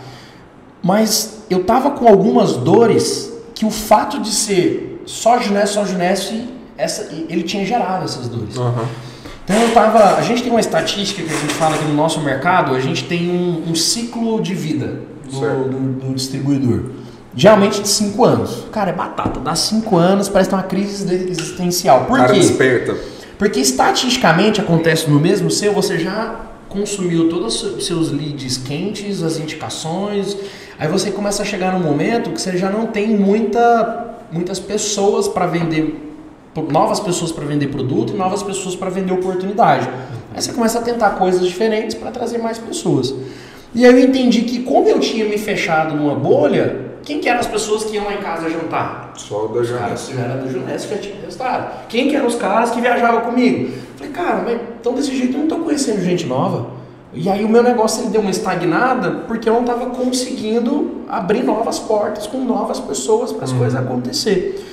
Mas 0.81 1.43
eu 1.49 1.63
tava 1.63 1.91
com 1.91 2.07
algumas 2.07 2.53
dores 2.53 3.33
que 3.53 3.65
o 3.65 3.71
fato 3.71 4.19
de 4.21 4.29
ser 4.31 5.01
só 5.05 5.39
Junés, 5.39 5.69
só 5.71 5.83
Junés, 5.83 6.31
essa, 6.77 7.11
ele 7.11 7.43
tinha 7.43 7.65
gerado 7.65 8.05
essas 8.05 8.27
dores. 8.29 8.57
Aham. 8.57 8.85
Então 9.45 9.61
eu 9.61 9.73
tava. 9.73 10.15
A 10.17 10.21
gente 10.21 10.41
tem 10.43 10.51
uma 10.51 10.59
estatística 10.59 11.21
que 11.21 11.33
a 11.33 11.37
gente 11.37 11.53
fala 11.53 11.77
que 11.77 11.85
no 11.85 11.93
nosso 11.93 12.19
mercado 12.21 12.73
a 12.75 12.79
gente 12.79 13.05
tem 13.05 13.29
um, 13.29 13.71
um 13.71 13.75
ciclo 13.75 14.41
de 14.41 14.53
vida 14.53 15.01
do, 15.31 15.39
do- 15.69 16.07
do 16.07 16.13
distribuidor. 16.13 16.89
Geralmente 17.35 17.81
de 17.81 17.87
5 17.87 18.23
anos. 18.25 18.65
Cara, 18.71 18.89
é 18.91 18.93
batata. 18.93 19.39
Dá 19.39 19.53
5 19.55 19.95
anos, 19.97 20.29
parece 20.29 20.49
ter 20.49 20.55
uma 20.55 20.63
crise 20.63 21.13
existencial. 21.13 22.05
Por 22.05 22.17
cara 22.17 22.33
quê? 22.33 22.39
desperta. 22.39 22.95
Porque 23.37 23.59
estatisticamente 23.59 24.61
acontece 24.61 25.09
no 25.09 25.19
mesmo 25.19 25.51
seu, 25.51 25.73
você 25.73 25.99
já 25.99 26.35
consumiu 26.69 27.27
todos 27.29 27.61
os 27.61 27.85
seus 27.85 28.09
leads 28.11 28.57
quentes, 28.57 29.21
as 29.21 29.37
indicações. 29.37 30.35
Aí 30.79 30.87
você 30.87 31.11
começa 31.11 31.43
a 31.43 31.45
chegar 31.45 31.73
num 31.73 31.79
momento 31.85 32.29
que 32.31 32.41
você 32.41 32.57
já 32.57 32.69
não 32.69 32.87
tem 32.87 33.09
muita, 33.09 34.15
muitas 34.31 34.57
pessoas 34.59 35.27
para 35.27 35.45
vender, 35.45 36.04
novas 36.63 36.99
pessoas 36.99 37.31
para 37.31 37.45
vender 37.45 37.67
produto 37.67 38.13
e 38.13 38.17
novas 38.17 38.41
pessoas 38.43 38.75
para 38.75 38.89
vender 38.89 39.13
oportunidade. 39.13 39.89
Aí 40.33 40.41
você 40.41 40.53
começa 40.53 40.79
a 40.79 40.81
tentar 40.81 41.11
coisas 41.11 41.45
diferentes 41.45 41.95
para 41.95 42.11
trazer 42.11 42.37
mais 42.37 42.57
pessoas. 42.57 43.13
E 43.73 43.85
aí 43.85 43.93
eu 43.93 44.07
entendi 44.07 44.43
que 44.43 44.63
como 44.63 44.87
eu 44.87 44.99
tinha 44.99 45.25
me 45.25 45.37
fechado 45.37 45.95
numa 45.95 46.15
bolha, 46.15 46.85
quem 47.03 47.19
que 47.19 47.29
eram 47.29 47.39
as 47.39 47.47
pessoas 47.47 47.83
que 47.83 47.95
iam 47.95 48.05
lá 48.05 48.13
em 48.13 48.17
casa 48.17 48.49
jantar? 48.49 49.13
Só 49.15 49.45
o 49.45 49.47
da 49.49 49.61
que 49.61 50.17
era 50.17 50.47
Junés 50.47 50.85
que 50.85 50.95
já 50.95 51.01
tinha 51.01 51.15
testado. 51.17 51.67
Quem 51.87 52.09
que 52.09 52.15
eram 52.15 52.25
os 52.25 52.35
caras 52.35 52.71
que 52.71 52.81
viajavam 52.81 53.21
comigo? 53.21 53.73
Falei, 53.95 54.11
cara, 54.11 54.41
mas 54.43 54.59
então 54.79 54.93
desse 54.93 55.15
jeito 55.15 55.35
eu 55.35 55.41
não 55.41 55.47
tô 55.47 55.57
conhecendo 55.57 56.01
gente 56.01 56.25
nova. 56.25 56.67
E 57.13 57.29
aí 57.29 57.45
o 57.45 57.49
meu 57.49 57.61
negócio 57.61 58.01
ele 58.01 58.09
deu 58.09 58.21
uma 58.21 58.31
estagnada 58.31 59.11
porque 59.27 59.47
eu 59.47 59.53
não 59.53 59.61
estava 59.61 59.85
conseguindo 59.87 61.03
abrir 61.07 61.43
novas 61.43 61.79
portas 61.79 62.27
com 62.27 62.39
novas 62.39 62.79
pessoas 62.79 63.31
para 63.31 63.45
as 63.45 63.53
coisas 63.53 63.79
acontecer. 63.79 64.64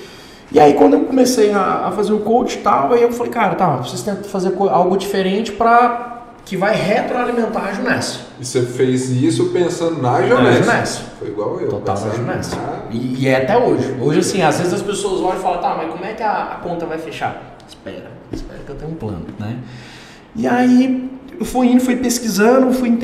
E 0.53 0.61
aí 0.61 0.74
quando 0.74 0.94
eu 0.94 1.00
comecei 1.00 1.50
a, 1.53 1.86
a 1.88 1.92
fazer 1.92 2.12
o 2.12 2.18
coach 2.20 2.57
e 2.59 2.62
tal, 2.62 2.92
aí 2.92 3.03
eu 3.03 3.11
falei, 3.12 3.32
cara, 3.32 3.55
tá, 3.55 3.76
vocês 3.76 4.03
tentam 4.03 4.24
fazer 4.24 4.55
algo 4.70 4.96
diferente 4.96 5.53
para 5.53 6.11
que 6.44 6.57
vai 6.57 6.74
retroalimentar 6.74 7.68
a 7.68 7.72
Junés. 7.72 8.20
E 8.40 8.44
você 8.44 8.62
fez 8.62 9.11
isso 9.11 9.46
pensando 9.50 10.03
na. 10.03 10.20
Junesse. 10.22 11.00
Foi 11.18 11.28
igual 11.28 11.61
eu. 11.61 11.68
Total 11.68 11.96
na 11.96 12.34
na- 12.34 12.40
E, 12.90 13.22
e 13.22 13.28
é 13.28 13.36
até 13.36 13.57
hoje. 13.57 13.96
Hoje, 14.00 14.18
assim, 14.18 14.42
às 14.42 14.59
vezes 14.59 14.74
as 14.74 14.82
pessoas 14.82 15.20
olham 15.20 15.38
e 15.38 15.42
falam, 15.42 15.61
tá, 15.61 15.74
mas 15.78 15.90
como 15.90 16.05
é 16.05 16.12
que 16.12 16.22
a, 16.22 16.42
a 16.55 16.57
conta 16.57 16.84
vai 16.84 16.98
fechar? 16.98 17.57
Espera, 17.68 18.11
espera 18.32 18.61
que 18.66 18.70
eu 18.70 18.76
tenho 18.76 18.90
um 18.90 18.94
plano, 18.96 19.24
né? 19.38 19.57
E 20.34 20.46
aí 20.46 21.11
eu 21.43 21.47
fui 21.47 21.66
indo, 21.68 21.80
fui 21.80 21.97
pesquisando, 21.97 22.72
fui 22.72 22.97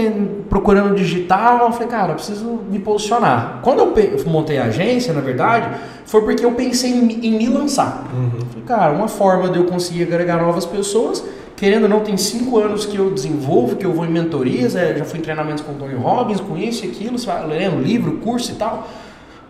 procurando 0.49 0.95
digital, 0.95 1.67
eu 1.67 1.73
falei, 1.73 1.89
cara, 1.89 2.13
eu 2.13 2.15
preciso 2.15 2.61
me 2.71 2.79
posicionar. 2.79 3.59
Quando 3.63 3.81
eu 3.81 3.89
pe- 3.89 4.17
montei 4.27 4.59
a 4.59 4.65
agência, 4.67 5.13
na 5.13 5.21
verdade, 5.21 5.69
foi 6.07 6.23
porque 6.23 6.45
eu 6.45 6.53
pensei 6.53 6.91
em, 6.93 7.03
me- 7.03 7.15
em 7.27 7.33
me 7.37 7.49
lançar. 7.49 8.05
Falei, 8.51 8.65
cara, 8.67 8.93
uma 8.93 9.09
forma 9.09 9.49
de 9.49 9.59
eu 9.59 9.65
conseguir 9.65 10.05
agregar 10.05 10.41
novas 10.41 10.65
pessoas, 10.65 11.25
querendo 11.57 11.83
ou 11.85 11.89
não, 11.89 12.01
tem 12.01 12.17
cinco 12.17 12.59
anos 12.59 12.87
que 12.87 12.97
eu 12.97 13.11
desenvolvo, 13.11 13.75
que 13.75 13.85
eu 13.85 13.93
vou 13.93 14.05
em 14.07 14.11
mentorias, 14.11 14.77
é, 14.77 14.97
já 14.97 15.05
fui 15.05 15.19
em 15.19 15.23
treinamentos 15.23 15.65
com 15.65 15.73
o 15.73 15.75
Tony 15.75 15.95
Robbins, 15.95 16.41
com 16.41 16.57
isso 16.57 16.85
e 16.87 16.91
aquilo, 16.91 17.17
lendo 17.49 17.81
livro, 17.83 18.13
curso 18.19 18.53
e 18.53 18.55
tal. 18.55 18.87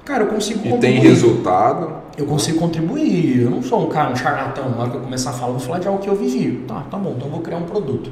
Cara, 0.07 0.23
eu 0.25 0.29
consigo 0.29 0.61
E 0.61 0.63
tem 0.63 0.71
contribuir. 0.73 1.01
resultado. 1.11 1.93
Eu 2.17 2.25
consigo 2.25 2.59
contribuir. 2.59 3.43
Eu 3.43 3.51
não 3.51 3.63
sou 3.63 3.83
um 3.85 3.89
cara, 3.91 4.11
um 4.11 4.17
charlatão. 4.17 4.71
Na 4.71 4.79
hora 4.79 4.91
que 4.91 4.97
eu 4.97 5.03
começar 5.03 5.29
a 5.31 5.33
falar, 5.35 5.49
eu 5.53 5.59
vou 5.59 5.61
falar 5.67 5.79
de 5.81 5.87
algo 5.87 6.01
que 6.01 6.09
eu 6.09 6.17
vivi. 6.17 6.65
Tá, 6.67 6.83
tá 6.91 6.97
bom, 6.97 7.13
então 7.15 7.27
eu 7.29 7.33
vou 7.33 7.43
criar 7.43 7.59
um 7.59 7.65
produto. 7.65 8.11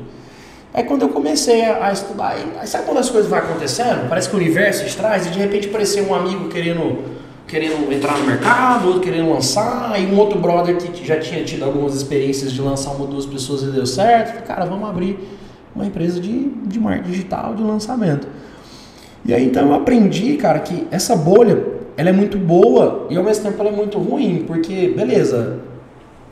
Aí 0.75 0.85
quando 0.85 1.03
eu 1.03 1.09
comecei 1.09 1.64
a, 1.64 1.87
a 1.87 1.93
estudar, 1.93 2.37
aí 2.59 2.67
sabe 2.67 2.85
quando 2.85 2.99
as 2.99 3.09
coisas 3.09 3.31
vão 3.31 3.39
acontecendo? 3.39 4.09
Parece 4.09 4.29
que 4.29 4.35
o 4.35 4.39
universo 4.39 4.85
te 4.85 4.97
traz 4.97 5.27
e 5.27 5.31
de 5.31 5.39
repente 5.39 5.69
apareceu 5.69 6.05
um 6.05 6.14
amigo 6.14 6.49
querendo, 6.49 6.99
querendo 7.47 7.91
entrar 7.93 8.19
no 8.19 8.27
mercado, 8.27 8.89
outro 8.89 9.01
querendo 9.01 9.31
lançar, 9.31 9.99
e 10.01 10.07
um 10.07 10.19
outro 10.19 10.39
brother 10.39 10.77
que 10.77 11.07
já 11.07 11.19
tinha 11.19 11.43
tido 11.45 11.64
algumas 11.64 11.95
experiências 11.95 12.53
de 12.53 12.61
lançar 12.61 12.91
uma 12.91 13.03
ou 13.03 13.07
duas 13.07 13.25
pessoas 13.25 13.62
e 13.62 13.67
deu 13.67 13.87
certo. 13.87 14.29
Falei, 14.29 14.43
cara, 14.43 14.64
vamos 14.67 14.89
abrir 14.89 15.19
uma 15.75 15.87
empresa 15.87 16.21
de, 16.21 16.51
de 16.67 16.81
marketing 16.81 17.11
digital, 17.11 17.55
de 17.55 17.62
lançamento. 17.62 18.27
E 19.25 19.35
aí 19.35 19.45
então 19.45 19.67
eu 19.67 19.75
aprendi, 19.75 20.37
cara, 20.37 20.59
que 20.61 20.87
essa 20.91 21.17
bolha, 21.17 21.62
ela 21.97 22.11
é 22.11 22.12
muito 22.12 22.39
boa 22.39 23.07
e 23.11 23.17
ao 23.17 23.25
mesmo 23.25 23.45
tempo 23.45 23.61
ela 23.61 23.71
é 23.71 23.77
muito 23.77 23.99
ruim, 23.99 24.45
porque 24.47 24.93
beleza, 24.97 25.59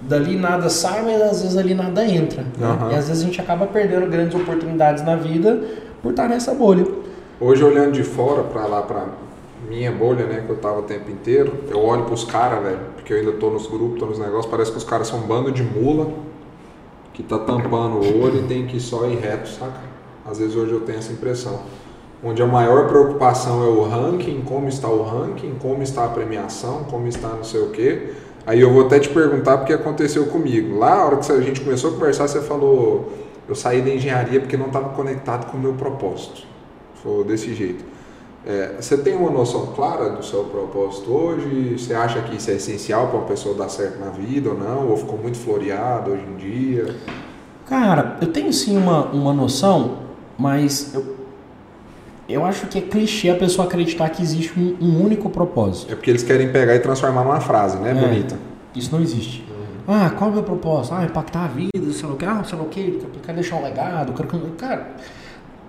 dali 0.08 0.36
nada 0.36 0.68
sai, 0.68 1.02
mas 1.02 1.20
às 1.22 1.42
vezes 1.42 1.56
ali 1.56 1.74
nada 1.74 2.04
entra. 2.04 2.42
né? 2.42 2.48
E 2.92 2.94
às 2.96 3.08
vezes 3.08 3.22
a 3.22 3.26
gente 3.26 3.40
acaba 3.40 3.66
perdendo 3.66 4.06
grandes 4.08 4.34
oportunidades 4.34 5.04
na 5.04 5.16
vida 5.16 5.60
por 6.02 6.10
estar 6.10 6.28
nessa 6.28 6.54
bolha. 6.54 6.86
Hoje, 7.40 7.64
olhando 7.64 7.92
de 7.92 8.04
fora 8.04 8.42
pra 8.42 8.66
lá, 8.66 8.82
pra 8.82 9.06
minha 9.68 9.90
bolha, 9.90 10.24
né, 10.26 10.42
que 10.46 10.50
eu 10.52 10.56
tava 10.56 10.80
o 10.80 10.82
tempo 10.82 11.10
inteiro, 11.10 11.52
eu 11.70 11.78
olho 11.82 12.04
pros 12.04 12.24
caras, 12.24 12.62
velho, 12.62 12.78
porque 12.94 13.12
eu 13.12 13.18
ainda 13.18 13.32
tô 13.32 13.50
nos 13.50 13.66
grupos, 13.66 13.98
tô 13.98 14.06
nos 14.06 14.18
negócios, 14.18 14.46
parece 14.46 14.70
que 14.70 14.76
os 14.78 14.84
caras 14.84 15.08
são 15.08 15.20
um 15.20 15.22
bando 15.22 15.50
de 15.50 15.62
mula 15.62 16.08
que 17.12 17.22
tá 17.22 17.38
tampando 17.38 17.96
o 17.96 18.22
olho 18.22 18.40
e 18.40 18.42
tem 18.42 18.66
que 18.66 18.78
só 18.80 19.06
ir 19.06 19.16
reto, 19.18 19.48
saca? 19.48 19.80
Às 20.26 20.38
vezes 20.38 20.54
hoje 20.56 20.72
eu 20.72 20.80
tenho 20.80 20.98
essa 20.98 21.12
impressão. 21.12 21.60
Onde 22.22 22.42
a 22.42 22.46
maior 22.46 22.88
preocupação 22.88 23.62
é 23.62 23.68
o 23.68 23.82
ranking, 23.82 24.42
como 24.42 24.68
está 24.68 24.88
o 24.88 25.02
ranking, 25.02 25.54
como 25.60 25.82
está 25.82 26.06
a 26.06 26.08
premiação, 26.08 26.84
como 26.84 27.06
está 27.06 27.28
não 27.28 27.44
sei 27.44 27.60
o 27.60 27.70
quê. 27.70 28.14
Aí 28.46 28.60
eu 28.60 28.72
vou 28.72 28.86
até 28.86 28.98
te 28.98 29.08
perguntar 29.08 29.58
porque 29.58 29.72
aconteceu 29.72 30.26
comigo. 30.26 30.78
Lá, 30.78 30.94
a 30.94 31.06
hora 31.06 31.16
que 31.16 31.32
a 31.32 31.40
gente 31.40 31.60
começou 31.60 31.90
a 31.90 31.92
conversar, 31.94 32.28
você 32.28 32.40
falou: 32.40 33.12
eu 33.48 33.54
saí 33.54 33.80
da 33.80 33.90
engenharia 33.90 34.40
porque 34.40 34.56
não 34.56 34.66
estava 34.66 34.90
conectado 34.90 35.50
com 35.50 35.56
o 35.56 35.60
meu 35.60 35.74
propósito. 35.74 36.42
Foi 37.02 37.24
desse 37.24 37.54
jeito. 37.54 37.84
É, 38.46 38.74
você 38.78 38.98
tem 38.98 39.16
uma 39.16 39.30
noção 39.30 39.68
clara 39.74 40.10
do 40.10 40.22
seu 40.22 40.44
propósito 40.44 41.10
hoje? 41.10 41.78
Você 41.78 41.94
acha 41.94 42.20
que 42.20 42.36
isso 42.36 42.50
é 42.50 42.54
essencial 42.54 43.08
para 43.08 43.18
uma 43.18 43.26
pessoa 43.26 43.54
dar 43.54 43.70
certo 43.70 43.98
na 43.98 44.10
vida 44.10 44.50
ou 44.50 44.58
não? 44.58 44.90
Ou 44.90 44.96
ficou 44.98 45.18
muito 45.18 45.38
floreado 45.38 46.10
hoje 46.10 46.24
em 46.24 46.36
dia? 46.36 46.94
Cara, 47.66 48.18
eu 48.20 48.30
tenho 48.30 48.52
sim 48.52 48.76
uma, 48.76 49.06
uma 49.06 49.32
noção, 49.32 49.98
mas 50.36 50.92
eu, 50.94 51.13
eu 52.28 52.44
acho 52.44 52.66
que 52.66 52.78
é 52.78 52.80
clichê 52.80 53.28
a 53.30 53.34
pessoa 53.34 53.66
acreditar 53.66 54.08
que 54.08 54.22
existe 54.22 54.58
um, 54.58 54.76
um 54.80 55.02
único 55.04 55.28
propósito. 55.28 55.92
É 55.92 55.94
porque 55.94 56.10
eles 56.10 56.22
querem 56.22 56.50
pegar 56.50 56.74
e 56.74 56.78
transformar 56.78 57.22
numa 57.24 57.40
frase, 57.40 57.78
né? 57.78 57.90
É. 57.90 57.94
Bonita. 57.94 58.36
Isso 58.74 58.90
não 58.94 59.02
existe. 59.02 59.44
Ah, 59.86 60.10
qual 60.16 60.30
é 60.30 60.32
o 60.32 60.36
meu 60.36 60.42
propósito? 60.42 60.94
Ah, 60.94 61.04
impactar 61.04 61.44
a 61.44 61.48
vida, 61.48 61.92
sei 61.92 62.08
lá 62.08 62.14
o 62.14 62.16
que, 62.16 62.24
ah, 62.24 62.42
sei 62.44 62.56
lá 62.58 62.64
o 62.64 62.68
que, 62.68 62.80
eu 63.02 63.20
quero 63.22 63.34
deixar 63.34 63.56
um 63.56 63.62
legado, 63.62 64.12
quero... 64.14 64.28
que- 64.28 64.50
Cara, 64.56 64.86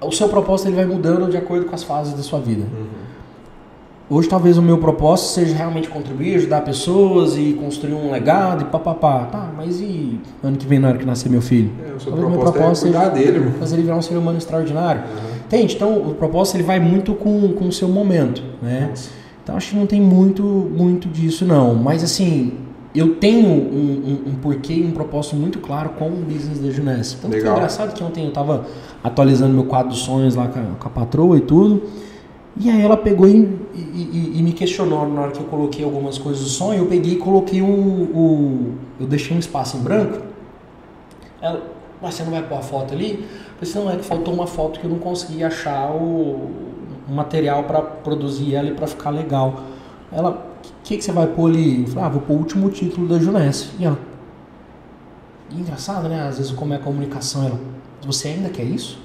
o 0.02 0.12
seu 0.12 0.30
propósito 0.30 0.70
ele 0.70 0.78
vai 0.78 0.86
mudando 0.86 1.30
de 1.30 1.36
acordo 1.36 1.66
com 1.66 1.76
as 1.76 1.84
fases 1.84 2.14
da 2.14 2.24
sua 2.24 2.40
vida. 2.40 2.64
Hoje 4.08 4.30
talvez 4.30 4.56
o 4.58 4.62
meu 4.62 4.78
propósito 4.78 5.30
seja 5.30 5.56
realmente 5.56 5.90
contribuir, 5.90 6.36
ajudar 6.36 6.62
pessoas 6.62 7.36
e 7.36 7.54
construir 7.60 7.94
um 7.96 8.12
legado 8.12 8.62
e 8.62 8.66
papapá. 8.66 9.26
Tá, 9.32 9.50
mas 9.58 9.82
e 9.82 10.20
ano 10.44 10.56
que 10.58 10.68
vem 10.68 10.78
na 10.78 10.90
hora 10.90 10.98
que 11.00 11.06
nascer 11.06 11.28
meu 11.28 11.42
filho? 11.42 11.72
É, 11.84 11.94
o 11.96 12.00
seu 12.00 12.12
Talvez 12.12 12.30
meu 12.30 12.40
propósito 12.40 12.58
é 12.58 12.62
propósito 12.62 12.84
cuidar 12.92 13.10
dele, 13.10 13.52
fazer 13.60 13.76
ele 13.76 13.84
virar 13.84 13.96
um 13.98 14.02
ser 14.04 14.16
humano 14.16 14.38
extraordinário. 14.38 15.02
Entende? 15.46 15.76
Então 15.76 15.98
o 15.98 16.16
propósito 16.16 16.56
ele 16.58 16.64
vai 16.64 16.80
muito 16.80 17.14
com, 17.14 17.54
com 17.54 17.68
o 17.68 17.72
seu 17.72 17.88
momento, 17.88 18.42
né? 18.62 18.92
Então 19.44 19.56
acho 19.56 19.72
que 19.72 19.76
não 19.76 19.86
tem 19.86 20.02
muito, 20.02 20.42
muito 20.44 21.08
disso 21.08 21.46
não. 21.46 21.76
Mas 21.76 22.04
assim, 22.04 22.54
eu 22.96 23.16
tenho 23.16 23.48
um, 23.48 23.52
um, 24.26 24.32
um 24.32 24.36
porquê 24.42 24.74
e 24.74 24.84
um 24.86 24.92
propósito 24.92 25.36
muito 25.36 25.60
claro 25.60 25.90
com 25.90 26.08
o 26.08 26.12
business 26.12 26.60
da 26.60 26.72
Juness. 26.72 27.14
Tanto 27.14 27.26
que 27.26 27.30
foi 27.32 27.38
Legal. 27.42 27.58
engraçado 27.58 27.94
que 27.94 28.04
ontem 28.04 28.26
eu 28.26 28.32
tava 28.32 28.66
atualizando 29.04 29.54
meu 29.54 29.66
quadro 29.66 29.90
dos 29.90 30.00
sonhos 30.00 30.34
lá 30.36 30.48
com 30.48 30.60
a, 30.60 30.64
com 30.80 30.88
a 30.88 30.92
patroa 30.92 31.38
e 31.38 31.42
tudo. 31.42 31.84
E 32.58 32.70
aí 32.70 32.82
ela 32.82 32.96
pegou 32.98 33.28
e, 33.28 33.34
e- 33.76 33.78
e- 33.78 34.40
e 34.40 34.42
me 34.42 34.54
questionou 34.54 35.08
na 35.10 35.22
hora 35.22 35.32
que 35.32 35.40
eu 35.42 35.46
coloquei 35.46 35.84
algumas 35.86 36.18
coisas 36.18 36.42
do 36.42 36.50
sonho. 36.50 36.80
Eu 36.80 36.86
peguei 36.88 37.14
e 37.14 37.18
coloquei 37.18 37.62
o, 37.62 37.66
o- 37.68 38.74
Eu 39.00 39.06
deixei 39.06 39.36
um 39.36 39.40
espaço 39.40 39.78
em 39.78 39.82
branco. 39.82 40.20
Ela, 41.42 41.62
mas 42.02 42.14
você 42.16 42.24
não 42.24 42.32
vai 42.32 42.42
pôr 42.44 42.58
a 42.58 42.62
foto 42.62 42.94
ali? 42.94 43.26
Falei 43.56 43.72
assim, 43.72 43.80
não, 43.80 43.92
é 43.92 43.96
que 43.96 44.04
faltou 44.04 44.34
uma 44.34 44.48
foto 44.48 44.80
que 44.80 44.86
eu 44.86 44.92
não 44.92 45.00
consegui 45.00 45.44
achar 45.44 45.92
o, 45.92 46.50
material 47.08 47.64
para 47.64 47.82
produzir 47.82 48.56
ela 48.56 48.70
e 48.70 48.74
para 48.74 48.88
ficar 48.88 49.10
legal. 49.10 49.62
Ela, 50.12 50.32
o 50.32 50.84
que, 50.84 50.98
que 50.98 51.04
você 51.04 51.12
vai 51.12 51.28
pôr 51.28 51.50
ali? 51.50 51.82
Eu 51.82 51.88
falei, 51.88 52.04
ah, 52.04 52.10
vou 52.10 52.22
pôr 52.22 52.34
o 52.34 52.38
último 52.38 52.70
título 52.70 53.08
da 53.08 53.20
Junesse. 53.20 53.70
E 53.80 53.86
ela, 53.86 54.00
e 55.52 55.60
engraçado, 55.60 56.08
né? 56.10 56.28
Às 56.28 56.38
vezes 56.38 56.52
como 56.52 56.74
é 56.74 56.78
a 56.78 56.80
comunicação, 56.80 57.46
ela, 57.46 57.60
você 58.06 58.30
ainda 58.30 58.50
quer 58.50 58.64
isso? 58.64 59.00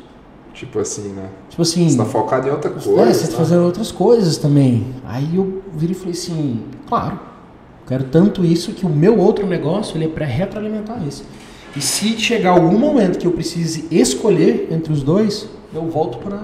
Tipo 0.53 0.81
assim, 0.81 1.11
né? 1.11 1.29
Tipo 1.49 1.63
assim, 1.63 1.89
Você 1.89 1.97
tá 1.97 2.05
focado 2.05 2.49
em 2.49 2.51
outra 2.51 2.71
é, 2.71 2.75
coisa. 2.75 3.15
você 3.15 3.27
tá 3.27 3.33
né? 3.33 3.39
fazendo 3.39 3.65
outras 3.65 3.93
coisas 3.93 4.37
também. 4.37 4.95
Aí 5.05 5.37
eu 5.37 5.63
virei 5.75 5.95
e 5.95 5.99
falei 5.99 6.13
assim, 6.13 6.65
claro, 6.89 7.21
quero 7.87 8.05
tanto 8.05 8.45
isso 8.45 8.73
que 8.73 8.85
o 8.85 8.89
meu 8.89 9.19
outro 9.19 9.47
negócio 9.47 9.97
ele 9.97 10.07
é 10.07 10.09
para 10.09 10.27
retroalimentar 10.27 11.07
esse. 11.07 11.23
E 11.77 11.81
se 11.81 12.19
chegar 12.19 12.51
algum 12.51 12.79
momento 12.79 13.19
que 13.19 13.27
eu 13.27 13.33
precise 13.33 13.87
escolher 13.91 14.69
entre 14.71 14.93
os 14.93 15.03
dois, 15.03 15.49
eu 15.73 15.83
volto 15.89 16.19
para 16.19 16.41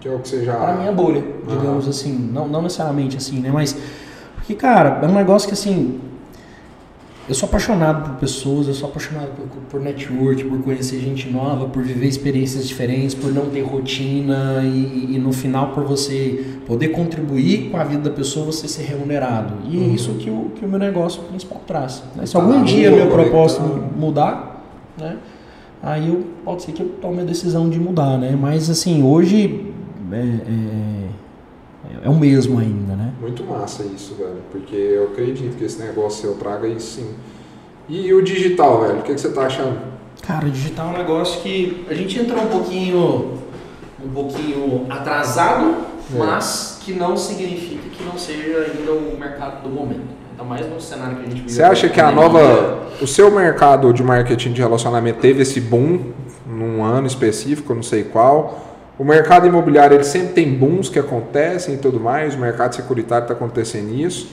Que 0.00 0.08
é 0.08 0.12
o 0.12 0.18
que 0.20 0.28
você 0.28 0.44
já. 0.44 0.54
para 0.54 0.76
minha 0.76 0.92
bolha, 0.92 1.22
digamos 1.46 1.86
assim, 1.86 2.12
não, 2.12 2.48
não 2.48 2.62
necessariamente 2.62 3.16
assim, 3.16 3.40
né? 3.40 3.50
Mas 3.52 3.76
porque 4.36 4.54
cara, 4.54 5.00
é 5.02 5.06
um 5.06 5.14
negócio 5.14 5.46
que 5.46 5.54
assim, 5.54 6.00
eu 7.28 7.34
sou 7.34 7.46
apaixonado 7.46 8.08
por 8.08 8.18
pessoas, 8.20 8.68
eu 8.68 8.74
sou 8.74 8.88
apaixonado 8.88 9.28
por, 9.32 9.46
por 9.70 9.80
network, 9.80 10.44
por 10.44 10.62
conhecer 10.62 10.98
gente 11.00 11.28
nova, 11.28 11.66
por 11.66 11.82
viver 11.82 12.06
experiências 12.06 12.66
diferentes, 12.66 13.14
por 13.14 13.32
não 13.32 13.46
ter 13.50 13.60
rotina 13.60 14.62
e, 14.64 15.14
e 15.14 15.18
no 15.18 15.32
final 15.32 15.72
por 15.72 15.84
você 15.84 16.58
poder 16.66 16.88
contribuir 16.88 17.70
com 17.70 17.76
a 17.76 17.84
vida 17.84 18.08
da 18.08 18.16
pessoa, 18.16 18.46
você 18.46 18.66
ser 18.66 18.84
remunerado. 18.84 19.54
E 19.68 19.78
é 19.78 19.86
isso 19.88 20.14
que 20.14 20.30
o, 20.30 20.50
que 20.54 20.64
o 20.64 20.68
meu 20.68 20.78
negócio 20.78 21.22
principal 21.24 21.60
traz. 21.66 22.02
né? 22.16 22.24
Se 22.24 22.32
Tá 22.32 22.38
algum 22.38 22.58
na 22.60 22.64
dia 22.64 22.90
meu 22.90 23.08
propósito 23.08 23.60
conectando. 23.62 23.98
mudar, 23.98 24.64
né? 24.96 25.18
Aí 25.82 26.08
eu, 26.08 26.24
pode 26.44 26.62
ser 26.62 26.72
que 26.72 26.82
eu 26.82 26.88
tome 27.00 27.20
a 27.20 27.24
decisão 27.24 27.68
de 27.68 27.78
mudar, 27.78 28.16
né? 28.18 28.36
Mas 28.40 28.68
assim, 28.70 29.02
hoje 29.02 29.70
é, 30.10 30.16
é, 30.16 31.07
é 32.04 32.08
o 32.08 32.14
mesmo 32.14 32.58
ainda, 32.58 32.94
né? 32.94 33.12
Muito 33.20 33.42
massa 33.44 33.82
isso, 33.84 34.14
velho. 34.14 34.36
Porque 34.50 34.76
eu 34.76 35.04
acredito 35.12 35.56
que 35.56 35.64
esse 35.64 35.80
negócio 35.80 36.22
seu 36.22 36.34
traga 36.36 36.66
isso 36.68 37.00
sim. 37.00 37.10
E 37.88 38.12
o 38.12 38.22
digital, 38.22 38.82
velho? 38.82 38.98
O 39.00 39.02
que, 39.02 39.14
que 39.14 39.20
você 39.20 39.30
tá 39.30 39.42
achando? 39.42 39.78
Cara, 40.22 40.46
o 40.46 40.50
digital 40.50 40.88
é 40.88 40.94
um 40.94 40.98
negócio 40.98 41.40
que 41.40 41.86
a 41.88 41.94
gente 41.94 42.18
entrou 42.18 42.42
um 42.42 42.48
pouquinho, 42.48 43.38
um 44.04 44.08
pouquinho 44.12 44.86
atrasado, 44.90 45.74
É. 46.14 46.18
mas 46.18 46.78
que 46.84 46.92
não 46.92 47.16
significa 47.16 47.88
que 47.90 48.04
não 48.04 48.16
seja 48.18 48.58
ainda 48.76 48.92
o 48.92 49.16
mercado 49.18 49.62
do 49.62 49.68
momento. 49.70 50.18
Ainda 50.32 50.44
mais 50.44 50.68
no 50.68 50.80
cenário 50.80 51.16
que 51.16 51.22
a 51.22 51.24
gente 51.30 51.34
vive. 51.42 51.50
Você 51.50 51.62
acha 51.62 51.88
que 51.88 52.00
a 52.00 52.12
nova. 52.12 52.86
O 53.00 53.06
seu 53.06 53.30
mercado 53.30 53.92
de 53.92 54.02
marketing 54.02 54.52
de 54.52 54.60
relacionamento 54.60 55.20
teve 55.20 55.42
esse 55.42 55.60
boom 55.60 56.12
num 56.46 56.84
ano 56.84 57.06
específico, 57.06 57.74
não 57.74 57.82
sei 57.82 58.04
qual. 58.04 58.67
O 58.98 59.04
mercado 59.04 59.46
imobiliário 59.46 59.96
ele 59.96 60.04
sempre 60.04 60.32
tem 60.32 60.52
booms 60.52 60.88
que 60.88 60.98
acontecem 60.98 61.74
e 61.74 61.76
tudo 61.78 62.00
mais. 62.00 62.34
O 62.34 62.38
mercado 62.38 62.74
securitário 62.74 63.24
está 63.24 63.34
acontecendo 63.34 63.94
isso. 63.94 64.28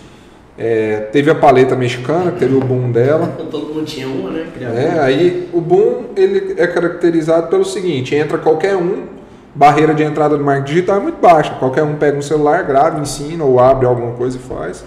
É, 0.58 1.10
teve 1.12 1.30
a 1.30 1.36
paleta 1.36 1.76
mexicana, 1.76 2.32
que 2.32 2.40
teve 2.40 2.56
o 2.56 2.62
boom 2.62 2.92
dela. 2.92 3.28
Todo 3.52 3.74
mundo 3.74 3.86
tinha 3.86 4.08
uma, 4.08 4.32
né? 4.32 4.48
É, 4.60 5.00
aí 5.00 5.50
o 5.54 5.62
boom 5.62 6.06
ele 6.16 6.56
é 6.58 6.66
caracterizado 6.66 7.48
pelo 7.48 7.66
seguinte: 7.66 8.16
entra 8.16 8.38
qualquer 8.38 8.76
um, 8.76 9.04
barreira 9.54 9.94
de 9.94 10.02
entrada 10.02 10.38
no 10.38 10.44
marketing 10.44 10.74
digital 10.74 10.98
é 10.98 11.00
muito 11.00 11.22
baixa. 11.22 11.54
Qualquer 11.60 11.84
um 11.84 11.96
pega 11.96 12.18
um 12.18 12.22
celular, 12.22 12.64
grava, 12.64 13.00
ensina 13.00 13.44
ou 13.44 13.60
abre 13.60 13.86
alguma 13.86 14.14
coisa 14.14 14.38
e 14.38 14.42
faz. 14.42 14.84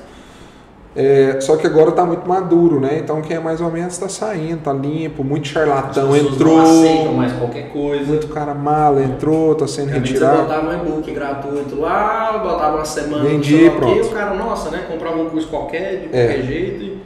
É, 1.00 1.40
só 1.40 1.56
que 1.56 1.64
agora 1.64 1.90
está 1.90 2.04
muito 2.04 2.28
maduro, 2.28 2.80
né? 2.80 2.98
Então 2.98 3.22
quem 3.22 3.36
é 3.36 3.38
mais 3.40 3.60
ou 3.60 3.70
menos 3.70 3.92
está 3.92 4.08
saindo, 4.08 4.62
tá 4.64 4.72
limpo, 4.72 5.22
muito 5.22 5.46
charlatão 5.46 6.16
entrou, 6.16 6.56
Não 6.58 6.62
aceitam 6.62 7.12
mais 7.14 7.32
qualquer 7.34 7.70
coisa. 7.72 8.04
muito 8.04 8.26
cara 8.26 8.52
mala 8.52 9.00
entrou, 9.00 9.54
tá 9.54 9.68
sendo 9.68 9.90
Você 9.90 9.98
retirado. 9.98 10.42
botava 10.42 10.66
um 10.68 10.74
e-book 10.74 11.08
gratuito 11.12 11.76
lá, 11.80 12.38
botava 12.42 12.76
uma 12.78 12.84
semana, 12.84 13.22
Vendi, 13.22 13.56
sei 13.56 13.68
lá 13.68 13.74
o 13.74 13.76
pronto. 13.76 14.08
cara, 14.08 14.34
nossa, 14.34 14.70
né? 14.70 14.86
Comprava 14.90 15.18
um 15.22 15.30
curso 15.30 15.46
qualquer, 15.46 16.00
de 16.00 16.16
É. 16.16 16.26
qualquer 16.26 16.42
jeito. 16.42 16.82
e- 16.82 16.98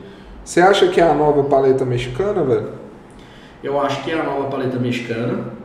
Você 0.42 0.60
acha 0.62 0.88
que 0.88 0.98
é 0.98 1.04
a 1.04 1.12
nova 1.12 1.42
paleta 1.44 1.84
mexicana, 1.84 2.42
velho? 2.42 2.68
Eu 3.62 3.78
acho 3.78 4.02
que 4.02 4.10
é 4.10 4.18
a 4.18 4.22
nova 4.24 4.46
paleta 4.48 4.78
mexicana. 4.78 5.60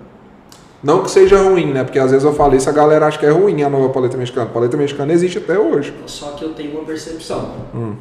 Não 0.84 1.01
que 1.01 1.09
seja 1.09 1.41
ruim, 1.41 1.73
né? 1.73 1.84
Porque 1.84 1.97
às 1.97 2.11
vezes 2.11 2.23
eu 2.23 2.34
falei 2.34 2.57
isso, 2.57 2.69
a 2.69 2.73
galera 2.73 3.07
acha 3.07 3.17
que 3.17 3.25
é 3.25 3.32
ruim 3.32 3.63
a 3.63 3.69
nova 3.69 3.89
paleta 3.89 4.15
mexicana. 4.15 4.45
A 4.45 4.49
paleta 4.53 4.78
mexicana 4.78 5.11
existe 5.11 5.39
até 5.39 5.57
hoje. 5.57 5.91
Só 6.05 6.32
que 6.32 6.43
eu 6.45 6.49
tenho 6.49 6.73
uma 6.73 6.84
percepção. 6.84 7.51
Hum. 7.73 7.95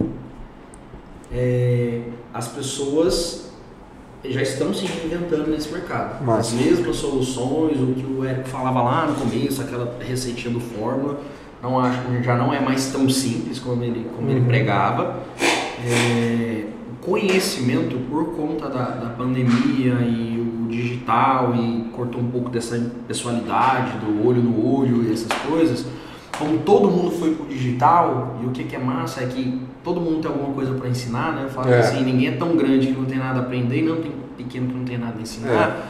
É, 1.33 2.01
as 2.33 2.49
pessoas 2.49 3.51
já 4.25 4.43
estão 4.43 4.73
se 4.75 4.87
reinventando 4.87 5.51
nesse 5.51 5.71
mercado. 5.73 6.25
Massa. 6.25 6.41
As 6.41 6.53
mesmas 6.53 6.97
soluções, 6.97 7.79
o 7.81 7.87
que 7.95 8.05
o 8.07 8.25
Eric 8.25 8.49
falava 8.49 8.83
lá 8.83 9.07
no 9.07 9.15
começo, 9.15 9.61
aquela 9.61 9.97
receitinha 10.01 10.53
do 10.53 10.61
Fórmula, 10.61 11.21
não 11.63 11.79
acho, 11.79 12.01
já 12.23 12.37
não 12.37 12.53
é 12.53 12.61
mais 12.61 12.87
tão 12.91 13.09
simples 13.09 13.59
como 13.59 13.83
ele, 13.83 14.07
como 14.17 14.29
ele 14.31 14.41
Uhum. 14.41 14.47
pregava. 14.47 15.21
É, 15.85 16.65
o 16.93 17.05
conhecimento 17.05 17.97
por 18.11 18.35
conta 18.37 18.69
da, 18.69 18.85
da 18.91 19.09
pandemia 19.11 19.95
e 20.01 20.41
o 20.41 20.69
digital 20.69 21.55
e 21.55 21.89
cortou 21.93 22.21
um 22.21 22.31
pouco 22.31 22.49
dessa 22.51 22.79
pessoalidade 23.07 23.93
do 23.99 24.27
olho 24.27 24.43
no 24.43 24.77
olho 24.79 25.05
e 25.09 25.13
essas 25.13 25.33
coisas. 25.49 25.87
Como 26.37 26.59
todo 26.59 26.91
mundo 26.91 27.13
foi 27.13 27.35
pro 27.35 27.47
digital, 27.47 28.39
e 28.43 28.47
o 28.47 28.51
que, 28.51 28.65
que 28.65 28.77
é 28.77 28.79
massa 28.79 29.23
é 29.23 29.27
que 29.27 29.61
todo 29.87 30.01
mundo 30.01 30.21
tem 30.21 30.29
alguma 30.29 30.53
coisa 30.53 30.75
para 30.75 30.89
ensinar, 30.89 31.33
né? 31.33 31.43
Eu 31.45 31.49
falo 31.49 31.71
É. 31.73 31.79
assim, 31.79 32.03
ninguém 32.03 32.27
é 32.27 32.33
tão 32.33 32.57
grande 32.57 32.89
que 32.89 32.93
não 32.93 33.05
tem 33.05 33.19
nada 33.19 33.39
a 33.39 33.43
aprender 33.43 33.79
e 33.79 33.83
não 33.85 34.03
tem 34.03 34.11
pequeno 34.37 34.67
que 34.67 34.75
não 34.75 34.85
tem 34.85 34.99
nada 34.99 35.15
a 35.17 35.23
ensinar. 35.23 35.87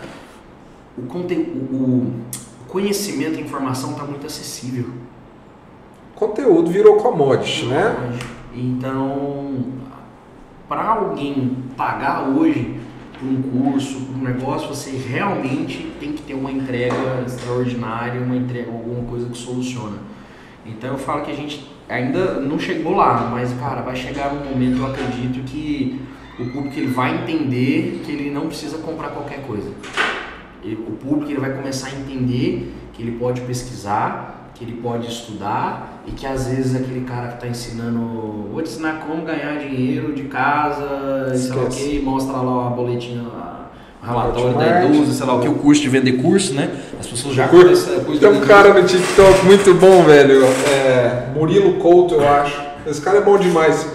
O, 0.98 1.02
conte- 1.06 1.34
o- 1.34 1.74
o 1.74 2.12
conhecimento, 2.68 3.38
a 3.38 3.40
informação 3.40 3.92
está 3.92 4.04
muito 4.04 4.26
acessível. 4.26 4.90
Conteúdo 6.14 6.70
virou 6.70 6.96
commodity, 6.98 7.64
né? 7.66 7.96
Então, 8.54 9.64
para 10.68 10.82
alguém 10.90 11.56
pagar 11.74 12.28
hoje 12.28 12.78
por 13.18 13.26
um 13.26 13.40
curso, 13.42 14.00
por 14.00 14.14
um 14.18 14.22
negócio, 14.24 14.68
você 14.68 14.90
realmente 14.90 15.90
tem 15.98 16.12
que 16.12 16.20
ter 16.22 16.34
uma 16.34 16.52
entrega 16.52 17.22
extraordinária, 17.26 18.20
uma 18.20 18.36
entrega, 18.36 18.70
alguma 18.70 19.08
coisa 19.08 19.26
que 19.30 19.38
soluciona. 19.38 19.96
Então 20.66 20.90
eu 20.90 20.98
falo 20.98 21.22
que 21.24 21.30
a 21.30 21.34
gente 21.34 21.74
ainda 21.88 22.40
não 22.40 22.58
chegou 22.58 22.94
lá, 22.96 23.28
mas 23.32 23.52
cara, 23.54 23.82
vai 23.82 23.94
chegar 23.96 24.32
um 24.32 24.44
momento, 24.44 24.78
eu 24.78 24.86
acredito 24.86 25.42
que 25.44 26.00
o 26.38 26.44
público 26.46 26.78
ele 26.78 26.88
vai 26.88 27.14
entender 27.22 28.02
que 28.04 28.12
ele 28.12 28.30
não 28.30 28.46
precisa 28.46 28.78
comprar 28.78 29.08
qualquer 29.08 29.42
coisa. 29.46 29.70
Ele- 30.62 30.76
o 30.86 30.92
público 30.92 31.30
ele 31.30 31.40
vai 31.40 31.52
começar 31.52 31.88
a 31.88 31.92
entender 31.92 32.74
que 32.92 33.02
ele 33.02 33.12
pode 33.18 33.40
pesquisar, 33.42 34.50
que 34.54 34.64
ele 34.64 34.80
pode 34.82 35.06
estudar 35.06 36.02
e 36.06 36.10
que 36.12 36.26
às 36.26 36.48
vezes 36.48 36.74
aquele 36.74 37.04
cara 37.04 37.28
que 37.28 37.34
está 37.34 37.46
ensinando, 37.46 38.48
vou 38.52 38.62
te 38.62 38.70
ensinar 38.70 39.00
como 39.06 39.22
ganhar 39.24 39.58
dinheiro 39.58 40.12
de 40.14 40.24
casa, 40.24 41.30
e 41.34 41.38
sei 41.38 41.50
lá 41.56 41.62
o 41.64 41.68
Esquece. 41.68 41.88
que, 41.90 42.00
mostra 42.02 42.36
lá 42.38 42.66
a 42.66 42.70
boletinha, 42.70 43.22
relatório 44.06 44.54
da. 44.56 44.84
Edusa, 44.84 45.12
sei 45.12 45.26
lá 45.26 45.34
o 45.34 45.40
que, 45.40 45.48
o 45.48 45.54
curso 45.54 45.82
de 45.82 45.88
vender 45.88 46.12
curso, 46.12 46.54
né? 46.54 46.70
As 46.98 47.06
pessoas 47.06 47.34
já 47.34 47.48
Curso. 47.48 47.86
curso 48.00 48.12
de 48.12 48.18
Tem 48.20 48.30
um 48.30 48.40
cara 48.40 48.72
no 48.72 48.86
TikTok 48.86 49.44
muito 49.44 49.74
bom, 49.74 50.04
velho. 50.04 50.44
É, 50.44 51.28
Murilo 51.34 51.74
Couto, 51.74 52.14
eu 52.14 52.28
acho. 52.28 52.60
Esse 52.86 53.00
cara 53.00 53.18
é 53.18 53.20
bom 53.20 53.36
demais. 53.36 53.86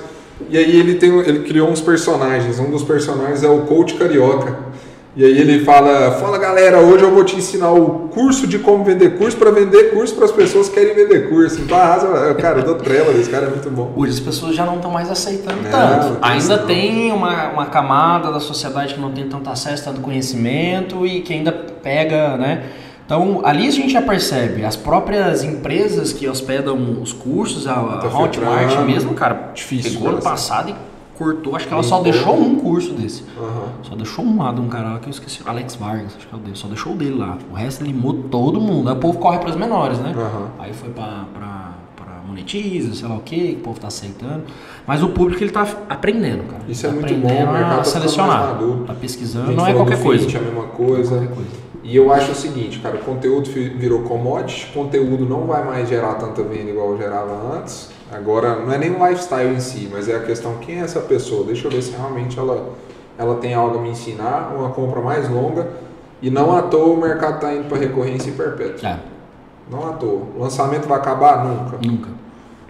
E 0.50 0.58
aí 0.58 0.80
ele 0.80 0.96
tem, 0.96 1.18
ele 1.20 1.40
criou 1.40 1.70
uns 1.70 1.82
personagens. 1.82 2.60
Um 2.60 2.70
dos 2.70 2.84
personagens 2.84 3.44
é 3.44 3.50
o 3.50 3.62
coach 3.62 3.94
carioca. 3.94 4.71
E 5.14 5.26
aí 5.26 5.38
ele 5.38 5.66
fala, 5.66 6.12
fala 6.12 6.38
galera, 6.38 6.80
hoje 6.80 7.04
eu 7.04 7.12
vou 7.12 7.26
te 7.26 7.36
ensinar 7.36 7.70
o 7.70 8.08
curso 8.14 8.48
de 8.48 8.58
como 8.58 8.82
vender 8.82 9.18
curso 9.18 9.36
para 9.36 9.52
vender 9.52 9.92
curso 9.94 10.16
para 10.16 10.24
as 10.24 10.32
pessoas 10.32 10.70
que 10.70 10.76
querem 10.76 10.96
vender 10.96 11.28
curso. 11.28 11.60
Então 11.60 11.78
arrasa, 11.78 12.34
cara, 12.36 12.60
eu 12.60 12.64
dou 12.64 12.76
trela, 12.76 13.12
esse 13.12 13.30
cara 13.30 13.48
é 13.48 13.50
muito 13.50 13.70
bom. 13.70 13.92
Hoje 13.98 14.14
as 14.14 14.20
pessoas 14.22 14.56
já 14.56 14.66
não 14.66 14.76
estão 14.76 14.90
mais 14.90 15.12
aceitando 15.12 15.58
tanto. 15.70 16.18
Ainda 16.22 16.56
não. 16.56 16.66
tem 16.66 17.12
uma, 17.12 17.50
uma 17.50 17.66
camada 17.66 18.32
da 18.32 18.40
sociedade 18.40 18.94
que 18.94 19.02
não 19.02 19.12
tem 19.12 19.28
tanto 19.28 19.50
acesso, 19.50 19.84
tanto 19.84 20.00
conhecimento 20.00 21.06
e 21.06 21.20
que 21.20 21.34
ainda 21.34 21.52
pega, 21.52 22.38
né? 22.38 22.64
Então, 23.06 23.42
ali 23.44 23.68
a 23.68 23.72
gente 23.72 23.92
já 23.92 24.02
percebe, 24.02 24.64
as 24.64 24.78
próprias 24.78 25.44
empresas 25.44 26.14
que 26.14 26.30
hospedam 26.30 27.02
os 27.02 27.12
cursos, 27.12 27.68
a, 27.68 27.74
a 27.74 27.98
Tá 27.98 28.08
Hotmart 28.08 28.80
mesmo, 28.86 29.14
cara, 29.14 29.52
Difícil, 29.54 29.92
pegou 29.92 30.08
ano 30.08 30.20
assim. 30.20 30.30
passado 30.30 30.70
e 30.70 30.91
cortou, 31.18 31.56
acho 31.56 31.68
que 31.68 31.74
ela 31.74 31.84
só 31.84 32.02
deixou 32.02 32.36
um 32.36 32.56
curso 32.56 32.94
desse. 32.94 33.24
Aham. 33.38 33.70
Só 33.84 33.96
deixou 33.96 34.26
um 34.26 34.42
lá 34.42 34.52
de 34.52 34.62
um 34.62 34.68
cara 34.68 34.94
lá 34.94 35.00
que 35.00 35.08
eu 35.08 35.12
esqueci, 35.12 35.42
Alex 35.46 35.76
Vargas, 35.76 36.16
acho 36.18 36.28
que 36.28 36.34
é 36.34 36.38
o 36.38 36.42
dele, 36.42 36.56
só 36.56 36.68
deixou 36.68 36.94
o 36.94 36.96
dele 36.96 37.18
lá. 37.18 37.38
O 37.52 37.54
resto 37.54 37.84
limou 37.84 38.14
todo 38.14 38.60
mundo. 38.60 38.90
Aí 38.90 38.96
o 38.96 39.00
povo 39.00 39.20
corre 39.20 39.40
para 39.40 39.50
as 39.50 39.56
menores, 39.56 40.00
né? 40.00 40.14
Aham. 40.16 40.50
Aí 40.60 40.74
foi 40.74 40.90
pra, 40.90 41.26
pra, 41.34 41.72
pra 41.96 42.22
monetiza, 42.28 42.94
sei 42.94 43.08
lá 43.08 43.16
o 43.16 43.22
que, 43.22 43.54
que 43.54 43.56
o 43.56 43.64
povo 43.64 43.80
tá 43.80 43.88
aceitando. 43.88 44.44
Mas 44.86 45.04
o 45.04 45.10
público 45.10 45.44
ele 45.44 45.52
tá 45.52 45.68
aprendendo, 45.90 46.44
cara. 46.44 46.64
Isso 46.68 46.86
é 46.86 46.90
tá 46.90 46.96
muito 46.96 47.06
aprendendo 47.06 47.46
bom, 47.46 47.50
o 47.50 47.54
mercado 47.54 47.74
a 47.74 47.78
tá 47.78 47.84
selecionar. 47.84 48.58
Tá 48.88 48.94
A 48.94 48.96
pesquisando, 48.96 49.52
não 49.52 49.68
é 49.68 49.74
qualquer 49.74 50.02
coisa. 50.02 50.38
A 50.38 50.42
mesma 50.42 50.64
coisa. 50.64 51.16
Qualquer 51.16 51.36
coisa. 51.36 51.72
E 51.84 51.96
eu 51.96 52.14
acho 52.14 52.32
o 52.32 52.36
seguinte, 52.36 52.80
cara, 52.80 52.96
o 52.96 53.00
conteúdo 53.00 53.50
virou 53.50 54.04
commodity, 54.04 54.68
conteúdo 54.72 55.26
não 55.26 55.48
vai 55.48 55.66
mais 55.66 55.90
gerar 55.90 56.14
tanta 56.14 56.44
venda 56.44 56.70
igual 56.70 56.96
gerava 56.96 57.58
antes. 57.58 57.90
Agora, 58.12 58.58
não 58.58 58.74
é 58.74 58.78
nem 58.78 58.92
o 58.92 59.08
lifestyle 59.08 59.56
em 59.56 59.60
si, 59.60 59.90
mas 59.92 60.10
é 60.10 60.16
a 60.16 60.20
questão 60.20 60.56
quem 60.58 60.80
é 60.80 60.84
essa 60.84 61.00
pessoa. 61.00 61.46
Deixa 61.46 61.68
eu 61.68 61.72
ver 61.72 61.82
se 61.82 61.92
realmente 61.92 62.38
ela, 62.38 62.74
ela 63.18 63.36
tem 63.36 63.54
algo 63.54 63.80
a 63.80 63.82
me 63.82 63.90
ensinar, 63.90 64.54
uma 64.56 64.70
compra 64.72 65.02
mais 65.02 65.30
longa. 65.30 65.68
E 66.22 66.30
não 66.30 66.56
à 66.56 66.62
toa 66.62 66.94
o 66.94 66.98
mercado 66.98 67.36
está 67.36 67.54
indo 67.54 67.68
para 67.68 67.78
recorrência 67.78 68.30
e 68.30 68.34
perpétua. 68.34 68.88
É, 68.88 69.00
Não 69.70 69.90
à 69.90 69.94
toa. 69.94 70.22
O 70.36 70.42
lançamento 70.42 70.88
vai 70.88 71.00
acabar? 71.00 71.46
Nunca. 71.46 71.78
nunca. 71.82 72.10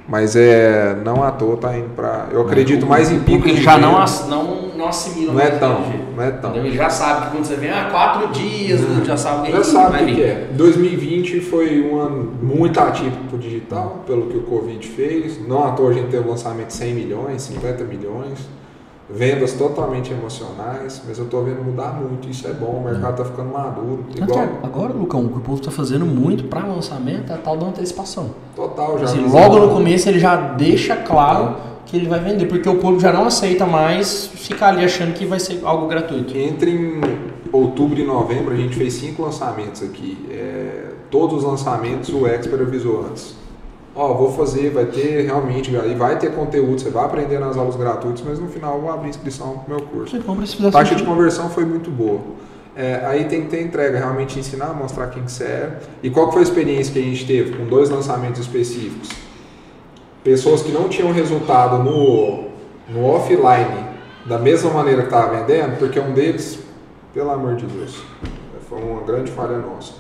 Mas 0.07 0.35
é, 0.35 0.95
não 1.05 1.23
à 1.23 1.31
toa 1.31 1.55
tá 1.57 1.77
indo 1.77 1.89
para... 1.95 2.27
Eu 2.31 2.41
acredito 2.41 2.85
mais 2.85 3.11
em 3.11 3.19
pico 3.19 3.37
Porque 3.37 3.51
ele 3.51 3.61
já 3.61 3.77
não, 3.77 3.97
ass- 3.97 4.27
não, 4.27 4.69
não 4.75 4.87
assimila 4.87 5.33
Não 5.33 5.39
é 5.39 5.51
tão, 5.51 5.81
não 6.15 6.23
é 6.23 6.31
tão. 6.31 6.55
Ele 6.55 6.75
já 6.75 6.89
sabe 6.89 7.25
que 7.27 7.31
quando 7.31 7.45
você 7.45 7.55
vem, 7.55 7.69
ah, 7.69 7.87
quatro 7.91 8.27
dias, 8.29 8.81
já 9.05 9.15
sabe 9.15 9.51
Já 9.51 9.59
Ih, 9.59 9.63
sabe 9.63 10.03
o 10.03 10.05
que, 10.07 10.15
que 10.15 10.23
é. 10.23 10.47
2020 10.53 11.39
foi 11.41 11.81
um 11.81 11.99
ano 12.01 12.33
muito 12.41 12.79
atípico 12.79 13.23
pro 13.29 13.37
digital, 13.37 14.03
pelo 14.05 14.27
que 14.27 14.37
o 14.37 14.41
Covid 14.41 14.85
fez. 14.87 15.39
Não 15.47 15.63
à 15.63 15.71
toa 15.71 15.91
a 15.91 15.93
gente 15.93 16.09
teve 16.09 16.27
lançamento 16.27 16.67
de 16.67 16.73
100 16.73 16.93
milhões, 16.93 17.41
50 17.43 17.83
milhões. 17.85 18.39
Vendas 19.13 19.53
totalmente 19.53 20.11
emocionais, 20.11 21.01
mas 21.05 21.17
eu 21.17 21.25
tô 21.25 21.41
vendo 21.41 21.63
mudar 21.63 21.93
muito. 21.93 22.29
Isso 22.29 22.47
é 22.47 22.53
bom, 22.53 22.81
o 22.81 22.83
mercado 22.83 23.17
tá 23.17 23.25
ficando 23.25 23.51
maduro. 23.51 24.05
Tanto 24.15 24.31
Igual, 24.31 24.47
agora, 24.63 24.93
Lucão, 24.93 25.25
o 25.25 25.29
que 25.29 25.37
o 25.37 25.41
povo 25.41 25.61
tá 25.61 25.69
fazendo 25.69 26.05
muito 26.05 26.45
pra 26.45 26.65
lançamento 26.65 27.31
é 27.31 27.35
a 27.35 27.37
tal 27.37 27.57
da 27.57 27.67
antecipação. 27.67 28.31
total, 28.55 28.97
já 28.99 29.05
Assim, 29.05 29.27
logo 29.27 29.59
no 29.59 29.69
começo 29.73 30.07
ele 30.07 30.19
já 30.19 30.35
deixa 30.35 30.95
claro 30.95 31.55
que 31.85 31.97
ele 31.97 32.07
vai 32.07 32.19
vender, 32.19 32.45
porque 32.45 32.69
o 32.69 32.75
público 32.75 33.01
já 33.01 33.11
não 33.11 33.25
aceita 33.25 33.65
mais 33.65 34.27
ficar 34.27 34.69
ali 34.69 34.85
achando 34.85 35.13
que 35.13 35.25
vai 35.25 35.39
ser 35.39 35.59
algo 35.63 35.87
gratuito. 35.87 36.37
Entre 36.37 36.71
em 36.71 37.01
outubro 37.51 37.99
e 37.99 38.05
novembro, 38.05 38.53
a 38.53 38.57
gente 38.57 38.75
fez 38.75 38.93
cinco 38.93 39.23
lançamentos 39.23 39.83
aqui. 39.83 40.25
É, 40.31 40.91
todos 41.09 41.39
os 41.39 41.43
lançamentos 41.43 42.09
o 42.13 42.25
Expert 42.25 42.61
avisou 42.61 43.05
antes. 43.05 43.35
Ó, 43.93 44.13
vou 44.13 44.31
fazer, 44.31 44.69
vai 44.69 44.85
ter 44.85 45.25
realmente, 45.25 45.69
e 45.69 45.95
vai 45.95 46.17
ter 46.17 46.33
conteúdo, 46.33 46.79
você 46.79 46.89
vai 46.89 47.03
aprender 47.03 47.39
nas 47.39 47.57
aulas 47.57 47.75
gratuitas, 47.75 48.23
mas 48.25 48.39
no 48.39 48.47
final 48.47 48.75
eu 48.75 48.81
vou 48.81 48.91
abrir 48.91 49.09
inscrição 49.09 49.57
pro 49.59 49.75
meu 49.75 49.85
curso. 49.85 50.15
Você 50.15 50.23
compra 50.23 50.45
se 50.45 50.53
A 50.53 50.57
fizer 50.57 50.71
taxa 50.71 50.95
de 50.95 51.03
conversão 51.03 51.49
foi 51.49 51.65
muito 51.65 51.91
boa. 51.91 52.21
É, 52.73 53.05
aí 53.05 53.25
tem 53.25 53.41
que 53.41 53.49
ter 53.49 53.61
entrega, 53.61 53.97
realmente 53.97 54.39
ensinar, 54.39 54.73
mostrar 54.73 55.07
quem 55.07 55.23
que 55.23 55.31
você 55.31 55.43
é. 55.43 55.79
E 56.01 56.09
qual 56.09 56.27
que 56.27 56.33
foi 56.33 56.41
a 56.41 56.45
experiência 56.45 56.93
que 56.93 56.99
a 56.99 57.01
gente 57.01 57.27
teve 57.27 57.57
com 57.57 57.65
dois 57.65 57.89
lançamentos 57.89 58.39
específicos? 58.39 59.09
Pessoas 60.23 60.61
que 60.61 60.71
não 60.71 60.87
tinham 60.87 61.11
resultado 61.11 61.83
no, 61.83 62.45
no 62.87 63.05
offline 63.05 63.91
da 64.25 64.37
mesma 64.37 64.69
maneira 64.69 65.01
que 65.01 65.07
estava 65.07 65.35
vendendo, 65.37 65.77
porque 65.79 65.99
um 65.99 66.13
deles, 66.13 66.59
pelo 67.13 67.31
amor 67.31 67.55
de 67.55 67.65
Deus, 67.65 68.01
foi 68.69 68.81
uma 68.81 69.01
grande 69.01 69.31
falha 69.31 69.57
nossa. 69.57 69.93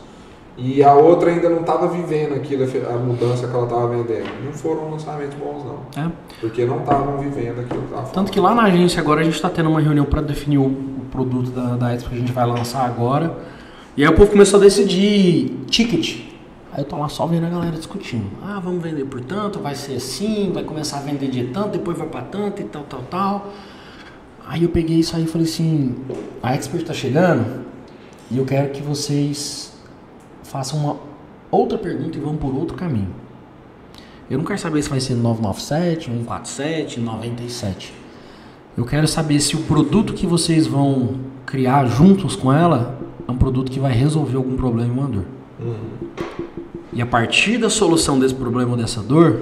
E 0.57 0.83
a 0.83 0.93
outra 0.93 1.31
ainda 1.31 1.49
não 1.49 1.61
estava 1.61 1.87
vivendo 1.87 2.35
aquilo, 2.35 2.63
a 2.63 2.97
mudança 2.97 3.47
que 3.47 3.53
ela 3.53 3.63
estava 3.63 3.87
vendendo. 3.87 4.29
Não 4.43 4.53
foram 4.53 4.91
lançamentos 4.91 5.37
bons, 5.37 5.63
não. 5.63 6.03
É. 6.03 6.11
Porque 6.39 6.65
não 6.65 6.79
estavam 6.79 7.17
vivendo 7.17 7.61
aquilo 7.61 7.83
que 7.83 8.13
Tanto 8.13 8.31
que 8.31 8.39
lá 8.39 8.53
na 8.53 8.63
agência 8.63 8.99
agora 8.99 9.21
a 9.21 9.23
gente 9.23 9.35
está 9.35 9.49
tendo 9.49 9.69
uma 9.69 9.79
reunião 9.79 10.05
para 10.05 10.21
definir 10.21 10.57
o, 10.57 10.65
o 10.65 11.05
produto 11.09 11.51
da, 11.51 11.77
da 11.77 11.93
Expo 11.93 12.09
que 12.09 12.15
a 12.15 12.19
gente 12.19 12.31
vai 12.33 12.45
lançar 12.45 12.85
agora. 12.85 13.37
E 13.95 14.03
aí 14.03 14.09
o 14.09 14.15
povo 14.15 14.31
começou 14.31 14.59
a 14.59 14.63
decidir 14.63 15.65
ticket. 15.67 16.31
Aí 16.73 16.81
eu 16.81 16.85
tô 16.85 16.97
lá 16.97 17.09
só 17.09 17.25
vendo 17.25 17.45
a 17.45 17.49
galera 17.49 17.75
discutindo. 17.75 18.25
Ah, 18.43 18.59
vamos 18.63 18.81
vender 18.83 19.05
por 19.05 19.21
tanto, 19.21 19.59
vai 19.59 19.75
ser 19.75 19.95
assim, 19.95 20.51
vai 20.53 20.63
começar 20.63 20.97
a 20.97 21.01
vender 21.01 21.29
de 21.29 21.45
tanto, 21.45 21.69
depois 21.69 21.97
vai 21.97 22.07
para 22.07 22.21
tanto 22.21 22.61
e 22.61 22.65
tal, 22.65 22.83
tal, 22.83 23.01
tal. 23.09 23.47
Aí 24.47 24.63
eu 24.63 24.69
peguei 24.69 24.97
isso 24.97 25.15
aí 25.15 25.23
e 25.23 25.27
falei 25.27 25.47
assim, 25.47 25.95
a 26.41 26.53
Expert 26.55 26.85
tá 26.85 26.93
chegando 26.93 27.65
e 28.29 28.37
eu 28.37 28.45
quero 28.45 28.69
que 28.69 28.81
vocês 28.81 29.70
façam 30.51 30.77
uma 30.79 30.97
outra 31.49 31.77
pergunta 31.77 32.17
e 32.17 32.21
vão 32.21 32.35
por 32.35 32.53
outro 32.53 32.75
caminho. 32.75 33.07
Eu 34.29 34.37
não 34.37 34.43
quero 34.43 34.59
saber 34.59 34.81
se 34.81 34.89
vai 34.89 34.99
ser 34.99 35.15
997, 35.15 36.05
147, 36.05 36.99
97. 36.99 37.93
Eu 38.77 38.85
quero 38.85 39.07
saber 39.07 39.39
se 39.39 39.55
o 39.55 39.59
produto 39.59 40.13
que 40.13 40.27
vocês 40.27 40.67
vão 40.67 41.15
criar 41.45 41.85
juntos 41.85 42.35
com 42.35 42.51
ela 42.51 42.97
é 43.27 43.31
um 43.31 43.37
produto 43.37 43.71
que 43.71 43.79
vai 43.79 43.93
resolver 43.93 44.35
algum 44.35 44.55
problema 44.55 44.93
e 44.93 44.99
uma 44.99 45.07
dor. 45.07 45.25
E 46.93 47.01
a 47.01 47.05
partir 47.05 47.57
da 47.57 47.69
solução 47.69 48.19
desse 48.19 48.33
problema 48.33 48.71
ou 48.71 48.77
dessa 48.77 49.01
dor, 49.01 49.41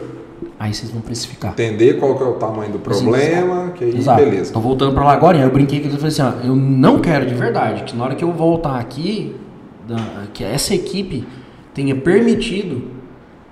aí 0.59 0.73
vocês 0.73 0.91
vão 0.91 1.01
precificar. 1.01 1.53
entender 1.53 1.99
qual 1.99 2.15
que 2.15 2.23
é 2.23 2.27
o 2.27 2.33
tamanho 2.33 2.71
do 2.71 2.79
problema, 2.79 3.71
que 3.71 3.83
aí 3.83 3.97
Exato. 3.97 4.23
beleza. 4.23 4.53
Tô 4.53 4.59
voltando 4.59 4.93
pra 4.93 5.03
lá 5.03 5.13
agora, 5.13 5.37
eu 5.39 5.51
brinquei 5.51 5.79
com 5.79 5.87
ele 5.87 5.95
e 5.95 5.97
falei 5.97 6.13
assim, 6.13 6.21
ó, 6.21 6.47
eu 6.47 6.55
não 6.55 6.99
quero 6.99 7.25
de 7.25 7.33
verdade 7.33 7.83
que 7.83 7.95
na 7.95 8.05
hora 8.05 8.15
que 8.15 8.23
eu 8.23 8.31
voltar 8.31 8.79
aqui, 8.79 9.35
da- 9.89 10.23
que 10.33 10.43
essa 10.43 10.73
equipe 10.73 11.27
tenha 11.73 11.95
permitido 11.95 12.83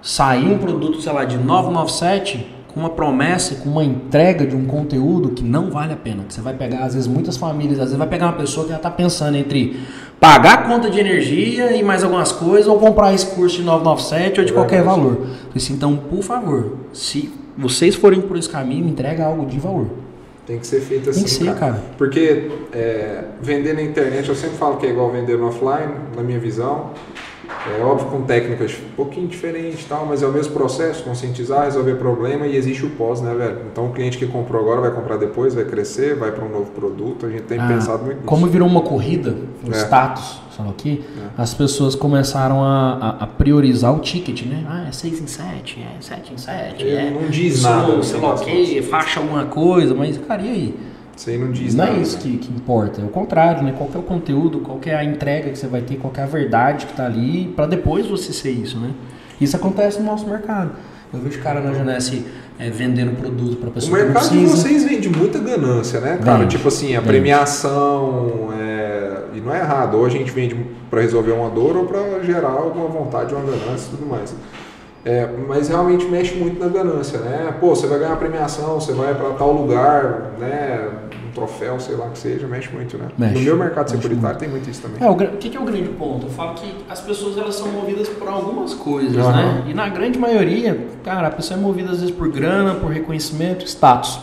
sair 0.01 0.45
um 0.45 0.57
produto, 0.57 1.01
sei 1.01 1.11
lá, 1.11 1.25
de 1.25 1.38
997 1.38 2.53
com 2.67 2.79
uma 2.81 2.89
promessa, 2.91 3.55
com 3.55 3.69
uma 3.69 3.83
entrega 3.83 4.45
de 4.45 4.55
um 4.55 4.65
conteúdo 4.65 5.29
que 5.29 5.43
não 5.43 5.71
vale 5.71 5.93
a 5.93 5.95
pena. 5.95 6.23
Que 6.27 6.33
você 6.33 6.41
vai 6.41 6.53
pegar, 6.53 6.83
às 6.83 6.93
vezes, 6.93 7.07
muitas 7.07 7.35
famílias, 7.35 7.79
às 7.79 7.85
vezes 7.85 7.97
vai 7.97 8.07
pegar 8.07 8.27
uma 8.27 8.33
pessoa 8.38 8.65
que 8.67 8.71
já 8.71 8.77
tá 8.77 8.91
pensando 8.91 9.35
entre 9.35 9.79
pagar 10.19 10.53
a 10.59 10.61
conta 10.69 10.89
de 10.89 10.99
energia 10.99 11.75
e 11.75 11.81
mais 11.83 12.03
algumas 12.03 12.31
coisas 12.31 12.67
ou 12.67 12.77
comprar 12.79 13.13
esse 13.13 13.25
curso 13.27 13.57
de 13.57 13.63
997 13.63 14.39
ou 14.39 14.45
de 14.45 14.53
qualquer 14.53 14.83
valor. 14.83 15.27
Assim, 15.55 15.73
então, 15.73 15.95
por 15.97 16.21
favor, 16.21 16.77
se 16.93 17.31
vocês 17.57 17.95
forem 17.95 18.21
por 18.21 18.38
esse 18.38 18.49
caminho, 18.49 18.88
entrega 18.88 19.25
algo 19.25 19.45
de 19.47 19.57
valor. 19.59 19.88
Tem 20.48 20.58
que 20.58 20.66
ser 20.66 20.80
feito 20.80 21.10
assim, 21.10 21.20
Tem 21.26 21.28
que 21.30 21.45
ser, 21.45 21.56
cara. 21.56 21.80
Porque 21.98 22.50
é, 22.74 23.26
vender 23.41 23.74
na 23.74 23.82
internet, 23.82 24.30
eu 24.30 24.36
sempre 24.36 24.56
falo 24.58 24.78
que 24.78 24.86
é 24.86 24.89
igual 24.89 25.12
vender 25.12 25.38
no 25.38 25.48
offline, 25.48 25.93
na 26.16 26.24
minha 26.24 26.39
visão. 26.39 26.91
É 27.78 27.82
óbvio 27.84 28.08
com 28.08 28.22
técnicas 28.22 28.74
um 28.91 28.95
pouquinho 28.95 29.28
diferentes 29.28 29.82
e 29.82 29.86
tal, 29.86 30.06
mas 30.06 30.24
é 30.24 30.26
o 30.28 30.32
mesmo 30.32 30.54
processo, 30.54 31.04
conscientizar, 31.04 31.66
resolver 31.66 31.95
problema 31.95 32.48
e 32.48 32.56
existe 32.56 32.86
o 32.86 32.89
pós, 32.91 33.20
né, 33.22 33.34
velho? 33.34 33.58
Então 33.72 33.88
o 33.88 33.91
cliente 33.91 34.18
que 34.18 34.26
comprou 34.26 34.62
agora 34.62 34.80
vai 34.82 34.91
comprar 34.91 35.18
depois, 35.18 35.54
vai 35.54 35.66
crescer, 35.66 36.16
vai 36.16 36.32
para 36.32 36.45
um 36.45 36.50
novo 36.50 36.72
produto. 36.72 37.26
A 37.26 37.30
gente 37.30 37.43
tem 37.43 37.60
Ah, 37.60 37.68
pensado 37.68 38.00
muito 38.04 38.16
nisso. 38.18 38.26
Como 38.28 38.48
virou 38.48 38.68
uma 38.70 38.82
corrida, 38.82 39.36
um 39.66 39.72
É. 39.74 39.76
status, 39.78 40.41
lá 40.65 40.71
o 40.71 40.73
quê, 40.73 41.01
as 41.38 41.53
pessoas 41.53 41.95
começaram 41.95 42.63
a, 42.63 42.93
a- 43.19 43.23
a 43.23 43.27
priorizar 43.27 43.93
o 43.95 43.99
ticket, 43.99 44.43
né? 44.45 44.65
Ah, 44.69 44.85
é 44.88 44.91
6 44.91 45.21
em 45.21 45.27
7, 45.27 45.79
é 45.81 46.01
7 46.01 46.34
em 46.34 46.38
7, 46.38 46.84
Ele 46.84 46.95
é. 46.95 47.09
não 47.11 47.29
diz 47.29 47.63
nada, 47.63 48.01
Sei 48.03 48.19
fim 48.19 48.25
lá 48.25 48.34
o 48.35 48.39
quê, 48.39 48.81
faixa 48.89 49.19
alguma 49.19 49.45
coisa, 49.45 49.93
mas, 49.95 50.17
cara, 50.17 50.41
e 50.41 50.49
aí? 50.49 50.75
Isso 51.15 51.29
aí 51.31 51.38
não 51.39 51.51
diz 51.51 51.73
não 51.73 51.85
nada. 51.85 51.97
é 51.97 52.01
isso 52.01 52.15
né? 52.17 52.21
que, 52.23 52.38
que 52.38 52.53
importa, 52.53 53.01
é 53.01 53.03
o 53.05 53.09
contrário, 53.09 53.63
né? 53.63 53.73
Qual 53.75 53.89
que 53.89 53.97
é 53.97 53.99
o 53.99 54.03
conteúdo, 54.03 54.59
qual 54.59 54.77
que 54.77 54.89
é 54.89 54.95
a 54.95 55.03
entrega 55.03 55.49
que 55.49 55.57
você 55.57 55.65
vai 55.67 55.81
ter, 55.81 55.95
qual 55.95 56.13
que 56.13 56.19
é 56.19 56.23
a 56.23 56.27
verdade 56.27 56.85
que 56.85 56.93
tá 56.93 57.05
ali, 57.05 57.51
pra 57.55 57.65
depois 57.65 58.05
você 58.05 58.31
ser 58.31 58.51
isso, 58.51 58.77
né? 58.79 58.91
Isso 59.41 59.55
acontece 59.55 59.99
no 59.99 60.05
nosso 60.05 60.27
mercado. 60.27 60.71
Eu 61.13 61.19
vejo 61.21 61.39
cara 61.41 61.61
na 61.61 61.73
Janesse 61.73 62.25
é, 62.59 62.69
vendendo 62.69 63.15
produto 63.19 63.57
pra 63.57 63.69
O 63.69 63.71
pessoa 63.71 63.97
que 63.97 64.03
não 64.03 64.13
mercado 64.13 64.29
de 64.29 64.45
vocês 64.45 64.84
vende 64.84 65.09
muita 65.09 65.39
ganância, 65.39 65.99
né, 65.99 66.17
cara? 66.23 66.39
Vende, 66.39 66.55
tipo 66.55 66.67
assim, 66.67 66.95
a 66.95 66.99
vende. 66.99 67.07
premiação, 67.07 68.49
é, 68.59 69.21
e 69.35 69.39
não 69.39 69.53
é 69.53 69.59
errado. 69.59 69.97
Ou 69.97 70.05
a 70.05 70.09
gente 70.09 70.31
vende 70.31 70.55
para 70.89 71.01
resolver 71.01 71.31
uma 71.31 71.49
dor 71.49 71.77
ou 71.77 71.85
para 71.85 72.23
gerar 72.23 72.49
alguma 72.49 72.88
vontade, 72.88 73.34
uma 73.34 73.43
ganância 73.43 73.88
e 73.88 73.97
tudo 73.97 74.05
mais. 74.07 74.34
É, 75.05 75.27
mas 75.47 75.69
realmente 75.69 76.05
mexe 76.05 76.35
muito 76.35 76.59
na 76.59 76.67
ganância, 76.67 77.19
né? 77.19 77.53
Pô, 77.59 77.69
você 77.69 77.88
vai 77.88 77.99
ganhar 77.99 78.15
premiação, 78.17 78.79
você 78.79 78.91
vai 78.91 79.15
para 79.15 79.29
tal 79.31 79.53
lugar, 79.53 80.34
né? 80.38 80.89
Troféu, 81.38 81.80
sei 81.80 81.95
lá 81.95 82.09
que 82.09 82.18
seja, 82.18 82.47
mexe 82.47 82.69
muito, 82.73 82.97
né? 82.97 83.05
Mexe, 83.18 83.35
no 83.35 83.41
meu 83.41 83.57
mercado 83.57 83.89
securitário 83.91 84.39
tem 84.39 84.49
muito 84.49 84.69
isso 84.69 84.81
também. 84.81 85.05
É, 85.05 85.09
o, 85.09 85.14
o 85.14 85.38
que, 85.38 85.49
que 85.49 85.57
é 85.57 85.59
o 85.59 85.64
grande 85.64 85.89
ponto? 85.89 86.26
Eu 86.26 86.31
falo 86.31 86.55
que 86.55 86.73
as 86.89 86.99
pessoas 87.01 87.38
elas 87.38 87.55
são 87.55 87.68
movidas 87.69 88.07
por 88.09 88.27
algumas 88.27 88.73
coisas, 88.73 89.18
Aham. 89.18 89.31
né? 89.35 89.64
E 89.68 89.73
na 89.73 89.88
grande 89.89 90.18
maioria, 90.18 90.88
cara, 91.03 91.27
a 91.27 91.31
pessoa 91.31 91.59
é 91.59 91.61
movida 91.61 91.91
às 91.91 91.99
vezes 92.01 92.14
por 92.15 92.27
grana, 92.30 92.76
por 92.76 92.91
reconhecimento, 92.91 93.65
status. 93.65 94.19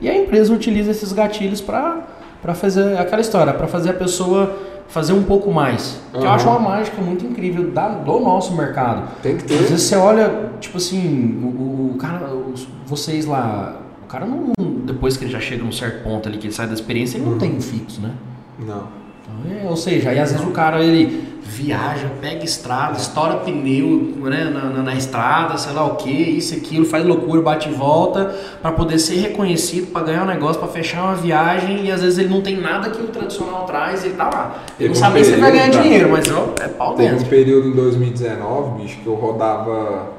E 0.00 0.08
a 0.08 0.16
empresa 0.16 0.52
utiliza 0.52 0.90
esses 0.90 1.12
gatilhos 1.12 1.60
para 1.60 2.14
Pra 2.42 2.54
fazer 2.54 2.96
aquela 2.98 3.20
história, 3.20 3.52
pra 3.52 3.66
fazer 3.66 3.90
a 3.90 3.94
pessoa 3.94 4.56
fazer 4.88 5.12
um 5.14 5.22
pouco 5.24 5.50
mais. 5.50 5.98
Que 6.12 6.18
eu 6.24 6.30
acho 6.30 6.48
uma 6.48 6.60
mágica 6.60 7.02
muito 7.02 7.24
incrível 7.26 7.70
da, 7.72 7.88
do 7.88 8.20
nosso 8.20 8.54
mercado. 8.54 9.08
Tem 9.20 9.36
que 9.36 9.42
Às 9.44 9.50
ter. 9.50 9.56
vezes 9.64 9.82
você 9.82 9.96
olha, 9.96 10.50
tipo 10.60 10.76
assim, 10.76 11.40
o, 11.42 11.46
o- 11.46 11.90
o 11.94 11.98
cara, 11.98 12.26
os- 12.28 12.68
vocês 12.86 13.26
lá, 13.26 13.76
o 14.06 14.08
cara 14.08 14.24
não, 14.24 14.52
depois 14.84 15.16
que 15.16 15.24
ele 15.24 15.32
já 15.32 15.40
chega 15.40 15.64
num 15.64 15.72
certo 15.72 16.04
ponto 16.04 16.28
ali, 16.28 16.38
que 16.38 16.46
ele 16.46 16.54
sai 16.54 16.66
da 16.68 16.74
experiência, 16.74 17.18
ele 17.18 17.26
não 17.26 17.38
tem 17.38 17.56
um 17.56 17.60
fixo, 17.60 18.00
né? 18.00 18.12
Não. 18.58 18.84
Então, 19.22 19.60
é, 19.64 19.68
ou 19.68 19.76
seja, 19.76 20.10
aí 20.10 20.18
às 20.20 20.30
vezes 20.30 20.46
o 20.46 20.50
cara 20.52 20.80
ele 20.82 21.26
viaja, 21.42 22.08
pega 22.20 22.44
estrada, 22.44 22.96
estoura 22.96 23.36
pneu 23.38 24.14
né, 24.18 24.44
na, 24.44 24.64
na- 24.70 24.82
na 24.82 24.94
estrada, 24.94 25.56
sei 25.58 25.72
lá 25.72 25.84
o 25.84 25.96
que, 25.96 26.10
isso, 26.10 26.54
aquilo, 26.54 26.84
faz 26.84 27.04
loucura, 27.04 27.40
bate 27.42 27.68
e 27.68 27.72
volta, 27.72 28.34
pra 28.62 28.70
poder 28.72 28.98
ser 29.00 29.16
reconhecido, 29.16 29.90
pra 29.92 30.02
ganhar 30.02 30.22
um 30.22 30.26
negócio, 30.26 30.58
pra 30.60 30.68
fechar 30.68 31.02
uma 31.04 31.14
viagem, 31.16 31.84
e 31.86 31.90
às 31.90 32.02
vezes 32.02 32.18
ele 32.18 32.28
não 32.28 32.40
tem 32.40 32.60
nada 32.60 32.90
que 32.90 33.00
o 33.02 33.06
tradicional 33.08 33.64
traz, 33.64 34.04
ele 34.04 34.14
tá 34.14 34.24
lá. 34.32 34.62
Teve 34.78 34.84
Ele 34.84 34.88
não 34.88 34.92
um 34.92 35.00
sabe 35.00 35.14
nem 35.16 35.24
se 35.24 35.32
ele 35.32 35.40
vai 35.40 35.50
ganhar 35.52 35.70
cara. 35.70 35.82
dinheiro, 35.82 36.08
mas 36.10 36.30
ó, 36.30 36.54
é 36.60 36.68
pau 36.68 36.94
Teve 36.94 37.08
um 37.08 37.16
dentro. 37.16 37.28
período 37.30 37.68
em 37.68 37.72
2019, 37.74 38.82
bicho, 38.82 38.98
que 39.00 39.06
eu 39.06 39.14
rodava 39.14 40.10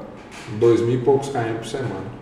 dois 0.58 0.80
mil 0.82 0.94
e 0.94 0.98
poucos 0.98 1.28
km 1.28 1.54
por 1.58 1.66
semana. 1.66 2.17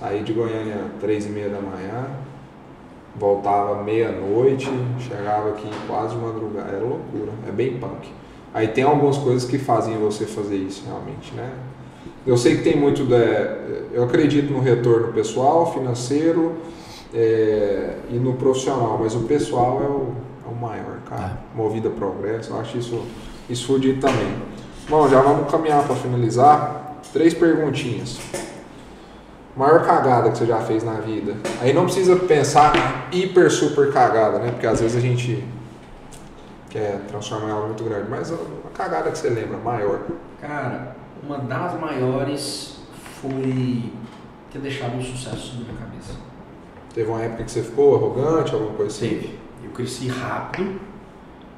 Saí 0.00 0.22
de 0.22 0.32
Goiânia 0.32 0.78
três 0.98 1.26
e 1.26 1.28
meia 1.28 1.50
da 1.50 1.60
manhã, 1.60 2.06
voltava 3.14 3.82
meia-noite, 3.82 4.70
chegava 4.98 5.50
aqui 5.50 5.68
quase 5.86 6.16
de 6.16 6.22
madrugada. 6.22 6.70
Era 6.70 6.84
loucura, 6.84 7.30
é 7.46 7.52
bem 7.52 7.78
punk. 7.78 8.08
Aí 8.54 8.68
tem 8.68 8.82
algumas 8.82 9.18
coisas 9.18 9.44
que 9.44 9.58
fazem 9.58 9.98
você 9.98 10.24
fazer 10.24 10.56
isso 10.56 10.84
realmente, 10.86 11.34
né? 11.34 11.52
Eu 12.26 12.38
sei 12.38 12.56
que 12.56 12.62
tem 12.62 12.76
muito 12.76 13.04
da. 13.04 13.16
Eu 13.92 14.04
acredito 14.04 14.50
no 14.50 14.60
retorno 14.60 15.12
pessoal, 15.12 15.70
financeiro 15.72 16.54
é, 17.12 17.96
e 18.10 18.14
no 18.14 18.34
profissional, 18.34 18.98
mas 19.02 19.14
o 19.14 19.20
pessoal 19.20 19.82
é 19.82 19.86
o, 19.86 20.14
é 20.48 20.50
o 20.50 20.54
maior, 20.54 20.98
cara. 21.08 21.40
Movida 21.54 21.88
a 21.88 21.92
progresso, 21.92 22.52
eu 22.52 22.60
acho 22.60 22.78
isso, 22.78 23.04
isso 23.50 23.66
fudido 23.66 24.00
também. 24.00 24.34
Bom, 24.88 25.08
já 25.08 25.20
vamos 25.20 25.50
caminhar 25.50 25.84
para 25.86 25.94
finalizar. 25.94 27.00
Três 27.12 27.34
perguntinhas. 27.34 28.18
Maior 29.60 29.84
cagada 29.84 30.30
que 30.30 30.38
você 30.38 30.46
já 30.46 30.56
fez 30.56 30.82
na 30.82 30.94
vida. 30.94 31.36
Aí 31.60 31.74
não 31.74 31.84
precisa 31.84 32.16
pensar 32.16 32.72
na 32.74 33.14
hiper 33.14 33.50
super 33.50 33.92
cagada, 33.92 34.38
né? 34.38 34.52
Porque 34.52 34.66
às 34.66 34.80
vezes 34.80 34.96
a 34.96 35.00
gente 35.00 35.44
quer 36.70 37.02
transformar 37.08 37.52
algo 37.52 37.66
muito 37.66 37.84
grande. 37.84 38.08
Mas 38.08 38.32
a 38.32 38.36
a 38.36 38.70
cagada 38.72 39.10
que 39.10 39.18
você 39.18 39.28
lembra, 39.28 39.58
maior. 39.58 40.00
Cara, 40.40 40.96
uma 41.22 41.36
das 41.36 41.78
maiores 41.78 42.78
foi 43.20 43.92
ter 44.50 44.60
deixado 44.60 44.96
o 44.96 45.02
sucesso 45.02 45.36
subir 45.36 45.70
na 45.70 45.78
cabeça. 45.78 46.14
Teve 46.94 47.10
uma 47.10 47.20
época 47.20 47.44
que 47.44 47.50
você 47.50 47.62
ficou 47.62 47.96
arrogante, 47.96 48.54
alguma 48.54 48.72
coisa 48.72 48.96
assim? 48.96 49.08
Teve. 49.10 49.38
Eu 49.62 49.70
cresci 49.72 50.08
rápido 50.08 50.80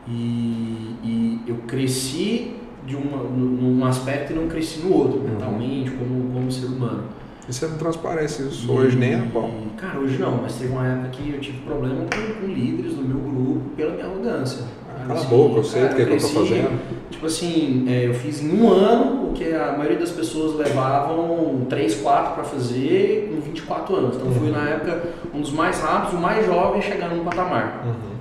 e, 0.08 0.96
e 1.04 1.42
eu 1.46 1.54
cresci 1.68 2.56
de 2.84 2.96
uma, 2.96 3.22
num 3.22 3.84
aspecto 3.84 4.32
e 4.32 4.34
não 4.34 4.48
cresci 4.48 4.80
no 4.80 4.92
outro, 4.92 5.20
mentalmente, 5.20 5.92
como, 5.92 6.32
como 6.32 6.50
ser 6.50 6.66
humano. 6.66 7.21
E 7.48 7.52
você 7.52 7.66
não 7.66 7.76
transparece 7.76 8.42
isso 8.42 8.70
hoje 8.72 8.96
nem 8.96 9.16
a 9.16 9.22
pau. 9.32 9.50
E, 9.66 9.80
Cara, 9.80 9.98
hoje 9.98 10.16
não, 10.18 10.42
mas 10.42 10.54
teve 10.54 10.72
uma 10.72 10.86
época 10.86 11.08
que 11.10 11.30
eu 11.34 11.40
tive 11.40 11.58
problema 11.62 11.96
com, 12.04 12.40
com 12.40 12.46
líderes 12.46 12.94
do 12.94 13.02
meu 13.02 13.18
grupo 13.18 13.70
pela 13.76 13.92
minha 13.94 14.06
arrogância. 14.06 14.64
Ah, 14.88 15.06
Cala 15.08 15.20
a 15.20 15.24
boca, 15.24 15.56
eu 15.56 15.64
sei 15.64 15.84
o 15.84 15.88
que, 15.88 15.94
que 16.06 16.12
eu 16.12 16.20
tô 16.20 16.28
fazendo. 16.28 17.10
Tipo 17.10 17.26
assim, 17.26 17.84
é, 17.88 18.06
eu 18.06 18.14
fiz 18.14 18.40
em 18.42 18.60
um 18.60 18.70
ano 18.70 19.30
o 19.30 19.32
que 19.32 19.52
a 19.52 19.72
maioria 19.72 19.98
das 19.98 20.10
pessoas 20.10 20.56
levavam 20.56 21.66
3, 21.68 21.96
4 21.96 22.34
para 22.34 22.44
fazer 22.44 23.32
com 23.34 23.40
24 23.40 23.96
anos. 23.96 24.16
Então 24.16 24.30
fui 24.32 24.50
na 24.50 24.68
época 24.68 25.02
um 25.34 25.40
dos 25.40 25.52
mais 25.52 25.80
rápidos, 25.80 26.14
o 26.14 26.22
mais 26.22 26.46
jovem 26.46 26.80
chegar 26.80 27.08
num 27.08 27.24
patamar. 27.24 27.82
Uhum. 27.84 28.12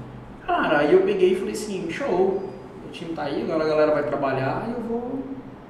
Cara, 0.48 0.80
aí 0.80 0.94
eu 0.94 1.02
peguei 1.02 1.34
e 1.34 1.36
falei 1.36 1.54
assim, 1.54 1.88
show, 1.92 2.44
o 2.88 2.92
time 2.92 3.14
tá 3.14 3.24
aí, 3.24 3.44
agora 3.44 3.64
a 3.64 3.68
galera 3.68 3.92
vai 3.92 4.04
trabalhar 4.04 4.66
e 4.68 4.72
eu 4.72 4.82
vou 4.82 5.20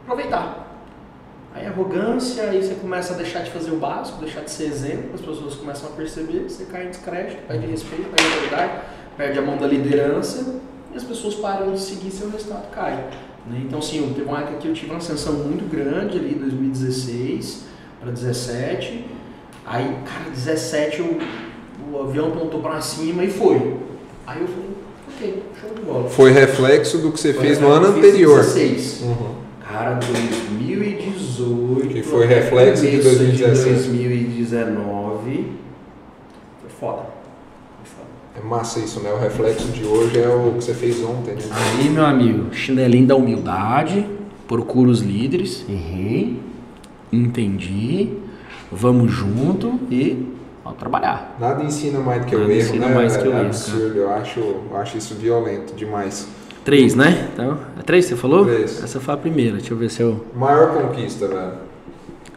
aproveitar. 0.03 0.70
Aí 1.53 1.65
arrogância, 1.67 2.43
aí 2.43 2.63
você 2.63 2.75
começa 2.75 3.13
a 3.13 3.17
deixar 3.17 3.41
de 3.41 3.51
fazer 3.51 3.71
o 3.71 3.75
básico, 3.75 4.19
deixar 4.21 4.41
de 4.41 4.51
ser 4.51 4.65
exemplo, 4.65 5.11
as 5.13 5.19
pessoas 5.21 5.55
começam 5.55 5.89
a 5.89 5.91
perceber, 5.91 6.43
você 6.49 6.63
cai 6.65 6.85
em 6.85 6.89
descrédito, 6.89 7.41
perde 7.47 7.67
respeito, 7.67 8.09
perde 8.09 8.33
autoridade, 8.33 8.71
perde 9.17 9.39
a 9.39 9.41
mão 9.41 9.57
da 9.57 9.67
liderança 9.67 10.55
e 10.93 10.95
as 10.97 11.03
pessoas 11.03 11.35
param 11.35 11.73
de 11.73 11.79
seguir 11.81 12.09
seu 12.11 12.29
resultado 12.29 12.69
cai. 12.71 12.95
né? 13.47 13.59
Então, 13.65 13.79
eu- 13.93 14.13
teve 14.13 14.21
uma 14.29 14.39
época 14.39 14.57
que 14.59 14.67
eu 14.67 14.73
tive 14.73 14.91
uma 14.91 14.97
ascensão 14.99 15.33
muito 15.33 15.69
grande 15.69 16.17
ali, 16.19 16.35
2016 16.35 17.63
para 17.99 18.11
17. 18.11 19.05
Aí, 19.65 19.97
cara, 20.05 20.29
17 20.31 20.99
eu, 20.99 21.19
o 21.91 21.99
avião 22.03 22.27
apontou 22.29 22.61
para 22.61 22.79
cima 22.81 23.23
e 23.23 23.29
foi. 23.31 23.77
Aí 24.27 24.41
eu 24.41 24.47
falei, 24.47 24.69
ok, 25.09 25.43
show 25.59 25.69
de 25.75 25.81
bola. 25.81 26.09
Foi 26.09 26.31
reflexo 26.31 26.99
do 26.99 27.11
que 27.11 27.19
você 27.19 27.33
fez 27.33 27.59
no 27.59 27.67
ano 27.69 27.87
anterior. 27.97 28.37
16. 28.37 29.01
Uhum. 29.01 29.40
Cara, 29.71 29.95
2018. 29.95 31.87
Que 31.87 32.03
foi 32.03 32.25
reflexo 32.25 32.83
de 32.83 32.97
começo 32.97 33.17
2017. 33.19 33.69
2019. 33.89 35.51
Foi 36.61 36.69
foda. 36.79 37.03
Foi 37.77 37.85
foda. 37.85 38.07
É 38.37 38.41
massa 38.45 38.79
isso, 38.79 38.99
né? 38.99 39.11
O 39.13 39.17
reflexo 39.17 39.67
de 39.69 39.85
hoje 39.85 40.19
é 40.19 40.27
o 40.27 40.53
que 40.57 40.63
você 40.63 40.73
fez 40.73 41.01
ontem, 41.03 41.35
né? 41.35 41.41
Aí, 41.51 41.89
meu 41.89 42.05
amigo, 42.05 42.53
chinelinho 42.53 43.07
da 43.07 43.15
humildade, 43.15 44.05
procura 44.47 44.89
os 44.89 44.99
líderes, 45.01 45.65
errei, 45.69 46.37
entendi, 47.11 48.09
vamos 48.69 49.11
junto 49.11 49.79
e 49.89 50.27
vamos 50.63 50.77
trabalhar. 50.79 51.37
Nada 51.39 51.63
ensina 51.63 51.99
mais 51.99 52.21
do 52.21 52.27
que 52.27 52.35
o 52.35 52.39
Nada 52.39 52.51
erro, 52.51 52.61
ensina 52.61 52.87
né? 52.87 52.95
mais 52.95 53.15
que 53.15 53.27
o 53.27 53.31
é 53.31 53.35
erro, 53.37 53.45
absurdo, 53.45 53.97
eu 53.97 54.11
acho, 54.11 54.39
eu 54.39 54.77
acho 54.77 54.97
isso 54.97 55.15
violento 55.15 55.73
demais. 55.75 56.27
Três, 56.63 56.93
né? 56.95 57.29
Então, 57.33 57.57
é 57.79 57.81
três 57.81 58.05
que 58.05 58.11
você 58.11 58.21
falou? 58.21 58.45
Três. 58.45 58.83
Essa 58.83 58.99
foi 58.99 59.13
a 59.13 59.17
primeira, 59.17 59.57
deixa 59.57 59.73
eu 59.73 59.77
ver 59.77 59.89
se 59.89 60.01
eu... 60.01 60.25
Maior 60.35 60.73
conquista, 60.73 61.27
velho. 61.27 61.53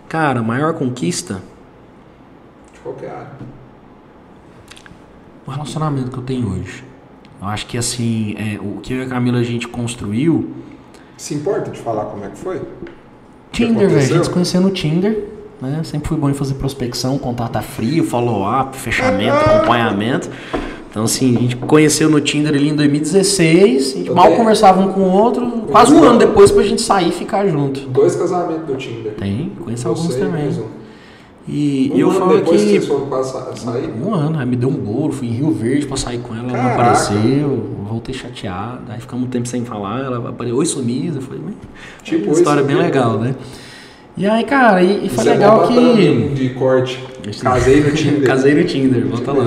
Cara, 0.08 0.42
maior 0.42 0.74
conquista, 0.74 1.42
De 2.72 2.80
qualquer 2.80 3.10
área. 3.10 3.30
o 5.46 5.50
relacionamento 5.50 6.10
que 6.10 6.18
eu 6.18 6.22
tenho 6.22 6.48
hoje. 6.48 6.84
Eu 7.40 7.48
acho 7.48 7.66
que 7.66 7.76
assim, 7.76 8.34
é, 8.38 8.58
o 8.58 8.80
que 8.80 8.94
eu 8.94 9.00
e 9.00 9.02
a 9.02 9.08
Camila 9.08 9.38
a 9.38 9.42
gente 9.42 9.68
construiu. 9.68 10.54
Se 11.18 11.34
importa 11.34 11.70
de 11.70 11.78
falar 11.78 12.06
como 12.06 12.24
é 12.24 12.28
que 12.28 12.38
foi? 12.38 12.62
Tinder, 13.52 13.88
velho. 13.88 14.00
A 14.00 14.02
gente 14.02 14.24
se 14.24 14.30
conheceu 14.30 14.60
no 14.60 14.70
Tinder. 14.70 15.28
Né? 15.60 15.82
Sempre 15.84 16.08
fui 16.08 16.16
bom 16.16 16.30
em 16.30 16.34
fazer 16.34 16.54
prospecção, 16.54 17.18
contato 17.18 17.60
frio, 17.62 18.04
follow-up, 18.04 18.76
fechamento, 18.76 19.36
acompanhamento. 19.36 20.30
Então, 20.94 21.02
assim, 21.02 21.36
a 21.36 21.40
gente 21.40 21.56
conheceu 21.56 22.08
no 22.08 22.20
Tinder 22.20 22.54
ali 22.54 22.68
em 22.68 22.76
2016. 22.76 23.94
A 23.94 23.96
gente 23.98 24.10
mal 24.12 24.30
conversava 24.36 24.80
um 24.80 24.92
com 24.92 25.00
o 25.00 25.10
outro. 25.10 25.44
Quase 25.68 25.92
um 25.92 26.04
ano 26.04 26.20
depois 26.20 26.52
pra 26.52 26.62
gente 26.62 26.80
sair 26.82 27.08
e 27.08 27.12
ficar 27.12 27.48
junto. 27.48 27.80
Dois 27.88 28.14
casamentos 28.14 28.64
do 28.64 28.76
Tinder. 28.76 29.12
Tem, 29.14 29.50
conheço 29.64 29.88
alguns 29.88 30.14
e 30.14 30.18
também. 30.20 30.48
um. 30.50 30.84
E 31.48 31.90
Um 31.92 31.98
eu 31.98 32.10
ano 32.10 32.18
falo 32.20 32.36
depois 32.36 32.60
que 32.62 32.68
vocês 32.68 32.86
foram 32.86 33.06
sa- 33.24 33.56
sair? 33.56 33.90
Um 34.00 34.14
ano, 34.14 34.38
aí 34.38 34.46
me 34.46 34.54
deu 34.54 34.68
um 34.68 34.72
bolo, 34.72 35.12
fui 35.12 35.26
em 35.26 35.32
Rio 35.32 35.50
Verde 35.50 35.84
pra 35.86 35.96
sair 35.96 36.18
com 36.18 36.32
ela, 36.32 36.44
ela 36.48 36.56
não 36.56 36.70
Caraca. 36.70 36.82
apareceu, 36.82 37.66
voltei 37.88 38.14
chateado, 38.14 38.82
aí 38.88 39.00
ficamos 39.00 39.26
um 39.26 39.28
tempo 39.28 39.48
sem 39.48 39.64
falar, 39.64 40.04
ela 40.04 40.28
apareceu, 40.30 40.56
oi 40.56 40.64
falei, 41.20 41.42
"Mas, 41.44 41.54
Tipo 42.04 42.26
uma 42.26 42.32
história 42.34 42.60
isso 42.60 42.66
bem 42.68 42.76
aqui, 42.76 42.84
legal, 42.86 43.18
né? 43.18 43.34
E 44.16 44.26
aí, 44.26 44.44
cara, 44.44 44.80
e, 44.80 45.04
e 45.06 45.08
foi 45.10 45.26
é 45.26 45.30
legal 45.32 45.66
que. 45.68 46.28
de 46.34 46.48
corte. 46.50 47.02
Casei 47.42 47.80
no 47.82 47.90
Tinder. 47.96 48.26
Casei 48.26 48.54
no 48.54 48.64
Tinder, 48.64 49.04
volta 49.08 49.32
Tipo 49.32 49.42
lá. 49.42 49.44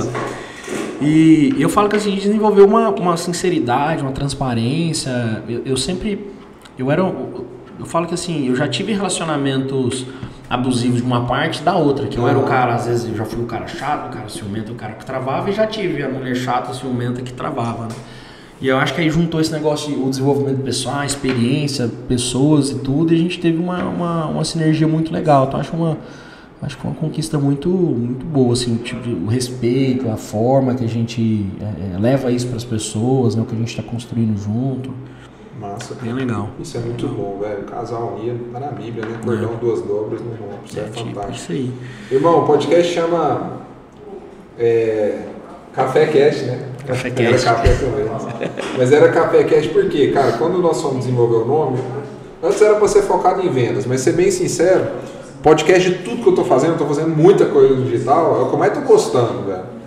E 1.01 1.55
eu 1.59 1.69
falo 1.69 1.89
que 1.89 1.95
assim, 1.95 2.09
a 2.09 2.13
gente 2.13 2.25
desenvolveu 2.25 2.65
uma, 2.65 2.89
uma 2.89 3.17
sinceridade, 3.17 4.01
uma 4.01 4.11
transparência. 4.11 5.43
Eu, 5.47 5.61
eu 5.65 5.77
sempre. 5.77 6.31
Eu 6.77 6.91
era. 6.91 7.01
Eu 7.01 7.85
falo 7.85 8.07
que 8.07 8.13
assim, 8.13 8.47
eu 8.47 8.55
já 8.55 8.67
tive 8.67 8.93
relacionamentos 8.93 10.05
abusivos 10.49 10.97
de 10.97 11.03
uma 11.03 11.25
parte 11.25 11.61
da 11.61 11.75
outra. 11.75 12.07
Que 12.07 12.17
eu 12.17 12.27
era 12.27 12.37
o 12.37 12.43
cara, 12.43 12.73
às 12.73 12.85
vezes, 12.85 13.09
eu 13.09 13.15
já 13.15 13.25
fui 13.25 13.43
o 13.43 13.45
cara 13.45 13.67
chato, 13.67 14.07
o 14.07 14.13
cara 14.13 14.29
ciumento, 14.29 14.71
o 14.71 14.75
cara 14.75 14.93
que 14.93 15.05
travava, 15.05 15.49
e 15.49 15.53
já 15.53 15.67
tive 15.67 16.01
a 16.03 16.09
mulher 16.09 16.35
chata, 16.35 16.73
ciumenta 16.73 17.21
que 17.21 17.33
travava, 17.33 17.83
né? 17.83 17.95
E 18.59 18.67
eu 18.67 18.77
acho 18.77 18.95
que 18.95 19.01
aí 19.01 19.09
juntou 19.09 19.39
esse 19.39 19.51
negócio 19.51 19.93
de 19.93 20.01
o 20.01 20.09
desenvolvimento 20.09 20.63
pessoal, 20.63 21.03
experiência, 21.03 21.87
pessoas 22.07 22.71
e 22.71 22.79
tudo, 22.79 23.13
e 23.13 23.15
a 23.15 23.19
gente 23.19 23.39
teve 23.39 23.59
uma, 23.59 23.83
uma, 23.83 24.25
uma 24.25 24.43
sinergia 24.43 24.87
muito 24.87 25.13
legal. 25.13 25.45
Então 25.45 25.59
acho 25.59 25.75
uma, 25.75 25.95
acho 26.61 26.77
que 26.77 26.85
uma 26.85 26.95
conquista 26.95 27.37
muito, 27.37 27.69
muito 27.69 28.25
boa, 28.25 28.53
assim, 28.53 28.75
tipo, 28.77 29.07
o 29.09 29.27
respeito, 29.27 30.09
a 30.09 30.17
forma 30.17 30.73
que 30.73 30.83
a 30.83 30.87
gente 30.87 31.45
é, 31.61 31.95
é, 31.95 31.97
leva 31.99 32.31
isso 32.31 32.47
para 32.47 32.57
as 32.57 32.63
pessoas, 32.63 33.35
né, 33.35 33.41
o 33.41 33.45
que 33.45 33.55
a 33.55 33.57
gente 33.57 33.69
está 33.69 33.83
construindo 33.83 34.37
junto. 34.37 34.91
Massa. 35.59 35.95
Bem 36.01 36.13
legal. 36.13 36.49
Isso 36.59 36.77
é 36.77 36.81
muito 36.81 37.07
bom, 37.07 37.39
velho. 37.39 37.63
Casal 37.63 38.15
unido, 38.15 38.51
tá 38.53 38.59
na 38.59 38.67
Bíblia, 38.67 39.05
né? 39.07 39.19
Cordão 39.23 39.55
duas 39.59 39.81
dobras 39.81 40.21
no 40.21 40.29
rompe. 40.29 40.69
Isso 40.69 40.79
é, 40.79 40.83
tipo, 40.83 41.09
fantástico. 41.09 41.33
isso 41.33 41.51
aí. 41.51 41.73
Irmão, 42.11 42.43
o 42.43 42.45
podcast 42.45 42.93
chama 42.93 43.53
é, 44.59 45.23
Café 45.73 46.05
Cast, 46.05 46.45
né? 46.45 46.67
Café 46.85 47.07
Era 47.09 47.31
Cast. 47.31 47.45
Café 47.45 47.73
também. 47.73 48.49
Mas 48.77 48.91
era 48.91 49.11
Café 49.11 49.43
Cast 49.45 49.69
porque, 49.69 50.11
cara, 50.11 50.33
quando 50.33 50.59
nós 50.59 50.79
fomos 50.79 50.99
desenvolver 50.99 51.37
o 51.37 51.45
nome, 51.45 51.79
antes 52.41 52.61
era 52.61 52.75
pra 52.75 52.87
ser 52.87 53.01
focado 53.01 53.41
em 53.41 53.49
vendas, 53.49 53.85
mas 53.87 54.01
ser 54.01 54.13
bem 54.13 54.29
sincero, 54.29 54.87
podcast 55.47 55.89
de 55.89 55.95
tudo 55.99 56.21
que 56.23 56.29
eu 56.29 56.35
tô 56.35 56.43
fazendo, 56.43 56.73
eu 56.73 56.77
tô 56.77 56.85
fazendo 56.85 57.15
muita 57.15 57.45
coisa 57.45 57.73
no 57.73 57.85
digital, 57.85 58.37
é 58.39 58.43
o 58.43 58.47
que 58.47 58.53
eu 58.53 58.59
mais 58.59 58.73
tô 58.73 58.81
gostando, 58.81 59.45
velho. 59.45 59.77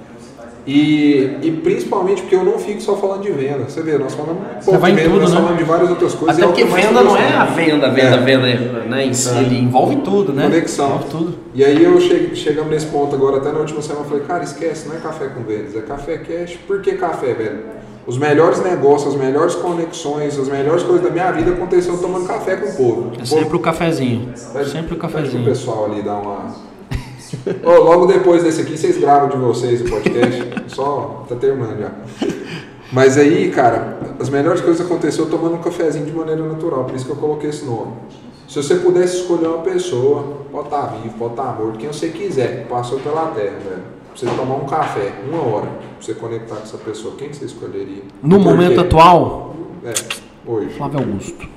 E, 0.66 1.38
e 1.42 1.50
principalmente 1.50 2.22
porque 2.22 2.36
eu 2.36 2.44
não 2.44 2.58
fico 2.58 2.80
só 2.80 2.94
falando 2.96 3.22
de 3.22 3.30
venda. 3.30 3.64
Você 3.68 3.82
vê, 3.82 3.98
nós 3.98 4.14
falamos 4.14 4.42
um 4.42 4.64
pouco 4.64 4.78
vai 4.78 4.92
de 4.92 5.00
em 5.00 5.02
venda, 5.02 5.14
tudo, 5.14 5.22
nós 5.22 5.30
né? 5.32 5.36
falamos 5.36 5.58
de 5.58 5.64
várias 5.64 5.90
outras 5.90 6.14
coisas. 6.14 6.36
Até 6.36 6.42
é 6.42 6.46
o 6.46 6.48
porque 6.50 6.64
que 6.64 6.70
eu 6.70 6.74
venda 6.74 7.02
não 7.02 7.16
é 7.16 7.32
a 7.34 7.44
venda, 7.46 7.90
venda, 7.90 8.16
É. 8.16 8.20
venda, 8.20 8.46
né? 8.84 9.06
em 9.06 9.12
si, 9.14 9.30
É. 9.30 9.40
Ele 9.40 9.58
envolve 9.58 9.96
tudo, 9.96 10.32
né? 10.32 10.44
Conexão. 10.44 10.86
Envolve 10.86 11.04
tudo. 11.10 11.34
E 11.54 11.64
aí 11.64 11.82
eu 11.82 11.98
che 12.00 12.36
chegamos 12.36 12.70
nesse 12.70 12.86
ponto 12.86 13.14
agora, 13.16 13.38
até 13.38 13.50
na 13.50 13.58
última 13.58 13.82
semana, 13.82 14.04
eu 14.04 14.08
falei, 14.08 14.24
cara, 14.24 14.44
esquece, 14.44 14.88
não 14.88 14.96
é 14.96 14.98
café 14.98 15.26
com 15.28 15.42
vendas, 15.42 15.74
é 15.74 15.80
café 15.80 16.18
cash. 16.18 16.58
Por 16.66 16.80
que 16.82 16.92
café, 16.92 17.32
velho? 17.32 17.79
Os 18.10 18.18
melhores 18.18 18.60
negócios, 18.60 19.14
as 19.14 19.20
melhores 19.20 19.54
conexões, 19.54 20.36
as 20.36 20.48
melhores 20.48 20.82
coisas 20.82 21.02
da 21.04 21.10
minha 21.10 21.30
vida 21.30 21.52
aconteceram 21.52 21.96
tomando 21.98 22.26
café 22.26 22.56
com 22.56 22.68
o 22.68 22.74
povo. 22.74 23.12
É 23.16 23.22
O 23.22 23.26
sempre 23.26 23.56
o 23.56 23.60
cafezinho. 23.60 24.34
Pede- 24.52 24.70
Sempre 24.70 24.94
o 24.94 24.98
cafezinho. 24.98 25.44
pessoal 25.44 25.84
ali 25.84 26.02
dar 26.02 26.16
uma. 26.16 26.52
Ô, 27.62 27.70
logo 27.84 28.06
depois 28.06 28.42
desse 28.42 28.62
aqui, 28.62 28.76
vocês 28.76 28.98
gravam 28.98 29.28
de 29.28 29.36
vocês 29.36 29.80
o 29.82 29.84
podcast. 29.84 30.44
Só 30.74 31.24
tá 31.28 31.36
terminando 31.36 31.78
já. 31.78 31.92
Mas 32.92 33.16
aí, 33.16 33.52
cara, 33.52 33.98
as 34.18 34.28
melhores 34.28 34.60
coisas 34.60 34.84
aconteceram 34.84 35.30
tomando 35.30 35.54
um 35.54 35.58
cafezinho 35.62 36.04
de 36.04 36.12
maneira 36.12 36.42
natural, 36.42 36.86
por 36.86 36.96
isso 36.96 37.04
que 37.04 37.12
eu 37.12 37.16
coloquei 37.16 37.50
esse 37.50 37.64
nome. 37.64 37.92
Se 38.48 38.60
você 38.60 38.74
pudesse 38.74 39.18
escolher 39.18 39.46
uma 39.46 39.58
pessoa, 39.58 40.24
pode 40.50 40.64
estar 40.66 40.86
vivo, 41.00 41.14
pode 41.16 41.34
estar 41.34 41.56
morto, 41.56 41.78
quem 41.78 41.86
você 41.86 42.08
quiser, 42.08 42.62
que 42.64 42.68
passou 42.68 42.98
pela 42.98 43.26
terra, 43.28 43.54
velho. 43.64 43.99
Você 44.14 44.26
tomar 44.26 44.56
um 44.56 44.66
café, 44.66 45.12
uma 45.28 45.42
hora, 45.42 45.68
você 46.00 46.14
conectar 46.14 46.56
com 46.56 46.62
essa 46.62 46.78
pessoa, 46.78 47.14
quem 47.16 47.28
que 47.28 47.36
você 47.36 47.44
escolheria? 47.46 48.02
No 48.22 48.36
Por 48.38 48.44
momento 48.44 48.74
quê? 48.74 48.80
atual, 48.80 49.56
É, 49.84 49.92
hoje. 50.44 50.70
Flávio 50.76 50.98
Augusto. 50.98 51.48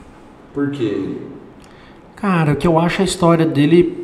Por 0.54 0.72
quê? 0.72 1.18
Cara, 2.16 2.54
o 2.54 2.56
que 2.56 2.68
eu 2.68 2.80
acho 2.80 3.02
a 3.02 3.06
história 3.06 3.46
dele 3.46 4.04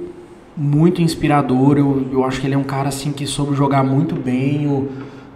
muito 0.58 1.02
inspiradora. 1.02 1.80
Eu, 1.80 2.06
eu 2.12 2.24
acho 2.26 2.42
que 2.42 2.48
ele 2.48 2.54
é 2.56 2.58
um 2.58 2.64
cara 2.64 2.90
assim 2.90 3.12
que 3.14 3.26
soube 3.26 3.56
jogar 3.56 3.84
muito 3.84 4.14
bem 4.16 4.68
o, 4.68 4.90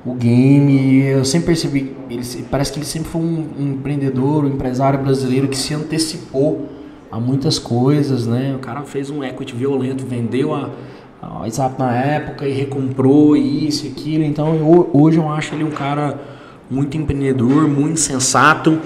o 0.05 0.13
game. 0.13 1.01
Eu 1.03 1.23
sempre 1.23 1.47
percebi, 1.47 1.95
ele, 2.09 2.23
parece 2.51 2.73
que 2.73 2.79
ele 2.79 2.85
sempre 2.85 3.09
foi 3.09 3.21
um, 3.21 3.47
um 3.57 3.71
empreendedor, 3.73 4.43
um 4.43 4.49
empresário 4.49 4.99
brasileiro 4.99 5.47
que 5.47 5.57
se 5.57 5.73
antecipou 5.73 6.67
a 7.09 7.19
muitas 7.19 7.57
coisas, 7.57 8.27
né? 8.27 8.53
O 8.55 8.59
cara 8.59 8.81
fez 8.81 9.09
um 9.09 9.23
equity 9.23 9.55
violento, 9.55 10.05
vendeu 10.05 10.53
a, 10.53 10.69
a 11.29 11.39
WhatsApp 11.41 11.75
na 11.79 11.93
época 11.95 12.47
e 12.47 12.51
recomprou 12.53 13.35
isso 13.35 13.85
e 13.85 13.89
aquilo. 13.89 14.23
Então 14.23 14.55
eu- 14.55 14.89
hoje 14.93 15.17
eu 15.17 15.29
acho 15.29 15.53
ele 15.55 15.63
um 15.63 15.71
cara 15.71 16.19
muito 16.69 16.97
empreendedor, 16.97 17.67
muito 17.67 17.99
sensato. 17.99 18.79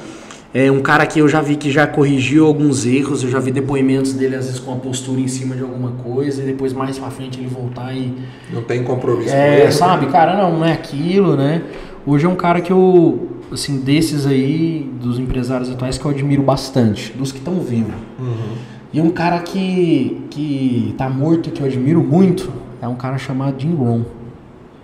É 0.53 0.71
um 0.71 0.79
cara 0.81 1.05
que 1.05 1.19
eu 1.19 1.27
já 1.27 1.41
vi 1.41 1.55
que 1.55 1.69
já 1.69 1.85
corrigiu 1.85 2.45
alguns 2.47 2.85
erros, 2.85 3.21
eu 3.23 3.29
já 3.29 3.37
vi 3.39 3.51
depoimentos 3.51 4.13
dele 4.13 4.35
às 4.35 4.45
vezes 4.45 4.59
com 4.59 4.73
a 4.73 4.77
postura 4.77 5.19
em 5.19 5.27
cima 5.27 5.55
de 5.55 5.61
alguma 5.61 5.91
coisa 6.03 6.41
e 6.41 6.45
depois 6.45 6.73
mais 6.73 6.97
pra 6.97 7.09
frente 7.09 7.37
ele 7.39 7.47
voltar 7.47 7.93
e 7.93 8.13
Não 8.51 8.63
tem 8.63 8.83
compromisso 8.83 9.29
com 9.29 9.35
é, 9.35 9.61
ele? 9.63 9.71
sabe, 9.71 10.05
cara, 10.07 10.35
não, 10.37 10.59
não 10.59 10.65
é 10.65 10.71
aquilo, 10.73 11.35
né? 11.35 11.61
Hoje 12.05 12.25
é 12.25 12.29
um 12.29 12.35
cara 12.35 12.61
que 12.61 12.71
eu, 12.71 13.27
assim, 13.51 13.79
desses 13.81 14.25
aí, 14.25 14.89
dos 15.01 15.19
empresários 15.19 15.69
atuais 15.69 15.97
que 15.97 16.05
eu 16.05 16.11
admiro 16.11 16.41
bastante, 16.41 17.11
dos 17.11 17.33
que 17.33 17.39
estão 17.39 17.59
vivos. 17.59 17.93
Uhum. 18.17 18.55
E 18.93 19.01
um 19.01 19.09
cara 19.11 19.39
que, 19.39 20.21
que 20.29 20.95
tá 20.97 21.09
morto, 21.09 21.51
que 21.51 21.61
eu 21.61 21.67
admiro 21.67 22.01
muito, 22.01 22.51
é 22.81 22.87
um 22.87 22.95
cara 22.95 23.17
chamado 23.17 23.59
Jim 23.59 23.75
Rohn. 23.75 24.03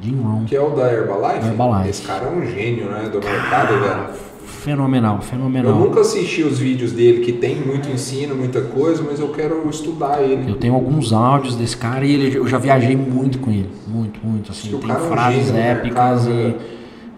Jim 0.02 0.20
Rohn. 0.22 0.46
Que 0.46 0.56
é 0.56 0.62
o 0.62 0.72
da 0.72 0.92
Herbalife? 0.92 1.48
Herbalife. 1.48 1.90
Esse 1.90 2.02
cara 2.04 2.26
é 2.26 2.30
um 2.30 2.46
gênio, 2.46 2.86
né? 2.90 3.10
Do 3.10 3.20
mercado, 3.20 3.80
velho. 3.80 4.34
Fenomenal, 4.46 5.16
Eu 5.18 5.22
fenomenal. 5.22 5.76
nunca 5.76 6.00
assisti 6.02 6.42
os 6.42 6.58
vídeos 6.58 6.94
dele, 6.94 7.26
que 7.26 7.34
tem 7.34 7.56
muito 7.56 7.90
ensino, 7.90 8.34
muita 8.34 8.62
coisa, 8.62 9.04
mas 9.04 9.20
eu 9.20 9.28
quero 9.30 9.68
estudar 9.70 10.22
ele. 10.22 10.50
Eu 10.50 10.56
tenho 10.56 10.74
alguns 10.74 11.12
áudios 11.12 11.56
desse 11.58 11.76
cara 11.76 12.06
e 12.06 12.14
ele, 12.14 12.38
eu 12.38 12.48
já 12.48 12.58
viajei 12.58 12.96
muito 12.96 13.40
com 13.40 13.52
ele. 13.52 13.70
Muito, 13.88 14.20
muito. 14.26 14.52
Assim, 14.52 14.70
que 14.70 14.76
o 14.76 14.80
tem 14.80 14.88
cara 14.88 15.00
é 15.00 15.04
um 15.04 15.10
frases 15.10 15.54
épicas 15.54 16.26
mercado, 16.26 16.30
e 16.30 16.34
né? 16.34 16.56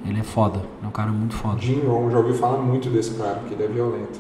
ele 0.08 0.20
é 0.20 0.24
foda. 0.24 0.60
É 0.84 0.88
um 0.88 0.92
cara 0.92 1.12
muito 1.12 1.36
foda. 1.36 1.62
Jim 1.62 1.82
Rohn, 1.86 2.10
já 2.10 2.18
ouvi 2.18 2.34
falar 2.34 2.58
muito 2.58 2.90
desse 2.90 3.14
cara, 3.14 3.40
que 3.48 3.54
ele 3.54 3.64
é 3.64 3.68
violento. 3.68 4.20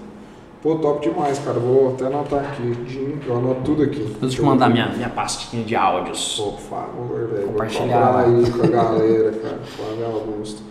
Pô, 0.65 0.77
top 0.77 1.07
demais, 1.07 1.37
cara. 1.37 1.59
Vou 1.59 1.89
até 1.89 2.07
anotar 2.07 2.39
aqui. 2.39 2.73
Jim, 2.87 3.19
eu 3.27 3.37
anoto 3.37 3.61
tudo 3.63 3.83
aqui. 3.83 3.99
Depois 3.99 4.33
eu 4.33 4.39
te 4.39 4.41
mandar 4.41 4.67
minha, 4.67 4.89
minha 4.89 5.09
pastinha 5.09 5.63
de 5.63 5.75
áudios. 5.75 6.37
Pô, 6.39 6.53
por 6.53 6.59
favor, 6.59 7.27
velho. 7.27 7.47
Compartilhar 7.49 8.17
aí 8.17 8.49
com 8.49 8.63
a 8.63 8.67
galera, 8.67 9.31
cara. 9.37 9.59
Flávio 9.63 10.05
Augusto. 10.07 10.63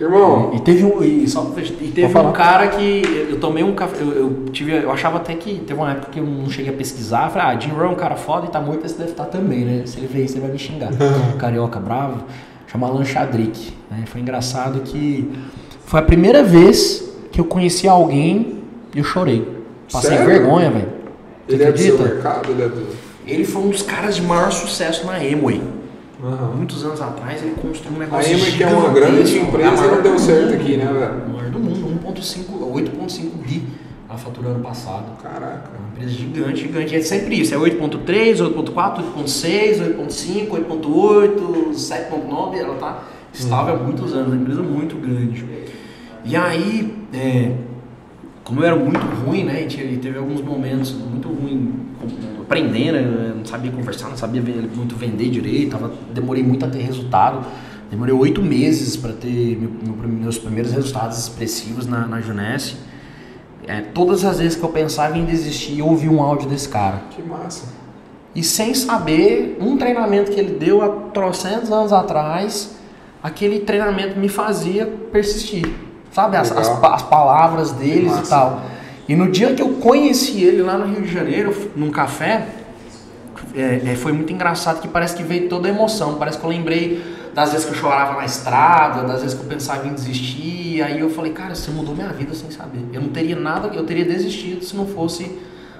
Irmão, 0.00 0.52
E 0.54 0.60
teve 0.60 0.84
um, 0.84 1.02
e 1.02 1.28
só, 1.28 1.52
e 1.58 1.88
teve 1.88 2.18
um 2.18 2.32
cara 2.32 2.68
que 2.68 3.02
eu 3.30 3.40
tomei 3.40 3.64
um 3.64 3.74
café, 3.74 4.00
eu, 4.00 4.12
eu 4.12 4.44
tive, 4.52 4.72
eu 4.72 4.90
achava 4.92 5.16
até 5.16 5.34
que 5.34 5.58
teve 5.58 5.78
uma 5.78 5.90
época 5.90 6.12
que 6.12 6.20
eu 6.20 6.24
não 6.24 6.48
cheguei 6.48 6.72
a 6.72 6.76
pesquisar, 6.76 7.28
falei, 7.28 7.56
ah, 7.56 7.60
Jim 7.60 7.70
Rohn 7.70 7.84
é 7.84 7.88
um 7.88 7.94
cara 7.94 8.16
foda 8.16 8.46
e 8.46 8.48
tá 8.48 8.60
morto, 8.60 8.86
esse 8.86 8.96
deve 8.96 9.10
estar 9.10 9.26
também, 9.26 9.64
né? 9.64 9.82
Se 9.86 9.98
ele 9.98 10.06
ver 10.06 10.24
isso, 10.24 10.34
ele 10.34 10.42
vai 10.42 10.50
me 10.52 10.58
xingar. 10.58 10.90
Carioca 11.38 11.78
bravo, 11.80 12.24
chama 12.66 12.86
Alan 12.86 13.04
Chadrick. 13.04 13.72
Né? 13.90 14.04
Foi 14.06 14.20
engraçado 14.20 14.80
que 14.80 15.30
foi 15.84 15.98
a 16.00 16.02
primeira 16.02 16.42
vez 16.44 17.12
que 17.30 17.40
eu 17.40 17.44
conheci 17.44 17.88
alguém 17.88 18.61
e 18.61 18.61
eu 18.94 19.04
chorei. 19.04 19.46
Passei 19.90 20.10
Sério? 20.10 20.26
vergonha, 20.26 20.70
velho. 20.70 20.88
Você 21.46 21.54
ele 21.54 21.64
é 21.64 21.72
do 21.72 21.78
seu 21.78 21.94
acredita? 21.94 22.14
mercado? 22.14 22.50
Ele 22.50 22.62
é 22.62 22.68
do. 22.68 22.86
Ele 23.26 23.44
foi 23.44 23.62
um 23.62 23.68
dos 23.70 23.82
caras 23.82 24.16
de 24.16 24.22
maior 24.22 24.50
sucesso 24.50 25.06
na 25.06 25.16
Amway. 25.16 25.62
Aham. 26.24 26.52
Muitos 26.56 26.84
anos 26.84 27.00
atrás 27.00 27.42
ele 27.42 27.54
construiu 27.60 27.98
um 27.98 28.02
A 28.02 28.04
negócio 28.04 28.32
Emma, 28.32 28.46
que 28.46 28.62
é 28.62 28.66
uma 28.66 28.88
grande 28.90 29.26
gigantesco, 29.26 29.44
a 29.44 29.48
empresa, 29.48 29.70
maior 29.76 29.96
não 29.96 30.02
deu 30.02 30.14
do 30.14 30.20
certo 30.20 30.44
mundo. 30.44 30.54
aqui, 30.54 30.76
né, 30.76 30.84
velho? 30.84 31.04
A 31.04 31.28
maior 31.28 31.50
do 31.50 31.58
mundo, 31.58 32.00
1.5, 32.14 32.44
8.5 32.72 33.30
bi 33.44 33.62
ela 34.12 34.18
faturou 34.18 34.52
ano 34.52 34.62
passado. 34.62 35.20
Caraca. 35.22 35.70
Uma 35.78 35.88
empresa 35.88 36.10
gigante, 36.12 36.60
gigante. 36.60 36.94
É 36.94 37.00
sempre 37.00 37.40
isso, 37.40 37.54
é 37.54 37.58
8.3, 37.58 38.36
8.4, 38.36 39.02
8.6, 39.16 39.96
8.5, 39.96 40.48
8.8, 40.50 41.70
7.9, 41.70 42.56
ela 42.56 42.74
tá 42.74 43.04
estável 43.32 43.74
há 43.74 43.78
muitos 43.78 44.12
anos, 44.12 44.26
é 44.26 44.34
uma 44.34 44.36
empresa 44.36 44.62
muito 44.62 44.96
grande. 44.96 45.44
E 46.24 46.36
aí, 46.36 46.94
é, 47.14 47.52
como 48.44 48.60
eu 48.60 48.66
era 48.66 48.76
muito 48.76 48.98
ruim, 49.24 49.44
né, 49.44 49.62
e 49.66 49.96
teve 49.98 50.18
alguns 50.18 50.40
momentos 50.40 50.92
muito 50.92 51.28
ruins 51.28 51.70
com- 52.00 52.42
aprendendo, 52.42 52.96
eu 52.98 53.36
não 53.36 53.44
sabia 53.44 53.70
conversar, 53.70 54.08
não 54.08 54.16
sabia 54.16 54.42
muito 54.42 54.94
vender 54.96 55.30
direito, 55.30 55.70
tava, 55.72 55.92
demorei 56.12 56.42
muito 56.42 56.64
a 56.64 56.68
ter 56.68 56.80
resultado. 56.82 57.46
Demorei 57.90 58.14
oito 58.14 58.40
meses 58.42 58.96
para 58.96 59.12
ter 59.12 59.56
meu- 59.60 59.70
meu- 59.94 60.08
meus 60.08 60.38
primeiros 60.38 60.72
resultados 60.72 61.18
expressivos 61.18 61.86
na, 61.86 62.06
na 62.06 62.20
Junesse. 62.22 62.76
É, 63.66 63.80
todas 63.82 64.24
as 64.24 64.38
vezes 64.38 64.56
que 64.56 64.64
eu 64.64 64.70
pensava 64.70 65.16
em 65.18 65.24
desistir, 65.26 65.78
eu 65.78 65.86
ouvi 65.86 66.08
um 66.08 66.20
áudio 66.22 66.48
desse 66.48 66.68
cara. 66.68 67.02
Que 67.10 67.22
massa. 67.22 67.66
E 68.34 68.42
sem 68.42 68.72
saber, 68.74 69.58
um 69.60 69.76
treinamento 69.76 70.32
que 70.32 70.40
ele 70.40 70.54
deu 70.58 70.80
há 70.82 70.88
trocentos 71.12 71.70
anos 71.70 71.92
atrás, 71.92 72.76
aquele 73.22 73.60
treinamento 73.60 74.18
me 74.18 74.28
fazia 74.28 74.86
persistir. 75.12 75.66
Sabe? 76.12 76.36
As, 76.36 76.52
as, 76.52 76.68
as 76.68 77.02
palavras 77.02 77.72
deles 77.72 78.12
e 78.18 78.28
tal. 78.28 78.62
E 79.08 79.16
no 79.16 79.30
dia 79.30 79.54
que 79.54 79.62
eu 79.62 79.70
conheci 79.74 80.42
ele 80.42 80.62
lá 80.62 80.76
no 80.78 80.86
Rio 80.86 81.02
de 81.02 81.12
Janeiro, 81.12 81.54
num 81.74 81.90
café, 81.90 82.46
é, 83.54 83.82
é, 83.92 83.96
foi 83.96 84.12
muito 84.12 84.32
engraçado 84.32 84.80
que 84.80 84.88
parece 84.88 85.16
que 85.16 85.22
veio 85.22 85.48
toda 85.48 85.68
a 85.68 85.70
emoção. 85.70 86.14
Parece 86.14 86.38
que 86.38 86.44
eu 86.44 86.50
lembrei 86.50 87.02
das 87.34 87.50
vezes 87.52 87.66
que 87.66 87.72
eu 87.72 87.76
chorava 87.78 88.14
na 88.18 88.24
estrada, 88.24 89.02
das 89.02 89.22
vezes 89.22 89.36
que 89.36 89.42
eu 89.42 89.48
pensava 89.48 89.86
em 89.88 89.94
desistir. 89.94 90.76
E 90.76 90.82
aí 90.82 91.00
eu 91.00 91.10
falei, 91.10 91.32
cara, 91.32 91.54
você 91.54 91.70
mudou 91.70 91.94
minha 91.94 92.08
vida 92.08 92.34
sem 92.34 92.50
saber. 92.50 92.84
Eu 92.92 93.00
não 93.00 93.08
teria 93.08 93.36
nada, 93.36 93.68
eu 93.68 93.84
teria 93.84 94.04
desistido 94.04 94.64
se 94.64 94.76
não 94.76 94.86
fosse, 94.86 95.38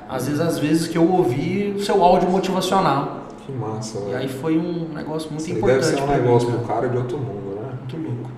às 0.08 0.26
vezes, 0.26 0.40
as 0.40 0.58
vezes 0.58 0.88
que 0.88 0.98
eu 0.98 1.08
ouvi 1.10 1.74
o 1.76 1.80
seu 1.82 2.02
áudio 2.02 2.28
motivacional. 2.30 3.26
Que 3.46 3.52
massa, 3.52 3.98
E 3.98 4.02
velho. 4.04 4.16
aí 4.18 4.28
foi 4.28 4.56
um 4.58 4.88
negócio 4.94 5.30
muito 5.30 5.42
Isso 5.42 5.52
importante. 5.56 5.80
deve 5.80 5.96
ser 5.96 6.02
um 6.02 6.06
pra 6.06 6.16
mim, 6.16 6.22
negócio 6.22 6.48
cara. 6.48 6.58
pro 6.60 6.68
cara 6.74 6.88
de 6.88 6.96
outro 6.96 7.18
mundo, 7.18 7.51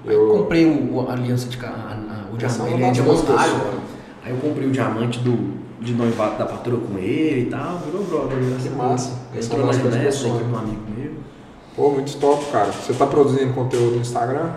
Eu- 0.07 0.29
eu 0.29 0.35
comprei 0.39 0.67
o, 0.67 1.07
a 1.09 1.13
aliança 1.13 1.49
de 1.49 1.59
a- 1.65 1.69
a- 1.69 2.33
o 2.33 2.35
é 2.35 2.39
diamante, 2.39 2.75
ele 2.75 2.83
é 2.85 2.91
diamantário. 2.91 3.55
Aí 4.25 4.31
eu 4.33 4.37
comprei 4.39 4.67
o 4.69 4.71
diamante 4.71 5.19
do, 5.21 5.55
de 5.81 5.93
noivado 5.95 6.39
da 6.39 6.47
patroa 6.47 6.81
com 6.81 6.99
ele 6.99 7.43
e 7.43 7.47
tal, 7.47 7.79
virou 7.85 8.05
brother. 8.05 8.39
Que 8.63 8.69
massa. 8.71 9.13
É 9.35 9.39
Entrou 9.39 9.61
uma 9.63 9.73
na 9.73 9.79
Junessa, 9.79 10.19
sonho. 10.19 10.35
equipe 10.37 10.49
de 10.49 10.55
um 10.55 10.59
amigo 10.59 10.83
meu. 10.97 11.13
Pô, 11.77 11.91
muito 11.91 12.17
top, 12.19 12.45
cara. 12.53 12.71
Você 12.73 12.93
tá 12.93 13.07
produzindo 13.07 13.53
conteúdo 13.53 13.97
no 13.97 14.01
Instagram? 14.01 14.51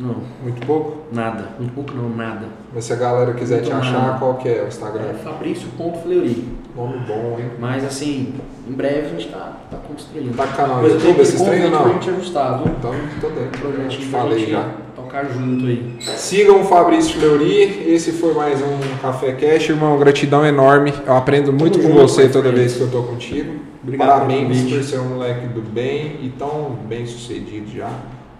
Não, 0.00 0.16
Muito 0.42 0.66
pouco? 0.66 0.98
nada. 1.12 1.50
Muito 1.58 1.74
pouco 1.74 1.92
não, 1.94 2.08
nada. 2.08 2.46
Mas 2.74 2.84
se 2.84 2.92
a 2.92 2.96
galera 2.96 3.34
quiser 3.34 3.60
te 3.62 3.70
Muito 3.70 3.86
achar, 3.86 4.02
nada. 4.06 4.18
qual 4.18 4.34
que 4.36 4.48
é 4.48 4.62
o 4.64 4.68
Instagram? 4.68 5.02
É 5.10 5.14
Fabrício.fleury. 5.14 6.48
Nome 6.74 6.98
bom, 7.06 7.36
hein? 7.38 7.50
Mas 7.58 7.84
assim, 7.84 8.34
em 8.66 8.72
breve 8.72 9.06
a 9.06 9.08
gente 9.10 9.28
tá, 9.28 9.58
tá 9.70 9.76
construindo. 9.76 10.34
Tá 10.36 10.46
com 10.46 10.56
canal 10.56 10.76
no 10.76 10.82
Mas 10.84 10.92
YouTube, 10.94 11.14
que 11.16 11.20
esses 11.22 11.42
treinos 11.42 11.70
convite 11.70 11.76
não? 11.76 11.82
pra 11.82 11.92
gente 11.92 12.10
ajustar, 12.10 12.58
viu? 12.62 12.72
Então, 12.78 12.94
tô 13.20 13.28
dentro. 13.28 13.42
Eu 13.42 13.50
te 13.50 13.58
Projetinho 13.58 14.10
falei 14.10 14.46
já. 14.50 14.68
tocar 14.96 15.24
junto 15.26 15.66
aí. 15.66 15.96
Sigam 16.00 16.60
o 16.62 16.64
Fabrício 16.64 17.18
Fleury. 17.18 17.92
Esse 17.92 18.12
foi 18.12 18.32
mais 18.32 18.62
um 18.62 18.78
Café 19.02 19.32
Cash. 19.32 19.68
Irmão, 19.68 19.98
gratidão 19.98 20.46
enorme. 20.46 20.94
Eu 21.06 21.14
aprendo 21.16 21.52
muito 21.52 21.78
Tamo 21.78 21.90
com 21.92 22.00
junto, 22.00 22.08
você 22.08 22.28
toda 22.28 22.50
vez 22.52 22.74
que 22.74 22.80
eu 22.80 22.90
tô 22.90 23.02
contigo. 23.02 23.60
Obrigado 23.82 24.08
Parabéns 24.08 24.62
por 24.72 24.82
ser 24.82 24.98
um 25.00 25.08
moleque 25.10 25.46
do 25.48 25.60
bem 25.60 26.18
e 26.22 26.32
tão 26.38 26.76
bem 26.88 27.04
sucedido 27.04 27.70
já. 27.70 27.90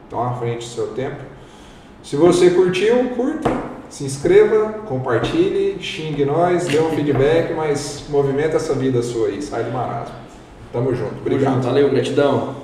Tão 0.08 0.22
à 0.22 0.32
frente 0.34 0.58
do 0.58 0.64
seu 0.64 0.86
tempo. 0.88 1.29
Se 2.02 2.16
você 2.16 2.50
curtiu, 2.50 3.10
curta, 3.16 3.50
se 3.88 4.04
inscreva, 4.04 4.72
compartilhe, 4.86 5.78
xingue 5.80 6.24
nós, 6.24 6.66
dê 6.66 6.78
um 6.80 6.90
feedback, 6.90 7.52
mas 7.54 8.04
movimenta 8.08 8.56
essa 8.56 8.74
vida 8.74 9.02
sua 9.02 9.28
aí, 9.28 9.42
sai 9.42 9.64
do 9.64 9.70
marasmo. 9.70 10.14
Tamo 10.72 10.94
junto. 10.94 11.10
Tamo 11.10 11.20
Obrigado. 11.20 11.54
junto, 11.54 11.66
Valeu, 11.66 11.90
gratidão. 11.90 12.59